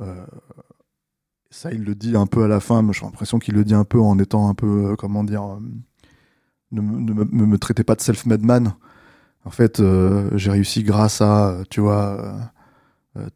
euh, 0.00 0.24
Ça, 1.50 1.72
il 1.72 1.82
le 1.82 1.94
dit 1.94 2.14
un 2.16 2.26
peu 2.26 2.44
à 2.44 2.48
la 2.48 2.60
fin, 2.60 2.82
mais 2.82 2.92
j'ai 2.92 3.04
l'impression 3.06 3.38
qu'il 3.38 3.54
le 3.54 3.64
dit 3.64 3.74
un 3.74 3.84
peu 3.84 3.98
en 4.00 4.18
étant 4.18 4.48
un 4.50 4.54
peu, 4.54 4.90
euh, 4.92 4.96
comment 4.96 5.24
dire, 5.24 5.42
euh, 5.44 5.60
ne, 6.72 6.80
me- 6.82 7.46
me, 7.46 7.58
traitez 7.58 7.84
pas 7.84 7.94
de 7.94 8.02
self-made 8.02 8.42
man. 8.42 8.74
En 9.44 9.50
fait, 9.50 9.82
j'ai 10.34 10.50
réussi 10.50 10.82
grâce 10.82 11.22
à, 11.22 11.58
tu 11.70 11.80
vois, 11.80 12.52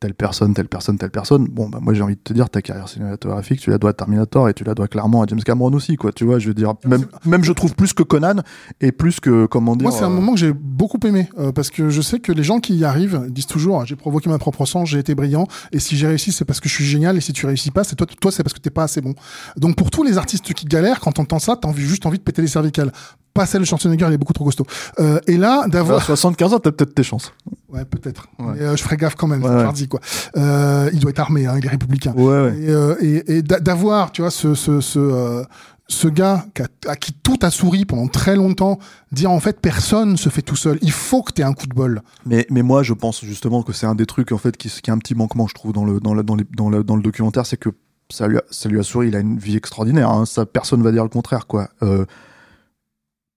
telle 0.00 0.14
personne, 0.14 0.54
telle 0.54 0.68
personne, 0.68 0.98
telle 0.98 1.10
personne. 1.10 1.46
Bon, 1.48 1.68
bah, 1.68 1.78
moi, 1.80 1.92
j'ai 1.94 2.02
envie 2.02 2.14
de 2.14 2.20
te 2.20 2.32
dire, 2.32 2.48
ta 2.48 2.62
carrière 2.62 2.88
cinématographique, 2.88 3.60
tu 3.60 3.70
la 3.70 3.78
dois 3.78 3.90
à 3.90 3.92
Terminator 3.92 4.48
et 4.48 4.54
tu 4.54 4.64
la 4.64 4.74
dois 4.74 4.86
clairement 4.86 5.22
à 5.22 5.26
James 5.26 5.42
Cameron 5.42 5.72
aussi, 5.72 5.96
quoi. 5.96 6.12
Tu 6.12 6.24
vois, 6.24 6.38
je 6.38 6.48
veux 6.48 6.54
dire, 6.54 6.74
même, 6.84 7.06
même 7.24 7.42
je 7.42 7.52
trouve 7.52 7.74
plus 7.74 7.92
que 7.92 8.02
Conan 8.02 8.42
et 8.80 8.92
plus 8.92 9.20
que, 9.20 9.46
comment 9.46 9.76
dire. 9.76 9.88
Moi, 9.88 9.96
c'est 9.96 10.04
un 10.04 10.10
euh, 10.10 10.14
moment 10.14 10.34
que 10.34 10.38
j'ai 10.38 10.52
beaucoup 10.52 10.98
aimé 11.04 11.28
euh, 11.38 11.52
parce 11.52 11.70
que 11.70 11.90
je 11.90 12.00
sais 12.00 12.20
que 12.20 12.32
les 12.32 12.42
gens 12.42 12.60
qui 12.60 12.76
y 12.76 12.84
arrivent 12.84 13.26
disent 13.28 13.46
toujours 13.46 13.84
j'ai 13.84 13.96
provoqué 13.96 14.28
ma 14.28 14.38
propre 14.38 14.66
sang, 14.66 14.84
j'ai 14.84 14.98
été 14.98 15.14
brillant 15.14 15.46
et 15.72 15.78
si 15.78 15.96
j'ai 15.96 16.06
réussi, 16.06 16.32
c'est 16.32 16.44
parce 16.44 16.60
que 16.60 16.68
je 16.68 16.74
suis 16.74 16.84
génial 16.84 17.16
et 17.16 17.20
si 17.20 17.32
tu 17.32 17.46
réussis 17.46 17.70
pas, 17.70 17.84
c'est 17.84 17.96
toi, 17.96 18.06
toi, 18.20 18.30
c'est 18.30 18.42
parce 18.42 18.54
que 18.54 18.60
t'es 18.60 18.70
pas 18.70 18.84
assez 18.84 19.00
bon. 19.00 19.14
Donc 19.56 19.76
pour 19.76 19.90
tous 19.90 20.02
les 20.02 20.18
artistes 20.18 20.52
qui 20.52 20.66
galèrent, 20.66 21.00
quand 21.00 21.12
t'entends 21.12 21.38
ça, 21.38 21.56
t'as 21.56 21.68
envie, 21.68 21.82
juste 21.82 22.06
envie 22.06 22.18
de 22.18 22.22
péter 22.22 22.42
les 22.42 22.48
cervicales. 22.48 22.92
Pas 23.34 23.46
celle 23.46 23.62
de 23.62 23.66
Schwarzenegger, 23.66 24.06
il 24.08 24.12
est 24.14 24.18
beaucoup 24.18 24.34
trop 24.34 24.44
costaud. 24.44 24.66
Euh, 25.00 25.18
et 25.26 25.36
là, 25.38 25.66
d'avoir 25.68 26.02
75 26.02 26.52
ans, 26.54 26.58
t'as 26.58 26.70
peut-être 26.72 26.94
tes 26.94 27.02
chances. 27.02 27.32
Ouais, 27.70 27.84
peut-être. 27.86 28.28
Ouais. 28.38 28.60
Euh, 28.60 28.76
je 28.76 28.82
ferai 28.82 28.96
gaffe 28.98 29.14
quand 29.14 29.26
même, 29.26 29.42
Ouais, 29.42 29.48
c'est 29.48 29.54
ouais. 29.56 29.62
Hardy, 29.62 29.88
quoi. 29.88 30.00
Euh, 30.36 30.90
il 30.92 30.98
doit 31.00 31.10
être 31.10 31.20
armé, 31.20 31.46
hein, 31.46 31.54
il 31.58 31.64
est 31.64 31.68
républicain. 31.70 32.12
Ouais, 32.14 32.24
ouais. 32.24 32.58
Et, 32.60 32.68
euh, 32.68 32.94
et, 33.00 33.36
et 33.38 33.42
d'a- 33.42 33.60
d'avoir, 33.60 34.12
tu 34.12 34.20
vois, 34.20 34.30
ce, 34.30 34.54
ce, 34.54 34.80
ce, 34.82 34.98
euh, 34.98 35.42
ce 35.88 36.08
gars 36.08 36.44
qui 36.54 36.60
a- 36.62 36.68
à 36.90 36.96
qui 36.96 37.14
tout 37.14 37.38
a 37.40 37.50
souri 37.50 37.86
pendant 37.86 38.06
très 38.06 38.36
longtemps, 38.36 38.78
dire 39.12 39.30
en 39.30 39.40
fait 39.40 39.60
personne 39.60 40.18
se 40.18 40.28
fait 40.28 40.42
tout 40.42 40.56
seul. 40.56 40.78
Il 40.82 40.92
faut 40.92 41.22
que 41.22 41.32
tu 41.32 41.40
aies 41.40 41.44
un 41.44 41.54
coup 41.54 41.66
de 41.66 41.74
bol. 41.74 42.02
Mais, 42.26 42.46
mais 42.50 42.62
moi, 42.62 42.82
je 42.82 42.92
pense 42.92 43.24
justement 43.24 43.62
que 43.62 43.72
c'est 43.72 43.86
un 43.86 43.94
des 43.94 44.06
trucs 44.06 44.32
en 44.32 44.38
fait 44.38 44.56
qui, 44.58 44.68
qui 44.68 44.90
est 44.90 44.92
un 44.92 44.98
petit 44.98 45.14
manquement, 45.14 45.46
je 45.48 45.54
trouve, 45.54 45.72
dans 45.72 45.86
le, 45.86 46.00
dans 46.00 46.12
le, 46.12 46.22
dans 46.22 46.34
les- 46.36 46.46
dans 46.54 46.68
le, 46.68 46.84
dans 46.84 46.96
le 46.96 47.02
documentaire, 47.02 47.46
c'est 47.46 47.56
que 47.56 47.70
ça 48.10 48.28
lui, 48.28 48.36
a, 48.36 48.42
ça 48.50 48.68
lui 48.68 48.78
a 48.78 48.82
souri. 48.82 49.08
Il 49.08 49.16
a 49.16 49.20
une 49.20 49.38
vie 49.38 49.56
extraordinaire. 49.56 50.10
Hein, 50.10 50.26
ça, 50.26 50.44
personne 50.44 50.82
va 50.82 50.92
dire 50.92 51.02
le 51.02 51.08
contraire, 51.08 51.46
quoi. 51.46 51.70
Euh, 51.82 52.04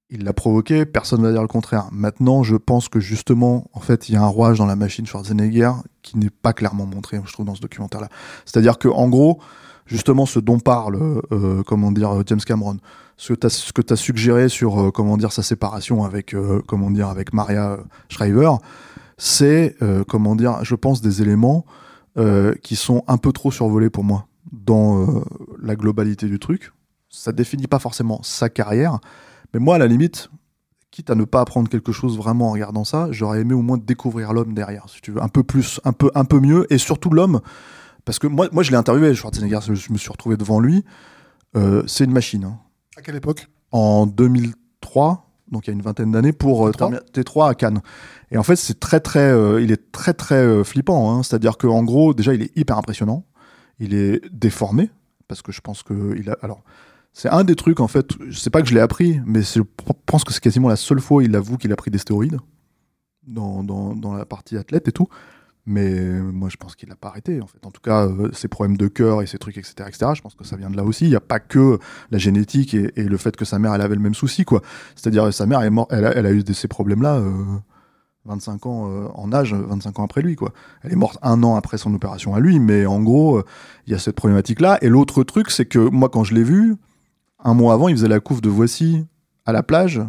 il 0.09 0.23
l'a 0.23 0.33
provoqué, 0.33 0.85
personne 0.85 1.21
va 1.21 1.31
dire 1.31 1.41
le 1.41 1.47
contraire. 1.47 1.87
Maintenant, 1.91 2.43
je 2.43 2.55
pense 2.55 2.89
que 2.89 2.99
justement, 2.99 3.69
en 3.73 3.79
fait, 3.79 4.07
il 4.09 4.13
y 4.13 4.15
a 4.15 4.21
un 4.21 4.27
rouage 4.27 4.59
dans 4.59 4.65
la 4.65 4.75
machine 4.75 5.05
Schwarzenegger 5.05 5.71
qui 6.03 6.17
n'est 6.17 6.29
pas 6.29 6.53
clairement 6.53 6.85
montré, 6.85 7.19
je 7.25 7.33
trouve, 7.33 7.45
dans 7.45 7.55
ce 7.55 7.61
documentaire-là. 7.61 8.09
C'est-à-dire 8.45 8.77
que, 8.77 8.87
en 8.87 9.09
gros, 9.09 9.39
justement, 9.85 10.25
ce 10.25 10.39
dont 10.39 10.59
parle, 10.59 11.21
euh, 11.31 11.63
comment 11.63 11.91
dire, 11.91 12.21
James 12.27 12.39
Cameron, 12.39 12.77
ce 13.17 13.33
que 13.33 13.81
tu 13.81 13.93
as 13.93 13.95
suggéré 13.95 14.49
sur, 14.49 14.79
euh, 14.79 14.91
comment 14.91 15.17
dire, 15.17 15.31
sa 15.31 15.41
séparation 15.41 16.03
avec, 16.03 16.33
euh, 16.33 16.61
comment 16.67 16.91
dire, 16.91 17.07
avec 17.07 17.33
Maria 17.33 17.71
euh, 17.71 17.77
Shriver, 18.09 18.51
c'est, 19.17 19.75
euh, 19.81 20.03
comment 20.07 20.35
dire, 20.35 20.63
je 20.63 20.75
pense, 20.75 21.01
des 21.01 21.21
éléments 21.21 21.65
euh, 22.17 22.53
qui 22.61 22.75
sont 22.75 23.03
un 23.07 23.17
peu 23.17 23.31
trop 23.31 23.51
survolés 23.51 23.89
pour 23.89 24.03
moi 24.03 24.27
dans 24.51 25.01
euh, 25.01 25.23
la 25.61 25.75
globalité 25.75 26.27
du 26.27 26.39
truc. 26.39 26.71
Ça 27.09 27.31
définit 27.31 27.67
pas 27.67 27.79
forcément 27.79 28.19
sa 28.23 28.49
carrière, 28.49 28.99
mais 29.53 29.59
moi, 29.59 29.75
à 29.75 29.77
la 29.77 29.87
limite, 29.87 30.29
quitte 30.91 31.09
à 31.09 31.15
ne 31.15 31.23
pas 31.25 31.41
apprendre 31.41 31.69
quelque 31.69 31.91
chose 31.91 32.17
vraiment 32.17 32.49
en 32.49 32.51
regardant 32.51 32.83
ça, 32.85 33.07
j'aurais 33.11 33.41
aimé 33.41 33.53
au 33.53 33.61
moins 33.61 33.77
découvrir 33.77 34.31
l'homme 34.33 34.53
derrière, 34.53 34.85
si 34.89 35.01
tu 35.01 35.11
veux, 35.11 35.21
un 35.21 35.27
peu 35.29 35.43
plus, 35.43 35.79
un 35.83 35.91
peu, 35.93 36.09
un 36.15 36.25
peu 36.25 36.39
mieux, 36.39 36.65
et 36.73 36.77
surtout 36.77 37.09
l'homme, 37.09 37.41
parce 38.05 38.19
que 38.19 38.27
moi, 38.27 38.47
moi 38.51 38.63
je 38.63 38.71
l'ai 38.71 38.77
interviewé, 38.77 39.13
Schwarzenegger, 39.13 39.59
je 39.73 39.91
me 39.91 39.97
suis 39.97 40.09
retrouvé 40.11 40.37
devant 40.37 40.59
lui, 40.59 40.83
euh, 41.57 41.83
c'est 41.87 42.05
une 42.05 42.11
machine. 42.13 42.43
hein 42.45 42.59
À 42.97 43.01
quelle 43.01 43.15
époque? 43.15 43.47
En 43.71 44.05
2003, 44.07 45.29
donc 45.51 45.67
il 45.67 45.69
y 45.69 45.71
a 45.71 45.73
une 45.73 45.81
vingtaine 45.81 46.11
d'années, 46.11 46.31
pour 46.33 46.67
euh, 46.67 46.71
T3. 46.71 46.77
terminer- 46.77 46.99
T3 47.13 47.49
à 47.49 47.55
Cannes. 47.55 47.81
Et 48.31 48.37
en 48.37 48.43
fait, 48.43 48.55
c'est 48.55 48.79
très 48.79 48.99
très, 48.99 49.19
euh, 49.31 49.61
il 49.61 49.71
est 49.71 49.91
très 49.91 50.13
très 50.13 50.35
euh, 50.35 50.63
flippant. 50.63 51.11
Hein. 51.11 51.23
C'est-à-dire 51.23 51.57
qu'en 51.57 51.83
gros, 51.83 52.13
déjà, 52.13 52.33
il 52.33 52.41
est 52.41 52.55
hyper 52.57 52.77
impressionnant. 52.77 53.25
Il 53.79 53.93
est 53.93 54.21
déformé 54.31 54.89
parce 55.27 55.41
que 55.41 55.51
je 55.51 55.61
pense 55.61 55.83
que 55.83 56.15
il 56.17 56.29
a. 56.29 56.37
Alors, 56.41 56.63
c'est 57.15 57.29
un 57.29 57.45
des 57.45 57.55
trucs 57.55 57.79
en 57.79 57.87
fait. 57.87 58.11
Sais 58.31 58.49
pas 58.49 58.61
que 58.61 58.67
je 58.67 58.73
l'ai 58.73 58.81
appris, 58.81 59.21
mais 59.25 59.41
c'est- 59.41 59.61
je 59.61 59.93
pense 60.05 60.25
que 60.25 60.33
c'est 60.33 60.41
quasiment 60.41 60.67
la 60.67 60.75
seule 60.75 60.99
fois 60.99 61.23
il 61.23 61.33
avoue 61.33 61.57
qu'il 61.57 61.71
a 61.71 61.77
pris 61.77 61.89
des 61.89 61.97
stéroïdes 61.97 62.37
dans, 63.25 63.63
dans, 63.63 64.13
la 64.13 64.25
partie 64.25 64.57
athlète 64.57 64.89
et 64.89 64.91
tout. 64.91 65.07
Mais 65.65 66.21
moi, 66.21 66.49
je 66.49 66.57
pense 66.57 66.75
qu'il 66.75 66.89
n'a 66.89 66.95
pas 66.95 67.07
arrêté. 67.07 67.41
En 67.41 67.47
fait, 67.47 67.65
en 67.65 67.71
tout 67.71 67.81
cas, 67.81 68.05
euh, 68.05 68.29
ses 68.33 68.47
problèmes 68.47 68.77
de 68.77 68.87
cœur 68.87 69.23
et 69.23 69.27
ses 69.27 69.39
trucs, 69.39 69.57
etc., 69.57 69.73
etc. 69.87 70.11
Je 70.13 70.21
pense 70.21 70.35
que 70.35 70.43
ça 70.43 70.57
vient 70.57 70.69
de 70.69 70.77
là 70.77 70.83
aussi. 70.83 71.05
Il 71.05 71.09
n'y 71.09 71.15
a 71.15 71.21
pas 71.21 71.39
que 71.39 71.79
la 72.11 72.19
génétique 72.19 72.75
et, 72.75 72.91
le 72.95 73.17
fait 73.17 73.35
que 73.35 73.45
sa 73.45 73.57
mère 73.59 73.73
elle 73.73 73.81
avait 73.81 73.95
le 73.95 74.01
même 74.01 74.13
souci 74.13 74.43
quoi. 74.43 74.61
C'est-à-dire 74.95 75.33
sa 75.33 75.45
mère 75.45 75.61
est 75.63 75.69
morte, 75.69 75.91
elle 75.93 76.05
a, 76.05 76.31
eu 76.31 76.43
ces 76.53 76.67
problèmes-là 76.67 77.15
euh, 77.15 77.31
25 78.25 78.65
ans 78.65 78.89
euh, 78.89 79.07
en 79.13 79.31
âge, 79.31 79.53
25 79.53 79.99
ans 79.99 80.03
après 80.03 80.21
lui 80.21 80.35
quoi. 80.35 80.51
Elle 80.83 80.91
est 80.91 80.97
morte 80.97 81.17
un 81.21 81.41
an 81.43 81.55
après 81.55 81.77
son 81.77 81.93
opération 81.93 82.35
à 82.35 82.39
lui, 82.41 82.59
mais 82.59 82.85
en 82.85 83.01
gros 83.01 83.37
euh, 83.37 83.45
il 83.87 83.93
y 83.93 83.95
a 83.95 83.99
cette 83.99 84.15
problématique-là. 84.15 84.79
Et 84.81 84.89
l'autre 84.89 85.23
truc 85.23 85.49
c'est 85.49 85.65
que 85.65 85.79
moi 85.79 86.09
quand 86.09 86.25
je 86.25 86.35
l'ai 86.35 86.43
vu, 86.43 86.75
un 87.45 87.53
mois 87.53 87.73
avant 87.73 87.87
il 87.87 87.95
faisait 87.95 88.09
la 88.09 88.19
couve 88.19 88.41
de 88.41 88.49
Voici 88.49 89.05
à 89.45 89.53
la 89.53 89.63
plage 89.63 90.01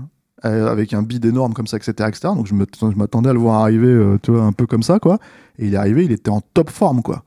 euh, 0.45 0.70
avec 0.70 0.93
un 0.93 1.03
bide 1.03 1.24
énorme 1.24 1.55
comme 1.55 1.66
ça, 1.66 1.76
etc., 1.76 1.93
etc. 2.09 2.34
Donc 2.34 2.47
je 2.47 2.55
m'attendais 2.55 3.30
à 3.30 3.32
le 3.32 3.39
voir 3.39 3.62
arriver, 3.62 3.89
euh, 3.89 4.18
tu 4.22 4.32
vois, 4.32 4.43
un 4.43 4.53
peu 4.53 4.66
comme 4.66 4.82
ça 4.82 4.99
quoi. 4.99 5.18
Et 5.59 5.66
il 5.66 5.74
est 5.74 5.76
arrivé, 5.76 6.05
il 6.05 6.12
était 6.12 6.30
en 6.30 6.41
top 6.41 6.70
forme 6.70 7.03
quoi. 7.03 7.24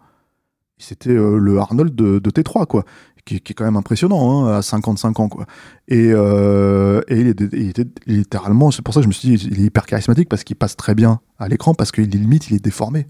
C'était 0.77 1.11
euh, 1.11 1.37
le 1.37 1.59
Arnold 1.59 1.95
de, 1.95 2.19
de 2.19 2.29
T3 2.29 2.65
quoi 2.65 2.83
qui, 3.25 3.35
est 3.35 3.53
quand 3.53 3.65
même 3.65 3.75
impressionnant 3.75 4.47
hein, 4.47 4.57
à 4.57 4.61
55 4.63 5.19
ans 5.19 5.29
quoi. 5.29 5.45
Et, 5.87 6.07
et 6.07 7.19
il, 7.19 7.27
était 7.27 7.49
il 7.53 7.69
est 7.69 8.07
littéralement, 8.07 8.71
c'est 8.71 8.81
pour 8.81 8.93
ça 8.93 9.01
que 9.01 9.03
je 9.03 9.07
me 9.07 9.13
suis 9.13 9.37
dit, 9.37 9.47
il 9.51 9.61
est 9.61 9.65
hyper 9.65 9.85
charismatique 9.85 10.29
parce 10.29 10.43
qu'il 10.43 10.55
passe 10.55 10.75
très 10.75 10.95
bien 10.95 11.19
à 11.37 11.47
l'écran 11.47 11.75
parce 11.75 11.91
qu'il 11.91 12.05
est 12.05 12.17
limite, 12.17 12.49
il 12.49 12.55
est 12.55 12.63
déformé. 12.63 13.05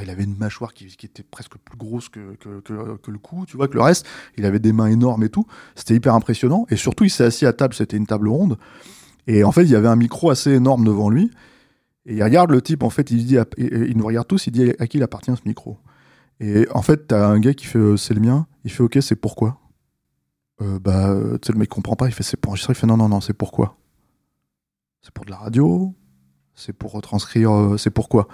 Il 0.00 0.08
avait 0.08 0.24
une 0.24 0.36
mâchoire 0.36 0.72
qui, 0.72 0.86
était 0.86 1.22
presque 1.22 1.56
plus 1.58 1.76
grosse 1.76 2.08
que, 2.08 2.36
le 2.46 3.18
cou, 3.18 3.44
tu 3.46 3.56
vois, 3.56 3.68
que 3.68 3.74
le 3.74 3.82
reste. 3.82 4.06
Il 4.38 4.46
avait 4.46 4.60
des 4.60 4.72
mains 4.72 4.86
énormes 4.86 5.24
et 5.24 5.28
tout. 5.28 5.46
C'était 5.74 5.94
hyper 5.94 6.14
impressionnant. 6.14 6.66
Et 6.70 6.76
surtout, 6.76 7.04
il 7.04 7.10
s'est 7.10 7.24
assis 7.24 7.44
à 7.44 7.52
table, 7.52 7.74
c'était 7.74 7.96
une 7.96 8.06
table 8.06 8.28
ronde. 8.28 8.56
Et 9.26 9.44
en 9.44 9.52
fait, 9.52 9.64
il 9.64 9.70
y 9.70 9.76
avait 9.76 9.88
un 9.88 9.96
micro 9.96 10.30
assez 10.30 10.52
énorme 10.52 10.84
devant 10.84 11.10
lui. 11.10 11.30
Et 12.06 12.14
il 12.14 12.22
regarde 12.22 12.50
le 12.50 12.62
type, 12.62 12.82
en 12.82 12.90
fait, 12.90 13.10
il 13.10 13.24
dit, 13.24 13.36
il 13.58 13.96
nous 13.96 14.06
regarde 14.06 14.26
tous, 14.26 14.46
il 14.46 14.50
dit 14.50 14.72
à 14.78 14.86
qui 14.86 14.98
il 14.98 15.02
appartient 15.02 15.34
ce 15.36 15.46
micro? 15.46 15.78
Et 16.40 16.66
en 16.72 16.82
fait, 16.82 17.06
t'as 17.08 17.28
un 17.28 17.38
gars 17.38 17.54
qui 17.54 17.66
fait 17.66 17.78
euh, 17.78 17.96
c'est 17.96 18.14
le 18.14 18.20
mien. 18.20 18.46
Il 18.64 18.70
fait 18.72 18.82
ok, 18.82 18.98
c'est 19.00 19.16
pourquoi? 19.16 19.60
Euh, 20.60 20.78
Bah, 20.80 21.10
euh, 21.10 21.38
tu 21.38 21.46
sais, 21.46 21.52
le 21.52 21.58
mec 21.58 21.68
comprend 21.68 21.94
pas. 21.94 22.06
Il 22.06 22.12
fait 22.12 22.24
c'est 22.24 22.36
pour 22.36 22.50
enregistrer. 22.50 22.72
Il 22.72 22.76
fait 22.76 22.86
non, 22.86 22.96
non, 22.96 23.08
non, 23.08 23.20
c'est 23.20 23.32
pourquoi? 23.32 23.76
C'est 25.02 25.12
pour 25.12 25.24
de 25.24 25.30
la 25.30 25.36
radio? 25.36 25.94
C'est 26.54 26.72
pour 26.72 26.92
retranscrire 26.92 27.76
C'est 27.78 27.90
pourquoi? 27.90 28.28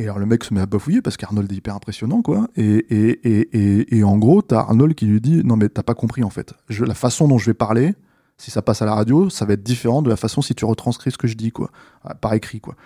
Et 0.00 0.04
alors 0.04 0.18
le 0.18 0.24
mec 0.24 0.44
se 0.44 0.54
met 0.54 0.60
à 0.60 0.66
bafouiller 0.66 1.02
parce 1.02 1.18
qu'Arnold 1.18 1.52
est 1.52 1.56
hyper 1.56 1.74
impressionnant, 1.74 2.22
quoi. 2.22 2.48
Et, 2.56 4.02
en 4.02 4.16
gros, 4.16 4.40
t'as 4.40 4.60
Arnold 4.60 4.94
qui 4.94 5.04
lui 5.04 5.20
dit 5.20 5.42
non, 5.44 5.56
mais 5.56 5.68
t'as 5.68 5.82
pas 5.82 5.94
compris 5.94 6.24
en 6.24 6.30
fait. 6.30 6.54
La 6.70 6.94
façon 6.94 7.28
dont 7.28 7.36
je 7.36 7.46
vais 7.46 7.54
parler, 7.54 7.94
si 8.38 8.50
ça 8.50 8.62
passe 8.62 8.80
à 8.80 8.86
la 8.86 8.94
radio, 8.94 9.28
ça 9.28 9.44
va 9.44 9.52
être 9.52 9.62
différent 9.62 10.00
de 10.00 10.08
la 10.08 10.16
façon 10.16 10.40
si 10.40 10.54
tu 10.54 10.64
retranscris 10.64 11.10
ce 11.10 11.18
que 11.18 11.28
je 11.28 11.34
dis, 11.34 11.52
quoi, 11.52 11.70
Ah, 12.02 12.14
par 12.14 12.32
écrit, 12.32 12.60
quoi. 12.60 12.76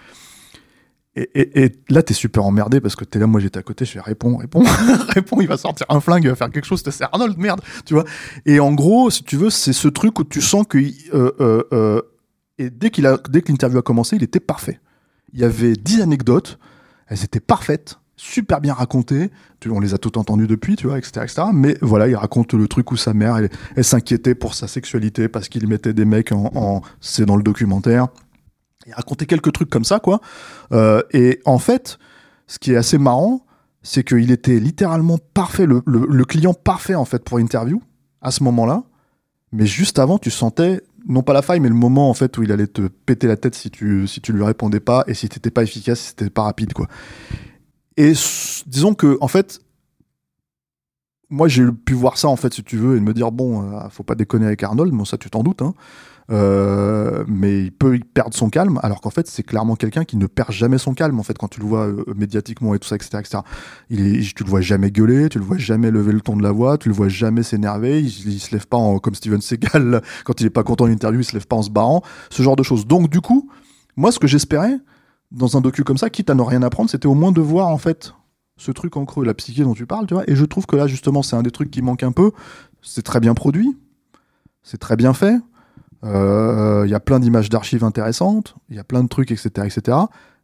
Et, 1.15 1.31
et, 1.37 1.65
et 1.65 1.73
là, 1.89 2.03
t'es 2.03 2.15
super 2.15 2.45
emmerdé 2.45 2.81
parce 2.81 2.97
que 2.97 3.05
t'es 3.05 3.21
là, 3.21 3.29
moi 3.29 3.41
j'étais 3.41 3.61
à 3.61 3.63
côté, 3.63 3.85
je 3.85 3.93
fais 3.93 4.01
réponds, 4.01 4.37
réponds, 4.37 4.65
réponds, 5.11 5.41
il 5.41 5.47
va 5.47 5.57
sortir 5.57 5.87
un 5.91 6.01
flingue, 6.01 6.25
il 6.25 6.31
va 6.31 6.35
faire 6.35 6.51
quelque 6.51 6.67
chose, 6.67 6.83
c'est 6.85 7.05
Arnold, 7.05 7.39
merde, 7.39 7.61
tu 7.87 7.95
vois. 7.95 8.05
Et 8.45 8.59
en 8.59 8.73
gros, 8.73 9.11
si 9.11 9.23
tu 9.23 9.37
veux, 9.37 9.51
c'est 9.51 9.73
ce 9.73 9.87
truc 9.87 10.19
où 10.19 10.25
tu 10.25 10.41
sens 10.41 10.67
que. 10.69 10.79
euh, 10.79 11.31
euh, 11.39 11.63
euh, 11.73 12.03
et 12.59 12.71
dès 12.71 12.91
qu'il 12.91 13.07
a, 13.07 13.19
dès 13.29 13.43
que 13.43 13.53
l'interview 13.53 13.79
a 13.79 13.83
commencé, 13.83 14.17
il 14.17 14.25
était 14.25 14.41
parfait. 14.41 14.81
Il 15.33 15.39
y 15.41 15.45
avait 15.45 15.75
10 15.75 16.03
anecdotes, 16.03 16.59
elles 17.15 17.25
étaient 17.25 17.41
parfaites, 17.41 17.99
super 18.17 18.61
bien 18.61 18.75
racontées. 18.75 19.31
Tu- 19.61 19.71
On 19.71 19.81
les 19.81 19.95
a 19.95 19.99
toutes 19.99 20.17
entendues 20.17 20.47
depuis, 20.47 20.77
tu 20.77 20.87
vois, 20.89 20.99
etc., 20.99 21.13
etc. 21.23 21.43
Mais 21.53 21.77
voilà, 21.81 22.09
il 22.09 22.17
raconte 22.17 22.53
le 22.55 22.67
truc 22.69 22.91
où 22.93 22.97
sa 22.97 23.15
mère, 23.15 23.37
elle, 23.37 23.85
s'inquiétait 23.85 24.35
pour 24.35 24.55
sa 24.55 24.67
sexualité 24.69 25.29
parce 25.29 25.49
qu'il 25.49 25.67
mettait 25.69 25.95
des 25.95 26.05
mecs 26.05 26.33
en, 26.33 26.83
c'est 27.01 27.25
dans 27.25 27.37
le 27.37 27.43
documentaire. 27.43 28.09
Il 28.87 28.93
racontait 28.95 29.27
quelques 29.27 29.53
trucs 29.53 29.71
comme 29.71 29.85
ça, 29.85 29.99
quoi. 30.01 30.21
Euh, 30.73 31.03
et 31.13 31.41
en 31.45 31.59
fait, 31.59 31.99
ce 32.47 32.59
qui 32.59 32.73
est 32.73 32.77
assez 32.77 32.99
marrant, 32.99 33.47
c'est 33.83 34.03
qu'il 34.05 34.31
était 34.31 34.59
littéralement 34.59 35.19
parfait, 35.35 35.67
le, 35.67 35.83
le- 35.87 36.25
client 36.25 36.53
parfait 36.55 36.95
en 36.95 37.05
fait 37.05 37.23
pour 37.25 37.39
l'interview 37.39 37.81
à 38.23 38.31
ce 38.31 38.43
moment-là. 38.45 38.83
Mais 39.53 39.67
juste 39.67 39.99
avant, 39.99 40.19
tu 40.19 40.31
sentais 40.31 40.83
non 41.07 41.23
pas 41.23 41.33
la 41.33 41.43
faille, 41.43 41.61
mais 41.61 41.69
le 41.69 41.75
moment 41.75 42.09
en 42.09 42.15
fait 42.15 42.37
où 42.39 42.43
il 42.43 42.53
allait 42.53 42.67
te 42.67 42.83
péter 42.83 43.27
la 43.27 43.37
tête 43.37 43.55
si 43.55 43.71
tu 43.71 44.07
si 44.07 44.21
tu 44.21 44.33
lui 44.33 44.43
répondais 44.43 44.81
pas 44.81 45.05
et 45.07 45.15
si 45.15 45.29
t'étais 45.29 45.51
pas 45.51 45.63
efficace, 45.63 46.01
si 46.01 46.17
t'étais 46.17 46.31
pas 46.31 46.43
rapide, 46.43 46.73
quoi. 46.73 46.89
Et 47.97 48.13
disons 48.67 48.95
que 48.95 49.19
en 49.21 49.29
fait, 49.29 49.61
moi 51.31 51.49
j'ai 51.49 51.65
pu 51.71 51.95
voir 51.95 52.19
ça 52.19 52.29
en 52.29 52.37
fait, 52.37 52.55
si 52.55 52.63
tu 52.65 52.77
veux, 52.77 52.97
et 52.97 53.01
me 53.01 53.13
dire 53.13 53.33
bon, 53.33 53.63
euh, 53.63 53.89
faut 53.91 54.03
pas 54.03 54.15
déconner 54.15 54.47
avec 54.47 54.63
Arnold, 54.63 54.93
bon 54.93 55.05
ça 55.05 55.19
tu 55.19 55.31
t'en 55.31 55.43
doutes, 55.43 55.63
hein. 55.63 55.75
Euh, 56.31 57.25
mais 57.29 57.65
il 57.65 57.73
peut 57.73 57.99
perdre 58.15 58.35
son 58.35 58.49
calme, 58.49 58.81
alors 58.83 59.01
qu'en 59.03 59.11
fait 59.11 59.27
c'est 59.27 59.43
clairement 59.43 59.77
quelqu'un 59.77 60.05
qui 60.05 60.17
ne 60.17 60.27
perd 60.27 60.53
jamais 60.53 60.79
son 60.79 60.95
calme 60.95 61.21
en 61.21 61.23
fait 61.23 61.37
quand 61.37 61.49
tu 61.49 61.61
le 61.61 61.67
vois 61.67 61.87
euh, 61.87 62.05
médiatiquement 62.17 62.75
et 62.75 62.79
tout 62.79 62.89
ça, 62.89 62.97
etc., 62.97 63.19
etc. 63.21 63.43
Tu 63.89 64.45
le 64.45 64.49
vois 64.49 64.63
jamais 64.63 64.91
gueuler, 64.91 65.29
tu 65.29 65.39
le 65.39 65.45
vois 65.45 65.59
jamais 65.59 65.91
lever 65.91 66.13
le 66.13 66.23
ton 66.23 66.37
de 66.37 66.43
la 66.43 66.51
voix, 66.51 66.79
tu 66.79 66.89
le 66.89 66.95
vois 66.95 67.09
jamais 67.09 67.43
s'énerver, 67.43 68.01
il, 68.01 68.07
il 68.07 68.41
se 68.41 68.53
lève 68.53 68.67
pas 68.67 68.79
en, 68.79 68.99
comme 68.99 69.15
Steven 69.15 69.41
Seagal 69.41 70.01
quand 70.25 70.41
il 70.41 70.47
est 70.47 70.51
pas 70.51 70.63
content 70.63 70.87
d'une 70.87 70.95
interview, 70.95 71.21
il 71.21 71.25
se 71.25 71.35
lève 71.35 71.47
pas 71.47 71.57
en 71.57 71.63
se 71.63 71.71
barrant, 71.71 72.03
ce 72.31 72.43
genre 72.43 72.57
de 72.57 72.63
choses. 72.63 72.87
Donc 72.87 73.11
du 73.11 73.21
coup, 73.21 73.51
moi 73.97 74.11
ce 74.11 74.19
que 74.19 74.27
j'espérais 74.27 74.79
dans 75.31 75.57
un 75.57 75.61
docu 75.61 75.85
comme 75.85 75.99
ça, 75.99 76.11
quitte 76.11 76.31
à 76.31 76.35
ne 76.35 76.43
rien 76.43 76.63
apprendre, 76.63 76.89
c'était 76.89 77.07
au 77.07 77.15
moins 77.15 77.33
de 77.33 77.41
voir 77.41 77.69
en 77.69 77.79
fait 77.79 78.15
ce 78.57 78.71
truc 78.71 78.97
en 78.97 79.05
creux, 79.05 79.25
la 79.25 79.35
psyché 79.35 79.63
dont 79.63 79.75
tu 79.75 79.87
parles, 79.87 80.07
tu 80.07 80.15
vois. 80.15 80.29
Et 80.29 80.37
je 80.37 80.45
trouve 80.45 80.67
que 80.67 80.77
là, 80.77 80.87
justement, 80.87 81.23
c'est 81.23 81.37
un 81.37 81.43
des 81.43 81.51
trucs 81.51 81.71
qui 81.71 81.83
manque 81.83 82.03
un 82.03 82.13
peu. 82.13 82.31
C'est 82.83 83.03
très 83.03 83.21
bien 83.21 83.35
produit, 83.35 83.77
c'est 84.63 84.79
très 84.79 84.97
bien 84.97 85.13
fait. 85.13 85.37
Euh, 86.05 86.83
Il 86.87 86.91
y 86.91 86.95
a 86.95 87.01
plein 87.01 87.19
d'images 87.21 87.49
d'archives 87.49 87.85
intéressantes, 87.85 88.55
il 88.71 88.77
y 88.77 88.79
a 88.79 88.85
plein 88.85 89.03
de 89.03 89.09
trucs, 89.09 89.31
etc., 89.31 89.49
etc. 89.65 89.99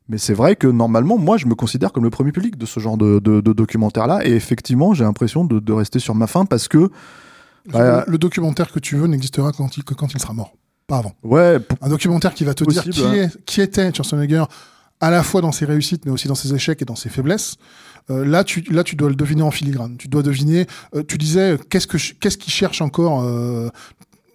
Mais 0.08 0.18
c'est 0.18 0.34
vrai 0.34 0.56
que 0.56 0.66
normalement, 0.66 1.18
moi, 1.18 1.36
je 1.36 1.46
me 1.46 1.54
considère 1.54 1.92
comme 1.92 2.02
le 2.04 2.10
premier 2.10 2.32
public 2.32 2.56
de 2.58 2.66
ce 2.66 2.80
genre 2.80 2.96
de, 2.96 3.20
de, 3.20 3.40
de 3.40 3.52
documentaire-là. 3.52 4.26
Et 4.26 4.32
effectivement, 4.32 4.92
j'ai 4.94 5.04
l'impression 5.04 5.44
de, 5.44 5.60
de 5.60 5.72
rester 5.72 5.98
sur 6.00 6.14
ma 6.14 6.26
faim 6.26 6.46
parce 6.46 6.66
que. 6.66 6.90
Bah, 7.70 8.04
le, 8.06 8.12
le 8.12 8.18
documentaire 8.18 8.72
que 8.72 8.80
tu 8.80 8.96
veux 8.96 9.06
n'existera 9.06 9.52
quand 9.52 9.76
il, 9.76 9.84
que 9.84 9.94
quand 9.94 10.12
il 10.14 10.18
sera 10.20 10.32
mort, 10.32 10.54
pas 10.86 10.96
avant. 10.98 11.12
ouais, 11.22 11.58
Un 11.82 11.88
documentaire 11.90 12.34
qui 12.34 12.44
va 12.44 12.54
te 12.54 12.64
Possible, 12.64 12.84
dire 12.90 12.92
qui, 12.94 13.04
hein. 13.06 13.12
est, 13.12 13.44
qui 13.44 13.60
était 13.60 13.92
Schwarzenegger 13.94 14.44
à 15.00 15.10
la 15.10 15.22
fois 15.22 15.40
dans 15.42 15.52
ses 15.52 15.64
réussites, 15.66 16.04
mais 16.06 16.10
aussi 16.10 16.26
dans 16.26 16.34
ses 16.34 16.52
échecs 16.54 16.82
et 16.82 16.84
dans 16.84 16.96
ses 16.96 17.08
faiblesses. 17.10 17.56
Euh, 18.10 18.24
là, 18.24 18.42
tu, 18.44 18.62
là, 18.72 18.82
tu 18.82 18.96
dois 18.96 19.10
le 19.10 19.14
deviner 19.14 19.42
en 19.42 19.50
filigrane. 19.50 19.96
Tu 19.98 20.08
dois 20.08 20.22
deviner. 20.22 20.66
euh, 20.96 21.02
tu 21.06 21.18
disais, 21.18 21.56
qu'est-ce 21.68 21.86
que, 21.86 21.98
ch- 21.98 22.16
qu'est-ce 22.18 22.38
qu'il 22.38 22.52
cherche 22.52 22.80
encore 22.82 23.22
euh, 23.22 23.68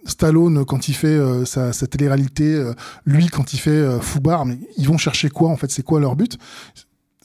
Stallone 0.06 0.64
quand 0.64 0.88
il 0.88 0.94
fait 0.94 1.08
euh, 1.08 1.44
sa, 1.44 1.72
sa 1.72 1.86
télé-réalité, 1.86 2.54
euh, 2.54 2.72
lui 3.04 3.28
quand 3.28 3.52
il 3.52 3.58
fait 3.58 3.70
euh, 3.70 4.00
Foubar, 4.00 4.46
mais 4.46 4.58
ils 4.78 4.88
vont 4.88 4.98
chercher 4.98 5.28
quoi 5.28 5.50
en 5.50 5.56
fait? 5.56 5.70
C'est 5.70 5.82
quoi 5.82 6.00
leur 6.00 6.16
but? 6.16 6.38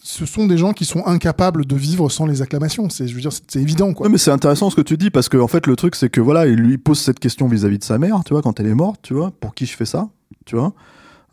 Ce 0.03 0.25
sont 0.25 0.47
des 0.47 0.57
gens 0.57 0.73
qui 0.73 0.85
sont 0.85 1.05
incapables 1.05 1.65
de 1.65 1.75
vivre 1.75 2.09
sans 2.09 2.25
les 2.25 2.41
acclamations. 2.41 2.89
C'est, 2.89 3.07
je 3.07 3.13
veux 3.13 3.21
dire, 3.21 3.31
c'est, 3.31 3.59
évident 3.59 3.93
quoi. 3.93 4.09
Mais 4.09 4.17
c'est 4.17 4.31
intéressant 4.31 4.69
ce 4.69 4.75
que 4.75 4.81
tu 4.81 4.97
dis 4.97 5.11
parce 5.11 5.29
que 5.29 5.37
en 5.37 5.47
fait 5.47 5.67
le 5.67 5.75
truc 5.75 5.95
c'est 5.95 6.09
que 6.09 6.21
voilà 6.21 6.47
il 6.47 6.55
lui 6.55 6.77
pose 6.77 6.99
cette 6.99 7.19
question 7.19 7.47
vis-à-vis 7.47 7.77
de 7.77 7.83
sa 7.83 7.97
mère 7.97 8.23
tu 8.25 8.33
vois 8.33 8.41
quand 8.41 8.59
elle 8.59 8.67
est 8.67 8.75
morte 8.75 8.99
tu 9.03 9.13
vois 9.13 9.31
pour 9.39 9.53
qui 9.53 9.65
je 9.65 9.75
fais 9.75 9.85
ça 9.85 10.09
tu 10.45 10.55
vois. 10.55 10.73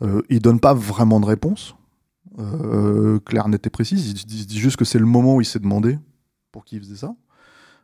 Euh, 0.01 0.21
il 0.29 0.39
donne 0.39 0.59
pas 0.59 0.73
vraiment 0.73 1.19
de 1.19 1.25
réponse. 1.25 1.75
Euh, 2.37 3.19
claire 3.19 3.47
et 3.51 3.69
précise 3.69 4.11
il 4.11 4.45
dit 4.45 4.59
juste 4.59 4.77
que 4.77 4.85
c'est 4.85 4.99
le 4.99 5.05
moment 5.05 5.35
où 5.35 5.41
il 5.41 5.45
s'est 5.45 5.59
demandé 5.59 5.97
pour 6.51 6.63
qui 6.63 6.77
il 6.77 6.81
faisait 6.81 6.95
ça. 6.95 7.15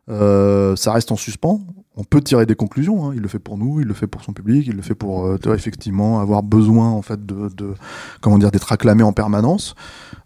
Euh, 0.09 0.75
ça 0.75 0.93
reste 0.93 1.11
en 1.11 1.15
suspens 1.15 1.61
on 1.97 2.03
peut 2.03 2.21
tirer 2.21 2.45
des 2.45 2.55
conclusions 2.55 3.07
hein. 3.07 3.11
il 3.15 3.21
le 3.21 3.27
fait 3.27 3.39
pour 3.39 3.57
nous 3.57 3.79
il 3.79 3.87
le 3.87 3.93
fait 3.93 4.07
pour 4.07 4.21
son 4.23 4.33
public 4.33 4.65
il 4.67 4.75
le 4.75 4.81
fait 4.81 4.95
pour 4.95 5.25
euh, 5.25 5.37
effectivement 5.53 6.19
avoir 6.19 6.43
besoin 6.43 6.89
en 6.89 7.01
fait 7.01 7.25
de, 7.25 7.49
de 7.55 7.73
comment 8.21 8.37
dire 8.37 8.51
d'être 8.51 8.71
acclamé 8.71 9.03
en 9.03 9.13
permanence 9.13 9.75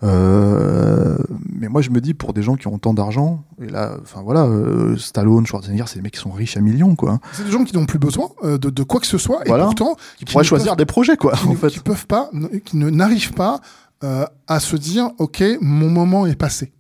euh, 0.03 1.17
mais 1.53 1.67
moi 1.67 1.82
je 1.82 1.89
me 1.91 2.01
dis 2.01 2.13
pour 2.13 2.34
des 2.34 2.41
gens 2.41 2.55
qui 2.55 2.67
ont 2.67 2.74
autant 2.76 2.93
d'argent 2.93 3.43
et 3.61 3.67
là 3.67 3.97
enfin 4.01 4.22
voilà 4.24 4.45
euh, 4.45 4.97
Stallone 4.97 5.45
Schwarzenegger 5.45 5.84
c'est 5.88 5.95
des 5.97 6.01
mecs 6.01 6.13
qui 6.13 6.20
sont 6.20 6.32
riches 6.32 6.57
à 6.57 6.61
millions 6.61 6.95
quoi 6.95 7.20
C'est 7.34 7.43
des 7.45 7.51
gens 7.51 7.63
qui 7.63 7.76
n'ont 7.76 7.86
plus 7.86 7.99
besoin 7.99 8.30
euh, 8.43 8.57
de, 8.57 8.70
de 8.70 8.84
quoi 8.84 8.99
que 8.99 9.07
ce 9.07 9.17
soit 9.17 9.41
Voilà. 9.45 9.63
et 9.63 9.67
pourtant 9.67 9.95
qui 10.17 10.26
pourraient 10.26 10.43
choisir 10.43 10.72
peuvent- 10.72 10.78
des 10.78 10.86
projets 10.86 11.17
quoi 11.17 11.34
qui, 11.34 11.47
en 11.47 11.51
ne- 11.51 11.55
fait 11.55 11.67
qui 11.70 11.80
peuvent 11.80 12.07
pas, 12.07 12.30
qui 12.65 12.78
ne 12.78 12.89
n'arrivent 12.89 13.34
pas 13.34 13.59
euh, 14.03 14.26
à 14.47 14.61
se 14.61 14.78
dire, 14.78 15.09
ok, 15.17 15.43
mon 15.59 15.89
moment 15.89 16.26
est 16.26 16.38
passé. 16.38 16.72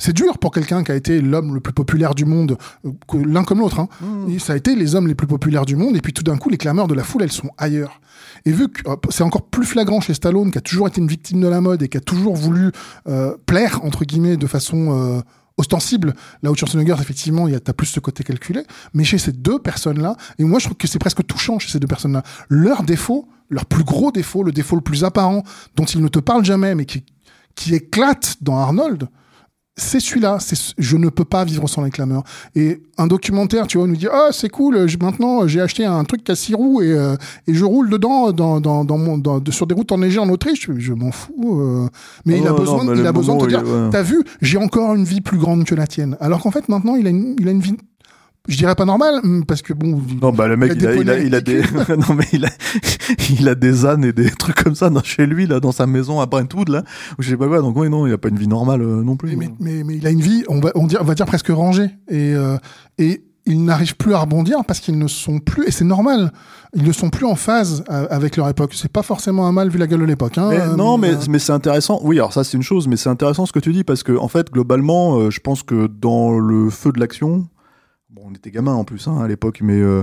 C'est 0.00 0.12
dur 0.12 0.38
pour 0.38 0.52
quelqu'un 0.52 0.84
qui 0.84 0.92
a 0.92 0.94
été 0.94 1.20
l'homme 1.20 1.54
le 1.54 1.60
plus 1.60 1.72
populaire 1.72 2.14
du 2.14 2.24
monde, 2.24 2.56
euh, 2.86 2.92
l'un 3.26 3.42
comme 3.42 3.58
l'autre. 3.58 3.80
Hein. 3.80 3.88
Mmh. 4.00 4.30
Et 4.30 4.38
Ça 4.38 4.52
a 4.52 4.56
été 4.56 4.76
les 4.76 4.94
hommes 4.94 5.08
les 5.08 5.16
plus 5.16 5.26
populaires 5.26 5.66
du 5.66 5.74
monde, 5.74 5.96
et 5.96 6.00
puis 6.00 6.12
tout 6.12 6.22
d'un 6.22 6.36
coup, 6.36 6.50
les 6.50 6.56
clameurs 6.56 6.86
de 6.86 6.94
la 6.94 7.02
foule, 7.02 7.24
elles 7.24 7.32
sont 7.32 7.50
ailleurs. 7.58 8.00
Et 8.44 8.52
vu 8.52 8.68
que 8.68 8.80
c'est 9.10 9.24
encore 9.24 9.46
plus 9.46 9.66
flagrant 9.66 10.00
chez 10.00 10.14
Stallone, 10.14 10.52
qui 10.52 10.58
a 10.58 10.60
toujours 10.60 10.86
été 10.86 11.00
une 11.00 11.08
victime 11.08 11.40
de 11.40 11.48
la 11.48 11.60
mode 11.60 11.82
et 11.82 11.88
qui 11.88 11.96
a 11.96 12.00
toujours 12.00 12.36
voulu 12.36 12.70
euh, 13.08 13.36
plaire 13.46 13.84
entre 13.84 14.04
guillemets 14.04 14.36
de 14.36 14.46
façon 14.46 14.92
euh, 14.92 15.20
ostensible, 15.56 16.14
là 16.44 16.52
où 16.52 16.54
Schwarzenegger, 16.54 16.94
effectivement, 17.00 17.48
il 17.48 17.54
y 17.54 17.56
a 17.56 17.60
t'as 17.60 17.72
plus 17.72 17.86
ce 17.86 17.98
côté 17.98 18.22
calculé. 18.22 18.62
Mais 18.94 19.02
chez 19.02 19.18
ces 19.18 19.32
deux 19.32 19.58
personnes-là, 19.58 20.16
et 20.38 20.44
moi 20.44 20.60
je 20.60 20.66
trouve 20.66 20.76
que 20.76 20.86
c'est 20.86 21.00
presque 21.00 21.26
touchant 21.26 21.58
chez 21.58 21.70
ces 21.70 21.80
deux 21.80 21.88
personnes-là, 21.88 22.22
leur 22.48 22.84
défaut, 22.84 23.28
leur 23.50 23.66
plus 23.66 23.82
gros 23.82 24.12
défaut, 24.12 24.44
le 24.44 24.52
défaut 24.52 24.76
le 24.76 24.82
plus 24.82 25.02
apparent, 25.02 25.42
dont 25.74 25.86
ils 25.86 26.00
ne 26.00 26.08
te 26.08 26.20
parlent 26.20 26.44
jamais, 26.44 26.76
mais 26.76 26.84
qui, 26.84 27.04
qui 27.56 27.74
éclate 27.74 28.36
dans 28.40 28.58
Arnold, 28.58 29.08
c'est 29.78 30.00
celui-là. 30.00 30.38
C'est 30.40 30.54
ce- 30.56 30.74
je 30.76 30.96
ne 30.96 31.08
peux 31.08 31.24
pas 31.24 31.44
vivre 31.44 31.66
sans 31.68 31.82
les 31.82 31.90
clameurs. 31.90 32.22
Et 32.54 32.82
un 32.98 33.06
documentaire, 33.06 33.66
tu 33.66 33.78
vois, 33.78 33.86
nous 33.86 33.96
dit 33.96 34.08
ah 34.12 34.28
c'est 34.32 34.48
cool. 34.50 34.86
je- 34.88 34.98
maintenant 34.98 35.46
j'ai 35.46 35.60
acheté 35.60 35.84
un 35.86 36.04
truc 36.04 36.28
à 36.28 36.34
six 36.34 36.54
roues 36.54 36.82
et, 36.82 36.92
euh, 36.92 37.16
et 37.46 37.54
je 37.54 37.64
roule 37.64 37.88
dedans 37.88 38.32
dans, 38.32 38.60
dans, 38.60 38.84
dans 38.84 38.98
mon, 38.98 39.16
dans- 39.18 39.40
sur 39.50 39.66
des 39.66 39.74
routes 39.74 39.90
enneigées 39.92 40.18
en 40.18 40.28
Autriche. 40.28 40.66
Je, 40.70 40.78
je 40.78 40.92
m'en 40.92 41.12
fous. 41.12 41.60
euh. 41.60 41.88
Mais 42.26 42.34
Oh 42.36 42.40
il 42.42 42.46
a 42.46 42.50
non, 42.50 42.56
besoin, 42.58 42.94
il 42.94 43.06
a 43.06 43.12
besoin 43.12 43.36
de 43.36 43.44
te 43.44 43.48
dire 43.48 43.62
ouais. 43.62 43.90
t'as 43.90 44.02
vu, 44.02 44.22
j'ai 44.42 44.58
encore 44.58 44.94
une 44.94 45.04
vie 45.04 45.20
plus 45.20 45.38
grande 45.38 45.64
que 45.64 45.74
la 45.74 45.86
tienne. 45.86 46.16
Alors 46.20 46.42
qu'en 46.42 46.50
fait 46.50 46.68
maintenant 46.68 46.96
il 46.96 47.06
a 47.06 47.10
une, 47.10 47.36
il 47.38 47.48
a 47.48 47.50
une 47.52 47.60
vie. 47.60 47.76
Je 48.48 48.56
dirais 48.56 48.74
pas 48.74 48.84
normale 48.84 49.20
hum, 49.22 49.44
parce 49.44 49.62
que 49.62 49.72
bon. 49.72 50.00
non 50.22 50.32
bah 50.32 50.48
le 50.48 50.56
mec 50.56 50.72
il 50.74 50.86
a 50.86 50.94
il 50.94 51.10
a, 51.10 51.18
il 51.18 51.34
a 51.34 51.40
des 51.40 51.60
non 52.08 52.14
mais 52.16 52.26
il 52.32 52.46
a 52.46 52.50
il 53.30 53.48
a 53.48 53.54
des 53.54 53.84
ânes 53.84 54.04
et 54.04 54.12
des 54.12 54.30
trucs 54.30 54.56
comme 54.56 54.74
ça 54.74 54.90
dans, 54.90 55.02
chez 55.02 55.26
lui 55.26 55.46
là 55.46 55.60
dans 55.60 55.72
sa 55.72 55.86
maison 55.86 56.20
à 56.20 56.26
Brentwood 56.26 56.68
là 56.70 56.82
ou 57.18 57.22
je 57.22 57.30
sais 57.30 57.36
pas 57.36 57.46
quoi 57.46 57.60
donc 57.60 57.76
oui 57.76 57.90
non 57.90 58.06
il 58.06 58.12
a 58.12 58.18
pas 58.18 58.28
une 58.28 58.38
vie 58.38 58.48
normale 58.48 58.82
euh, 58.82 59.02
non 59.02 59.16
plus 59.16 59.36
Mais, 59.36 59.50
mais, 59.60 59.84
mais 59.84 59.96
il 59.96 60.06
a 60.06 60.10
une 60.10 60.20
vie, 60.20 60.44
on 60.48 60.60
va, 60.60 60.72
on 60.74 60.86
dire, 60.86 61.00
on 61.02 61.04
va 61.04 61.14
dire 61.14 61.26
presque 61.26 61.48
rangée. 61.48 61.90
Et, 62.08 62.34
euh, 62.34 62.56
et 62.98 63.22
ils 63.46 63.64
n'arrivent 63.64 63.96
plus 63.96 64.14
à 64.14 64.18
rebondir 64.18 64.64
parce 64.66 64.80
qu'ils 64.80 64.98
ne 64.98 65.08
sont 65.08 65.38
plus, 65.38 65.66
et 65.66 65.70
c'est 65.70 65.84
normal, 65.84 66.32
ils 66.74 66.84
ne 66.84 66.92
sont 66.92 67.08
plus 67.08 67.24
en 67.24 67.34
phase 67.34 67.82
euh, 67.90 68.06
avec 68.10 68.36
leur 68.36 68.48
époque. 68.48 68.72
C'est 68.74 68.92
pas 68.92 69.02
forcément 69.02 69.46
un 69.46 69.52
mal 69.52 69.70
vu 69.70 69.78
la 69.78 69.86
gueule 69.86 70.00
de 70.00 70.04
l'époque. 70.04 70.36
Hein, 70.36 70.48
Mais 70.50 70.60
Euh, 70.60 70.76
non, 70.76 70.98
mais, 70.98 71.14
euh, 71.14 71.18
mais 71.30 71.38
c'est 71.38 71.52
intéressant. 71.52 72.00
Oui, 72.02 72.16
alors 72.16 72.32
ça 72.32 72.44
c'est 72.44 72.56
une 72.56 72.62
chose, 72.62 72.88
mais 72.88 72.96
c'est 72.96 73.08
intéressant 73.08 73.46
ce 73.46 73.52
que 73.52 73.58
tu 73.58 73.72
dis 73.72 73.84
parce 73.84 74.02
que 74.02 74.16
en 74.16 74.28
fait, 74.28 74.52
globalement, 74.52 75.16
euh, 75.16 75.30
je 75.30 75.40
pense 75.40 75.62
que 75.62 75.86
dans 75.86 76.38
le 76.38 76.68
feu 76.68 76.92
de 76.92 77.00
l'action, 77.00 77.46
bon, 78.10 78.22
on 78.26 78.32
était 78.34 78.50
gamins 78.50 78.74
en 78.74 78.84
plus 78.84 79.06
hein, 79.08 79.18
à 79.18 79.28
l'époque, 79.28 79.60
mais 79.62 79.78
euh, 79.80 80.02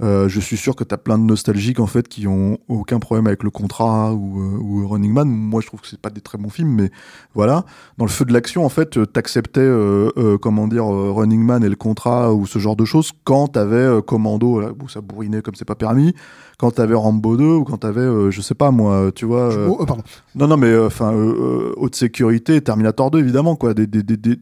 euh, 0.00 0.28
je 0.28 0.40
suis 0.40 0.56
sûr 0.56 0.74
que 0.74 0.82
t'as 0.82 0.96
plein 0.96 1.18
de 1.18 1.22
nostalgiques 1.22 1.78
en 1.78 1.86
fait 1.86 2.08
qui 2.08 2.26
ont 2.26 2.58
aucun 2.66 2.98
problème 2.98 3.28
avec 3.28 3.44
le 3.44 3.50
contrat 3.50 4.12
ou, 4.12 4.40
euh, 4.40 4.58
ou 4.58 4.88
Running 4.88 5.12
Man. 5.12 5.28
Moi, 5.28 5.60
je 5.60 5.68
trouve 5.68 5.80
que 5.80 5.86
c'est 5.86 6.00
pas 6.00 6.10
des 6.10 6.20
très 6.20 6.36
bons 6.36 6.48
films, 6.48 6.70
mais 6.74 6.90
voilà. 7.32 7.64
Dans 7.96 8.04
le 8.04 8.10
feu 8.10 8.24
de 8.24 8.32
l'action, 8.32 8.64
en 8.64 8.68
fait, 8.68 8.98
t'acceptais 9.12 9.60
euh, 9.60 10.10
euh, 10.16 10.36
comment 10.36 10.66
dire 10.66 10.84
Running 10.86 11.40
Man 11.44 11.62
et 11.62 11.68
le 11.68 11.76
contrat 11.76 12.34
ou 12.34 12.44
ce 12.46 12.58
genre 12.58 12.74
de 12.74 12.84
choses 12.84 13.12
quand 13.22 13.46
t'avais 13.48 14.02
Commando 14.04 14.58
là, 14.60 14.70
où 14.82 14.88
ça 14.88 15.00
bourrinait 15.00 15.40
comme 15.42 15.54
c'est 15.54 15.64
pas 15.64 15.76
permis, 15.76 16.12
quand 16.58 16.72
t'avais 16.72 16.94
Rambo 16.96 17.36
2 17.36 17.44
ou 17.44 17.64
quand 17.64 17.78
t'avais 17.78 18.00
euh, 18.00 18.32
je 18.32 18.40
sais 18.40 18.56
pas 18.56 18.72
moi, 18.72 19.12
tu 19.14 19.26
vois. 19.26 19.54
oh, 19.68 19.84
pardon. 19.86 20.02
non, 20.34 20.48
non, 20.48 20.56
mais 20.56 20.76
enfin, 20.76 21.12
euh, 21.14 21.70
euh, 21.70 21.74
haute 21.76 21.94
sécurité, 21.94 22.60
Terminator 22.60 23.12
2, 23.12 23.20
évidemment, 23.20 23.54
quoi. 23.54 23.74
Des, 23.74 23.86
des, 23.86 24.02
des, 24.02 24.16
des- 24.16 24.38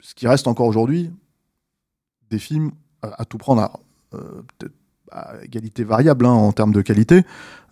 Ce 0.00 0.16
qui 0.16 0.26
reste 0.26 0.48
encore 0.48 0.66
aujourd'hui, 0.66 1.12
des 2.30 2.38
films 2.38 2.72
à, 3.02 3.22
à 3.22 3.24
tout 3.24 3.38
prendre 3.38 3.62
à, 3.62 3.72
euh, 4.14 4.42
peut-être 4.58 4.74
à 5.10 5.42
égalité 5.42 5.84
variable 5.84 6.26
hein, 6.26 6.32
en 6.32 6.52
termes 6.52 6.72
de 6.72 6.82
qualité, 6.82 7.22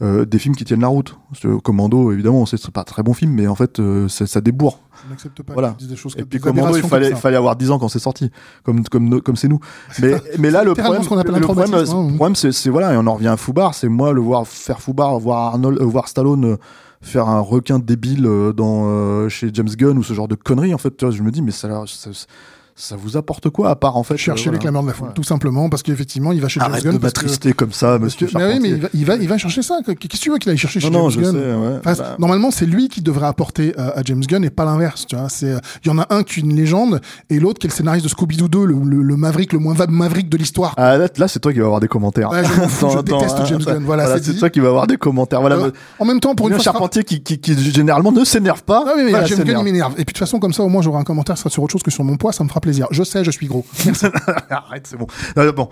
euh, 0.03 0.25
des 0.25 0.39
films 0.39 0.57
qui 0.57 0.65
tiennent 0.65 0.81
la 0.81 0.89
route. 0.89 1.17
Commando, 1.63 2.13
évidemment, 2.13 2.41
on 2.41 2.47
sait 2.47 2.57
que 2.57 2.63
c'est 2.63 2.71
pas 2.71 2.81
un 2.81 2.85
très 2.85 3.03
bon 3.03 3.15
film, 3.15 3.33
mais 3.33 3.47
en 3.47 3.55
fait, 3.55 3.79
euh, 3.79 4.09
ça, 4.09 4.27
ça 4.27 4.41
débourre. 4.41 4.81
Je 5.05 5.11
n'accepte 5.11 5.43
pas 5.43 5.53
Voilà. 5.53 5.77
des 5.79 5.97
choses 5.97 6.15
Et 6.17 6.25
puis 6.25 6.41
Commando, 6.41 6.77
il 6.77 6.83
fallait, 6.83 7.15
fallait 7.15 7.37
avoir 7.37 7.57
10 7.57 7.71
ans 7.71 7.79
quand 7.79 7.89
c'est 7.89 7.99
sorti, 7.99 8.31
comme 8.63 8.85
comme 8.85 9.21
comme 9.21 9.37
c'est 9.37 9.49
nous. 9.49 9.61
Mais 10.01 10.15
mais 10.39 10.51
là 10.51 10.65
le 10.65 10.75
problème, 10.75 11.03
ce 11.03 11.11
le 11.11 11.21
hein. 11.21 12.09
le 12.09 12.15
problème, 12.17 12.35
c'est 12.35 12.71
voilà 12.71 12.95
et 12.95 12.97
on 12.97 13.07
en 13.07 13.15
revient 13.15 13.29
à 13.29 13.37
Foubar, 13.37 13.75
c'est 13.75 13.89
moi 13.89 14.13
le 14.13 14.21
voir 14.23 14.47
faire 14.47 14.81
Foubar, 14.81 15.19
voir 15.19 15.49
Arnold, 15.55 15.81
euh, 15.81 15.85
voir 15.85 16.09
Stallone 16.09 16.45
euh, 16.45 16.57
faire 17.03 17.29
un 17.29 17.41
requin 17.41 17.79
débile 17.79 18.27
euh, 18.27 18.53
dans 18.53 18.87
euh, 18.87 19.29
chez 19.29 19.51
James 19.53 19.69
Gunn 19.69 19.99
ou 19.99 20.03
ce 20.03 20.15
genre 20.15 20.29
de 20.29 20.35
conneries 20.35 20.75
en 20.75 20.79
fait, 20.79 20.97
tu 20.97 21.05
vois, 21.05 21.15
je 21.15 21.23
me 21.23 21.31
dis 21.31 21.43
mais 21.43 21.53
ça 21.53 21.85
ça, 21.87 22.13
ça 22.13 22.27
vous 22.97 23.17
apporte 23.17 23.49
quoi 23.49 23.71
à 23.71 23.77
part 23.77 23.97
en 23.97 24.03
fait 24.03 24.17
chercher 24.19 24.51
euh, 24.51 24.53
les 24.53 24.59
clameurs 24.59 24.83
de 24.83 24.89
la 24.89 24.93
foule, 24.95 25.09
tout 25.15 25.23
simplement, 25.23 25.71
parce 25.71 25.83
qu'effectivement, 25.83 26.33
il 26.33 26.41
va 26.43 26.49
chez 26.49 26.61
James 26.61 26.71
Arrête 26.71 26.85
Gunn 26.85 26.93
de 26.93 26.99
que- 26.99 27.03
m'attrister 27.05 27.53
comme 27.55 27.73
ça, 27.73 27.99
parce 27.99 28.15
que- 28.17 28.25
monsieur 28.27 28.39
mais 28.39 28.53
oui, 28.55 28.59
mais 28.61 28.69
il 28.69 28.81
va, 28.81 28.89
il 28.93 29.05
va, 29.07 29.15
il 29.17 29.29
va 29.29 29.39
chercher 29.39 29.63
ça. 29.63 29.79
Qu'est-ce 29.87 29.95
que 29.95 30.17
tu 30.19 30.31
veux 30.31 30.37
qu'il 30.39 30.51
aille 30.51 30.59
chercher 30.59 30.81
chez 30.81 30.91
Non 30.91 31.05
non, 31.05 31.09
James 31.11 31.25
je 31.25 31.31
Gunn 31.31 31.41
sais, 31.41 31.55
ouais. 31.55 31.79
Enfin, 31.79 31.95
Bah, 32.03 32.17
Normalement, 32.19 32.51
c'est 32.51 32.67
lui 32.67 32.89
qui 32.91 33.01
devrait 33.01 33.27
apporter 33.29 33.75
euh, 33.79 33.91
à 33.95 34.03
James 34.05 34.21
Gunn 34.21 34.45
et 34.45 34.51
pas 34.51 34.65
l'inverse. 34.67 35.07
Tu 35.07 35.17
vois, 35.17 35.29
c'est 35.31 35.53
euh, 35.53 35.59
il 35.85 35.89
y 35.89 35.91
en 35.91 35.99
a 35.99 36.07
un 36.11 36.23
qui 36.23 36.41
est 36.41 36.43
une 36.43 36.55
légende 36.55 37.01
et 37.31 37.41
l'autre 37.41 37.59
qui 37.61 37.67
est 37.67 37.71
le 37.71 37.75
scénariste 37.75 38.05
de 38.05 38.11
Scooby-Doo 38.11 38.49
2, 38.49 38.65
le, 38.67 38.75
le, 38.85 39.03
le 39.03 39.17
Maverick, 39.17 39.55
le 39.55 39.59
moins 39.59 39.73
va- 39.75 39.87
Maverick 39.87 40.29
de 40.29 40.37
l'histoire. 40.37 40.75
Ah, 40.77 40.99
là, 40.99 41.09
là, 41.17 41.29
c'est 41.29 41.41
toi 41.41 41.53
qui 41.55 41.59
vas 41.61 41.65
avoir 41.65 41.81
des 41.81 41.89
commentaires. 41.89 42.31
Ouais, 42.31 42.45
je 42.45 42.49
fous, 42.69 42.89
déteste 43.03 43.37
James 43.47 43.61
ça- 43.63 43.73
Gunn. 43.73 43.85
Voilà, 43.85 44.19
c'est 44.21 44.35
toi 44.37 44.51
qui 44.51 44.61
vas 44.61 44.69
avoir 44.69 44.87
des 44.87 44.99
commentaires. 44.99 45.41
Voilà. 45.41 45.57
Euh, 45.57 45.71
en 45.99 46.05
même 46.05 46.21
temps, 46.21 46.35
pour 46.35 46.49
une 46.49 46.57
ça 46.59 46.63
Charpentier 46.65 47.05
qui, 47.05 47.23
généralement 47.73 48.13
ne 48.13 48.25
s'énerve 48.25 48.63
pas. 48.65 48.85
James 49.27 49.45
Gunn, 49.45 49.63
m'énerve. 49.63 49.93
Et 49.93 49.97
puis 49.97 50.05
de 50.05 50.11
toute 50.13 50.19
façon, 50.19 50.39
comme 50.39 50.53
ça, 50.53 50.63
au 50.63 50.69
moins, 50.69 50.83
j'aurai 50.83 50.99
un 51.01 51.05
commentaire 51.05 51.37
ça 51.39 51.45
sera 51.45 51.51
sur 51.51 51.63
autre 51.63 51.73
chose 51.73 51.83
que 51.83 51.91
sur 51.91 52.05
mon 52.05 52.17
poids, 52.17 52.33
ça 52.33 52.45
me 52.45 52.49
fera 52.49 52.61
Je 52.91 53.03
sais, 53.03 53.25
je 53.25 53.31
suis 53.31 53.47
gros. 53.47 53.65
Arrête, 54.51 54.87
c'est 54.87 54.97
bon. 54.97 55.07
Euh, 55.39 55.53
bon, 55.53 55.69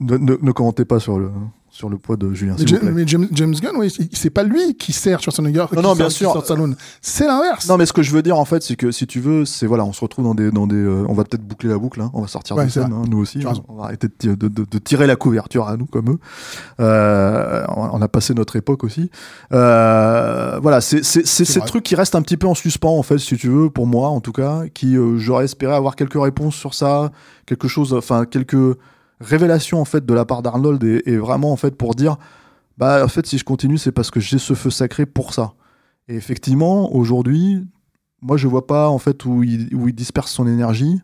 ne, 0.00 0.16
ne, 0.16 0.36
ne 0.40 0.52
commentez 0.52 0.84
pas 0.84 1.00
sur 1.00 1.18
le 1.18 1.30
sur 1.70 1.90
le 1.90 1.98
poids 1.98 2.16
de 2.16 2.32
Julien. 2.32 2.56
mais, 2.82 2.90
mais 2.90 3.06
James, 3.06 3.28
James 3.30 3.54
Gunn, 3.54 3.72
oui, 3.76 3.94
c'est- 4.12 4.30
pas 4.30 4.42
lui 4.42 4.74
qui 4.74 4.92
sert 4.92 5.20
Schwarzenegger. 5.22 5.66
non, 5.76 5.82
sert- 5.82 5.94
bien 5.96 6.08
sûr. 6.10 6.42
C'est 7.02 7.26
l'inverse. 7.26 7.68
Non, 7.68 7.76
mais 7.76 7.84
ce 7.86 7.92
que 7.92 8.02
je 8.02 8.10
veux 8.10 8.22
dire 8.22 8.36
en 8.38 8.46
fait, 8.46 8.62
c'est 8.62 8.74
que 8.74 8.90
si 8.90 9.06
tu 9.06 9.20
veux, 9.20 9.44
c'est 9.44 9.66
voilà, 9.66 9.84
on 9.84 9.92
se 9.92 10.00
retrouve 10.00 10.24
dans 10.24 10.34
des 10.34 10.50
dans 10.50 10.66
des, 10.66 10.74
euh, 10.76 11.04
on 11.08 11.12
va 11.12 11.22
peut-être 11.24 11.46
boucler 11.46 11.68
la 11.68 11.78
boucle. 11.78 12.00
Hein, 12.00 12.10
on 12.14 12.22
va 12.22 12.26
sortir 12.26 12.56
Ouais, 12.56 12.64
de 12.64 12.70
c'est 12.70 12.80
scène, 12.80 12.90
vrai. 12.90 13.02
hein, 13.02 13.08
nous 13.08 13.18
aussi. 13.18 13.44
As 13.44 13.50
raison. 13.50 13.64
On 13.68 13.76
va 13.76 13.84
arrêter 13.84 14.08
de, 14.08 14.34
de, 14.34 14.48
de, 14.48 14.64
de 14.68 14.78
tirer 14.78 15.06
la 15.06 15.14
couverture 15.14 15.68
à 15.68 15.76
nous 15.76 15.84
comme 15.86 16.10
eux. 16.10 16.18
Euh, 16.80 17.64
on 17.76 17.82
on 17.92 18.02
a 18.02 18.08
passé 18.08 18.34
notre 18.34 18.56
époque 18.56 18.82
aussi. 18.82 19.10
Euh, 19.52 20.58
voilà, 20.62 20.80
c'est 20.80 21.04
c'est 21.04 21.26
c'est 21.26 21.44
ces 21.44 21.60
trucs 21.60 21.84
qui 21.84 21.94
restent 21.94 22.14
un 22.14 22.22
petit 22.22 22.36
peu 22.38 22.46
en 22.46 22.54
suspens 22.54 22.96
en 22.98 23.02
fait, 23.02 23.18
si 23.18 23.36
tu 23.36 23.48
veux, 23.48 23.70
pour 23.70 23.86
moi 23.86 24.08
en 24.08 24.20
tout 24.20 24.32
cas, 24.32 24.62
qui 24.72 24.96
euh, 24.96 25.18
j'aurais 25.18 25.44
espéré 25.44 25.74
avoir 25.74 25.96
quelques 25.96 26.20
réponses 26.20 26.54
sur 26.56 26.74
ça, 26.74 27.12
quelque 27.46 27.68
chose, 27.68 27.92
enfin 27.94 28.24
quelques 28.24 28.76
révélations 29.20 29.80
en 29.80 29.84
fait 29.84 30.04
de 30.04 30.14
la 30.14 30.24
part 30.24 30.42
d'Arnold 30.42 30.82
et 30.84 31.16
vraiment 31.16 31.52
en 31.52 31.56
fait 31.56 31.76
pour 31.76 31.94
dire 31.94 32.16
bah 32.76 33.04
en 33.04 33.08
fait 33.08 33.26
si 33.26 33.38
je 33.38 33.44
continue 33.44 33.78
c'est 33.78 33.92
parce 33.92 34.10
que 34.10 34.20
j'ai 34.20 34.38
ce 34.38 34.54
feu 34.54 34.70
sacré 34.70 35.06
pour 35.06 35.34
ça 35.34 35.54
et 36.08 36.14
effectivement 36.14 36.94
aujourd'hui 36.94 37.66
moi 38.22 38.36
je 38.36 38.46
vois 38.46 38.66
pas 38.66 38.88
en 38.88 38.98
fait 38.98 39.24
où 39.24 39.42
il 39.42 39.94
disperse 39.94 40.32
son 40.32 40.46
énergie. 40.46 41.00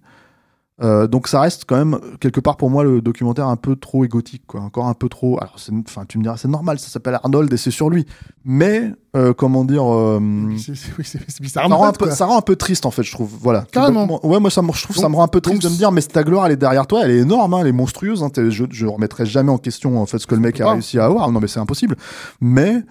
Euh, 0.82 1.06
donc 1.06 1.28
ça 1.28 1.40
reste 1.40 1.66
quand 1.68 1.76
même 1.76 2.00
quelque 2.18 2.40
part 2.40 2.56
pour 2.56 2.68
moi 2.68 2.82
le 2.82 3.00
documentaire 3.00 3.46
un 3.46 3.54
peu 3.54 3.76
trop 3.76 4.04
égotique 4.04 4.42
quoi. 4.44 4.60
Encore 4.60 4.86
un 4.86 4.94
peu 4.94 5.08
trop 5.08 5.38
alors 5.40 5.54
enfin 5.86 6.04
tu 6.08 6.18
me 6.18 6.24
diras 6.24 6.36
c'est 6.36 6.48
normal 6.48 6.80
ça 6.80 6.88
s'appelle 6.88 7.14
Arnold 7.14 7.52
et 7.52 7.56
c'est 7.56 7.70
sur 7.70 7.90
lui. 7.90 8.06
Mais 8.44 8.90
euh, 9.14 9.32
comment 9.32 9.64
dire 9.64 9.84
euh, 9.88 10.18
C'est- 10.58 10.74
c'est- 10.74 10.90
oui, 10.98 11.04
c'est- 11.04 11.20
c'est 11.28 11.36
ça 11.36 11.40
bizarre. 11.62 11.68
rend, 11.68 11.86
un 11.86 11.92
peu, 11.92 12.10
ça 12.10 12.26
rend 12.26 12.38
un 12.38 12.42
peu 12.42 12.56
triste 12.56 12.86
en 12.86 12.90
fait 12.90 13.04
je 13.04 13.12
trouve. 13.12 13.30
Voilà. 13.40 13.66
Carrément. 13.70 14.08
Complètement. 14.08 14.30
ouais 14.32 14.40
moi 14.40 14.50
ça 14.50 14.62
me, 14.62 14.72
je 14.72 14.82
trouve 14.82 14.96
ça 14.96 15.02
Donc- 15.02 15.12
me 15.12 15.16
rend 15.16 15.22
un 15.22 15.28
peu 15.28 15.40
triste 15.40 15.62
donc 15.62 15.70
de 15.70 15.74
me 15.74 15.78
dire 15.78 15.92
mais 15.92 16.02
ta 16.02 16.24
gloire 16.24 16.46
elle 16.46 16.52
est 16.52 16.56
derrière 16.56 16.88
toi 16.88 17.02
elle 17.04 17.12
est 17.12 17.18
énorme 17.18 17.54
hein, 17.54 17.58
elle 17.60 17.68
est 17.68 17.72
monstrueuse 17.72 18.24
hein, 18.24 18.30
je, 18.36 18.64
je 18.68 18.86
remettrai 18.86 19.26
jamais 19.26 19.52
en 19.52 19.58
question 19.58 20.02
en 20.02 20.06
fait 20.06 20.18
ce 20.18 20.26
que 20.26 20.34
le 20.34 20.40
mec 20.40 20.60
a 20.60 20.72
réussi 20.72 20.98
à 20.98 21.04
avoir. 21.04 21.30
Non 21.30 21.38
mais 21.38 21.46
c'est 21.46 21.60
impossible. 21.60 21.94
Mais 22.40 22.82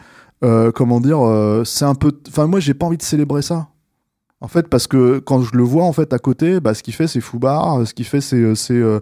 euh, 0.45 0.71
comment 0.71 1.01
dire 1.01 1.19
euh, 1.19 1.63
c'est 1.65 1.83
un 1.85 1.95
peu 1.95 2.13
enfin 2.29 2.47
moi 2.47 2.61
j'ai 2.61 2.73
pas 2.75 2.85
envie 2.85 2.95
de 2.97 3.03
célébrer 3.03 3.41
ça 3.41 3.67
en 4.43 4.47
fait, 4.49 4.67
parce 4.67 4.87
que 4.87 5.19
quand 5.19 5.41
je 5.41 5.55
le 5.55 5.63
vois 5.63 5.85
en 5.85 5.93
fait 5.93 6.11
à 6.11 6.19
côté, 6.19 6.59
bah, 6.59 6.73
ce 6.73 6.83
qu'il 6.83 6.93
fait 6.93 7.07
c'est 7.07 7.21
Foubar, 7.21 7.79
euh, 7.79 7.85
ce 7.85 7.93
qu'il 7.93 8.05
fait 8.05 8.19
c'est 8.21 8.35
euh, 8.35 8.55
c'est 8.55 8.73
euh, 8.73 8.99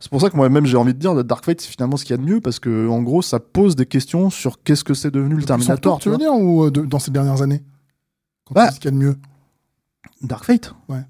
c'est 0.00 0.10
pour 0.10 0.20
ça 0.20 0.28
que 0.30 0.36
moi-même 0.36 0.66
j'ai 0.66 0.76
envie 0.76 0.92
de 0.94 0.98
dire 0.98 1.24
Dark 1.24 1.44
Fate 1.44 1.60
c'est 1.60 1.70
finalement 1.70 1.96
ce 1.96 2.04
qu'il 2.04 2.16
y 2.16 2.18
a 2.18 2.22
de 2.22 2.28
mieux 2.28 2.40
parce 2.40 2.58
que 2.58 2.88
en 2.88 3.00
gros 3.02 3.22
ça 3.22 3.38
pose 3.38 3.76
des 3.76 3.86
questions 3.86 4.30
sur 4.30 4.62
qu'est-ce 4.62 4.82
que 4.82 4.94
c'est 4.94 5.10
devenu 5.12 5.36
le 5.36 5.44
Terminator. 5.44 5.98
tu 6.00 6.10
veux 6.10 6.18
dire, 6.18 6.34
ou 6.34 6.64
euh, 6.64 6.70
de- 6.70 6.82
dans 6.84 6.98
ces 6.98 7.10
dernières 7.12 7.40
années? 7.42 7.62
Quand 8.46 8.54
Bah. 8.54 8.64
tu 8.64 8.68
dis 8.70 8.74
ce 8.76 8.80
qu'il 8.80 8.90
y 8.90 8.94
a 8.94 8.96
de 8.98 9.02
mieux? 9.04 9.16
Dark 10.22 10.44
Fate? 10.44 10.74
Ouais. 10.88 11.02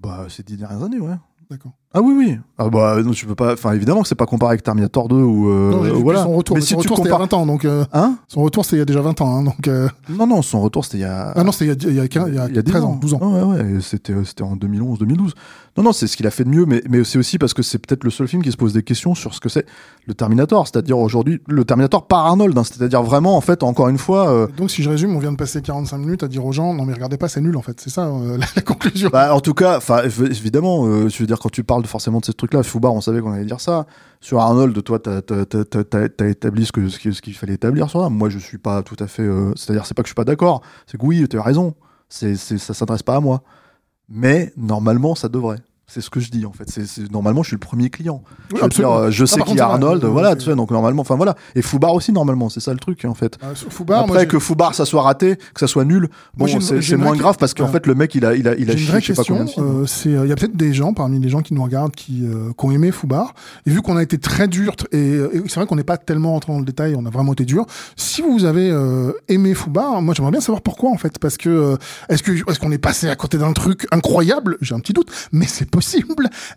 Bah 0.00 0.26
ces 0.28 0.42
dix 0.42 0.56
dernières 0.56 0.82
années 0.82 1.00
ouais. 1.00 1.14
D'accord. 1.50 1.72
Ah 1.96 2.00
oui 2.02 2.12
oui. 2.16 2.38
Ah 2.58 2.68
bah 2.68 2.96
non 3.04 3.12
tu 3.12 3.24
peux 3.24 3.34
pas. 3.36 3.52
Enfin 3.52 3.72
évidemment 3.72 4.02
que 4.02 4.08
c'est 4.08 4.14
pas 4.16 4.26
comparé 4.26 4.50
avec 4.52 4.62
Terminator 4.64 5.06
2 5.08 5.14
ou 5.14 5.48
euh, 5.48 5.70
non, 5.92 6.00
voilà. 6.00 6.24
son 6.24 6.34
retour. 6.34 6.56
Mais 6.56 6.60
Mais 6.60 6.66
si 6.66 6.74
son 6.74 6.80
tu 6.80 6.88
retour, 6.88 7.04
compares, 7.04 7.20
20 7.20 7.32
ans. 7.34 7.46
Donc, 7.46 7.64
euh, 7.64 7.84
hein? 7.92 8.16
son 8.28 8.42
retour, 8.42 8.64
c'était 8.64 8.76
il 8.76 8.78
y 8.80 8.82
a 8.82 8.84
déjà 8.84 9.00
20 9.00 9.20
ans. 9.20 9.36
hein, 9.36 9.42
donc, 9.44 9.68
euh, 9.68 9.88
Non 10.08 10.26
non 10.26 10.42
son 10.42 10.60
retour 10.60 10.84
c'était 10.84 10.98
il 10.98 11.02
y 11.02 11.04
a. 11.04 11.32
Ah 11.36 11.44
non, 11.44 11.52
c'était 11.52 11.72
il 11.72 11.84
y 11.84 11.86
a, 11.86 11.90
il 11.90 11.96
y 11.96 12.00
a, 12.00 12.08
15 12.08 12.28
il 12.28 12.34
y 12.34 12.58
a, 12.58 12.62
10 12.62 12.70
13 12.72 12.82
ans, 12.84 12.98
12 13.00 13.14
ans. 13.14 13.18
Ouais, 13.22 13.42
ouais, 13.42 13.62
ouais, 13.74 13.80
c'était, 13.80 14.12
euh, 14.12 14.24
c'était 14.24 14.42
en 14.42 14.56
2011, 14.56 14.98
2012. 14.98 15.34
Non, 15.76 15.82
non, 15.84 15.92
c'est 15.92 16.06
ce 16.06 16.16
qu'il 16.16 16.26
a 16.26 16.30
fait 16.30 16.44
de 16.44 16.48
mieux, 16.50 16.66
mais, 16.66 16.82
mais 16.88 17.02
c'est 17.04 17.18
aussi 17.18 17.36
parce 17.38 17.52
que 17.54 17.62
c'est 17.62 17.78
peut-être 17.78 18.04
le 18.04 18.10
seul 18.10 18.28
film 18.28 18.42
qui 18.42 18.52
se 18.52 18.56
pose 18.56 18.72
des 18.72 18.82
questions 18.84 19.14
sur 19.16 19.34
ce 19.34 19.40
que 19.40 19.48
c'est 19.48 19.66
le 20.06 20.14
Terminator. 20.14 20.66
C'est-à-dire 20.68 20.98
aujourd'hui, 20.98 21.40
le 21.48 21.64
Terminator 21.64 22.06
par 22.06 22.26
Arnold. 22.26 22.56
hein. 22.58 22.62
c'est-à-dire 22.64 23.02
vraiment, 23.02 23.36
en 23.36 23.40
fait, 23.40 23.62
encore 23.64 23.88
une 23.88 23.98
fois, 23.98 24.48
Donc, 24.56 24.70
si 24.70 24.82
je 24.84 24.90
résume, 24.90 25.14
on 25.16 25.18
vient 25.18 25.32
de 25.32 25.36
passer 25.36 25.62
45 25.62 25.98
minutes 25.98 26.22
à 26.24 26.28
dire 26.28 26.44
aux 26.44 26.52
gens, 26.52 26.74
non 26.74 26.84
mais 26.84 26.92
regardez 26.92 27.16
pas, 27.16 27.28
c'est 27.28 27.40
nul 27.40 27.56
en 27.56 27.62
fait. 27.62 27.80
C'est 27.80 27.90
ça 27.90 28.08
la, 28.08 28.36
la 28.56 28.62
conclusion. 28.62 29.10
bah, 29.12 29.34
en 29.34 29.40
tout 29.40 29.54
cas, 29.54 29.80
évidemment, 30.30 31.08
je 31.08 31.18
veux 31.18 31.26
dire, 31.26 31.38
quand 31.40 31.50
tu 31.50 31.64
parles 31.64 31.83
forcément 31.86 32.20
de 32.20 32.24
ces 32.24 32.32
trucs-là, 32.32 32.62
Foubar, 32.62 32.92
on 32.94 33.00
savait 33.00 33.20
qu'on 33.20 33.32
allait 33.32 33.44
dire 33.44 33.60
ça. 33.60 33.86
Sur 34.20 34.40
Arnold, 34.40 34.82
toi, 34.82 34.98
t'as, 34.98 35.22
t'as 35.22 36.28
établi 36.28 36.66
ce, 36.66 36.88
ce, 36.88 37.12
ce 37.12 37.22
qu'il 37.22 37.34
fallait 37.34 37.54
établir 37.54 37.90
sur 37.90 38.02
ça. 38.02 38.08
Moi, 38.08 38.28
je 38.28 38.38
suis 38.38 38.58
pas 38.58 38.82
tout 38.82 38.96
à 38.98 39.06
fait, 39.06 39.22
euh, 39.22 39.52
c'est-à-dire, 39.56 39.86
c'est 39.86 39.94
pas 39.94 40.02
que 40.02 40.06
je 40.06 40.10
suis 40.10 40.14
pas 40.14 40.24
d'accord. 40.24 40.62
C'est 40.86 40.98
que 40.98 41.06
oui, 41.06 41.26
tu 41.28 41.38
as 41.38 41.42
raison. 41.42 41.74
C'est, 42.08 42.36
ça 42.36 42.74
s'adresse 42.74 43.02
pas 43.02 43.16
à 43.16 43.20
moi. 43.20 43.42
Mais 44.08 44.52
normalement, 44.56 45.14
ça 45.14 45.28
devrait. 45.28 45.60
C'est 45.86 46.00
ce 46.00 46.10
que 46.10 46.20
je 46.20 46.30
dis 46.30 46.46
en 46.46 46.52
fait. 46.52 46.68
C'est, 46.68 47.10
normalement, 47.10 47.42
je 47.42 47.48
suis 47.48 47.56
le 47.56 47.60
premier 47.60 47.90
client. 47.90 48.22
Oui, 48.52 48.60
je, 48.62 48.68
dire, 48.68 48.90
euh, 48.90 49.10
je 49.10 49.24
sais 49.24 49.40
qui 49.42 49.56
est. 49.56 49.60
Arnold, 49.60 50.04
voilà, 50.04 50.36
tu 50.36 50.44
sais, 50.44 50.54
donc 50.54 50.70
normalement, 50.70 51.02
enfin 51.02 51.16
voilà. 51.16 51.34
Et 51.54 51.62
Foubar 51.62 51.94
aussi 51.94 52.12
normalement, 52.12 52.48
c'est 52.48 52.60
ça 52.60 52.72
le 52.72 52.78
truc 52.78 53.04
en 53.04 53.14
fait. 53.14 53.38
Euh, 53.42 53.54
Foubar, 53.54 54.04
Après 54.04 54.26
que 54.26 54.38
Foubar 54.38 54.74
ça 54.74 54.84
soit 54.84 55.02
raté, 55.02 55.36
que 55.36 55.60
ça 55.60 55.66
soit 55.66 55.84
nul, 55.84 56.08
bon, 56.36 56.46
c'est, 56.60 56.96
moins 56.96 57.16
grave 57.16 57.36
parce 57.38 57.54
qu'en 57.54 57.68
fait 57.68 57.86
le 57.86 57.94
mec 57.94 58.14
il 58.14 58.24
a 58.24 58.34
il 58.34 58.48
a 58.48 58.54
il 58.56 58.70
a 58.70 58.74
une 58.74 58.78
vraie 58.86 59.00
je 59.00 59.06
sais 59.06 59.12
pas 59.14 59.22
question. 59.22 59.46
combien 59.46 59.72
de 59.72 59.82
euh, 59.82 59.86
c'est, 59.86 60.10
il 60.10 60.28
y 60.28 60.32
a 60.32 60.36
peut-être 60.36 60.56
des 60.56 60.72
gens 60.72 60.92
parmi 60.92 61.18
les 61.18 61.28
gens 61.28 61.40
qui 61.40 61.54
nous 61.54 61.62
regardent 61.62 61.94
qui, 61.94 62.24
euh, 62.24 62.50
qui 62.58 62.64
ont 62.64 62.70
aimé 62.70 62.90
Foubar. 62.90 63.34
Et 63.66 63.70
vu 63.70 63.82
qu'on 63.82 63.96
a 63.96 64.02
été 64.02 64.18
très 64.18 64.48
dur, 64.48 64.74
et, 64.92 64.98
et 64.98 65.42
c'est 65.46 65.56
vrai 65.56 65.66
qu'on 65.66 65.76
n'est 65.76 65.84
pas 65.84 65.96
tellement 65.96 66.32
rentré 66.32 66.52
dans 66.52 66.58
le 66.58 66.64
détail, 66.64 66.94
on 66.96 67.06
a 67.06 67.10
vraiment 67.10 67.32
été 67.32 67.44
dur. 67.44 67.66
Si 67.96 68.22
vous 68.22 68.44
avez 68.44 68.70
euh, 68.70 69.12
aimé 69.28 69.54
Foubar, 69.54 70.00
moi 70.02 70.14
j'aimerais 70.14 70.32
bien 70.32 70.40
savoir 70.40 70.62
pourquoi 70.62 70.90
en 70.90 70.96
fait, 70.96 71.18
parce 71.18 71.36
que 71.36 71.48
euh, 71.48 71.76
est-ce 72.08 72.22
que 72.22 72.32
est-ce 72.32 72.58
qu'on 72.58 72.72
est 72.72 72.78
passé 72.78 73.08
à 73.08 73.16
côté 73.16 73.38
d'un 73.38 73.52
truc 73.52 73.86
incroyable? 73.90 74.56
J'ai 74.60 74.74
un 74.74 74.80
petit 74.80 74.92
doute, 74.92 75.10
mais 75.32 75.46
c'est 75.46 75.68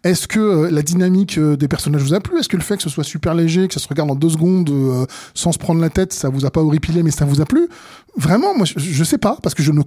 Est-ce 0.03 0.27
que 0.27 0.39
euh, 0.39 0.69
la 0.71 0.81
dynamique 0.81 1.37
euh, 1.37 1.55
des 1.55 1.67
personnages 1.67 2.01
vous 2.01 2.13
a 2.13 2.19
plu? 2.19 2.37
Est-ce 2.39 2.49
que 2.49 2.57
le 2.57 2.63
fait 2.63 2.77
que 2.77 2.83
ce 2.83 2.89
soit 2.89 3.03
super 3.03 3.33
léger, 3.33 3.67
que 3.67 3.73
ça 3.73 3.79
se 3.79 3.87
regarde 3.87 4.09
en 4.11 4.15
deux 4.15 4.29
secondes 4.29 4.69
euh, 4.69 5.05
sans 5.33 5.51
se 5.51 5.57
prendre 5.57 5.81
la 5.81 5.89
tête, 5.89 6.13
ça 6.13 6.29
vous 6.29 6.45
a 6.45 6.51
pas 6.51 6.61
horripilé, 6.61 7.03
mais 7.03 7.11
ça 7.11 7.25
vous 7.25 7.41
a 7.41 7.45
plu? 7.45 7.67
Vraiment, 8.15 8.55
moi, 8.55 8.65
je, 8.65 9.03
sais 9.03 9.17
pas, 9.17 9.37
parce 9.43 9.53
que 9.53 9.63
je 9.63 9.71
ne, 9.71 9.81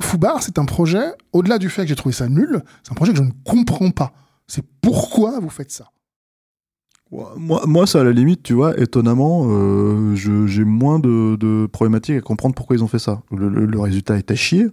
Foubar, 0.00 0.42
c'est 0.42 0.58
un 0.58 0.64
projet, 0.64 1.12
au-delà 1.32 1.58
du 1.58 1.68
fait 1.68 1.82
que 1.82 1.88
j'ai 1.88 1.96
trouvé 1.96 2.14
ça 2.14 2.28
nul, 2.28 2.62
c'est 2.82 2.92
un 2.92 2.94
projet 2.94 3.12
que 3.12 3.18
je 3.18 3.22
ne 3.24 3.32
comprends 3.44 3.90
pas. 3.90 4.12
C'est 4.46 4.64
pourquoi 4.80 5.38
vous 5.40 5.50
faites 5.50 5.70
ça? 5.70 5.90
Moi, 7.36 7.64
moi, 7.66 7.86
ça 7.86 8.00
à 8.00 8.04
la 8.04 8.12
limite, 8.12 8.42
tu 8.44 8.54
vois, 8.54 8.78
étonnamment, 8.80 10.14
j'ai 10.14 10.64
moins 10.64 10.98
de, 11.00 11.66
problématiques 11.66 12.16
à 12.16 12.20
comprendre 12.20 12.54
pourquoi 12.54 12.76
ils 12.76 12.84
ont 12.84 12.88
fait 12.88 13.00
ça. 13.00 13.22
Le- 13.32 13.66
le 13.66 13.80
résultat 13.80 14.16
est 14.16 14.30
à 14.30 14.36
chier. 14.36 14.68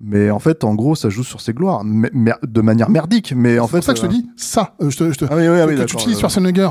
Mais 0.00 0.30
en 0.30 0.38
fait, 0.38 0.62
en 0.62 0.74
gros, 0.76 0.94
ça 0.94 1.08
joue 1.10 1.24
sur 1.24 1.40
ses 1.40 1.52
gloires, 1.52 1.82
mais, 1.84 2.10
mer- 2.14 2.38
de 2.46 2.60
manière 2.60 2.88
merdique. 2.88 3.32
Mais 3.36 3.58
en 3.58 3.66
C'est 3.66 3.72
fait, 3.72 3.76
pour 3.78 3.84
ça 3.86 3.92
que 3.94 3.98
je 3.98 4.02
te 4.02 4.06
euh, 4.06 4.10
dis 4.10 4.30
ça. 4.36 4.74
Euh, 4.80 4.90
je 4.90 4.96
te, 4.96 5.12
je 5.12 5.18
te- 5.18 5.24
Ah 5.28 5.34
oui, 5.36 5.48
oui, 5.48 5.58
ah 5.60 5.66
oui, 5.66 5.76
que 5.76 5.82
tu 5.82 5.94
utilises 5.96 6.18
Schwarzenegger. 6.18 6.70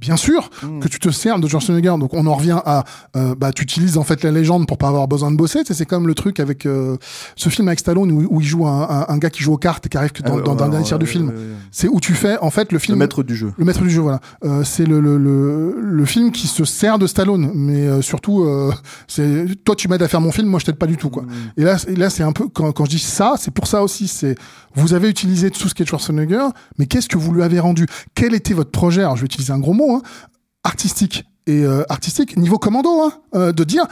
Bien 0.00 0.16
sûr 0.16 0.50
hmm. 0.62 0.80
que 0.80 0.88
tu 0.88 0.98
te 0.98 1.10
sers 1.10 1.38
de 1.38 1.48
Schwarzenegger, 1.48 1.94
donc 1.98 2.12
on 2.14 2.26
en 2.26 2.34
revient 2.34 2.58
à, 2.64 2.84
euh, 3.16 3.34
bah, 3.34 3.52
tu 3.52 3.62
utilises 3.62 3.96
en 3.96 4.04
fait 4.04 4.22
la 4.24 4.30
légende 4.30 4.66
pour 4.66 4.78
pas 4.78 4.88
avoir 4.88 5.08
besoin 5.08 5.30
de 5.30 5.36
bosser. 5.36 5.60
C'est 5.64 5.86
comme 5.86 6.06
le 6.06 6.14
truc 6.14 6.38
avec 6.38 6.66
euh, 6.66 6.96
ce 7.34 7.48
film 7.48 7.68
avec 7.68 7.80
Stallone 7.80 8.12
où, 8.12 8.26
où 8.30 8.40
il 8.40 8.46
joue 8.46 8.66
un, 8.66 8.82
un- 8.88 9.06
un 9.08 9.18
gars 9.18 9.30
qui 9.30 9.42
joue 9.42 9.54
aux 9.54 9.58
cartes 9.58 9.86
et 9.86 9.88
qui 9.88 9.96
arrive 9.96 10.12
que 10.12 10.22
Ah 10.24 10.28
dans, 10.28 10.36
ouais, 10.36 10.42
dans, 10.42 10.52
le 10.52 10.70
dernier 10.70 10.84
tiers 10.84 10.98
du 10.98 11.06
film. 11.06 11.32
C'est 11.70 11.88
où 11.88 11.98
tu 12.00 12.12
fais 12.14 12.36
en 12.40 12.50
fait 12.50 12.72
le 12.72 12.76
Le 12.76 12.78
film. 12.78 12.98
maître 12.98 13.22
du 13.22 13.34
jeu. 13.34 13.52
Le 13.56 13.64
maître 13.64 13.82
du 13.82 13.90
jeu, 13.90 14.00
voilà. 14.02 14.20
Euh, 14.44 14.62
c'est 14.64 14.84
le, 14.84 15.00
le, 15.00 15.16
le, 15.18 15.76
le 15.80 16.04
film 16.04 16.30
qui 16.30 16.46
se 16.46 16.64
sert 16.64 16.98
de 16.98 17.06
Stallone, 17.06 17.50
mais 17.54 17.86
euh, 17.86 18.02
surtout, 18.02 18.42
euh, 18.44 18.72
c'est 19.08 19.46
toi 19.64 19.74
tu 19.74 19.88
m'aides 19.88 20.02
à 20.02 20.08
faire 20.08 20.20
mon 20.20 20.30
film, 20.32 20.46
moi 20.48 20.60
je 20.60 20.66
t'aide 20.66 20.76
pas 20.76 20.86
du 20.86 20.96
tout, 20.98 21.08
quoi. 21.10 21.22
Mm. 21.22 21.28
Et 21.56 21.64
là, 21.64 21.76
et 21.88 21.96
là 21.96 22.10
c'est 22.10 22.22
un 22.22 22.32
peu 22.32 22.48
quand, 22.48 22.70
quand 22.72 22.84
je 22.84 22.90
dis 22.90 22.98
ça, 22.98 23.34
c'est 23.38 23.50
pour 23.50 23.66
ça 23.66 23.82
aussi. 23.82 24.08
C'est 24.08 24.34
vous 24.76 24.94
avez 24.94 25.08
utilisé 25.08 25.50
tout 25.50 25.68
ce 25.68 25.74
qui 25.74 25.82
est 25.82 25.86
Schwarzenegger, 25.86 26.46
mais 26.78 26.86
qu'est-ce 26.86 27.08
que 27.08 27.18
vous 27.18 27.32
lui 27.32 27.42
avez 27.42 27.60
rendu? 27.60 27.86
Quel 28.14 28.34
était 28.34 28.54
votre 28.54 28.70
projet? 28.70 29.02
Alors 29.02 29.16
je 29.16 29.22
vais 29.22 29.26
utiliser 29.26 29.52
un 29.52 29.58
gros 29.58 29.72
mot, 29.72 29.96
hein, 29.96 30.02
artistique. 30.64 31.24
Et 31.46 31.64
euh, 31.64 31.84
artistique 31.88 32.36
niveau 32.36 32.58
commando, 32.58 33.02
hein, 33.02 33.12
euh, 33.34 33.52
de 33.52 33.64
dire 33.64 33.86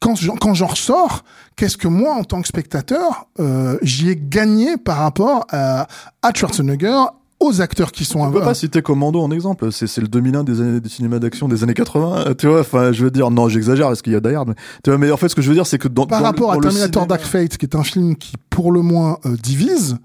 quand 0.00 0.14
quand 0.40 0.54
j'en 0.54 0.66
ressors, 0.66 1.24
qu'est-ce 1.56 1.76
que 1.76 1.88
moi 1.88 2.14
en 2.14 2.24
tant 2.24 2.42
que 2.42 2.48
spectateur 2.48 3.26
euh, 3.38 3.78
j'y 3.82 4.10
ai 4.10 4.16
gagné 4.16 4.76
par 4.76 4.98
rapport 4.98 5.46
à, 5.50 5.86
à 6.22 6.34
Schwarzenegger 6.34 7.04
aux 7.48 7.60
acteurs 7.60 7.92
qui 7.92 8.04
sont 8.04 8.20
On 8.20 8.30
peut 8.30 8.40
pas 8.40 8.54
citer 8.54 8.82
Commando 8.82 9.20
en 9.20 9.30
exemple. 9.30 9.70
C'est, 9.72 9.96
le 9.98 10.08
2001 10.08 10.44
des 10.44 10.60
années 10.60 10.80
des 10.80 10.88
cinémas 10.88 11.18
d'action 11.18 11.48
des 11.48 11.62
années 11.62 11.74
80. 11.74 12.16
euh, 12.28 12.34
Tu 12.34 12.46
vois, 12.46 12.60
enfin, 12.60 12.92
je 12.92 13.04
veux 13.04 13.10
dire, 13.10 13.30
non, 13.30 13.48
j'exagère 13.48 13.88
parce 13.88 14.02
qu'il 14.02 14.12
y 14.12 14.16
a 14.16 14.20
Hard, 14.36 14.48
mais, 14.48 14.54
tu 14.82 14.90
vois, 14.90 14.98
mais 14.98 15.10
en 15.10 15.16
fait, 15.16 15.28
ce 15.28 15.34
que 15.34 15.42
je 15.42 15.48
veux 15.48 15.54
dire, 15.54 15.66
c'est 15.66 15.78
que 15.78 15.88
dans, 15.88 16.06
par 16.06 16.18
dans 16.20 16.24
le- 16.24 16.30
rapport 16.30 16.52
à 16.52 16.58
Terminator 16.58 17.02
cinéma- 17.04 17.08
Dark 17.08 17.22
Fate, 17.22 17.56
qui 17.56 17.66
est 17.66 17.76
un 17.76 17.82
film 17.84 18.16
qui, 18.16 18.32
pour 18.50 18.72
le 18.72 18.80
moins, 18.82 19.18
euh, 19.26 19.36
divise, 19.42 19.96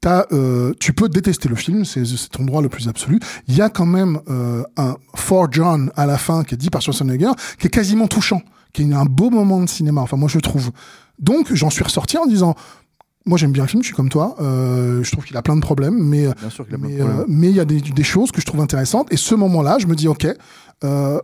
t'as, 0.00 0.24
euh, 0.32 0.72
tu 0.80 0.92
peux 0.92 1.08
détester 1.08 1.48
le 1.48 1.54
film, 1.54 1.84
c'est, 1.84 2.04
c'est 2.04 2.28
ton 2.30 2.44
droit 2.44 2.60
le 2.62 2.68
plus 2.68 2.88
absolu. 2.88 3.20
Il 3.48 3.56
y 3.56 3.60
a 3.62 3.68
quand 3.68 3.86
même 3.86 4.18
euh, 4.28 4.62
un 4.76 4.96
For 5.14 5.46
John 5.50 5.90
à 5.96 6.06
la 6.06 6.18
fin 6.18 6.42
qui 6.44 6.54
est 6.54 6.58
dit 6.58 6.70
par 6.70 6.82
Schwarzenegger, 6.82 7.30
qui 7.58 7.68
est 7.68 7.70
quasiment 7.70 8.08
touchant, 8.08 8.42
qui 8.72 8.82
est 8.82 8.92
un 8.94 9.04
beau 9.04 9.30
moment 9.30 9.60
de 9.62 9.68
cinéma. 9.68 10.00
Enfin, 10.00 10.16
moi, 10.16 10.28
je 10.28 10.38
trouve. 10.40 10.70
Donc, 11.18 11.52
j'en 11.54 11.70
suis 11.70 11.84
ressorti 11.84 12.18
en 12.18 12.26
disant. 12.26 12.54
Moi, 13.26 13.38
j'aime 13.38 13.52
bien 13.52 13.62
le 13.64 13.68
film, 13.68 13.82
je 13.82 13.86
suis 13.86 13.94
comme 13.96 14.08
toi. 14.08 14.34
Euh, 14.40 15.02
je 15.04 15.10
trouve 15.12 15.24
qu'il 15.24 15.36
a 15.36 15.42
plein 15.42 15.54
de 15.56 15.60
problèmes, 15.60 15.96
mais 16.02 16.26
Bien 16.40 16.50
sûr 16.50 16.64
qu'il 16.66 16.74
a 16.74 16.78
plein 16.78 16.88
de 16.88 16.92
mais 16.94 16.98
problèmes. 16.98 17.20
euh, 17.20 17.24
mais 17.28 17.50
il 17.50 17.56
y 17.56 17.60
a 17.60 17.64
des, 17.64 17.80
des 17.80 18.02
choses 18.02 18.32
que 18.32 18.40
je 18.40 18.46
trouve 18.46 18.60
intéressantes. 18.60 19.12
Et 19.12 19.16
ce 19.16 19.34
moment-là, 19.36 19.78
je 19.78 19.86
me 19.86 19.94
dis, 19.94 20.08
ok, 20.08 20.26
euh, 20.84 21.20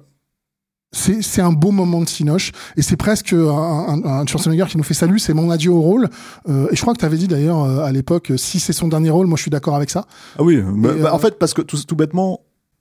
c'est 0.92 1.20
c'est 1.20 1.42
un 1.42 1.52
beau 1.52 1.70
moment 1.70 2.00
de 2.00 2.08
Cinoche. 2.08 2.52
Et 2.76 2.82
c'est 2.82 2.96
presque 2.96 3.32
un, 3.34 3.46
un, 3.46 4.04
un 4.04 4.26
Schwarzenegger 4.26 4.64
qui 4.68 4.76
nous 4.78 4.82
fait 4.84 4.94
salut, 4.94 5.18
c'est 5.18 5.34
mon 5.34 5.50
adieu 5.50 5.70
au 5.70 5.80
rôle. 5.82 6.08
Euh, 6.48 6.68
et 6.70 6.76
je 6.76 6.80
crois 6.80 6.94
que 6.94 7.00
tu 7.00 7.04
avais 7.04 7.18
dit 7.18 7.28
d'ailleurs 7.28 7.62
euh, 7.64 7.82
à 7.84 7.92
l'époque, 7.92 8.32
si 8.36 8.58
c'est 8.60 8.72
son 8.72 8.88
dernier 8.88 9.10
rôle, 9.10 9.26
moi 9.26 9.36
je 9.36 9.42
suis 9.42 9.50
d'accord 9.50 9.74
avec 9.76 9.90
ça. 9.90 10.06
Ah 10.38 10.42
oui, 10.42 10.56
bah, 10.62 10.70
bah, 10.74 10.88
euh, 11.10 11.10
en 11.10 11.18
fait, 11.18 11.38
parce 11.38 11.52
que 11.52 11.60
tout, 11.62 11.76
tout 11.82 11.96
bêtement, 11.96 12.40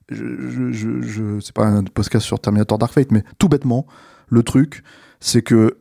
je, 0.10 0.24
je, 0.50 0.72
je, 0.72 1.02
je- 1.02 1.40
c'est 1.42 1.54
pas 1.54 1.66
un 1.66 1.84
podcast 1.84 2.26
sur 2.26 2.40
Terminator 2.40 2.78
Dark 2.78 2.94
Fate, 2.94 3.12
mais 3.12 3.24
tout 3.40 3.50
bêtement, 3.50 3.86
le 4.30 4.42
truc, 4.44 4.84
c'est 5.20 5.42
que 5.42 5.78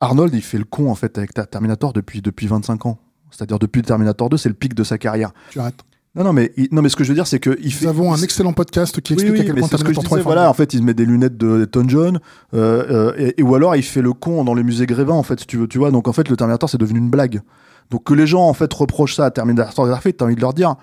Arnold, 0.00 0.34
il 0.34 0.42
fait 0.42 0.58
le 0.58 0.64
con 0.64 0.90
en 0.90 0.94
fait 0.94 1.16
avec 1.18 1.32
Terminator 1.50 1.92
depuis, 1.92 2.20
depuis 2.22 2.46
25 2.46 2.86
ans. 2.86 2.98
C'est-à-dire 3.30 3.58
depuis 3.58 3.82
Terminator 3.82 4.28
2, 4.28 4.36
c'est 4.36 4.48
le 4.48 4.54
pic 4.54 4.74
de 4.74 4.84
sa 4.84 4.98
carrière. 4.98 5.32
Tu 5.50 5.58
arrêtes. 5.58 5.80
Non, 6.14 6.24
non, 6.24 6.32
mais, 6.32 6.52
il- 6.56 6.68
non, 6.72 6.80
mais 6.80 6.88
ce 6.88 6.96
que 6.96 7.04
je 7.04 7.10
veux 7.10 7.14
dire, 7.14 7.26
c'est 7.26 7.40
que 7.40 7.58
il 7.60 7.66
Nous 7.66 7.70
fait. 7.72 7.86
avons 7.88 8.12
un 8.14 8.16
excellent 8.22 8.54
podcast 8.54 9.00
qui 9.02 9.12
oui, 9.12 9.22
explique 9.22 9.34
oui, 9.34 9.40
à 9.40 9.44
quel 9.44 9.54
point 9.56 9.68
que 9.68 9.76
je 9.76 9.76
Terminator 9.82 10.04
3 10.04 10.18
disais, 10.18 10.24
voilà, 10.24 10.48
en 10.48 10.54
fait, 10.54 10.72
il 10.72 10.78
se 10.78 10.82
met 10.82 10.94
des 10.94 11.04
lunettes 11.04 11.36
de 11.36 11.60
Elton 11.60 11.84
John, 11.88 12.20
euh, 12.54 12.84
euh, 12.90 13.12
et, 13.18 13.40
et- 13.40 13.42
ou 13.42 13.54
alors 13.54 13.76
il 13.76 13.82
fait 13.82 14.00
le 14.00 14.14
con 14.14 14.42
dans 14.44 14.54
les 14.54 14.62
musées 14.62 14.86
Grévin, 14.86 15.12
en 15.12 15.22
fait, 15.22 15.40
si 15.40 15.46
tu 15.46 15.58
veux, 15.58 15.68
tu 15.68 15.76
vois. 15.78 15.90
Donc 15.90 16.08
en 16.08 16.12
fait, 16.14 16.28
le 16.30 16.36
Terminator, 16.36 16.70
c'est 16.70 16.78
devenu 16.78 17.00
une 17.00 17.10
blague. 17.10 17.42
Donc 17.90 18.04
que 18.04 18.14
les 18.14 18.26
gens, 18.26 18.48
en 18.48 18.54
fait, 18.54 18.72
reprochent 18.72 19.14
ça 19.16 19.26
à 19.26 19.30
Terminator 19.30 19.86
Dark 19.88 20.02
Fate, 20.02 20.16
t'as 20.16 20.24
envie 20.24 20.36
de 20.36 20.40
leur 20.40 20.54
dire, 20.54 20.76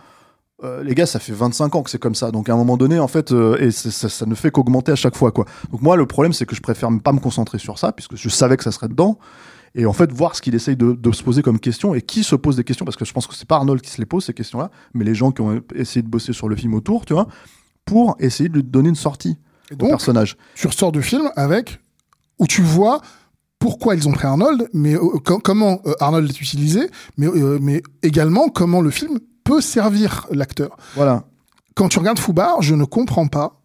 euh, 0.64 0.84
les 0.84 0.96
gars, 0.96 1.06
ça 1.06 1.20
fait 1.20 1.34
25 1.34 1.76
ans 1.76 1.84
que 1.84 1.90
c'est 1.90 2.00
comme 2.00 2.16
ça. 2.16 2.32
Donc 2.32 2.50
à 2.50 2.54
un 2.54 2.58
moment 2.58 2.78
donné, 2.78 3.00
en 3.00 3.08
fait, 3.08 3.32
euh, 3.32 3.58
et 3.60 3.72
ça, 3.72 4.10
ça 4.10 4.26
ne 4.26 4.36
fait 4.36 4.52
qu'augmenter 4.52 4.92
à 4.92 4.96
chaque 4.96 5.16
fois, 5.16 5.32
quoi. 5.32 5.46
Donc 5.72 5.82
moi, 5.82 5.96
le 5.98 6.06
problème, 6.06 6.34
c'est 6.34 6.46
que 6.46 6.56
je 6.56 6.62
préfère 6.62 6.90
pas 7.04 7.12
me 7.12 7.20
concentrer 7.20 7.58
sur 7.60 7.78
ça, 7.80 7.92
puisque 7.92 8.16
je 8.16 8.30
savais 8.30 8.58
que 8.58 8.64
ça 8.64 8.72
serait 8.72 8.88
dedans. 8.88 9.18
Et 9.76 9.86
en 9.88 9.94
fait, 9.94 10.12
voir 10.12 10.36
ce 10.36 10.42
qu'il 10.42 10.54
essaye 10.54 10.76
de, 10.78 10.94
de 10.94 11.12
se 11.12 11.24
poser 11.24 11.42
comme 11.42 11.60
question 11.60 11.96
et 11.96 12.02
qui 12.02 12.24
se 12.24 12.36
pose 12.36 12.56
des 12.56 12.64
questions, 12.64 12.86
parce 12.86 12.96
que 12.96 13.06
je 13.06 13.12
pense 13.14 13.26
que 13.26 13.34
c'est 13.36 13.48
pas 13.48 13.56
Arnold 13.56 13.82
qui 13.82 13.90
se 13.90 13.98
les 14.00 14.06
pose, 14.06 14.24
ces 14.24 14.34
questions-là, 14.34 14.70
mais 14.94 15.04
les 15.04 15.16
gens 15.16 15.32
qui 15.32 15.42
ont 15.42 15.62
essayé 15.74 16.04
de 16.04 16.08
bosser 16.08 16.32
sur 16.32 16.48
le 16.48 16.56
film 16.56 16.76
autour, 16.76 17.06
tu 17.06 17.14
vois, 17.14 17.28
pour 17.84 18.16
essayer 18.20 18.50
de 18.50 18.54
lui 18.56 18.64
donner 18.64 18.90
une 18.90 18.96
sortie 18.96 19.38
Et 19.72 19.74
au 19.74 19.78
donc, 19.78 19.90
personnage. 19.90 20.38
tu 20.56 20.68
ressors 20.68 20.92
du 20.92 21.02
film 21.02 21.30
avec 21.36 21.80
où 22.40 22.46
tu 22.46 22.62
vois 22.62 23.02
pourquoi 23.58 23.96
ils 23.96 24.08
ont 24.08 24.12
pris 24.12 24.28
Arnold, 24.28 24.70
mais 24.74 24.94
euh, 24.96 25.00
co- 25.26 25.40
comment 25.40 25.80
euh, 25.88 25.94
Arnold 26.00 26.30
est 26.30 26.40
utilisé, 26.42 26.88
mais, 27.18 27.28
euh, 27.28 27.58
mais 27.62 27.82
également 28.04 28.50
comment 28.50 28.80
le 28.82 28.92
film 28.92 29.20
peut 29.44 29.62
servir 29.62 30.28
l'acteur. 30.32 30.78
Voilà. 30.96 31.24
Quand 31.76 31.90
tu 31.90 32.00
regardes 32.00 32.20
Foubar, 32.20 32.62
je 32.62 32.76
ne 32.76 32.86
comprends 32.86 33.28
pas 33.28 33.62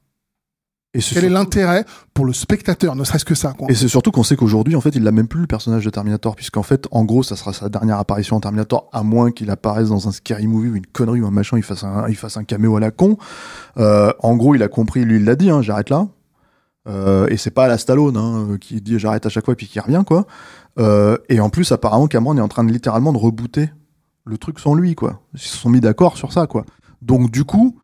Et 0.95 1.01
quel 1.01 1.25
est 1.25 1.29
l'intérêt 1.29 1.85
pour 2.15 2.25
le 2.25 2.33
spectateur, 2.33 2.97
ne 2.97 3.05
serait-ce 3.05 3.25
que 3.25 3.35
ça. 3.35 3.53
Quoi. 3.53 3.69
Et 3.71 3.75
c'est 3.75 3.89
surtout 3.89 4.11
qu'on 4.11 4.23
sait 4.23 4.37
qu'aujourd'hui, 4.37 4.75
en 4.77 4.81
fait, 4.81 4.95
il 4.95 5.03
n'a 5.03 5.13
même 5.13 5.29
plus 5.29 5.43
le 5.43 5.47
personnage 5.47 5.85
de 5.85 5.91
Terminator, 5.91 6.35
puisqu'en 6.35 6.63
fait, 6.63 6.87
en 6.91 7.05
gros, 7.05 7.23
ça 7.23 7.37
sera 7.37 7.53
sa 7.53 7.69
dernière 7.69 7.99
apparition 7.99 8.37
en 8.37 8.41
Terminator, 8.41 8.89
à 8.93 9.03
moins 9.03 9.31
qu'il 9.31 9.51
apparaisse 9.51 9.89
dans 9.89 10.09
un 10.09 10.13
scary 10.13 10.47
movie 10.47 10.71
ou 10.71 10.77
une 10.77 10.87
connerie 10.87 11.21
ou 11.21 11.27
un 11.27 11.31
machin, 11.31 11.59
il 11.59 11.63
fasse 11.63 11.85
un, 11.85 12.09
il 12.09 12.17
fasse 12.17 12.37
un 12.39 12.45
caméo 12.45 12.77
à 12.77 12.81
la 12.81 12.91
con. 12.91 13.19
Euh, 13.77 14.13
en 14.21 14.37
gros, 14.37 14.55
il 14.55 14.63
a 14.63 14.69
compris, 14.69 15.05
lui, 15.05 15.17
il 15.17 15.25
l'a 15.25 15.37
dit, 15.37 15.51
hein, 15.51 15.61
j'arrête 15.61 15.91
là. 15.91 16.09
Euh, 16.89 17.27
et 17.29 17.37
c'est 17.37 17.51
pas 17.51 17.65
à 17.65 17.69
la 17.69 17.77
Stallone 17.77 18.17
hein, 18.17 18.57
qui 18.61 18.81
dit 18.81 18.99
j'arrête 18.99 19.27
à 19.27 19.29
chaque 19.29 19.45
fois 19.45 19.53
et 19.53 19.57
puis 19.57 19.67
qui 19.67 19.79
revient 19.79 20.03
quoi. 20.07 20.27
Euh, 20.79 21.19
et 21.29 21.41
en 21.41 21.51
plus 21.51 21.71
apparemment 21.73 22.07
Cameron 22.07 22.37
est 22.39 22.41
en 22.41 22.49
train 22.49 22.65
de 22.65 22.73
littéralement 22.73 23.13
de 23.13 23.19
rebooter 23.19 23.71
le 24.29 24.39
truc 24.39 24.61
sans 24.61 24.75
lui 24.75 24.95
quoi. 24.95 25.23
Ils 25.35 25.41
se 25.41 25.57
sont 25.57 25.71
mis 25.71 25.81
d'accord 25.81 26.17
sur 26.17 26.33
ça 26.33 26.47
quoi. 26.47 26.65
Donc 27.03 27.31
du 27.31 27.45
coup, 27.45 27.81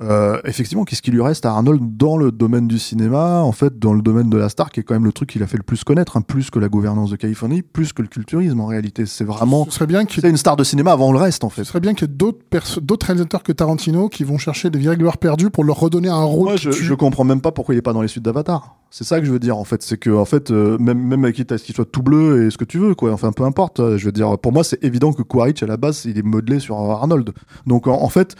euh, 0.00 0.40
effectivement, 0.44 0.84
qu'est-ce 0.84 1.02
qui 1.02 1.10
lui 1.10 1.20
reste 1.20 1.44
à 1.44 1.50
Arnold 1.50 1.96
dans 1.96 2.16
le 2.16 2.30
domaine 2.30 2.68
du 2.68 2.78
cinéma, 2.78 3.40
en 3.40 3.50
fait, 3.50 3.78
dans 3.80 3.92
le 3.92 4.00
domaine 4.00 4.30
de 4.30 4.36
la 4.36 4.48
star, 4.48 4.70
qui 4.70 4.80
est 4.80 4.82
quand 4.84 4.94
même 4.94 5.04
le 5.04 5.12
truc 5.12 5.30
qu'il 5.30 5.42
a 5.42 5.48
fait 5.48 5.56
le 5.56 5.64
plus 5.64 5.82
connaître, 5.82 6.16
hein, 6.16 6.20
plus 6.20 6.50
que 6.50 6.60
la 6.60 6.68
gouvernance 6.68 7.10
de 7.10 7.16
Californie, 7.16 7.62
plus 7.62 7.92
que 7.92 8.02
le 8.02 8.08
culturisme 8.08 8.60
en 8.60 8.66
réalité. 8.66 9.06
C'est 9.06 9.24
vraiment, 9.24 9.64
Ce 9.64 9.72
serait 9.72 9.86
bien 9.86 10.04
qu'il 10.04 10.24
une 10.24 10.36
star 10.36 10.56
de 10.56 10.64
cinéma 10.64 10.92
avant 10.92 11.10
le 11.12 11.18
reste 11.18 11.42
en 11.42 11.48
fait. 11.48 11.62
ce 11.64 11.68
serait 11.70 11.80
bien 11.80 11.94
qu'il 11.94 12.06
y 12.06 12.10
ait 12.10 12.14
d'autres 12.14 13.06
réalisateurs 13.06 13.42
que 13.42 13.52
Tarantino 13.52 14.08
qui 14.08 14.24
vont 14.24 14.38
chercher 14.38 14.70
des 14.70 14.78
vieilles 14.78 14.96
gloires 14.96 15.18
perdues 15.18 15.50
pour 15.50 15.64
leur 15.64 15.78
redonner 15.80 16.08
un 16.08 16.22
rôle. 16.22 16.48
Moi, 16.48 16.56
je, 16.56 16.94
comprends 16.94 17.24
même 17.24 17.40
pas 17.40 17.50
pourquoi 17.50 17.74
il 17.74 17.78
est 17.78 17.82
pas 17.82 17.92
dans 17.92 18.02
les 18.02 18.08
suites 18.08 18.24
d'Avatar. 18.24 18.76
C'est 18.90 19.04
ça 19.04 19.20
que 19.20 19.26
je 19.26 19.32
veux 19.32 19.38
dire 19.38 19.56
en 19.56 19.64
fait, 19.64 19.82
c'est 19.82 19.96
que 19.96 20.10
en 20.10 20.24
fait, 20.24 20.50
euh, 20.50 20.78
même 20.78 20.98
même 20.98 21.24
avec 21.24 21.36
quitte 21.36 21.52
à 21.52 21.58
ce 21.58 21.64
qu'il 21.64 21.74
soit 21.74 21.84
tout 21.84 22.02
bleu 22.02 22.46
et 22.46 22.50
ce 22.50 22.58
que 22.58 22.64
tu 22.64 22.78
veux 22.78 22.94
quoi, 22.94 23.12
enfin 23.12 23.32
peu 23.32 23.44
importe. 23.44 23.96
Je 23.96 24.04
veux 24.04 24.12
dire, 24.12 24.38
pour 24.38 24.52
moi, 24.52 24.64
c'est 24.64 24.82
évident 24.84 25.12
que 25.12 25.22
Quaritch 25.22 25.62
à 25.62 25.66
la 25.66 25.76
base, 25.76 26.04
il 26.04 26.18
est 26.18 26.22
modelé 26.22 26.60
sur 26.60 26.76
Arnold. 26.76 27.32
Donc 27.66 27.86
en, 27.86 28.02
en 28.02 28.08
fait. 28.08 28.36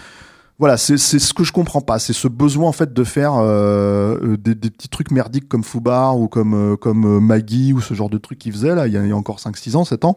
Voilà, 0.58 0.76
c'est 0.76 0.98
ce 0.98 1.32
que 1.34 1.44
je 1.44 1.52
comprends 1.52 1.80
pas, 1.80 2.00
c'est 2.00 2.12
ce 2.12 2.26
besoin 2.26 2.68
en 2.68 2.72
fait 2.72 2.92
de 2.92 3.04
faire 3.04 3.34
euh, 3.34 4.18
euh, 4.20 4.36
des, 4.36 4.56
des 4.56 4.70
petits 4.70 4.88
trucs 4.88 5.12
merdiques 5.12 5.48
comme 5.48 5.62
Fubar 5.62 6.18
ou 6.18 6.26
comme 6.26 6.72
euh, 6.72 6.76
comme 6.76 7.04
euh, 7.06 7.20
Maggie 7.20 7.72
ou 7.72 7.80
ce 7.80 7.94
genre 7.94 8.10
de 8.10 8.18
trucs 8.18 8.40
qu'il 8.40 8.50
faisait 8.50 8.74
là 8.74 8.88
il 8.88 8.92
y 8.92 8.96
a, 8.96 9.04
il 9.04 9.08
y 9.08 9.12
a 9.12 9.16
encore 9.16 9.38
5 9.38 9.56
6 9.56 9.76
ans, 9.76 9.84
7 9.84 10.04
ans. 10.04 10.16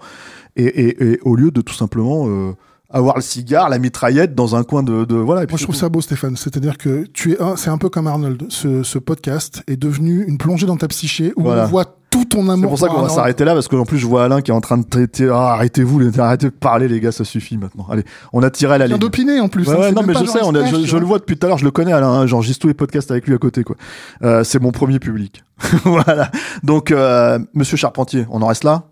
Et, 0.55 0.63
et, 0.65 1.11
et 1.13 1.19
au 1.21 1.35
lieu 1.35 1.51
de 1.51 1.61
tout 1.61 1.75
simplement 1.75 2.27
euh, 2.27 2.53
avoir 2.93 3.15
le 3.15 3.21
cigare, 3.21 3.69
la 3.69 3.79
mitraillette 3.79 4.35
dans 4.35 4.55
un 4.55 4.63
coin 4.63 4.83
de, 4.83 5.05
de 5.05 5.15
voilà 5.15 5.43
et 5.43 5.47
puis 5.47 5.53
Moi, 5.53 5.59
je 5.59 5.63
trouve 5.63 5.75
ça 5.75 5.89
beau, 5.89 6.01
Stéphane. 6.01 6.35
C'est-à-dire 6.35 6.77
que 6.77 7.05
tu 7.13 7.33
es 7.33 7.41
un, 7.41 7.55
c'est 7.55 7.69
un 7.69 7.77
peu 7.77 7.89
comme 7.89 8.07
Arnold. 8.07 8.45
Ce, 8.49 8.83
ce 8.83 8.99
podcast 8.99 9.63
est 9.67 9.77
devenu 9.77 10.23
une 10.27 10.37
plongée 10.37 10.65
dans 10.67 10.77
ta 10.77 10.87
psyché 10.87 11.33
où 11.35 11.43
Voilà. 11.43 11.65
on 11.65 11.67
voit 11.67 11.85
tout 12.09 12.25
ton 12.25 12.49
amour. 12.49 12.57
C'est 12.57 12.67
pour 12.67 12.79
ça 12.79 12.87
qu'on 12.89 13.01
va 13.03 13.07
s'arrêter 13.09 13.45
là 13.45 13.53
parce 13.53 13.69
qu'en 13.69 13.85
plus 13.85 13.97
je 13.97 14.05
vois 14.05 14.25
Alain 14.25 14.41
qui 14.41 14.51
est 14.51 14.53
en 14.53 14.59
train 14.59 14.77
de 14.77 14.83
traiter. 14.85 15.29
Ah, 15.31 15.53
arrêtez-vous, 15.53 15.97
les- 15.99 16.19
arrêtez 16.19 16.47
de 16.47 16.51
parler 16.51 16.89
les 16.89 16.99
gars, 16.99 17.13
ça 17.13 17.23
suffit 17.23 17.57
maintenant. 17.57 17.87
Allez, 17.89 18.03
on 18.33 18.43
a 18.43 18.49
tiré 18.49 18.77
la 18.77 18.85
Il 18.85 18.87
vient 18.89 18.97
ligne. 18.97 18.99
d'opiner 19.01 19.39
en 19.39 19.47
plus. 19.47 19.65
Ouais, 19.69 19.75
hein, 19.75 19.79
ouais, 19.79 19.91
non 19.93 20.03
mais 20.05 20.13
je 20.13 20.25
sais, 20.25 20.39
on 20.43 20.53
a- 20.53 20.65
je, 20.65 20.75
tu 20.75 20.99
le 20.99 21.05
vois 21.05 21.19
depuis 21.19 21.37
tout 21.37 21.45
à 21.45 21.49
l'heure, 21.49 21.57
je 21.57 21.63
le 21.63 21.71
connais 21.71 21.93
Alain, 21.93 22.09
hein, 22.09 22.27
genre 22.27 22.41
j'ai 22.41 22.53
tous 22.55 22.67
les 22.67 22.73
podcasts 22.73 23.09
avec 23.11 23.25
lui 23.27 23.33
à 23.33 23.37
côté 23.37 23.63
quoi. 23.63 23.77
Euh, 24.23 24.43
c'est 24.43 24.61
mon 24.61 24.71
premier 24.73 24.99
public. 24.99 25.43
voilà. 25.85 26.29
Donc 26.63 26.91
euh, 26.91 27.39
Monsieur 27.53 27.77
Charpentier, 27.77 28.25
on 28.29 28.41
en 28.41 28.47
reste 28.47 28.65
là? 28.65 28.83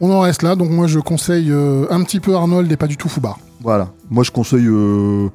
On 0.00 0.10
en 0.10 0.20
reste 0.20 0.42
là, 0.42 0.56
donc 0.56 0.70
moi 0.70 0.86
je 0.86 0.98
conseille 0.98 1.50
euh, 1.50 1.86
un 1.90 2.02
petit 2.02 2.20
peu 2.20 2.34
Arnold 2.34 2.70
et 2.70 2.76
pas 2.76 2.86
du 2.86 2.96
tout 2.96 3.08
Foubar. 3.08 3.38
Voilà. 3.60 3.88
Moi 4.10 4.24
je 4.24 4.30
conseille. 4.30 4.66
Euh... 4.66 5.28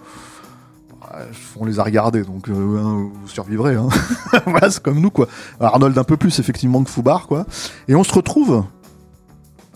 On 1.59 1.66
les 1.66 1.80
a 1.80 1.84
regardés, 1.84 2.24
donc 2.24 2.47
euh, 2.47 2.53
vous 2.53 3.28
survivrez. 3.28 3.76
Hein. 3.76 3.89
voilà, 4.45 4.72
c'est 4.72 4.82
comme 4.82 4.99
nous 4.99 5.12
quoi. 5.12 5.28
Arnold 5.59 5.97
un 5.97 6.03
peu 6.03 6.16
plus 6.16 6.39
effectivement 6.39 6.84
que 6.84 6.89
Foubar 6.89 7.28
quoi. 7.28 7.45
Et 7.88 7.95
on 7.95 8.03
se 8.03 8.14
retrouve 8.14 8.64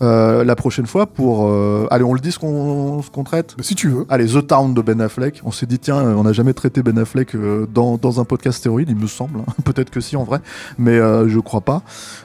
euh, 0.02 0.44
la 0.44 0.56
prochaine 0.56 0.86
fois 0.86 1.06
pour. 1.06 1.46
euh, 1.48 1.86
Allez, 1.90 2.04
on 2.04 2.12
le 2.12 2.20
dit 2.20 2.30
ce 2.32 2.38
qu'on 2.38 3.00
ce 3.02 3.10
qu'on 3.10 3.24
traite. 3.24 3.54
Bah, 3.56 3.62
si 3.62 3.74
tu 3.74 3.88
veux. 3.88 4.04
Allez, 4.10 4.26
The 4.26 4.46
Town 4.46 4.74
de 4.74 4.82
Ben 4.82 5.00
Affleck. 5.00 5.40
On 5.44 5.50
s'est 5.50 5.66
dit, 5.66 5.78
tiens, 5.78 5.98
euh, 5.98 6.14
on 6.14 6.24
n'a 6.24 6.32
jamais 6.32 6.52
traité 6.52 6.82
Ben 6.82 6.98
Affleck 6.98 7.34
euh, 7.34 7.66
dans, 7.72 7.96
dans 7.96 8.20
un 8.20 8.24
podcast 8.24 8.58
stéroïde, 8.58 8.88
il 8.90 8.96
me 8.96 9.06
semble. 9.06 9.40
hein. 9.40 9.52
Peut-être 9.64 9.90
que 9.90 10.00
si, 10.00 10.16
en 10.16 10.24
vrai. 10.24 10.40
Mais 10.78 10.98
euh, 10.98 11.28
je 11.28 11.38
crois 11.40 11.62
pas. 11.62 11.82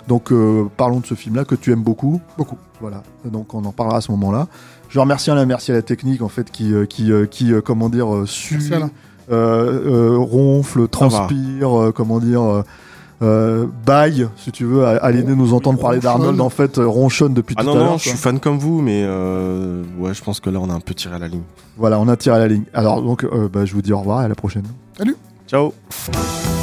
Donc, 0.08 0.32
euh, 0.32 0.66
parlons 0.78 1.00
de 1.00 1.06
ce 1.06 1.14
film-là 1.16 1.46
que 1.46 1.56
tu 1.56 1.72
aimes 1.72 1.84
beaucoup. 1.84 2.20
Beaucoup. 2.38 2.58
Voilà. 2.82 3.04
Donc, 3.26 3.54
on 3.54 3.64
en 3.64 3.72
parlera 3.72 3.98
à 3.98 4.02
ce 4.02 4.12
moment-là. 4.12 4.48
Je 4.90 5.00
remercie 5.00 5.32
Alain, 5.32 5.46
merci 5.46 5.72
à 5.72 5.76
la 5.76 5.82
technique, 5.82 6.22
en 6.22 6.28
fait, 6.30 6.52
qui, 6.52 6.74
euh, 6.74 6.86
qui, 6.86 7.12
euh, 7.14 7.26
qui 7.26 7.54
euh, 7.54 7.62
comment 7.62 7.88
dire, 7.88 8.14
euh, 8.14 8.26
sue, 8.26 8.56
Merci, 8.56 8.74
Alain. 8.74 8.90
euh, 9.32 10.14
euh, 10.16 10.18
ronfle, 10.18 10.88
transpire, 10.90 11.80
euh, 11.80 11.92
comment 11.96 12.20
dire. 12.20 12.42
euh, 12.42 12.64
euh, 13.22 13.68
baille, 13.86 14.28
si 14.38 14.52
tu 14.52 14.66
veux, 14.66 14.86
à, 14.86 14.92
à 14.98 15.12
l'idée 15.12 15.30
de 15.30 15.36
nous 15.36 15.54
entendre 15.54 15.80
parler 15.80 16.00
d'Arnold, 16.00 16.40
en 16.42 16.50
fait, 16.50 16.78
euh, 16.80 16.88
ronchonne 16.88 17.34
depuis 17.34 17.56
Ah 17.58 17.62
tout 17.62 17.68
non, 17.68 17.76
à 17.76 17.78
l'heure. 17.78 17.92
non, 17.92 17.98
je 17.98 18.10
suis 18.10 18.18
fan 18.18 18.40
comme 18.40 18.58
vous, 18.58 18.82
mais 18.82 19.04
euh, 19.06 19.84
ouais, 20.00 20.14
je 20.14 20.24
pense 20.24 20.40
que 20.40 20.50
là, 20.50 20.60
on 20.62 20.70
a 20.70 20.74
un 20.74 20.80
peu 20.80 20.94
tiré 20.94 21.16
à 21.16 21.20
la 21.20 21.28
ligne. 21.28 21.44
Voilà, 21.78 22.00
on 22.00 22.08
a 22.08 22.18
tiré 22.18 22.36
à 22.36 22.40
la 22.40 22.48
ligne. 22.48 22.64
Alors, 22.74 23.02
donc, 23.02 23.24
euh, 23.24 23.48
bah, 23.52 23.66
je 23.66 23.74
vous 23.74 23.82
dis 23.82 23.94
au 23.94 24.00
revoir 24.00 24.22
et 24.22 24.26
à 24.26 24.28
la 24.28 24.36
prochaine. 24.36 24.66
Ciao 24.98 25.14
Ciao 25.48 26.61